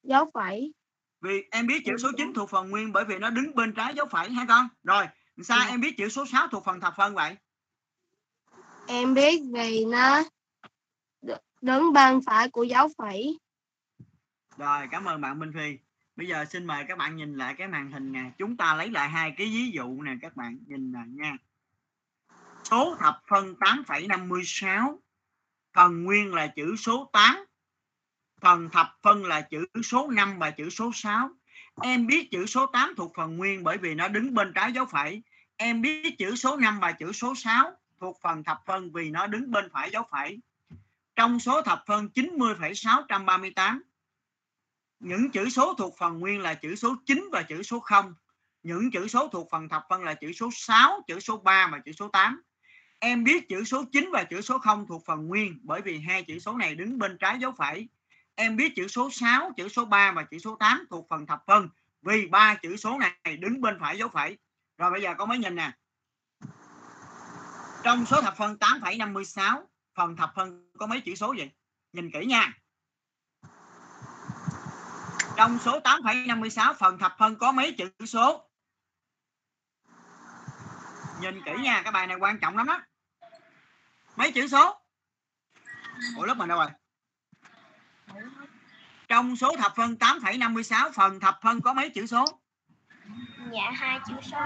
dấu 0.04 0.32
phẩy. 0.34 0.74
Vì 1.22 1.44
em 1.52 1.68
biết 1.68 1.84
chữ 1.86 1.98
số 1.98 2.10
9 2.18 2.34
thuộc 2.34 2.50
phần 2.50 2.70
nguyên 2.70 2.92
bởi 2.92 3.06
vì 3.06 3.18
nó 3.18 3.30
đứng 3.30 3.56
bên 3.56 3.74
trái 3.74 3.94
dấu 3.96 4.06
phẩy 4.12 4.30
ha 4.30 4.46
con 4.48 4.68
rồi 4.84 5.06
sao 5.44 5.58
Dạ. 5.60 5.70
em 5.70 5.82
biết 5.82 5.96
chữ 5.98 6.10
số 6.10 6.26
6 6.26 6.48
thuộc 6.48 6.66
phần 6.66 6.80
thập 6.80 6.94
phân 6.98 7.14
vậy 7.16 7.36
Em 8.88 9.14
biết 9.14 9.42
vì 9.54 9.86
nó 9.86 10.24
đứng 11.62 11.94
bên 11.94 12.20
phải 12.26 12.50
của 12.50 12.64
dấu 12.64 12.90
phẩy. 12.98 13.38
Rồi, 14.58 14.88
cảm 14.92 15.06
ơn 15.06 15.22
bạn 15.22 15.40
Minh 15.40 15.52
Phi. 15.54 15.78
Bây 16.16 16.28
giờ 16.28 16.46
xin 16.46 16.66
mời 16.66 16.86
các 16.88 16.98
bạn 16.98 17.16
nhìn 17.16 17.36
lại 17.38 17.56
cái 17.58 17.68
màn 17.68 17.92
hình 17.92 18.12
nè. 18.12 18.32
Chúng 18.38 18.58
ta 18.58 18.76
lấy 18.76 18.90
lại 18.90 19.10
hai 19.10 19.34
cái 19.38 19.48
ví 19.48 19.72
dụ 19.72 20.02
nè 20.02 20.12
các 20.22 20.36
bạn 20.36 20.58
nhìn 20.68 20.92
nè 20.92 21.00
nha. 21.08 21.38
Số 22.64 22.96
thập 23.00 23.22
phân 23.28 23.56
8,56 23.60 24.98
phần 25.74 26.04
nguyên 26.04 26.34
là 26.34 26.48
chữ 26.56 26.76
số 26.76 27.10
8. 27.14 27.46
Phần 28.42 28.70
thập 28.70 28.98
phân 29.02 29.26
là 29.26 29.42
chữ 29.42 29.66
số 29.84 30.10
5 30.12 30.40
và 30.40 30.52
chữ 30.52 30.70
số 30.70 30.92
6. 30.94 31.30
Em 31.82 32.08
biết 32.08 32.32
chữ 32.32 32.46
số 32.46 32.66
8 32.66 32.94
thuộc 32.98 33.14
phần 33.16 33.38
nguyên 33.38 33.64
bởi 33.64 33.78
vì 33.78 33.96
nó 33.96 34.08
đứng 34.08 34.34
bên 34.34 34.52
trái 34.56 34.74
dấu 34.74 34.86
phẩy. 34.86 35.24
Em 35.58 35.82
biết 35.82 36.16
chữ 36.18 36.36
số 36.36 36.58
5 36.58 36.80
và 36.80 36.92
chữ 36.92 37.12
số 37.12 37.36
6 37.36 37.72
thuộc 38.00 38.20
phần 38.22 38.44
thập 38.44 38.58
phân 38.66 38.92
vì 38.92 39.10
nó 39.10 39.28
đứng 39.28 39.52
bên 39.52 39.70
phải 39.74 39.90
dấu 39.92 40.04
phẩy. 40.12 40.40
Trong 41.16 41.40
số 41.40 41.62
thập 41.62 41.84
phân 41.88 42.10
90,638 42.10 43.82
những 45.00 45.32
chữ 45.32 45.50
số 45.50 45.74
thuộc 45.74 45.96
phần 45.98 46.20
nguyên 46.20 46.42
là 46.42 46.54
chữ 46.54 46.76
số 46.76 46.96
9 47.06 47.30
và 47.32 47.42
chữ 47.42 47.64
số 47.64 47.80
0. 47.80 48.14
Những 48.64 48.92
chữ 48.92 49.08
số 49.08 49.28
thuộc 49.28 49.48
phần 49.52 49.70
thập 49.70 49.84
phân 49.90 50.04
là 50.04 50.14
chữ 50.14 50.32
số 50.32 50.50
6, 50.54 51.02
chữ 51.08 51.20
số 51.20 51.38
3 51.38 51.70
và 51.72 51.80
chữ 51.86 51.92
số 51.92 52.08
8. 52.08 52.42
Em 53.00 53.24
biết 53.24 53.50
chữ 53.50 53.64
số 53.64 53.84
9 53.92 54.10
và 54.14 54.24
chữ 54.24 54.42
số 54.42 54.58
0 54.58 54.86
thuộc 54.88 55.06
phần 55.06 55.28
nguyên 55.28 55.60
bởi 55.64 55.82
vì 55.82 56.00
hai 56.00 56.24
chữ 56.24 56.40
số 56.40 56.54
này 56.58 56.76
đứng 56.76 57.00
bên 57.00 57.18
trái 57.18 57.40
dấu 57.40 57.52
phẩy. 57.58 57.88
Em 58.40 58.56
biết 58.56 58.74
chữ 58.76 58.88
số 58.88 59.10
6, 59.12 59.52
chữ 59.58 59.70
số 59.70 59.86
3 59.86 60.12
và 60.12 60.24
chữ 60.24 60.40
số 60.40 60.56
8 60.56 60.86
thuộc 60.90 61.08
phần 61.10 61.26
thập 61.26 61.44
phân 61.48 61.70
vì 62.02 62.28
ba 62.28 62.56
chữ 62.56 62.78
số 62.78 63.00
này 63.00 63.38
đứng 63.38 63.62
bên 63.62 63.80
phải 63.80 63.98
dấu 63.98 64.10
phẩy. 64.10 64.38
Rồi 64.78 64.92
bây 64.92 65.02
giờ 65.02 65.14
con 65.18 65.30
mới 65.30 65.38
nhìn 65.38 65.56
nè. 65.56 65.72
Trong 67.84 68.06
số 68.06 68.22
thập 68.22 68.38
phân 68.38 68.58
8,56, 68.60 69.64
phần 69.96 70.16
thập 70.16 70.32
phân 70.36 70.72
có 70.78 70.88
mấy 70.88 71.02
chữ 71.02 71.16
số 71.16 71.34
vậy? 71.38 71.52
Nhìn 71.94 72.12
kỹ 72.12 72.26
nha. 72.26 72.54
Trong 75.38 75.60
số 75.60 75.80
8,56 75.80 76.74
phần 76.74 76.98
thập 76.98 77.16
phân 77.20 77.36
có 77.36 77.52
mấy 77.52 77.76
chữ 77.78 78.06
số? 78.06 78.50
Nhìn 81.22 81.42
kỹ 81.46 81.52
nha, 81.64 81.82
cái 81.84 81.92
bài 81.92 82.08
này 82.08 82.18
quan 82.20 82.40
trọng 82.40 82.58
lắm 82.58 82.68
đó. 82.68 82.82
Mấy 84.16 84.32
chữ 84.32 84.48
số? 84.48 84.82
Ủa 86.18 86.26
lớp 86.26 86.38
mình 86.38 86.50
đâu 86.50 86.58
rồi? 86.58 86.70
Trong 89.08 89.36
số 89.36 89.56
thập 89.58 89.76
phân 89.76 89.96
8,56 90.00 90.92
phần 90.92 91.20
thập 91.20 91.40
phân 91.42 91.62
có 91.62 91.74
mấy 91.74 91.90
chữ 91.90 92.06
số? 92.06 92.26
dạ 93.54 93.72
hai 93.76 94.00
chữ 94.08 94.14
số. 94.32 94.38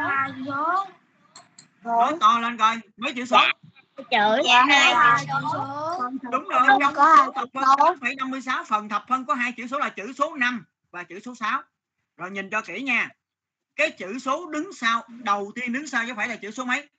Nói 1.83 2.13
to 2.19 2.39
lên 2.39 2.57
coi, 2.57 2.79
mấy 2.97 3.13
chữ 3.13 3.25
số? 3.25 3.37
Chữ 3.97 4.41
dạ 4.45 4.63
hai 4.69 4.95
hai 4.95 5.25
chữ 5.25 5.47
số. 5.53 5.99
Đúng 6.31 6.47
rồi, 6.47 6.61
Không 6.67 6.79
trong 6.81 6.93
có 6.93 7.15
hai 7.15 7.25
số 7.25 7.31
thập 7.31 7.49
phân 7.53 7.63
số. 7.63 7.95
8,56 7.95 8.63
phần 8.63 8.89
thập 8.89 9.05
phân 9.07 9.25
có 9.25 9.33
hai 9.33 9.51
chữ 9.51 9.67
số 9.67 9.77
là 9.79 9.89
chữ 9.89 10.13
số 10.13 10.35
5 10.35 10.65
và 10.91 11.03
chữ 11.03 11.19
số 11.19 11.35
6. 11.35 11.63
Rồi 12.17 12.31
nhìn 12.31 12.49
cho 12.49 12.61
kỹ 12.61 12.81
nha. 12.81 13.09
Cái 13.75 13.91
chữ 13.91 14.19
số 14.19 14.49
đứng 14.51 14.73
sau, 14.73 15.03
đầu 15.07 15.51
tiên 15.55 15.73
đứng 15.73 15.87
sau 15.87 16.03
chứ 16.07 16.13
phải 16.15 16.27
là 16.27 16.35
chữ 16.35 16.51
số 16.51 16.65
mấy? 16.65 16.89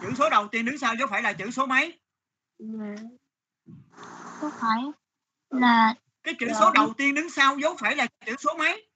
Chữ 0.00 0.12
số 0.18 0.30
đầu 0.30 0.48
tiên 0.48 0.64
đứng 0.64 0.78
sau 0.78 0.94
chứ 0.98 1.06
phải 1.10 1.22
là 1.22 1.32
chữ 1.32 1.50
số 1.50 1.66
mấy? 1.66 2.00
Có 4.40 4.50
phải 4.60 4.82
là 5.50 5.94
Cái 6.22 6.34
chữ 6.38 6.48
số 6.60 6.70
đầu 6.74 6.94
tiên 6.98 7.14
đứng 7.14 7.30
sau 7.30 7.58
dấu 7.58 7.76
phẩy 7.76 7.96
là 7.96 8.06
chữ 8.26 8.36
số 8.38 8.54
mấy? 8.58 8.88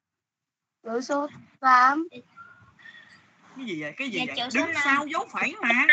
Chữ 0.83 1.01
số 1.01 1.29
8. 1.61 2.09
Cái 3.57 3.67
gì 3.67 3.83
vậy? 3.83 3.95
Cái 3.97 4.11
gì 4.11 4.19
Dạ, 4.27 4.35
vậy? 4.37 4.49
Đứng 4.55 4.75
sau 4.85 5.07
dấu 5.07 5.29
phẩy 5.33 5.55
mà. 5.63 5.87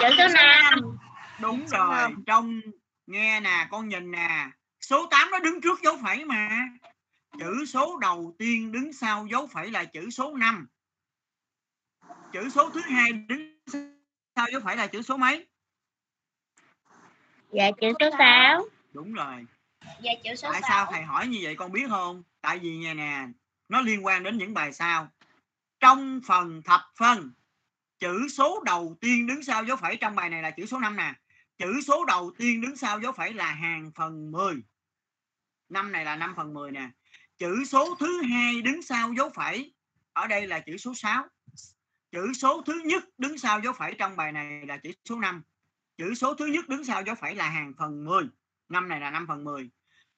chữ 0.00 0.06
số 0.18 0.28
năm. 0.34 0.98
Đúng 1.40 1.68
số 1.68 1.76
rồi. 1.76 2.10
Trong 2.26 2.60
nghe 3.06 3.40
nè, 3.40 3.66
con 3.70 3.88
nhìn 3.88 4.10
nè. 4.10 4.50
Số 4.80 5.06
8 5.10 5.30
nó 5.30 5.38
đứng 5.38 5.60
trước 5.60 5.82
dấu 5.82 5.96
phẩy 6.02 6.24
mà. 6.24 6.68
Chữ 7.38 7.64
số 7.66 7.98
đầu 7.98 8.34
tiên 8.38 8.72
đứng 8.72 8.92
sau 8.92 9.26
dấu 9.30 9.46
phẩy 9.46 9.70
là 9.70 9.84
chữ 9.84 10.10
số 10.10 10.36
5. 10.36 10.66
Chữ 12.32 12.48
số 12.50 12.70
thứ 12.70 12.80
hai 12.80 13.12
đứng 13.12 13.58
sau 14.36 14.46
dấu 14.52 14.60
phẩy 14.64 14.76
là 14.76 14.86
chữ 14.86 15.02
số 15.02 15.16
mấy? 15.16 15.46
Dạ 17.52 17.70
chữ 17.80 17.92
số 18.00 18.10
sáu. 18.18 18.64
Đúng 18.92 19.12
rồi. 19.12 19.46
Dạ 20.00 20.12
chữ 20.24 20.34
số 20.34 20.48
Tại 20.52 20.60
sao 20.68 20.86
thầy 20.90 21.02
hỏi 21.02 21.28
như 21.28 21.38
vậy 21.42 21.54
con 21.56 21.72
biết 21.72 21.86
không? 21.88 22.22
Tại 22.40 22.58
vì 22.58 22.76
nghe 22.76 22.94
nè, 22.94 23.26
nó 23.68 23.80
liên 23.80 24.04
quan 24.04 24.22
đến 24.22 24.38
những 24.38 24.54
bài 24.54 24.72
sau. 24.72 25.08
Trong 25.80 26.20
phần 26.26 26.62
thập 26.62 26.80
phân, 26.98 27.32
chữ 27.98 28.28
số 28.28 28.62
đầu 28.64 28.96
tiên 29.00 29.26
đứng 29.26 29.42
sau 29.42 29.64
dấu 29.64 29.76
phẩy 29.76 29.96
trong 29.96 30.14
bài 30.14 30.30
này 30.30 30.42
là 30.42 30.50
chữ 30.50 30.66
số 30.66 30.78
5 30.78 30.96
nè. 30.96 31.12
Chữ 31.58 31.80
số 31.86 32.04
đầu 32.04 32.32
tiên 32.38 32.60
đứng 32.60 32.76
sau 32.76 33.00
dấu 33.00 33.12
phẩy 33.12 33.32
là 33.32 33.52
hàng 33.52 33.90
phần 33.94 34.30
10. 34.30 34.54
Năm 35.68 35.92
này 35.92 36.04
là 36.04 36.16
5 36.16 36.34
phần 36.36 36.54
10 36.54 36.70
nè. 36.70 36.90
Chữ 37.38 37.64
số 37.64 37.94
thứ 38.00 38.22
hai 38.22 38.62
đứng 38.62 38.82
sau 38.82 39.12
dấu 39.12 39.30
phẩy 39.34 39.74
ở 40.12 40.26
đây 40.26 40.46
là 40.46 40.60
chữ 40.60 40.76
số 40.76 40.94
6. 40.94 41.24
Chữ 42.10 42.32
số 42.32 42.62
thứ 42.66 42.82
nhất 42.84 43.04
đứng 43.18 43.38
sau 43.38 43.60
dấu 43.60 43.72
phẩy 43.72 43.94
trong 43.98 44.16
bài 44.16 44.32
này 44.32 44.66
là 44.66 44.76
chữ 44.76 44.92
số 45.04 45.18
5. 45.18 45.42
Chữ 46.02 46.14
số 46.14 46.34
thứ 46.34 46.46
nhất 46.46 46.68
đứng 46.68 46.84
sau 46.84 47.02
dấu 47.02 47.14
phẩy 47.14 47.34
là 47.34 47.48
hàng 47.48 47.72
phần 47.78 48.04
10. 48.04 48.24
Năm 48.68 48.88
này 48.88 49.00
là 49.00 49.10
5 49.10 49.26
phần 49.26 49.44
10 49.44 49.70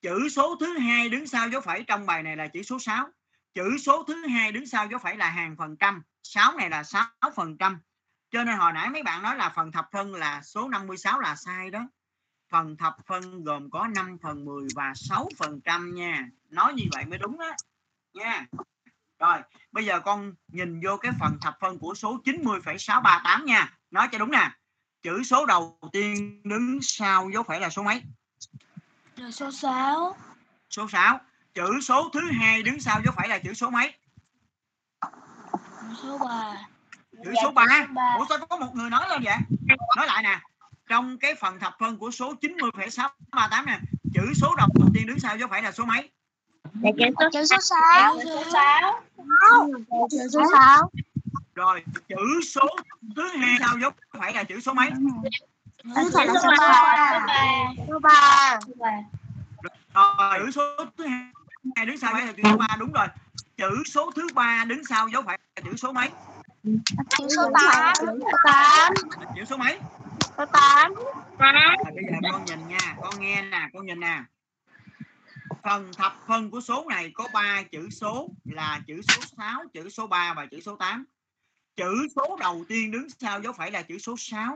chữ 0.03 0.28
số 0.28 0.57
thứ 0.61 0.78
hai 0.78 1.09
đứng 1.09 1.26
sau 1.26 1.49
dấu 1.49 1.61
phẩy 1.61 1.85
trong 1.85 2.07
bài 2.07 2.22
này 2.22 2.37
là 2.37 2.49
chữ 2.49 2.62
số 2.62 2.78
6 2.78 3.09
chữ 3.55 3.78
số 3.78 4.05
thứ 4.05 4.26
hai 4.26 4.53
đứng 4.53 4.66
sau 4.66 4.87
dấu 4.87 4.99
phẩy 4.99 5.16
là 5.16 5.30
hàng 5.30 5.57
phần 5.59 5.76
trăm. 5.76 6.03
6 6.22 6.57
này 6.57 6.70
là 6.70 6.82
6 6.82 7.05
phần 7.37 7.57
trăm. 7.59 7.80
Cho 8.30 8.45
nên 8.45 8.57
hồi 8.57 8.72
nãy 8.72 8.91
mấy 8.91 9.03
bạn 9.03 9.22
nói 9.22 9.37
là 9.37 9.53
phần 9.57 9.72
thập 9.72 9.89
phân 9.93 10.14
là 10.14 10.43
số 10.43 10.68
56 10.68 11.20
là 11.20 11.37
sai 11.37 11.70
đó. 11.70 11.89
Phần 12.51 12.76
thập 12.76 12.97
phân 13.07 13.45
gồm 13.45 13.70
có 13.70 13.87
5 13.87 14.18
phần 14.22 14.45
10 14.45 14.68
và 14.74 14.93
6 14.95 15.28
phần 15.39 15.61
trăm 15.64 15.95
nha. 15.95 16.28
Nói 16.51 16.74
như 16.74 16.85
vậy 16.93 17.05
mới 17.05 17.18
đúng 17.18 17.39
đó. 17.39 17.51
Nha. 18.14 18.47
Rồi 19.18 19.39
bây 19.72 19.85
giờ 19.85 20.01
con 20.01 20.35
nhìn 20.49 20.80
vô 20.85 20.97
cái 20.97 21.12
phần 21.20 21.39
thập 21.41 21.57
phân 21.61 21.78
của 21.78 21.95
số 21.95 22.20
90,638 22.24 23.45
nha. 23.45 23.74
Nói 23.91 24.09
cho 24.12 24.18
đúng 24.18 24.30
nè 24.30 24.51
chữ 25.05 25.23
số 25.23 25.47
đầu 25.47 25.79
tiên 25.93 26.41
đứng 26.45 26.79
sau 26.83 27.31
dấu 27.31 27.43
phẩy 27.43 27.61
là 27.61 27.71
số 27.71 27.83
mấy 27.83 28.03
Chữ 29.17 29.31
số 29.31 29.51
sáu. 29.51 30.17
số 30.71 30.89
6 30.89 31.21
chữ 31.55 31.81
số 31.83 32.11
thứ 32.13 32.21
hai 32.41 32.63
đứng 32.63 32.81
sau 32.81 33.01
dấu 33.05 33.15
phẩy 33.17 33.29
là 33.29 33.39
chữ 33.39 33.55
số 33.55 33.71
mấy 33.71 33.93
Chữ 35.03 35.95
số 36.03 36.19
ba. 36.19 36.57
chữ 37.13 37.33
Dạ, 37.35 37.43
số 37.43 37.51
3 37.51 37.65
chữ 37.67 37.85
số 37.89 37.93
ba. 37.95 38.15
ủa 38.19 38.27
sao 38.29 38.47
có 38.47 38.57
một 38.57 38.75
người 38.75 38.91
nói 38.91 39.09
lên 39.09 39.23
vậy 39.25 39.37
nói 39.97 40.07
lại 40.07 40.23
nè 40.23 40.41
trong 40.89 41.19
cái 41.19 41.35
phần 41.35 41.59
thập 41.61 41.77
phân 41.81 41.99
của 41.99 42.11
số 42.11 42.35
90,638 42.41 43.67
nè 43.67 43.79
chữ 44.15 44.33
số 44.37 44.55
đầu 44.55 44.69
tiên 44.95 45.07
đứng 45.07 45.19
sau 45.19 45.37
dấu 45.39 45.49
phẩy 45.49 45.63
là 45.63 45.73
số 45.73 45.85
mấy 45.85 46.11
Dạ 46.83 46.91
chữ 46.99 47.05
số 47.21 47.29
chữ 47.33 47.45
số 47.45 47.57
sáu. 47.61 48.17
Chữ 48.19 48.25
số 48.45 48.51
sáu. 48.53 49.03
Chữ 50.11 50.19
số 50.33 50.41
sáu. 50.53 50.91
Rồi 51.55 51.85
chữ 52.09 52.41
số 52.49 52.69
thứ 53.17 53.29
hai 53.29 53.57
sau 53.61 53.79
dấu 53.79 53.91
phẩy 54.21 54.33
là 54.35 54.45
chữ 54.45 54.61
số 54.61 54.73
mấy 54.75 54.91
Chữ 55.85 56.11
số 56.43 56.51
ba. 56.59 57.15
Số 57.89 57.99
ba. 57.99 58.59
rồi 60.19 60.39
chữ 60.39 60.51
số 60.51 60.63
thứ 60.99 61.05
hai 61.77 61.87
đứng 61.87 61.99
sau 61.99 62.13
phải 62.13 62.27
là 62.27 62.33
chữ 62.33 62.43
số 62.45 62.57
3 62.57 62.67
đúng 62.79 62.93
rồi 62.93 63.07
chữ 63.57 63.83
số 63.87 64.11
thứ 64.17 64.27
ba 64.35 64.65
đứng 64.65 64.85
sau 64.85 65.09
dấu 65.09 65.23
phẩy 65.23 65.39
là 65.57 65.63
chữ 65.65 65.77
số 65.77 65.93
mấy 65.93 66.09
Chữ 67.09 67.29
số 67.37 67.51
tám. 67.55 67.95
Chữ 68.01 68.07
số 68.21 68.39
tám. 68.45 68.93
là 69.21 69.27
chữ 69.37 69.45
số 69.45 69.57
mấy 69.57 69.79
Số 70.39 70.45
tám. 70.47 70.95
Rồi 71.39 71.53
bây 71.95 72.05
giờ 72.11 72.29
con 72.33 72.45
nhìn 72.45 72.69
nha, 72.69 72.97
con 73.03 73.21
nghe 73.21 73.43
nè, 73.43 73.69
con 73.73 73.87
nhìn 73.87 74.01
nè. 74.01 74.23
Phần 75.63 75.93
thập 75.97 76.17
phân 76.27 76.51
của 76.51 76.61
số 76.61 76.87
này 76.89 77.11
có 77.15 77.29
3 77.33 77.63
chữ 77.73 77.91
số 77.91 78.29
là 78.45 78.81
chữ 78.87 79.01
số 79.03 79.23
6, 79.37 79.65
chữ 79.75 79.89
số 79.89 80.07
3 80.07 80.35
và 80.35 80.47
chữ 80.47 80.61
số 80.61 80.77
8. 80.77 81.05
Chữ 81.77 82.09
số 82.16 82.37
đầu 82.41 82.64
tiên 82.68 82.91
đứng 82.91 83.09
sau 83.18 83.43
dấu 83.43 83.53
phẩy 83.53 83.70
là 83.70 83.83
chữ 83.83 83.99
số 83.99 84.16
6. 84.18 84.55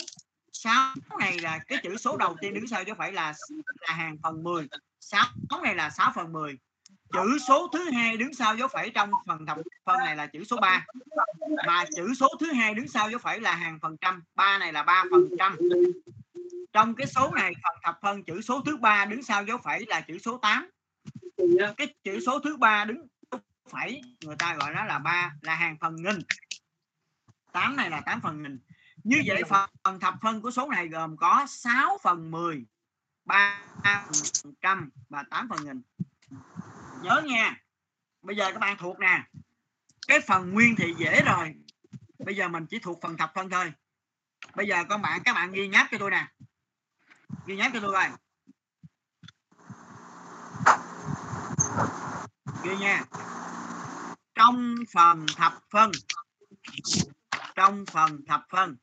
6 0.52 0.94
này 1.18 1.38
là, 1.38 1.58
cái 1.68 1.78
chữ 1.82 1.96
số 1.96 2.16
đầu 2.16 2.36
tiên 2.40 2.54
đứng 2.54 2.66
sau 2.66 2.82
dấu 2.82 2.96
phẩy 2.96 3.12
là 3.12 3.34
là 3.80 3.94
hàng 3.94 4.16
phần 4.22 4.42
10 4.42 4.68
6 5.00 5.24
này 5.62 5.74
là 5.74 5.90
6 5.90 6.12
phần 6.14 6.32
10 6.32 6.58
chữ 7.12 7.38
số 7.48 7.68
thứ 7.72 7.90
hai 7.90 8.16
đứng 8.16 8.34
sau 8.34 8.56
dấu 8.56 8.68
phẩy 8.68 8.90
trong 8.90 9.10
phần 9.26 9.46
thập 9.46 9.58
phân 9.84 9.98
này 9.98 10.16
là 10.16 10.26
chữ 10.26 10.44
số 10.44 10.56
3 10.56 10.86
mà 11.66 11.84
chữ 11.96 12.14
số 12.14 12.28
thứ 12.40 12.52
hai 12.52 12.74
đứng 12.74 12.88
sau 12.88 13.10
dấu 13.10 13.18
phẩy 13.18 13.40
là 13.40 13.54
hàng 13.54 13.78
phần 13.82 13.96
trăm. 14.00 14.22
Ba 14.34 14.58
này 14.58 14.72
là 14.72 14.82
3 14.82 15.04
phần 15.10 15.28
trăm. 15.38 15.56
Trong 16.72 16.94
cái 16.94 17.06
số 17.06 17.30
này, 17.34 17.52
phần 17.62 17.76
thập 17.82 17.98
phân, 18.02 18.24
chữ 18.24 18.40
số 18.40 18.62
thứ 18.66 18.76
ba 18.76 19.04
đứng 19.04 19.22
sau 19.22 19.44
dấu 19.44 19.58
phẩy 19.58 19.86
là 19.86 20.00
chữ 20.00 20.18
số 20.18 20.38
8 20.38 20.70
cái 21.76 21.94
chữ 22.04 22.20
số 22.26 22.38
thứ 22.38 22.56
ba 22.56 22.84
đứng 22.84 23.06
phẩy, 23.70 24.02
người 24.24 24.36
ta 24.36 24.54
gọi 24.54 24.74
nó 24.74 24.84
là 24.84 24.98
ba, 24.98 25.32
là 25.42 25.54
hàng 25.54 25.76
phần 25.80 25.96
nghìn. 25.96 26.18
8 27.52 27.76
này 27.76 27.90
là 27.90 28.00
8 28.00 28.20
phần 28.20 28.42
nghìn. 28.42 28.60
Như 29.04 29.22
vậy 29.26 29.42
phần 29.84 30.00
thập 30.00 30.14
phân 30.22 30.42
của 30.42 30.50
số 30.50 30.68
này 30.70 30.88
gồm 30.88 31.16
có 31.16 31.46
6 31.48 31.98
phần 32.02 32.30
10 32.30 32.66
3 33.24 33.60
phần 34.42 34.54
trăm 34.60 34.90
và 35.08 35.24
8 35.30 35.48
phần 35.48 35.64
nghìn. 35.64 35.82
Nhớ 37.02 37.22
nha. 37.24 37.62
Bây 38.22 38.36
giờ 38.36 38.52
các 38.52 38.58
bạn 38.58 38.76
thuộc 38.78 38.98
nè. 38.98 39.22
Cái 40.06 40.20
phần 40.20 40.52
nguyên 40.52 40.74
thì 40.78 40.94
dễ 40.98 41.22
rồi. 41.26 41.54
Bây 42.18 42.36
giờ 42.36 42.48
mình 42.48 42.66
chỉ 42.66 42.78
thuộc 42.78 42.98
phần 43.02 43.16
thập 43.16 43.32
phân 43.34 43.50
thôi. 43.50 43.72
Bây 44.54 44.68
giờ 44.68 44.84
con 44.88 45.02
bạn 45.02 45.20
các 45.24 45.32
bạn 45.32 45.52
ghi 45.52 45.68
nháp 45.68 45.86
cho 45.90 45.98
tôi 45.98 46.10
nè. 46.10 46.28
Ghi 47.46 47.56
nháp 47.56 47.72
cho 47.74 47.80
tôi 47.80 47.92
coi. 47.92 48.10
Ghi 52.64 52.76
nha. 52.76 53.04
Trong 54.34 54.74
phần 54.94 55.26
thập 55.36 55.52
phân 55.70 55.90
trong 57.58 57.84
phần 57.86 58.24
thập 58.26 58.46
phân 58.50 58.76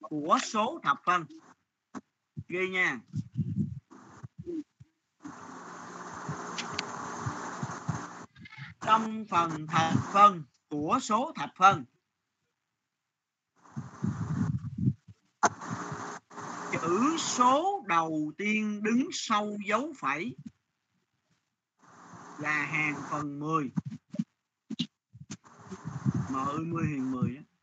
của 0.00 0.38
số 0.42 0.80
thập 0.82 0.98
phân. 1.04 1.24
Ghi 2.48 2.68
nha. 2.68 3.00
Trong 8.80 9.24
phần 9.30 9.66
thập 9.66 9.92
phân 10.12 10.44
của 10.68 10.98
số 11.02 11.32
thập 11.36 11.50
phân. 11.56 11.84
Chữ 16.72 17.16
số 17.18 17.84
đầu 17.88 18.32
tiên 18.38 18.82
đứng 18.82 19.08
sau 19.12 19.56
dấu 19.66 19.92
phẩy 20.00 20.36
là 22.38 22.66
hàng 22.66 23.02
phần 23.10 23.38
10 23.38 23.70
mở 26.30 26.58
10 26.58 26.86
hàng 26.86 27.10
10 27.10 27.36
đó 27.36 27.55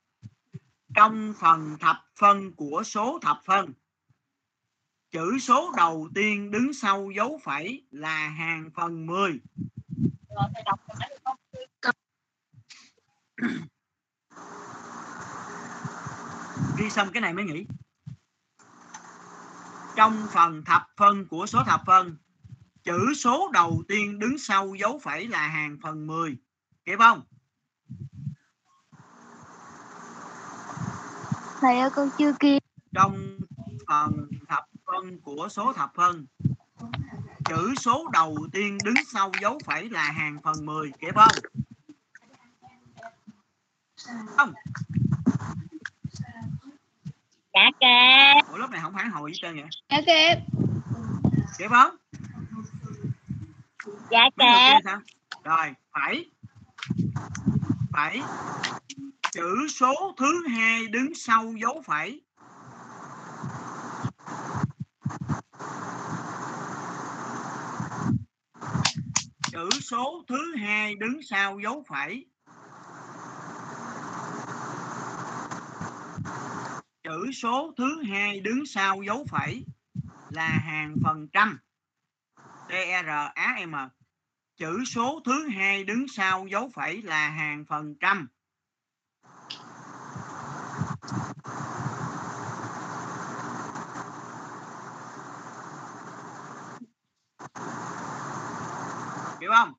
trong 0.96 1.34
phần 1.40 1.78
thập 1.80 1.98
phân 2.20 2.52
của 2.56 2.84
số 2.86 3.20
thập 3.22 3.42
phân. 3.46 3.74
Chữ 5.12 5.38
số 5.42 5.74
đầu 5.78 6.10
tiên 6.16 6.52
đứng 6.52 6.74
sau 6.74 7.12
dấu 7.16 7.40
phẩy 7.44 7.84
là 7.92 8.30
hàng 8.30 8.70
phần 8.76 9.06
10 9.06 9.40
ghi 16.78 16.90
xong 16.90 17.10
cái 17.14 17.22
này 17.22 17.34
mới 17.34 17.46
nghĩ 17.46 17.66
trong 19.96 20.28
phần 20.34 20.64
thập 20.66 20.88
phân 20.98 21.28
của 21.28 21.46
số 21.46 21.64
thập 21.64 21.82
phân 21.86 22.18
chữ 22.84 23.14
số 23.16 23.50
đầu 23.54 23.84
tiên 23.88 24.20
đứng 24.20 24.38
sau 24.38 24.76
dấu 24.76 25.00
phẩy 25.00 25.28
là 25.28 25.48
hàng 25.48 25.78
phần 25.84 26.08
10 26.08 26.38
kịp 26.86 26.96
không 27.00 27.22
thầy 31.64 31.80
ơi 31.80 31.90
con 31.96 32.10
chưa 32.18 32.34
kịp. 32.40 32.60
Trong 32.94 33.38
phần 33.88 34.30
thập 34.48 34.66
phân 34.86 35.22
của 35.22 35.48
số 35.50 35.74
thập 35.74 35.92
phân 35.96 36.26
chữ 37.46 37.74
số 37.78 38.08
đầu 38.14 38.38
tiên 38.52 38.78
đứng 38.84 38.94
sau 39.14 39.32
dấu 39.42 39.60
phẩy 39.66 39.90
là 39.90 40.12
hàng 40.12 40.38
phần 40.44 40.66
10 40.66 40.92
kịp 41.00 41.16
không 41.16 41.32
không. 44.38 44.54
Dạ 47.54 47.70
kịp 47.80 48.50
Ủa, 48.52 48.58
lúc 48.58 48.70
này 48.70 48.82
không 48.84 48.94
phản 48.94 49.12
hồi 49.12 49.32
gì 49.32 49.40
trơn 49.42 49.56
vậy? 49.56 49.70
Dạ 49.90 50.02
kịp 50.06 50.36
kịp 51.58 51.68
không 51.70 51.96
dạ 54.12 54.30
kịp 54.38 54.92
rồi 55.44 55.74
phải. 55.92 56.30
Phải 57.92 58.22
chữ 59.34 59.68
số 59.68 60.14
thứ 60.18 60.48
hai 60.48 60.88
đứng 60.88 61.16
sau 61.16 61.54
dấu 61.62 61.82
phẩy 61.86 62.22
chữ 69.52 69.70
số 69.82 70.24
thứ 70.28 70.56
hai 70.56 70.96
đứng 70.96 71.22
sau 71.22 71.60
dấu 71.64 71.84
phẩy 71.88 72.26
chữ 77.04 77.32
số 77.34 77.74
thứ 77.78 78.04
hai 78.10 78.40
đứng 78.40 78.66
sau 78.66 79.04
dấu 79.04 79.26
phẩy 79.30 79.64
là 80.30 80.50
hàng 80.50 80.96
phần 81.04 81.28
trăm. 81.28 81.60
TRAM 82.70 83.90
chữ 84.58 84.84
số 84.86 85.22
thứ 85.26 85.48
hai 85.48 85.84
đứng 85.84 86.08
sau 86.08 86.48
dấu 86.48 86.70
phẩy 86.74 87.02
là 87.02 87.30
hàng 87.30 87.66
phần 87.70 87.96
trăm. 88.00 88.28
Không? 99.54 99.74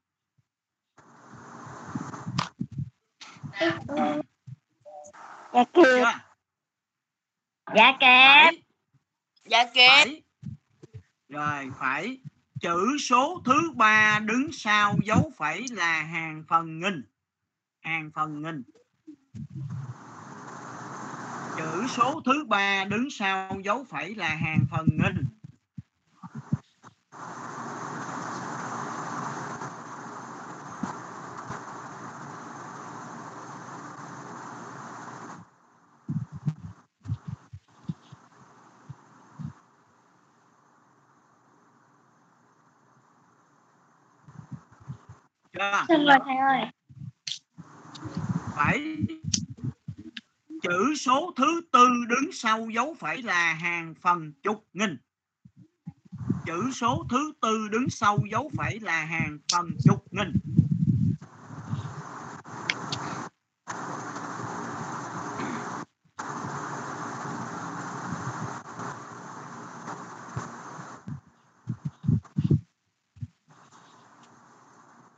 Dạ 5.53 5.65
kịp 5.73 6.05
dạ. 7.75 8.51
Kịp 8.51 8.61
dạ 9.45 9.65
kịp 9.75 9.89
phải. 9.89 10.23
Rồi 11.29 11.71
phải. 11.79 12.19
Chữ 12.61 12.97
số 13.01 13.43
thứ 13.45 13.71
ba 13.75 14.19
đứng 14.19 14.53
sau 14.53 14.97
dấu 15.05 15.33
phẩy 15.37 15.65
là 15.71 16.03
hàng 16.03 16.45
phần 16.49 16.81
nghìn. 16.81 17.03
Hàng 17.81 18.11
phần 18.15 18.43
nghìn. 18.43 18.63
Chữ 21.57 21.87
số 21.89 22.23
thứ 22.25 22.45
ba 22.49 22.85
đứng 22.85 23.11
sau 23.11 23.61
dấu 23.65 23.85
phẩy 23.85 24.15
là 24.15 24.29
hàng 24.29 24.67
phần 24.71 24.87
nghìn 24.91 25.24
chưa 45.73 45.85
xin 45.89 46.05
rồi 46.07 46.19
thầy 46.25 46.37
ơi. 46.37 46.61
Phải 48.57 48.97
chữ 50.63 50.95
số 50.95 51.33
thứ 51.37 51.61
tư 51.73 51.89
đứng 52.09 52.33
sau 52.33 52.69
dấu 52.71 52.95
phẩy 52.95 53.23
là 53.23 53.53
hàng 53.55 53.95
phần 54.01 54.33
chục 54.43 54.65
nghìn. 54.73 54.99
Chữ 56.47 56.71
số 56.73 57.07
thứ 57.11 57.33
tư 57.41 57.69
đứng 57.69 57.91
sau 57.91 58.19
dấu 58.31 58.51
phẩy 58.57 58.81
là 58.81 59.05
hàng 59.05 59.39
phần 59.53 59.71
chục 59.87 60.05
nghìn. 60.11 60.33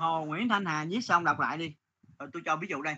Hồ 0.07 0.25
Nguyễn 0.25 0.49
Thanh 0.49 0.65
Hà 0.65 0.85
viết 0.85 1.01
xong 1.01 1.25
đọc 1.25 1.41
lại 1.41 1.59
đi. 1.59 1.75
Rồi 2.19 2.29
tôi 2.33 2.43
cho 2.45 2.57
ví 2.57 2.67
dụ 2.71 2.83
đây. 2.83 2.95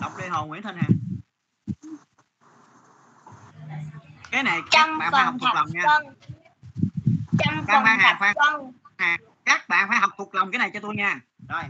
Đọc 0.00 0.12
đi 0.18 0.28
Hồ 0.28 0.46
Nguyễn 0.46 0.62
Thanh 0.62 0.76
Hà. 0.76 0.88
Cái 4.30 4.42
này 4.42 4.60
các 4.70 4.86
trong 4.86 4.98
bạn 4.98 5.12
phải 5.12 5.24
học 5.24 5.34
thuộc 5.40 5.54
lòng 5.54 5.68
nha. 5.70 5.82
trong 7.48 7.64
khoan, 7.66 7.98
thập 8.02 8.16
khoan. 8.18 9.20
Bạn 9.80 9.88
phải 9.88 9.98
học 9.98 10.10
thuộc 10.18 10.34
lòng 10.34 10.50
cái 10.50 10.58
này 10.58 10.70
cho 10.74 10.80
tôi 10.80 10.96
nha 10.96 11.20
rồi 11.48 11.62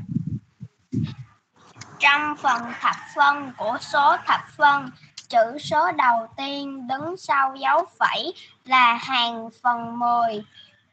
trong 1.99 2.37
phần 2.37 2.63
thập 2.81 2.97
phân 3.15 3.53
của 3.57 3.79
số 3.81 4.17
thập 4.27 4.41
phân 4.57 4.91
chữ 5.29 5.59
số 5.61 5.93
đầu 5.93 6.29
tiên 6.37 6.89
đứng 6.89 7.17
sau 7.17 7.57
dấu 7.57 7.87
phẩy 7.99 8.35
là 8.65 8.95
hàng 8.95 9.49
phần 9.63 9.99
10. 9.99 10.45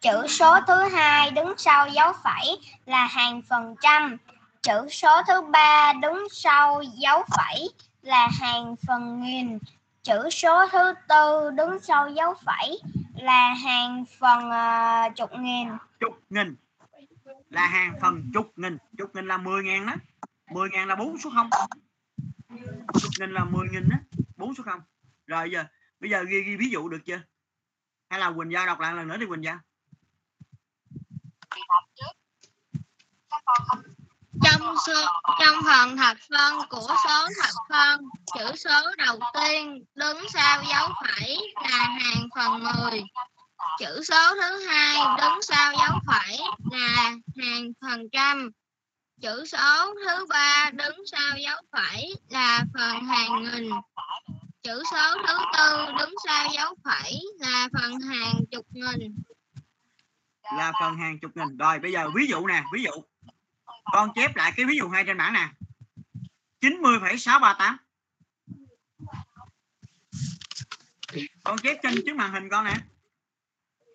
Chữ 0.01 0.27
số 0.27 0.59
thứ 0.67 0.83
hai 0.83 1.31
đứng 1.31 1.53
sau 1.57 1.87
dấu 1.87 2.13
phẩy 2.23 2.57
là 2.85 3.07
hàng 3.07 3.41
phần 3.41 3.75
trăm. 3.81 4.17
Chữ 4.61 4.87
số 4.91 5.21
thứ 5.27 5.41
ba 5.41 5.93
đứng 5.93 6.27
sau 6.31 6.81
dấu 6.81 7.23
phẩy 7.37 7.69
là 8.01 8.29
hàng 8.41 8.75
phần 8.87 9.23
nghìn. 9.23 9.59
Chữ 10.03 10.29
số 10.29 10.67
thứ 10.67 10.93
tư 11.07 11.51
đứng 11.51 11.79
sau 11.79 12.09
dấu 12.09 12.33
phẩy 12.45 12.79
là 13.15 13.53
hàng 13.53 14.05
phần 14.19 14.49
uh, 14.49 15.15
chục 15.15 15.31
nghìn. 15.39 15.69
chục 15.99 16.19
nghìn 16.29 16.55
là 17.49 17.67
hàng 17.67 17.93
phần 18.01 18.31
chục 18.33 18.53
nghìn. 18.55 18.77
Chục 18.97 19.15
nghìn 19.15 19.27
là 19.27 19.37
10 19.37 19.63
ngàn 19.63 19.85
đó. 19.85 19.95
10 20.51 20.69
ngàn 20.69 20.87
là 20.87 20.95
4 20.95 21.17
số 21.17 21.29
0 21.29 21.49
chục 23.01 23.11
nghìn 23.19 23.31
là 23.31 23.45
10 23.45 23.67
nghìn 23.71 23.89
đó. 23.89 23.97
4 24.35 24.55
số 24.55 24.63
0 24.63 24.79
rồi 25.27 25.51
giờ 25.51 25.65
bây 25.99 26.09
giờ 26.09 26.23
ghi, 26.23 26.41
ghi 26.41 26.55
ví 26.55 26.69
dụ 26.69 26.89
được 26.89 26.99
chưa? 27.05 27.21
Hay 28.09 28.19
là 28.19 28.31
Quỳnh 28.31 28.51
Giao 28.51 28.65
đọc 28.65 28.79
lại 28.79 28.93
lần 28.93 29.07
nữa 29.07 29.17
đi 29.17 29.25
Quỳnh 29.25 29.43
Giao. 29.43 29.59
Trong 34.43 34.75
số 34.87 35.05
trong 35.39 35.55
phần 35.65 35.97
thập 35.97 36.17
phân 36.29 36.69
của 36.69 36.95
số 37.07 37.27
thập 37.41 37.53
phân 37.69 38.01
chữ 38.33 38.55
số 38.55 38.95
đầu 38.97 39.19
tiên 39.33 39.83
đứng 39.95 40.17
sau 40.29 40.63
dấu 40.63 40.89
phẩy 41.05 41.53
là 41.55 41.77
hàng 41.77 42.29
phần 42.35 42.63
10 42.63 43.03
chữ 43.79 44.03
số 44.03 44.35
thứ 44.41 44.59
hai 44.59 44.95
đứng 45.17 45.41
sau 45.41 45.73
dấu 45.73 45.99
phẩy 46.07 46.37
là 46.71 47.15
hàng 47.37 47.71
phần 47.81 48.09
trăm. 48.11 48.51
Chữ 49.21 49.45
số 49.45 49.93
thứ 50.05 50.25
ba 50.25 50.71
đứng 50.73 50.97
sau 51.11 51.37
dấu 51.37 51.61
phẩy 51.71 52.13
là 52.29 52.63
phần 52.73 53.03
hàng 53.03 53.43
nghìn. 53.43 53.69
Chữ 54.63 54.83
số 54.91 55.15
thứ 55.27 55.37
tư 55.57 55.85
đứng 55.99 56.13
sau 56.27 56.47
dấu 56.53 56.75
phẩy 56.83 57.21
là 57.39 57.69
phần 57.73 57.99
hàng 57.99 58.33
chục 58.51 58.65
nghìn. 58.69 59.15
Là 60.57 60.71
phần 60.81 60.97
hàng 60.97 61.19
chục 61.19 61.31
nghìn. 61.35 61.57
Rồi 61.57 61.79
bây 61.79 61.91
giờ 61.91 62.09
ví 62.15 62.27
dụ 62.27 62.47
nè 62.47 62.63
ví 62.73 62.83
dụ. 62.83 62.91
Con 63.93 64.09
chép 64.15 64.35
lại 64.35 64.53
cái 64.55 64.65
ví 64.65 64.77
dụ 64.77 64.89
hai 64.89 65.03
trên 65.07 65.17
bảng 65.17 65.33
nè. 65.33 65.49
90,638 66.61 67.77
con 71.43 71.57
chép 71.57 71.77
trên 71.83 71.95
trước 72.05 72.15
màn 72.15 72.33
hình 72.33 72.49
con 72.49 72.65
nè 72.65 72.73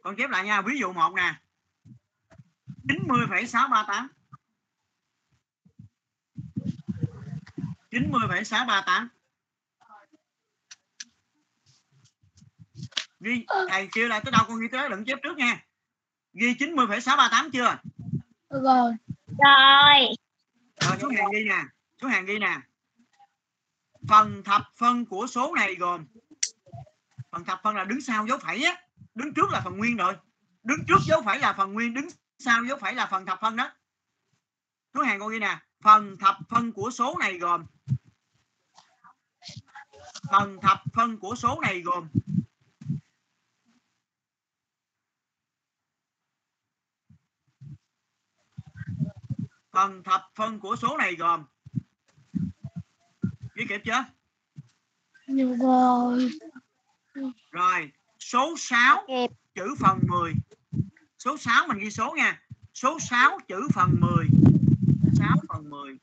con 0.03 0.17
chép 0.17 0.31
lại 0.31 0.45
nha 0.45 0.61
ví 0.61 0.79
dụ 0.79 0.93
một 0.93 1.13
nè. 1.15 1.35
90,638 2.89 4.09
90,638 7.91 9.09
ghi 13.21 13.47
thầy 13.69 13.89
kêu 13.93 14.09
lại 14.09 14.21
tới 14.25 14.33
đâu 14.33 14.45
con 14.49 14.61
ghi 14.61 14.69
tới 14.73 14.89
đừng 14.89 15.05
chép 15.05 15.19
trước 15.23 15.37
nha. 15.37 15.65
Ghi 16.33 16.55
90,638 16.59 17.51
chưa? 17.51 17.79
Rồi. 18.51 18.93
Rồi, 19.27 20.17
rồi 20.81 20.97
số 21.01 21.09
hàng 21.09 21.31
ghi 21.33 21.45
nè 21.45 21.65
số 22.03 22.09
hàng 22.09 22.27
ghi 22.27 22.39
nè. 22.39 22.61
Phần 24.09 24.43
thập 24.45 24.71
phân 24.77 25.05
của 25.05 25.27
số 25.27 25.55
này 25.55 25.75
gồm 25.75 26.07
phần 27.31 27.45
thập 27.45 27.61
phân 27.63 27.77
là 27.77 27.85
đứng 27.85 28.01
sau 28.01 28.27
dấu 28.27 28.39
phẩy 28.39 28.65
á 28.65 28.83
đứng 29.15 29.35
trước 29.35 29.51
là 29.51 29.61
phần 29.65 29.77
nguyên 29.77 29.97
rồi. 29.97 30.17
Đứng 30.63 30.79
trước 30.89 30.99
dấu 31.07 31.23
phẩy 31.23 31.39
là 31.39 31.53
phần 31.53 31.73
nguyên 31.73 31.95
đứng 31.95 32.09
sau 32.39 32.65
dấu 32.65 32.79
phẩy 32.79 32.95
là 32.95 33.09
phần 33.11 33.27
thập 33.27 33.39
phân 33.41 33.57
đó. 33.57 33.73
Số 34.95 35.03
hàng 35.03 35.21
con 35.21 35.33
ghi 35.33 35.39
nè. 35.39 35.59
Phần 35.83 36.17
thập 36.19 36.37
phân 36.49 36.73
của 36.73 36.91
số 36.91 37.17
này 37.21 37.39
gồm. 37.39 37.67
Phần 40.31 40.59
thập 40.63 40.83
phân 40.95 41.19
của 41.19 41.35
số 41.35 41.61
này 41.63 41.83
gồm. 41.83 42.09
Phần 49.73 50.03
thập 50.03 50.31
phân 50.35 50.61
của 50.61 50.77
số 50.77 50.97
này 50.97 51.17
gồm. 51.17 51.45
Ghi 53.55 53.67
kịp 53.69 53.81
chưa? 53.85 54.05
Rồi. 55.59 56.31
Rồi 57.51 57.93
số 58.23 58.55
6 58.59 59.05
kịp. 59.09 59.31
chữ 59.55 59.75
phần 59.81 59.99
10 60.09 60.33
số 61.19 61.37
6 61.37 61.67
mình 61.67 61.79
ghi 61.79 61.91
số 61.91 62.15
nha. 62.17 62.43
Số 62.75 62.99
6 63.01 63.39
chữ 63.49 63.69
phần 63.75 64.01
10 64.01 64.27
6 65.19 65.29
phần 65.49 65.71
10 65.71 65.99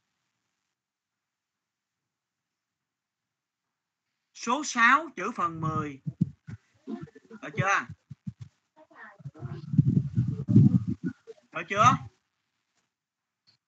số 4.34 4.64
6 4.66 5.10
chữ 5.16 5.32
phần 5.36 5.62
10 5.62 6.02
được 7.42 7.50
chưa? 7.58 7.86
Được 11.52 11.64
chưa? 11.70 11.98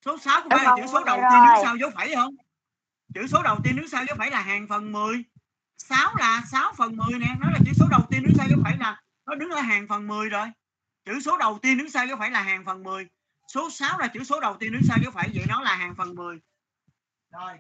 Số 0.06 0.18
6 0.18 0.41
có 0.41 0.49
phải 0.49 0.65
là 0.65 0.76
chữ 0.78 0.84
số 0.91 1.03
đầu 1.03 1.18
tiên 1.18 1.40
đứng 1.45 1.64
sau 1.64 1.78
dấu 1.78 1.90
phẩy 1.95 2.15
không? 2.15 2.36
Chữ 3.14 3.28
số 3.28 3.44
đầu 3.44 3.60
tiên 3.64 3.76
đứng 3.76 3.88
sau 3.88 4.06
dấu 4.06 4.18
phẩy 4.18 4.32
là 4.32 4.41
hàng 4.41 4.68
phần 4.68 4.91
10 4.91 5.23
6 5.90 6.16
là 6.16 6.44
6 6.52 6.74
phần 6.78 6.95
10 6.95 7.20
nè. 7.20 7.36
Nó 7.40 7.49
là 7.49 7.60
chữ 7.66 7.72
số 7.76 7.88
đầu 7.91 8.02
tiên 8.10 8.24
đứng 8.24 8.36
sau 8.38 8.48
dấu 8.49 8.60
phẩy 8.64 8.78
là, 8.78 9.02
nó 9.26 9.36
đứng 9.36 9.49
ở 9.49 9.62
hàng 9.62 9.88
phần 9.88 10.08
10 10.08 10.30
rồi. 10.30 10.48
Chữ 11.06 11.20
số 11.20 11.38
đầu 11.38 11.60
tiên 11.62 11.78
đứng 11.78 11.90
sau 11.90 12.08
dấu 12.08 12.18
phẩy 12.18 12.32
là 12.32 12.41
hàng 12.41 12.66
phần 12.66 12.84
10 12.84 13.08
số 13.53 13.70
6 13.70 13.99
là 13.99 14.08
chữ 14.08 14.24
số 14.24 14.40
đầu 14.40 14.58
tiên 14.60 14.72
đứng 14.72 14.82
sau 14.88 14.98
dấu 15.03 15.12
phẩy, 15.12 15.30
vậy 15.34 15.45
nó 15.48 15.62
là 15.62 15.76
hàng 15.76 15.95
phần 15.95 16.16
10 16.16 16.40
rồi. 17.32 17.53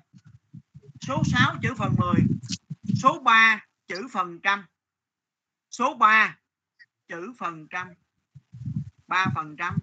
Số 1.01 1.23
6 1.25 1.55
chữ 1.61 1.73
phần 1.77 1.95
10 1.97 2.15
số 3.01 3.19
3 3.19 3.65
chữ 3.87 4.07
phần 4.11 4.39
trăm. 4.43 4.65
Số 5.71 5.93
3 5.93 6.37
chữ 7.07 7.33
phần 7.39 7.67
trăm. 7.67 7.87
3 9.07 9.25
phần 9.35 9.55
trăm. 9.57 9.77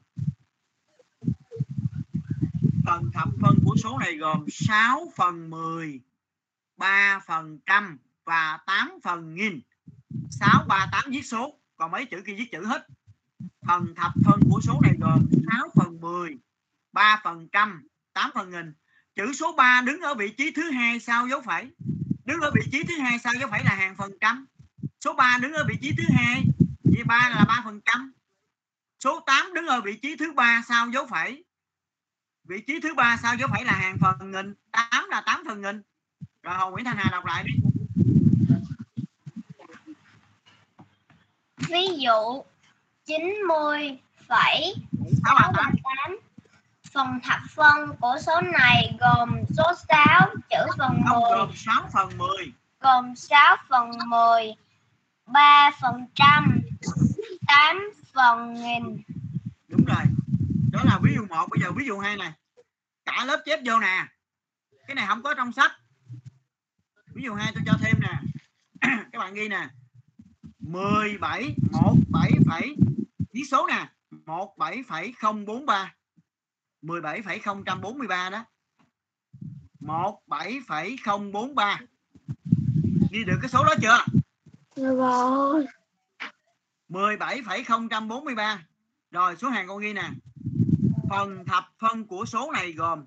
Phần 2.87 3.11
thập 3.15 3.29
phân 3.43 3.59
của 3.65 3.77
số 3.83 3.99
này 3.99 4.17
gồm 4.17 4.45
6 4.51 5.13
phần 5.17 5.51
10 5.51 6.01
3 6.77 7.21
phần 7.27 7.59
trăm 7.67 7.99
và 8.29 8.59
8 8.67 8.99
phần 9.03 9.35
nghìn. 9.35 9.61
6 10.31 10.65
3 10.69 10.89
8 10.93 11.05
viết 11.11 11.23
số, 11.23 11.61
còn 11.77 11.91
mấy 11.91 12.05
chữ 12.05 12.23
kia 12.27 12.35
viết 12.35 12.49
chữ 12.53 12.65
hết. 12.65 12.87
Phần 13.67 13.95
thập 13.95 14.13
phân 14.25 14.41
của 14.51 14.61
số 14.61 14.81
này 14.83 14.95
gồm 15.01 15.29
6 15.51 15.69
phần 15.77 16.01
10 16.01 16.39
3 16.93 17.21
phần 17.25 17.49
trăm 17.53 17.89
8 18.13 18.31
phần 18.35 18.51
nghìn. 18.51 18.75
Chữ 19.15 19.33
số 19.33 19.53
3 19.57 19.81
đứng 19.81 20.01
ở 20.01 20.15
vị 20.15 20.31
trí 20.31 20.51
thứ 20.51 20.71
hai 20.71 21.01
sau 21.01 21.29
dấu 21.29 21.41
phẩy. 21.41 21.71
Đứng 22.25 22.41
ở 22.41 22.51
vị 22.55 22.61
trí 22.73 22.83
thứ 22.83 22.99
hai 22.99 23.19
sau 23.19 23.33
dấu 23.41 23.51
phẩy 23.51 23.65
là 23.65 23.75
hàng 23.75 23.97
phần 23.97 24.11
trăm. 24.21 24.47
Số 25.05 25.13
3 25.13 25.39
đứng 25.43 25.53
ở 25.53 25.65
vị 25.69 25.75
trí 25.83 25.93
thứ 25.97 26.05
hai, 26.15 26.45
vì 26.85 27.03
3 27.03 27.29
là 27.29 27.45
3 27.49 27.61
phần 27.65 27.81
trăm. 27.85 28.13
Số 29.05 29.21
8 29.27 29.55
đứng 29.55 29.67
ở 29.67 29.81
vị 29.81 29.99
trí 30.03 30.17
thứ 30.17 30.33
ba 30.33 30.63
sau 30.69 30.91
dấu 30.91 31.07
phẩy. 31.07 31.45
Vị 32.45 32.61
trí 32.67 32.81
thứ 32.81 32.95
ba 32.95 33.17
sau 33.23 33.37
dấu 33.37 33.49
phẩy 33.53 33.65
là 33.65 33.73
hàng 33.73 33.99
phần 34.01 34.31
nghìn. 34.31 34.55
8 34.71 35.09
là 35.09 35.21
8 35.21 35.43
phần 35.47 35.63
nghìn. 35.63 35.83
Rồi 36.43 36.55
Hồ 36.55 36.71
Nguyễn 36.71 36.85
Thanh 36.85 36.97
Hà 36.97 37.11
đọc 37.11 37.25
lại 37.25 37.45
đi. 37.47 37.53
Ví 41.69 41.87
dụ 41.99 42.43
90 43.07 43.99
phẩy 44.29 44.75
638 44.93 45.23
638 45.25 46.19
Phần 46.93 47.21
thập 47.25 47.41
phân 47.55 47.97
của 48.01 48.17
số 48.27 48.41
này 48.41 48.97
gồm 49.01 49.29
số 49.57 49.65
6 49.89 50.35
chữ 50.51 50.73
phần 50.79 51.01
không 51.09 51.23
10 51.23 51.31
gồm 51.39 51.51
6 51.55 51.89
phần 51.93 52.19
10 52.19 52.53
gồm 52.81 53.17
6 53.17 53.57
phần 53.69 53.91
10 54.07 54.55
3 55.27 55.71
phần 55.81 56.07
trăm 56.15 56.61
8 57.47 57.91
phần 58.15 58.55
nghìn. 58.55 59.03
Đúng 59.69 59.85
rồi. 59.85 60.05
Đó 60.73 60.81
là 60.85 60.99
ví 61.03 61.15
dụ 61.15 61.27
một. 61.27 61.47
Bây 61.51 61.61
giờ 61.63 61.73
ví 61.73 61.87
dụ 61.87 61.99
hai 61.99 62.17
này. 62.17 62.33
Cả 63.05 63.25
lớp 63.25 63.43
chép 63.45 63.61
vô 63.65 63.79
nè. 63.79 64.07
Cái 64.87 64.95
này 64.95 65.07
không 65.09 65.23
có 65.23 65.35
trong 65.35 65.53
sách. 65.53 65.73
Ví 67.15 67.23
dụ 67.23 67.35
hai 67.35 67.53
tôi 67.55 67.63
cho 67.67 67.73
thêm 67.83 68.01
nè. 68.01 68.21
Các 69.13 69.19
bạn 69.19 69.35
ghi 69.35 69.49
nè 69.49 69.69
17 70.69 71.57
17 71.73 72.31
phẩy 72.47 72.77
viết 73.33 73.43
số 73.51 73.67
nè 73.67 73.89
17,043 74.11 75.95
17,043 76.83 78.31
đó. 78.31 78.45
17,043 79.81 81.81
ghi 83.11 83.25
được 83.25 83.39
cái 83.43 83.51
số 83.51 83.65
đó 83.65 83.75
chưa? 83.83 84.05
Rồi. 84.77 85.67
17,043 86.89 88.67
rồi 89.11 89.37
số 89.37 89.49
hàng 89.49 89.69
con 89.69 89.79
ghi 89.79 89.93
nè. 89.93 90.11
Phần 91.11 91.45
thập 91.45 91.65
phân 91.79 92.07
của 92.07 92.25
số 92.27 92.53
này 92.53 92.73
gồm 92.73 93.05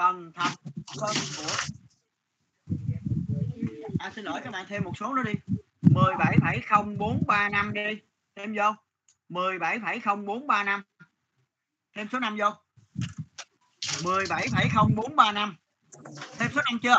phần 0.00 0.32
thập 0.32 0.52
phân 1.00 1.14
của 1.36 1.56
à, 3.98 4.12
xin 4.14 4.24
lỗi 4.24 4.40
các 4.44 4.50
bạn 4.50 4.66
thêm 4.68 4.84
một 4.84 4.96
số 4.96 5.14
nữa 5.14 5.22
đi. 5.22 5.32
17,0435 5.82 7.72
đi. 7.72 8.00
Thêm 8.36 8.54
vô. 8.56 8.74
17,0435 9.28 10.82
thêm 11.96 12.08
số 12.12 12.18
5 12.18 12.36
vô. 12.38 12.46
17,0435 13.80 15.52
thêm 16.38 16.50
số 16.54 16.60
5 16.70 16.80
chưa? 16.82 16.96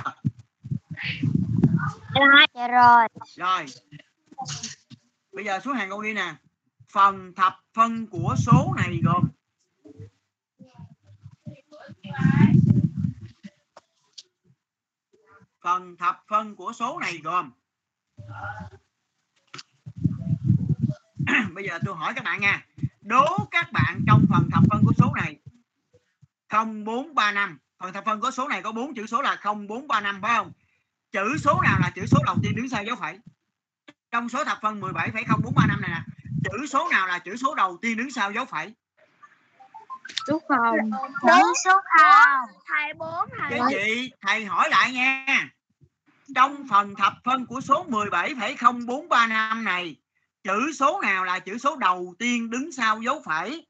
Dạ 2.53 2.67
rồi. 2.67 3.07
rồi. 3.35 3.65
Bây 5.31 5.45
giờ 5.45 5.59
xuống 5.59 5.73
hàng 5.73 5.89
câu 5.89 6.01
đi 6.01 6.13
nè. 6.13 6.35
Phần 6.93 7.33
thập 7.35 7.59
phân 7.73 8.07
của 8.07 8.35
số 8.37 8.73
này 8.77 8.99
gồm 9.03 9.29
phần 15.61 15.97
thập 15.97 16.23
phân 16.27 16.55
của 16.55 16.73
số 16.73 16.99
này 16.99 17.17
gồm. 17.23 17.51
Bây 21.53 21.63
giờ 21.67 21.79
tôi 21.85 21.95
hỏi 21.95 22.13
các 22.15 22.23
bạn 22.23 22.41
nha. 22.41 22.65
Đố 23.01 23.47
các 23.51 23.71
bạn 23.71 24.01
trong 24.07 24.25
phần 24.29 24.49
thập 24.51 24.63
phân 24.69 24.81
của 24.85 24.93
số 24.97 25.13
này. 25.15 25.39
0435 26.49 27.57
phần 27.79 27.93
thập 27.93 28.05
phân 28.05 28.21
của 28.21 28.31
số 28.31 28.47
này 28.47 28.61
có 28.61 28.71
bốn 28.71 28.93
chữ 28.93 29.05
số 29.07 29.21
là 29.21 29.41
0435 29.43 30.21
phải 30.21 30.35
không? 30.35 30.51
Chữ 31.11 31.37
số 31.37 31.61
nào 31.61 31.79
là 31.79 31.91
chữ 31.95 32.05
số 32.05 32.19
đầu 32.25 32.35
tiên 32.43 32.55
đứng 32.55 32.69
sau 32.69 32.83
dấu 32.83 32.95
phẩy? 32.95 33.19
Trong 34.11 34.29
số 34.29 34.43
thập 34.43 34.59
phân 34.61 34.81
17,0435 34.81 35.79
này 35.81 35.89
nè 35.89 36.03
chữ 36.43 36.65
số 36.65 36.89
nào 36.91 37.07
là 37.07 37.19
chữ 37.19 37.35
số 37.35 37.55
đầu 37.55 37.77
tiên 37.81 37.97
đứng 37.97 38.11
sau 38.11 38.31
dấu 38.31 38.45
phẩy? 38.45 38.73
Số 40.27 40.41
không. 40.47 40.77
Đúng 41.27 41.53
số 41.65 41.71
không. 41.71 42.49
Thầy 42.67 42.93
bốn 42.93 43.29
cái 43.49 43.59
gì? 43.71 44.11
Thầy 44.21 44.45
hỏi 44.45 44.69
lại 44.69 44.91
nha. 44.91 45.49
Trong 46.35 46.67
phần 46.69 46.95
thập 46.95 47.13
phân 47.23 47.45
của 47.45 47.61
số 47.61 47.85
17,0435 47.89 49.63
này 49.63 49.95
chữ 50.43 50.71
số 50.75 51.01
nào 51.01 51.23
là 51.23 51.39
chữ 51.39 51.57
số 51.57 51.75
đầu 51.75 52.13
tiên 52.19 52.49
đứng 52.49 52.71
sau 52.71 53.01
dấu 53.01 53.21
phẩy? 53.25 53.67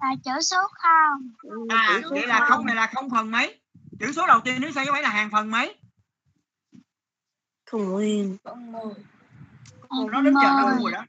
Là 0.00 0.08
chữ 0.24 0.40
số 0.40 0.58
không. 0.72 1.30
à 1.68 2.00
vậy 2.10 2.26
là 2.26 2.46
không 2.48 2.66
này 2.66 2.76
là 2.76 2.86
không 2.94 3.10
phần 3.10 3.30
mấy? 3.30 3.60
Chữ 4.00 4.12
số 4.12 4.26
đầu 4.26 4.40
tiên 4.40 4.60
đứng 4.60 4.72
sau 4.72 4.84
dấu 4.84 4.94
phẩy 4.94 5.02
là 5.02 5.08
hàng 5.08 5.30
phần 5.30 5.50
mấy? 5.50 5.76
Không 7.70 7.84
nguyên. 7.84 8.36
nó 9.90 10.20
đến 10.22 10.34
giờ 10.34 10.50
nó 10.50 10.74
ngu 10.78 10.84
rồi 10.84 10.92
đó 10.92 11.04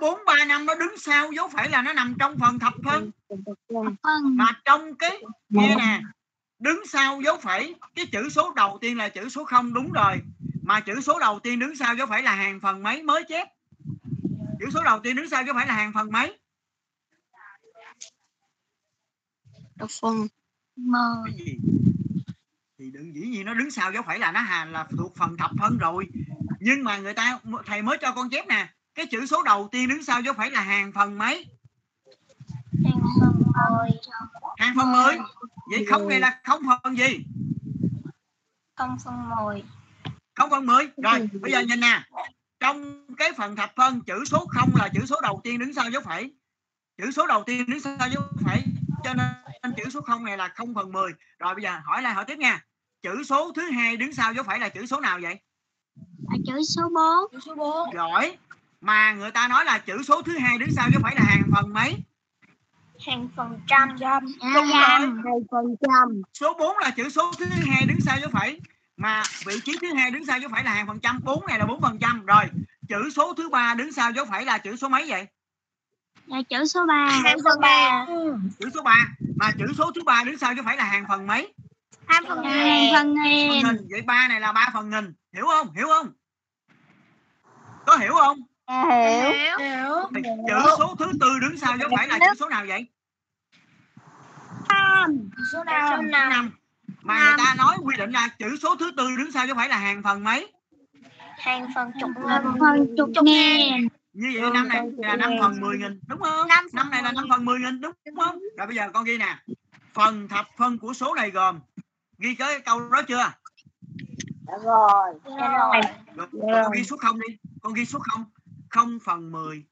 0435 0.00 0.66
nó 0.66 0.74
đứng 0.74 0.98
sau 0.98 1.32
dấu 1.32 1.48
phẩy 1.48 1.68
là 1.68 1.82
nó 1.82 1.92
nằm 1.92 2.14
trong 2.18 2.38
phần 2.38 2.58
thập 2.58 2.74
phân. 2.84 3.10
Mà 4.22 4.60
trong 4.64 4.94
cái 4.94 5.22
nghe 5.48 5.76
nè 5.78 6.00
đứng 6.58 6.86
sau 6.86 7.20
dấu 7.20 7.36
phẩy 7.36 7.74
cái 7.94 8.06
chữ 8.06 8.28
số 8.28 8.52
đầu 8.56 8.78
tiên 8.80 8.96
là 8.96 9.08
chữ 9.08 9.28
số 9.28 9.44
không 9.44 9.74
đúng 9.74 9.92
rồi. 9.92 10.20
Mà 10.62 10.80
chữ 10.80 11.00
số 11.00 11.18
đầu 11.18 11.40
tiên 11.40 11.58
đứng 11.58 11.76
sau 11.76 11.94
dấu 11.94 12.06
phẩy 12.06 12.22
là 12.22 12.34
hàng 12.34 12.60
phần 12.60 12.82
mấy 12.82 13.02
mới 13.02 13.24
chép? 13.28 13.48
Chữ 14.60 14.66
số 14.74 14.82
đầu 14.84 15.00
tiên 15.00 15.16
đứng 15.16 15.30
sau 15.30 15.44
dấu 15.44 15.54
phẩy 15.54 15.66
là 15.66 15.74
hàng 15.74 15.92
phần 15.92 16.12
mấy? 16.12 16.38
Đọc 19.76 19.90
phân. 20.00 20.26
Gì? 21.38 21.58
Thì 22.78 22.90
đừng 22.90 23.14
dĩ 23.14 23.20
nhiên 23.20 23.46
nó 23.46 23.54
đứng 23.54 23.70
sau 23.70 23.92
dấu 23.92 24.02
phẩy 24.02 24.18
là 24.18 24.32
nó 24.32 24.40
hà 24.40 24.64
là 24.64 24.86
thuộc 24.98 25.16
phần 25.16 25.36
thập 25.36 25.50
phân 25.60 25.78
rồi. 25.78 26.06
Nhưng 26.60 26.84
mà 26.84 26.98
người 26.98 27.14
ta 27.14 27.38
thầy 27.66 27.82
mới 27.82 27.98
cho 28.00 28.12
con 28.12 28.30
chép 28.30 28.46
nè 28.48 28.68
cái 28.96 29.06
chữ 29.06 29.26
số 29.26 29.42
đầu 29.42 29.68
tiên 29.72 29.88
đứng 29.88 30.02
sau 30.02 30.20
dấu 30.20 30.34
phẩy 30.34 30.50
là 30.50 30.60
hàng 30.60 30.92
phần 30.92 31.18
mấy 31.18 31.46
Hàng 32.84 33.00
phần 33.20 33.32
mười. 33.72 33.90
hàng 34.58 34.74
phần 34.76 34.92
10 34.92 35.18
vậy 35.70 35.86
không 35.90 36.08
này 36.08 36.20
là 36.20 36.40
không 36.44 36.62
phần 36.82 36.98
gì 36.98 37.24
Không 38.74 38.96
phần 39.04 39.30
mười. 39.30 39.64
không 40.34 40.50
phần 40.50 40.66
10 40.66 40.88
rồi 40.96 41.28
bây 41.42 41.52
giờ 41.52 41.60
nhìn 41.60 41.80
nè 41.80 42.02
trong 42.60 43.06
cái 43.16 43.32
phần 43.36 43.56
thập 43.56 43.72
phân 43.76 44.00
chữ 44.00 44.24
số 44.24 44.46
không 44.50 44.70
là 44.76 44.88
chữ 44.94 45.06
số 45.06 45.20
đầu 45.22 45.40
tiên 45.44 45.58
đứng 45.58 45.74
sau 45.74 45.90
dấu 45.90 46.02
phẩy 46.02 46.32
chữ 46.98 47.10
số 47.10 47.26
đầu 47.26 47.42
tiên 47.46 47.64
đứng 47.70 47.80
sau 47.80 47.96
dấu 48.14 48.22
phẩy 48.44 48.62
cho 49.04 49.14
nên 49.14 49.74
chữ 49.76 49.90
số 49.90 50.00
không 50.00 50.24
này 50.24 50.36
là 50.36 50.48
không 50.48 50.74
phần 50.74 50.92
10 50.92 51.12
rồi 51.38 51.54
bây 51.54 51.62
giờ 51.62 51.78
hỏi 51.84 52.02
lại 52.02 52.14
hỏi 52.14 52.24
tiếp 52.24 52.38
nha 52.38 52.64
chữ 53.02 53.22
số 53.24 53.52
thứ 53.56 53.62
hai 53.70 53.96
đứng 53.96 54.12
sau 54.12 54.32
dấu 54.32 54.44
phẩy 54.44 54.58
là 54.58 54.68
chữ 54.68 54.86
số 54.86 55.00
nào 55.00 55.18
vậy 55.22 55.38
Là 56.30 56.36
chữ 56.46 56.62
số 56.76 56.82
bốn. 56.94 57.32
Chữ 57.32 57.38
số 57.46 57.54
4. 57.54 57.94
giỏi 57.94 58.36
mà 58.86 59.12
người 59.12 59.30
ta 59.30 59.48
nói 59.48 59.64
là 59.64 59.78
chữ 59.78 60.02
số 60.02 60.22
thứ 60.22 60.38
hai 60.38 60.58
đứng 60.58 60.72
sau 60.72 60.90
dấu 60.92 61.02
phẩy 61.02 61.14
là 61.14 61.22
hàng 61.24 61.42
phần 61.52 61.72
mấy? 61.72 61.96
Hàng 63.06 63.28
phần 63.36 63.60
trăm. 63.66 63.88
đúng 64.54 64.66
rồi. 64.66 64.98
Hai 65.24 65.40
phần 65.50 65.76
trăm. 65.80 66.22
số 66.40 66.54
4 66.58 66.78
là 66.78 66.90
chữ 66.90 67.08
số 67.08 67.32
thứ 67.38 67.46
hai 67.46 67.86
đứng 67.86 68.00
sau 68.00 68.18
dấu 68.20 68.30
phẩy 68.32 68.60
mà 68.96 69.22
vị 69.46 69.60
trí 69.64 69.78
thứ 69.80 69.94
hai 69.94 70.10
đứng 70.10 70.26
sau 70.26 70.38
dấu 70.38 70.50
phẩy 70.52 70.64
là 70.64 70.74
hàng 70.74 70.86
phần 70.86 71.00
trăm. 71.00 71.20
4 71.24 71.46
này 71.46 71.58
là 71.58 71.66
4 71.66 71.80
phần 71.80 71.98
trăm. 71.98 72.26
Rồi 72.26 72.44
chữ 72.88 73.10
số 73.16 73.34
thứ 73.34 73.48
ba 73.48 73.74
đứng 73.74 73.92
sau 73.92 74.12
dấu 74.12 74.24
phẩy 74.24 74.44
là 74.44 74.58
chữ 74.58 74.76
số 74.76 74.88
mấy 74.88 75.06
vậy? 75.08 75.26
Là 76.26 76.42
chữ 76.48 76.64
số 76.64 76.86
ba. 76.86 77.08
Hàng 77.24 77.38
phần 77.44 77.60
ba. 77.60 78.06
chữ 78.58 78.70
số 78.74 78.82
3 78.82 79.08
mà 79.36 79.50
chữ 79.58 79.66
số 79.78 79.92
thứ 79.94 80.02
ba 80.04 80.24
đứng 80.24 80.38
sau 80.38 80.54
dấu 80.54 80.64
phẩy 80.64 80.76
là 80.76 80.84
hàng 80.84 81.04
phần 81.08 81.26
mấy? 81.26 81.54
Hai 82.06 82.20
phần 82.28 82.42
nghìn. 82.42 82.52
Phần 82.52 82.92
phần 82.92 83.14
nghìn. 83.14 83.48
nghìn. 83.50 83.86
Vậy 83.90 84.02
ba 84.02 84.28
này 84.28 84.40
là 84.40 84.52
ba 84.52 84.70
phần 84.74 84.90
nghìn. 84.90 85.14
Hiểu 85.34 85.46
không? 85.46 85.72
Hiểu 85.76 85.86
không? 85.88 86.12
Có 87.86 87.96
hiểu 87.96 88.12
không 88.12 88.38
Hiểu. 88.68 89.56
Chữ 90.48 90.74
số 90.78 90.94
thứ 90.98 91.12
tư 91.20 91.38
đứng 91.40 91.56
sau 91.58 91.76
dấu 91.78 91.90
phẩy 91.96 92.08
là 92.08 92.18
chữ 92.18 92.34
số 92.38 92.48
nào 92.48 92.64
vậy? 92.68 92.86
Chữ 95.36 95.42
số 95.52 95.64
năm. 95.64 96.10
năm. 96.10 96.30
năm. 96.30 96.50
Mà 97.02 97.18
người 97.18 97.34
ta 97.38 97.54
nói 97.58 97.76
quy 97.82 97.96
định 97.96 98.10
là 98.10 98.28
chữ 98.38 98.56
số 98.62 98.76
thứ 98.76 98.92
tư 98.96 99.08
đứng 99.18 99.32
sau 99.32 99.46
dấu 99.46 99.56
phẩy 99.56 99.68
là 99.68 99.76
hàng 99.76 100.02
phần 100.02 100.24
mấy? 100.24 100.52
Hàng 101.38 101.66
phần 101.74 101.90
chục 102.00 102.10
nghìn. 102.16 102.58
Phần 102.60 102.96
chục 102.96 103.24
nghìn. 103.24 103.88
như 104.12 104.40
vậy 104.40 104.50
năm 104.54 104.68
này 104.68 104.82
là 104.96 105.16
năm 105.16 105.32
phần 105.40 105.60
mười 105.60 105.78
nghìn 105.78 106.00
đúng 106.06 106.20
không? 106.20 106.48
Năm 106.48 106.66
năm 106.72 106.90
này 106.90 107.02
là 107.02 107.12
năm 107.12 107.24
phần 107.30 107.44
mười 107.44 107.58
nghìn 107.58 107.80
đúng 107.80 107.92
không? 108.18 108.38
Rồi 108.58 108.66
bây 108.66 108.76
giờ 108.76 108.90
con 108.94 109.04
ghi 109.04 109.18
nè. 109.18 109.38
Phần 109.94 110.28
thập 110.28 110.46
phân 110.56 110.78
của 110.78 110.94
số 110.94 111.14
này 111.14 111.30
gồm 111.30 111.60
ghi 112.18 112.34
cái 112.34 112.60
câu 112.60 112.88
đó 112.90 113.02
chưa? 113.02 113.32
Rồi. 114.64 115.14
rồi, 115.24 115.80
rồi 116.14 116.62
con 116.64 116.72
ghi 116.72 116.84
số 116.84 116.96
không 116.96 117.20
đi. 117.20 117.36
Con 117.62 117.74
ghi 117.74 117.84
số 117.84 117.98
không 117.98 118.24
0 118.76 118.98
phần 119.04 119.32
10 119.32 119.64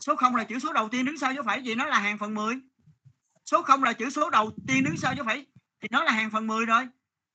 số 0.00 0.16
0 0.16 0.36
là 0.36 0.44
chữ 0.44 0.58
số 0.58 0.72
đầu 0.72 0.88
tiên 0.88 1.04
đứng 1.04 1.18
sau 1.18 1.32
dấu 1.34 1.44
phẩy 1.44 1.62
gì 1.62 1.74
nó 1.74 1.86
là 1.86 1.98
hàng 1.98 2.18
phần 2.18 2.34
10 2.34 2.60
số 3.46 3.62
0 3.62 3.82
là 3.82 3.92
chữ 3.92 4.10
số 4.10 4.30
đầu 4.30 4.50
tiên 4.66 4.84
đứng 4.84 4.96
sau 4.96 5.14
dấu 5.14 5.26
phẩy, 5.26 5.46
thì 5.80 5.88
nó 5.90 6.04
là 6.04 6.12
hàng 6.12 6.30
phần 6.30 6.46
10 6.46 6.66
rồi. 6.66 6.88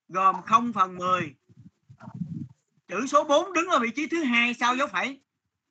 Gồm 0.07 0.35
0 0.41 0.73
phần 0.73 0.97
10 0.97 1.35
chữ 2.87 3.07
số 3.07 3.23
4 3.23 3.53
đứng 3.53 3.67
ở 3.67 3.79
vị 3.79 3.91
trí 3.95 4.07
thứ 4.07 4.23
hai 4.23 4.53
sau 4.53 4.75
dấu 4.75 4.87
phẩy. 4.87 5.21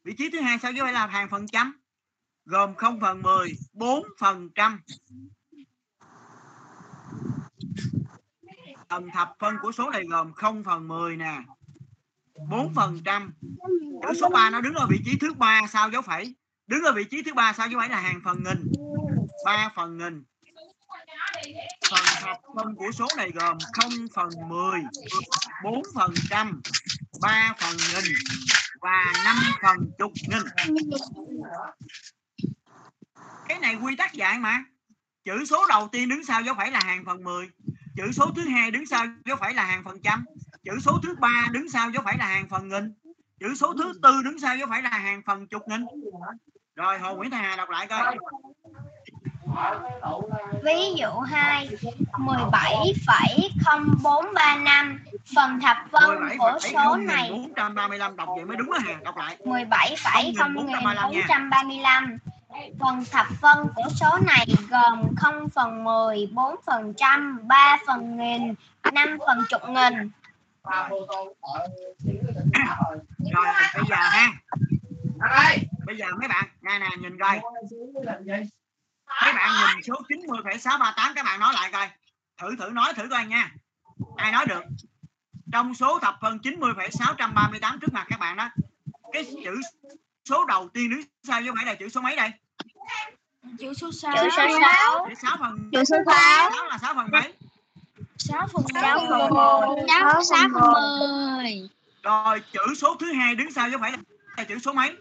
Vị 0.05 0.15
trí 0.19 0.31
thứ 0.31 0.41
hai 0.41 0.59
sau 0.59 0.73
dấu 0.73 0.87
phẩy 0.87 0.93
là 0.93 1.07
hàng 1.07 1.29
phần 1.29 1.47
trăm. 1.47 1.81
Gồm 2.45 2.75
0 2.75 3.01
phần 3.01 3.23
10 3.23 3.55
4 3.73 4.05
phần 4.19 4.49
trăm. 4.55 4.81
Phần 8.89 9.09
thập 9.15 9.33
phân 9.39 9.57
của 9.63 9.73
số 9.73 9.91
này 9.91 10.05
gồm 10.11 10.33
0 10.33 10.65
phần 10.65 10.89
10 10.89 11.17
nè. 11.17 11.39
4 12.49 12.75
phần 12.75 13.01
trăm. 13.05 13.33
Chữ 14.03 14.15
số 14.21 14.29
3 14.29 14.51
nó 14.51 14.61
đứng 14.61 14.75
ở 14.75 14.87
vị 14.91 15.01
trí 15.05 15.19
thứ 15.19 15.35
ba 15.35 15.63
sau 15.73 15.91
dấu 15.91 16.03
phẩy? 16.03 16.35
Đứng 16.67 16.83
ở 16.83 16.93
vị 16.93 17.05
trí 17.05 17.23
thứ 17.23 17.35
ba 17.35 17.53
sau 17.53 17.69
dấu 17.69 17.81
phẩy 17.81 17.89
là 17.89 18.01
hàng 18.01 18.21
phần 18.25 18.45
nghìn? 18.45 18.73
3 19.45 19.73
phần 19.77 19.99
nghìn. 19.99 20.25
Phần 21.91 22.05
thập 22.21 22.37
phân 22.57 22.75
của 22.75 22.93
số 22.93 23.07
này 23.17 23.31
gồm 23.31 23.59
0 23.73 23.91
phần 24.15 24.29
10 24.49 24.81
4 25.65 25.83
phần 25.95 26.15
trăm 26.31 26.61
3 27.21 27.55
phần 27.61 27.77
nghìn 27.77 28.15
và 28.81 29.13
5 29.25 29.37
phần 29.63 29.91
chục 29.99 30.13
nghìn. 30.29 30.43
Cái 33.49 33.59
này 33.59 33.75
quy 33.75 33.97
tắc 33.97 34.13
dạy 34.13 34.39
mà. 34.39 34.65
Chữ 35.25 35.45
số 35.45 35.67
đầu 35.69 35.89
tiên 35.93 36.09
đứng 36.09 36.25
sau 36.25 36.43
dấu 36.43 36.55
phẩy 36.55 36.71
là 36.71 36.81
hàng 36.85 37.05
phần 37.07 37.25
10 37.25 37.51
chữ 37.97 38.13
số 38.13 38.31
thứ 38.37 38.43
hai 38.43 38.71
đứng 38.71 38.87
sau 38.87 39.07
dấu 39.25 39.37
phẩy 39.37 39.55
là 39.55 39.65
hàng 39.65 39.85
phần 39.85 40.03
trăm 40.03 40.25
chữ 40.65 40.81
số 40.81 40.99
thứ 41.03 41.15
ba 41.21 41.47
đứng 41.51 41.71
sau 41.71 41.91
dấu 41.91 42.03
phẩy 42.03 42.17
là 42.19 42.27
hàng 42.27 42.49
phần 42.49 42.69
nghìn. 42.69 42.93
Chữ 43.41 43.55
số 43.55 43.75
thứ 43.79 43.93
tư 44.03 44.23
đứng 44.25 44.41
sau 44.41 44.57
dấu 44.57 44.69
phẩy 44.69 44.83
là 44.83 44.91
hàng 44.91 45.23
phần 45.27 45.47
chục 45.47 45.69
nghìn. 45.69 45.85
Rồi 46.77 46.99
hồ 46.99 47.17
nguyễn 47.17 47.31
hà 47.31 47.57
đọc 47.57 47.71
lại 47.71 47.87
coi. 47.87 48.17
Ví 50.65 50.95
dụ 50.97 51.21
2 51.21 51.69
17,0435 52.13 54.99
phần 55.37 55.61
thập 55.61 55.77
phân 55.93 56.39
của 56.39 56.59
số 56.61 56.97
này 56.97 57.31
435 57.31 58.17
đọc 58.17 58.29
vậy 58.37 58.45
mới 58.45 58.57
đúng 58.57 58.73
á 58.73 58.79
hà 58.87 58.95
đọc 59.05 59.17
lại. 59.17 59.37
17,0435 59.45 62.19
phần 62.81 63.05
thập 63.11 63.27
phân 63.41 63.69
của 63.75 63.89
số 64.01 64.19
này 64.27 64.47
gồm 64.71 65.17
0 65.17 65.49
phần 65.49 65.85
10, 65.85 66.27
4 66.33 66.57
phần 66.67 66.95
trăm, 66.97 67.49
3 67.49 67.79
phần 67.87 68.17
nghìn, 68.17 68.55
5 68.93 69.19
phần 69.27 69.45
chục 69.49 69.63
nghìn. 69.69 70.11
Rồi? 73.35 73.47
Bây 73.75 73.85
giờ 73.89 73.97
ha. 73.97 74.33
Bây 75.87 75.97
giờ 75.97 76.07
mấy 76.19 76.29
bạn 76.29 76.45
nè 76.63 76.79
nè 76.79 76.89
nhìn 76.99 77.19
coi. 77.19 77.41
Mấy 79.25 79.33
bạn 79.35 79.51
nhìn 79.53 79.83
số 79.83 79.95
90,638 80.09 81.13
các 81.15 81.25
bạn 81.25 81.41
nói 81.41 81.53
lại 81.55 81.71
coi. 81.73 81.89
Thử 82.41 82.57
thử 82.57 82.71
nói 82.71 82.93
thử 82.97 83.09
coi 83.11 83.27
nha. 83.27 83.53
Ai 84.17 84.33
nói 84.33 84.47
được? 84.49 84.63
Trong 85.53 85.75
số 85.75 85.99
thập 85.99 86.19
phân 86.21 86.39
90,638 86.39 87.79
trước 87.81 87.93
mặt 87.93 88.07
các 88.09 88.21
bạn 88.21 88.37
đó 88.37 88.49
cái 89.13 89.25
chữ 89.45 89.61
số 90.29 90.45
đầu 90.45 90.69
tiên 90.69 90.91
đứng 90.91 91.01
sau 91.23 91.43
dấu 91.43 91.55
phẩy 91.57 91.67
là 91.67 91.75
chữ 91.75 91.89
số 91.89 92.01
mấy 92.01 92.17
đây? 92.17 92.31
Chữ 93.59 93.75
số 93.75 93.93
6 93.93 94.13
Chữ 94.17 94.29
số 94.37 94.43
6. 94.61 95.07
chữ 95.09 95.15
6 95.23 95.37
phần 95.41 95.71
Chữ 95.73 95.85
số 95.85 95.97
6. 96.07 96.51
6 96.57 96.65
là 96.65 96.79
6 96.79 96.95
phần 96.95 97.09
mấy 97.13 97.33
6 98.21 98.47
phần 98.53 98.65
6 98.75 98.99
10 98.99 99.09
phần 99.09 99.77
10. 99.77 99.87
6 99.89 100.23
6 100.25 100.39
phần 100.55 100.73
10. 101.39 101.69
rồi 102.03 102.43
chữ 102.53 102.75
số 102.77 102.97
thứ 103.01 103.13
hai 103.13 103.35
đứng 103.35 103.53
sau 103.53 103.71
dấu 103.71 103.81
phẩy 103.81 103.93
là 104.37 104.45
chữ 104.45 104.59
số 104.59 104.73
mấy 104.73 104.97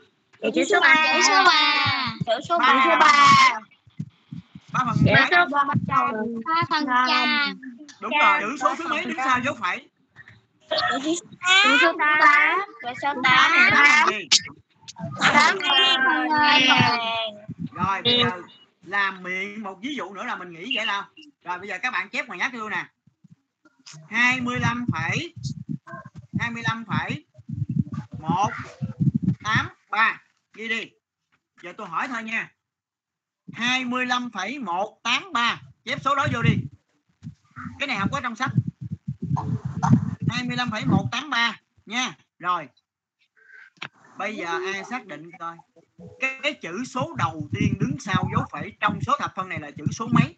Chữ 0.55 0.63
số 0.69 0.79
3. 0.81 0.95
Chữ 1.13 1.21
số 1.27 1.43
3. 1.45 2.13
Chữ 2.25 2.33
số 2.49 2.57
Ba. 2.59 2.97
3. 2.99 3.59
3 4.73 4.79
phần 4.85 4.95
Chữ 5.05 5.11
số 5.31 5.45
3 5.51 5.63
phần 5.67 5.77
trăm. 5.87 6.11
đúng 7.99 8.11
rồi 8.21 8.39
chữ 8.41 8.57
số 8.61 8.75
thứ 8.75 8.87
mấy 8.87 9.05
đứng 9.05 9.17
sau 9.17 9.39
dấu 9.45 9.53
phẩy 9.61 9.87
Chữ 10.69 11.77
số 11.81 11.91
8. 11.99 12.59
Chữ 12.81 12.89
số 13.01 13.13
8. 13.13 13.21
tám 13.23 13.51
là 13.71 14.05
gì 14.09 14.27
8 15.21 15.57
rồi 17.71 18.01
bây 18.03 18.19
giờ 18.23 18.31
làm 18.83 19.23
miệng 19.23 19.63
một 19.63 19.77
ví 19.81 19.95
dụ 19.95 20.13
nữa 20.13 20.23
là 20.23 20.35
mình 20.35 20.51
nghĩ 20.53 20.75
vậy 20.75 20.85
nào 20.85 21.03
rồi 21.45 21.57
bây 21.59 21.67
giờ 21.67 21.77
các 21.81 21.93
bạn 21.93 22.09
chép 22.09 22.27
ngoài 22.27 22.39
nhắc 22.39 22.53
luôn 22.53 22.69
nè 22.71 22.85
25 24.09 24.85
phẩy 24.93 25.33
25 26.39 26.85
phẩy 26.85 27.25
1 28.19 28.51
8 29.43 29.67
3 29.91 30.21
ghi 30.53 30.69
đi. 30.69 30.89
Giờ 31.63 31.73
tôi 31.77 31.87
hỏi 31.87 32.07
thôi 32.07 32.23
nha. 32.23 32.51
25,183 33.53 35.61
chép 35.85 36.01
số 36.01 36.15
đó 36.15 36.27
vô 36.33 36.41
đi. 36.41 36.55
Cái 37.79 37.87
này 37.87 37.97
không 37.99 38.09
có 38.11 38.21
trong 38.21 38.35
sách. 38.35 38.51
25,183 40.29 41.59
nha. 41.85 42.17
Rồi. 42.39 42.69
Bây 44.17 44.35
giờ 44.35 44.59
ai 44.73 44.83
xác 44.89 45.05
định 45.05 45.31
coi. 45.39 45.57
Cái, 46.19 46.39
cái 46.43 46.53
chữ 46.53 46.83
số 46.83 47.15
đầu 47.17 47.49
tiên 47.53 47.73
đứng 47.79 47.99
sau 47.99 48.29
dấu 48.35 48.45
phẩy 48.51 48.73
trong 48.79 49.01
số 49.01 49.15
thập 49.19 49.35
phân 49.35 49.49
này 49.49 49.59
là 49.59 49.71
chữ 49.71 49.85
số 49.91 50.07
mấy? 50.07 50.37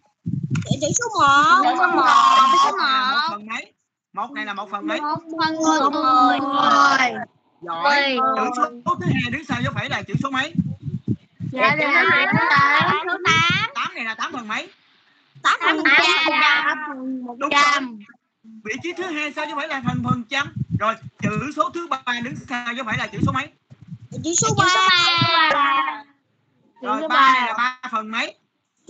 Chữ 0.81 0.87
số 0.99 1.05
1. 1.19 1.61
Chữ 1.63 1.69
số 1.79 1.87
1. 1.87 2.03
Chữ 2.51 2.57
số 2.65 2.71
một 2.71 2.77
là 2.77 3.11
1. 3.11 3.15
một 3.15 3.29
phần 3.31 3.45
mấy 3.47 3.73
một 4.13 4.31
này 4.31 4.45
là 4.45 4.53
một 4.53 4.69
phần 4.71 4.87
mấy 4.87 5.01
1 5.01 5.15
phần 5.39 5.55
10. 5.93 6.39
giỏi 7.61 8.17
chữ 8.37 8.49
số, 8.57 8.95
thứ 9.01 9.05
hai 9.21 9.31
đứng 9.31 9.45
sau 9.45 9.61
dấu 9.63 9.73
phẩy 9.75 9.89
là 9.89 10.01
chữ 10.01 10.13
số 10.23 10.29
mấy 10.29 10.53
Dạ 11.51 11.75
là 11.75 11.75
chữ 11.75 11.85
số 11.87 12.09
8. 12.49 13.07
Số 13.07 13.17
8. 13.25 13.69
tám 13.75 13.95
này 13.95 14.05
là 14.05 14.15
tám 14.15 14.31
phần 14.33 14.47
mấy 14.47 14.69
8 15.43 15.59
phần 15.65 15.77
trăm. 15.97 16.77
đúng 17.37 17.49
rồi 17.49 17.97
vị 18.63 18.73
trí 18.83 18.93
thứ 18.93 19.03
hai 19.03 19.33
sau 19.33 19.45
dấu 19.45 19.55
phẩy 19.57 19.67
là 19.67 19.81
thành 19.85 20.03
phần 20.03 20.23
trăm 20.29 20.53
rồi 20.79 20.95
chữ 21.21 21.51
số 21.55 21.69
thứ 21.69 21.87
ba 21.87 22.01
đứng 22.23 22.35
sau 22.49 22.73
dấu 22.73 22.85
phẩy 22.85 22.97
là 22.97 23.07
chữ 23.07 23.19
số 23.25 23.31
mấy 23.31 23.47
Chữ 24.23 24.33
số 24.37 24.47
3. 24.57 24.65
rồi 26.81 27.07
ba 27.07 27.33
này 27.33 27.47
là 27.47 27.53
ba 27.57 27.89
phần 27.91 28.11
mấy 28.11 28.35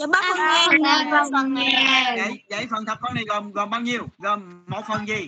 Chữ 0.01 0.07
3 0.07 0.19
phần 0.67 0.81
ngàn. 0.81 1.11
phần 1.31 1.53
ngàn. 1.53 2.15
vậy 2.17 2.43
vậy 2.49 2.67
phần 2.71 2.85
thập 2.85 2.99
phân 3.01 3.13
này 3.13 3.23
gồm 3.27 3.51
gồm 3.51 3.69
bao 3.69 3.81
nhiêu? 3.81 4.07
Gồm 4.17 4.63
một 4.67 4.81
phần 4.87 5.07
gì? 5.07 5.27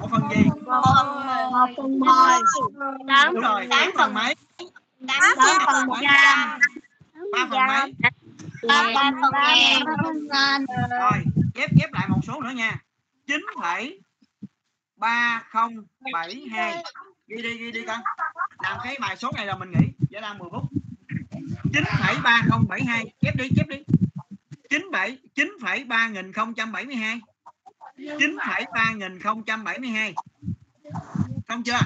Một 0.00 0.08
phần 0.10 0.22
gì? 0.30 0.42
1 0.64 0.82
phần 1.76 2.00
10. 2.00 2.10
8 3.08 3.34
đúng 3.34 3.42
rồi 3.42 3.66
tám 3.70 3.90
phần 3.96 4.14
mấy? 4.14 4.34
8 5.08 5.58
phần 5.66 5.86
100. 5.86 6.60
ba. 7.32 7.46
phần 7.50 7.66
mấy? 7.66 7.94
3 8.68 9.06
phần 10.04 10.28
ngàn. 10.28 10.64
rồi 10.90 11.24
chép 11.54 11.70
chép 11.80 11.92
lại 11.92 12.08
một 12.08 12.20
số 12.26 12.40
nữa 12.40 12.50
nha. 12.50 12.76
chín 13.26 13.40
phẩy 13.60 14.00
ba 14.96 15.42
không 15.48 15.72
bảy 16.12 16.46
hai. 16.50 16.84
Ghi 17.26 17.42
đi 17.42 17.58
ghi 17.58 17.70
đi 17.70 17.84
con. 17.86 18.00
Làm 18.62 18.78
cái 18.84 18.96
bài 19.00 19.16
số 19.16 19.30
này 19.36 19.46
là 19.46 19.56
mình 19.56 19.70
nghỉ. 19.70 19.86
Giải 20.10 20.22
lao 20.22 20.34
10 20.34 20.48
phút 20.52 20.65
chín 21.76 21.84
phẩy 21.98 22.16
ba 22.24 22.42
không 22.48 22.68
bảy 22.68 22.84
hai. 22.84 23.04
Chép 23.20 23.36
đi 23.36 23.48
chép 23.56 23.68
đi. 23.68 23.76
chín 24.70 24.90
bảy 24.92 25.18
chín 25.34 25.52
phẩy 25.62 25.84
ba 25.84 26.08
nghìn 26.08 26.32
không 26.32 26.54
trăm 26.54 26.72
bảy 26.72 26.84
mươi 26.84 26.96
hai. 26.96 27.20
chín 27.96 28.36
phẩy 28.46 28.64
ba 28.74 28.92
nghìn 28.92 29.20
không 29.20 29.44
trăm 29.44 29.64
bảy 29.64 29.78
mươi 29.78 29.90
hai. 29.90 30.14
Không 31.48 31.62
chưa? 31.62 31.80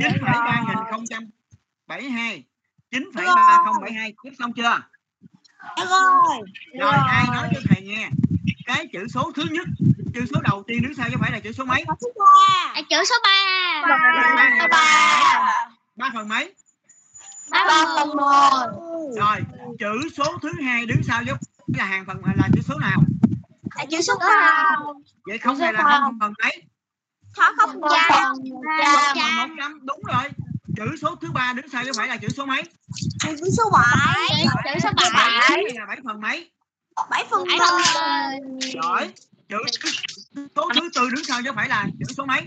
Chín 0.00 0.12
phẩy 0.20 0.34
ba 0.34 0.62
nghìn 0.68 0.78
không 0.90 1.04
trăm 1.10 1.30
bảy 1.86 2.10
hai. 2.10 2.44
chín 2.90 3.10
phẩy 3.14 3.26
ba 3.26 3.62
không 3.64 3.82
bảy 3.82 3.92
hai. 3.92 4.14
Chép 4.24 4.32
xong 4.38 4.52
chưa? 4.52 4.80
Rồi. 5.76 6.40
rồi 6.80 6.94
ai 7.08 7.26
nói 7.26 7.48
cho 7.54 7.60
thầy 7.68 7.82
nghe? 7.82 8.10
Cái 8.66 8.86
chữ 8.92 9.06
số 9.14 9.32
thứ 9.34 9.42
nhất 9.50 9.66
chữ 10.14 10.24
số 10.34 10.40
đầu 10.40 10.64
tiên 10.66 10.82
đứng 10.82 10.94
sau 10.94 11.08
chứ 11.10 11.16
phải 11.20 11.32
là 11.32 11.40
chữ 11.40 11.52
số 11.52 11.64
mấy? 11.64 11.84
Chữ 12.90 13.04
số 13.04 13.14
3. 13.22 13.82
Ba. 13.88 14.68
Ba. 14.70 15.72
ba 15.96 16.10
phần 16.14 16.28
mấy 16.28 16.54
3 17.52 17.84
phần 17.96 18.08
10. 18.16 18.26
rồi 19.16 19.40
chữ 19.78 20.08
số 20.16 20.24
thứ 20.42 20.48
hai 20.64 20.86
đứng 20.86 21.02
sau 21.08 21.22
dấu 21.22 21.36
là 21.66 21.84
hàng 21.84 22.04
phần 22.06 22.16
là 22.36 22.48
chữ 22.54 22.60
số 22.68 22.78
nào? 22.78 23.00
Chữ 23.90 24.00
số 24.00 24.14
0. 24.18 25.02
vậy 25.26 25.38
không 25.38 25.58
này 25.58 25.72
là 25.72 26.00
không 26.00 26.18
phần 26.20 26.32
mấy? 26.42 26.62
Không 27.36 27.54
không 27.56 27.80
một 27.80 27.88
trăm 29.56 29.78
đúng 29.86 30.00
rồi. 30.04 30.24
Chữ 30.76 30.96
số 31.02 31.14
thứ 31.20 31.32
ba 31.32 31.52
đứng 31.52 31.68
sau 31.68 31.84
chứ 31.84 31.90
phải 31.96 32.08
là 32.08 32.16
chữ 32.16 32.28
số 32.28 32.46
mấy. 32.46 32.62
Chữ 33.20 33.50
số 33.56 33.70
7. 33.72 34.46
Chữ 34.64 34.80
số 34.82 34.90
7. 34.96 35.10
bảy 35.12 35.74
là 35.74 35.86
bảy 35.86 35.98
phần 36.04 36.20
mấy? 36.20 36.50
7 37.10 37.24
phần 37.30 37.44
10. 37.44 37.58
giỏi 38.74 39.12
chữ 39.48 39.58
số 40.56 40.68
thứ 40.74 40.90
tư 40.94 41.10
đứng 41.10 41.24
sau 41.24 41.40
chứ 41.44 41.50
phải 41.56 41.68
là 41.68 41.86
chữ 41.98 42.14
số 42.16 42.24
mấy? 42.24 42.40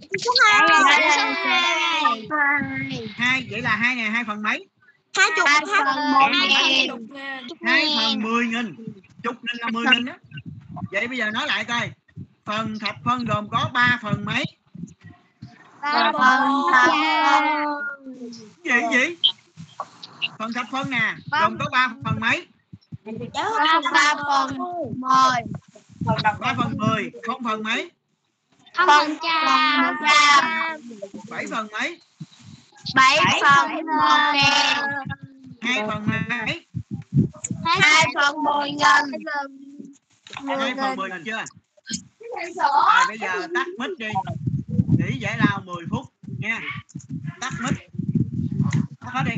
số 0.19 0.31
2. 0.45 0.67
Chữ 0.67 0.73
số 1.15 1.23
2. 1.33 2.27
hai 3.15 3.47
vậy 3.51 3.61
là 3.61 3.75
hai 3.75 3.95
ngày 3.95 4.09
hai 4.09 4.23
phần 4.27 4.43
mấy? 4.43 4.67
20 5.17 5.45
hai 5.47 5.61
phần 5.65 6.11
mười 8.21 8.47
nghìn. 8.47 8.75
Chục 9.23 9.35
nghìn. 9.43 9.57
Là 9.59 9.69
mười 9.71 9.85
nghìn 9.91 10.05
đó. 10.05 10.13
Vậy 10.91 11.07
bây 11.07 11.17
giờ 11.17 11.31
nói 11.31 11.47
lại 11.47 11.65
coi. 11.65 11.91
Phần 12.45 12.79
thập 12.79 12.95
phân 13.05 13.25
gồm 13.25 13.49
có 13.49 13.69
3 13.73 13.99
phần 14.01 14.25
mấy? 14.25 14.43
Ba 15.81 16.11
phần 16.11 16.61
trăm. 16.73 17.43
gì 18.63 18.97
gì? 18.97 19.15
Phần 20.39 20.53
thập 20.53 20.65
phân 20.71 20.89
nè. 20.89 21.15
Gồm 21.31 21.57
có 21.59 21.65
3 21.71 21.93
phần 22.05 22.19
mấy? 22.19 22.47
Ba 23.93 24.15
phần 24.17 24.57
mười. 24.99 25.41
3 26.39 26.53
phần 26.57 26.77
10 26.77 27.11
không 27.23 27.43
phần 27.43 27.63
mấy 27.63 27.91
Phần 28.87 29.17
trăm. 29.23 29.95
7 31.29 31.45
phần 31.51 31.67
mấy? 31.71 31.99
Bảy 32.95 33.17
phần 33.41 33.85
một 33.85 34.31
ngàn. 34.33 34.75
2 35.61 35.83
phần 35.87 36.07
mấy? 36.07 36.65
Hai 37.65 38.05
phần 38.15 38.43
mười 38.43 38.69
nghìn. 38.71 39.23
2 40.47 40.75
phần 40.77 40.95
10 40.95 41.09
nghìn 41.09 41.23
chưa? 41.25 41.43
Rồi 42.55 43.05
bây 43.07 43.17
giờ 43.17 43.47
tắt 43.55 43.67
mic 43.79 43.97
đi. 43.97 44.07
Nghỉ 44.97 45.19
giải 45.19 45.37
lao 45.37 45.61
10 45.65 45.85
phút 45.89 46.05
nha. 46.39 46.61
Tắt 47.39 47.53
mic. 47.59 47.73
Tắt 48.99 49.11
hết 49.13 49.23
đi 49.25 49.35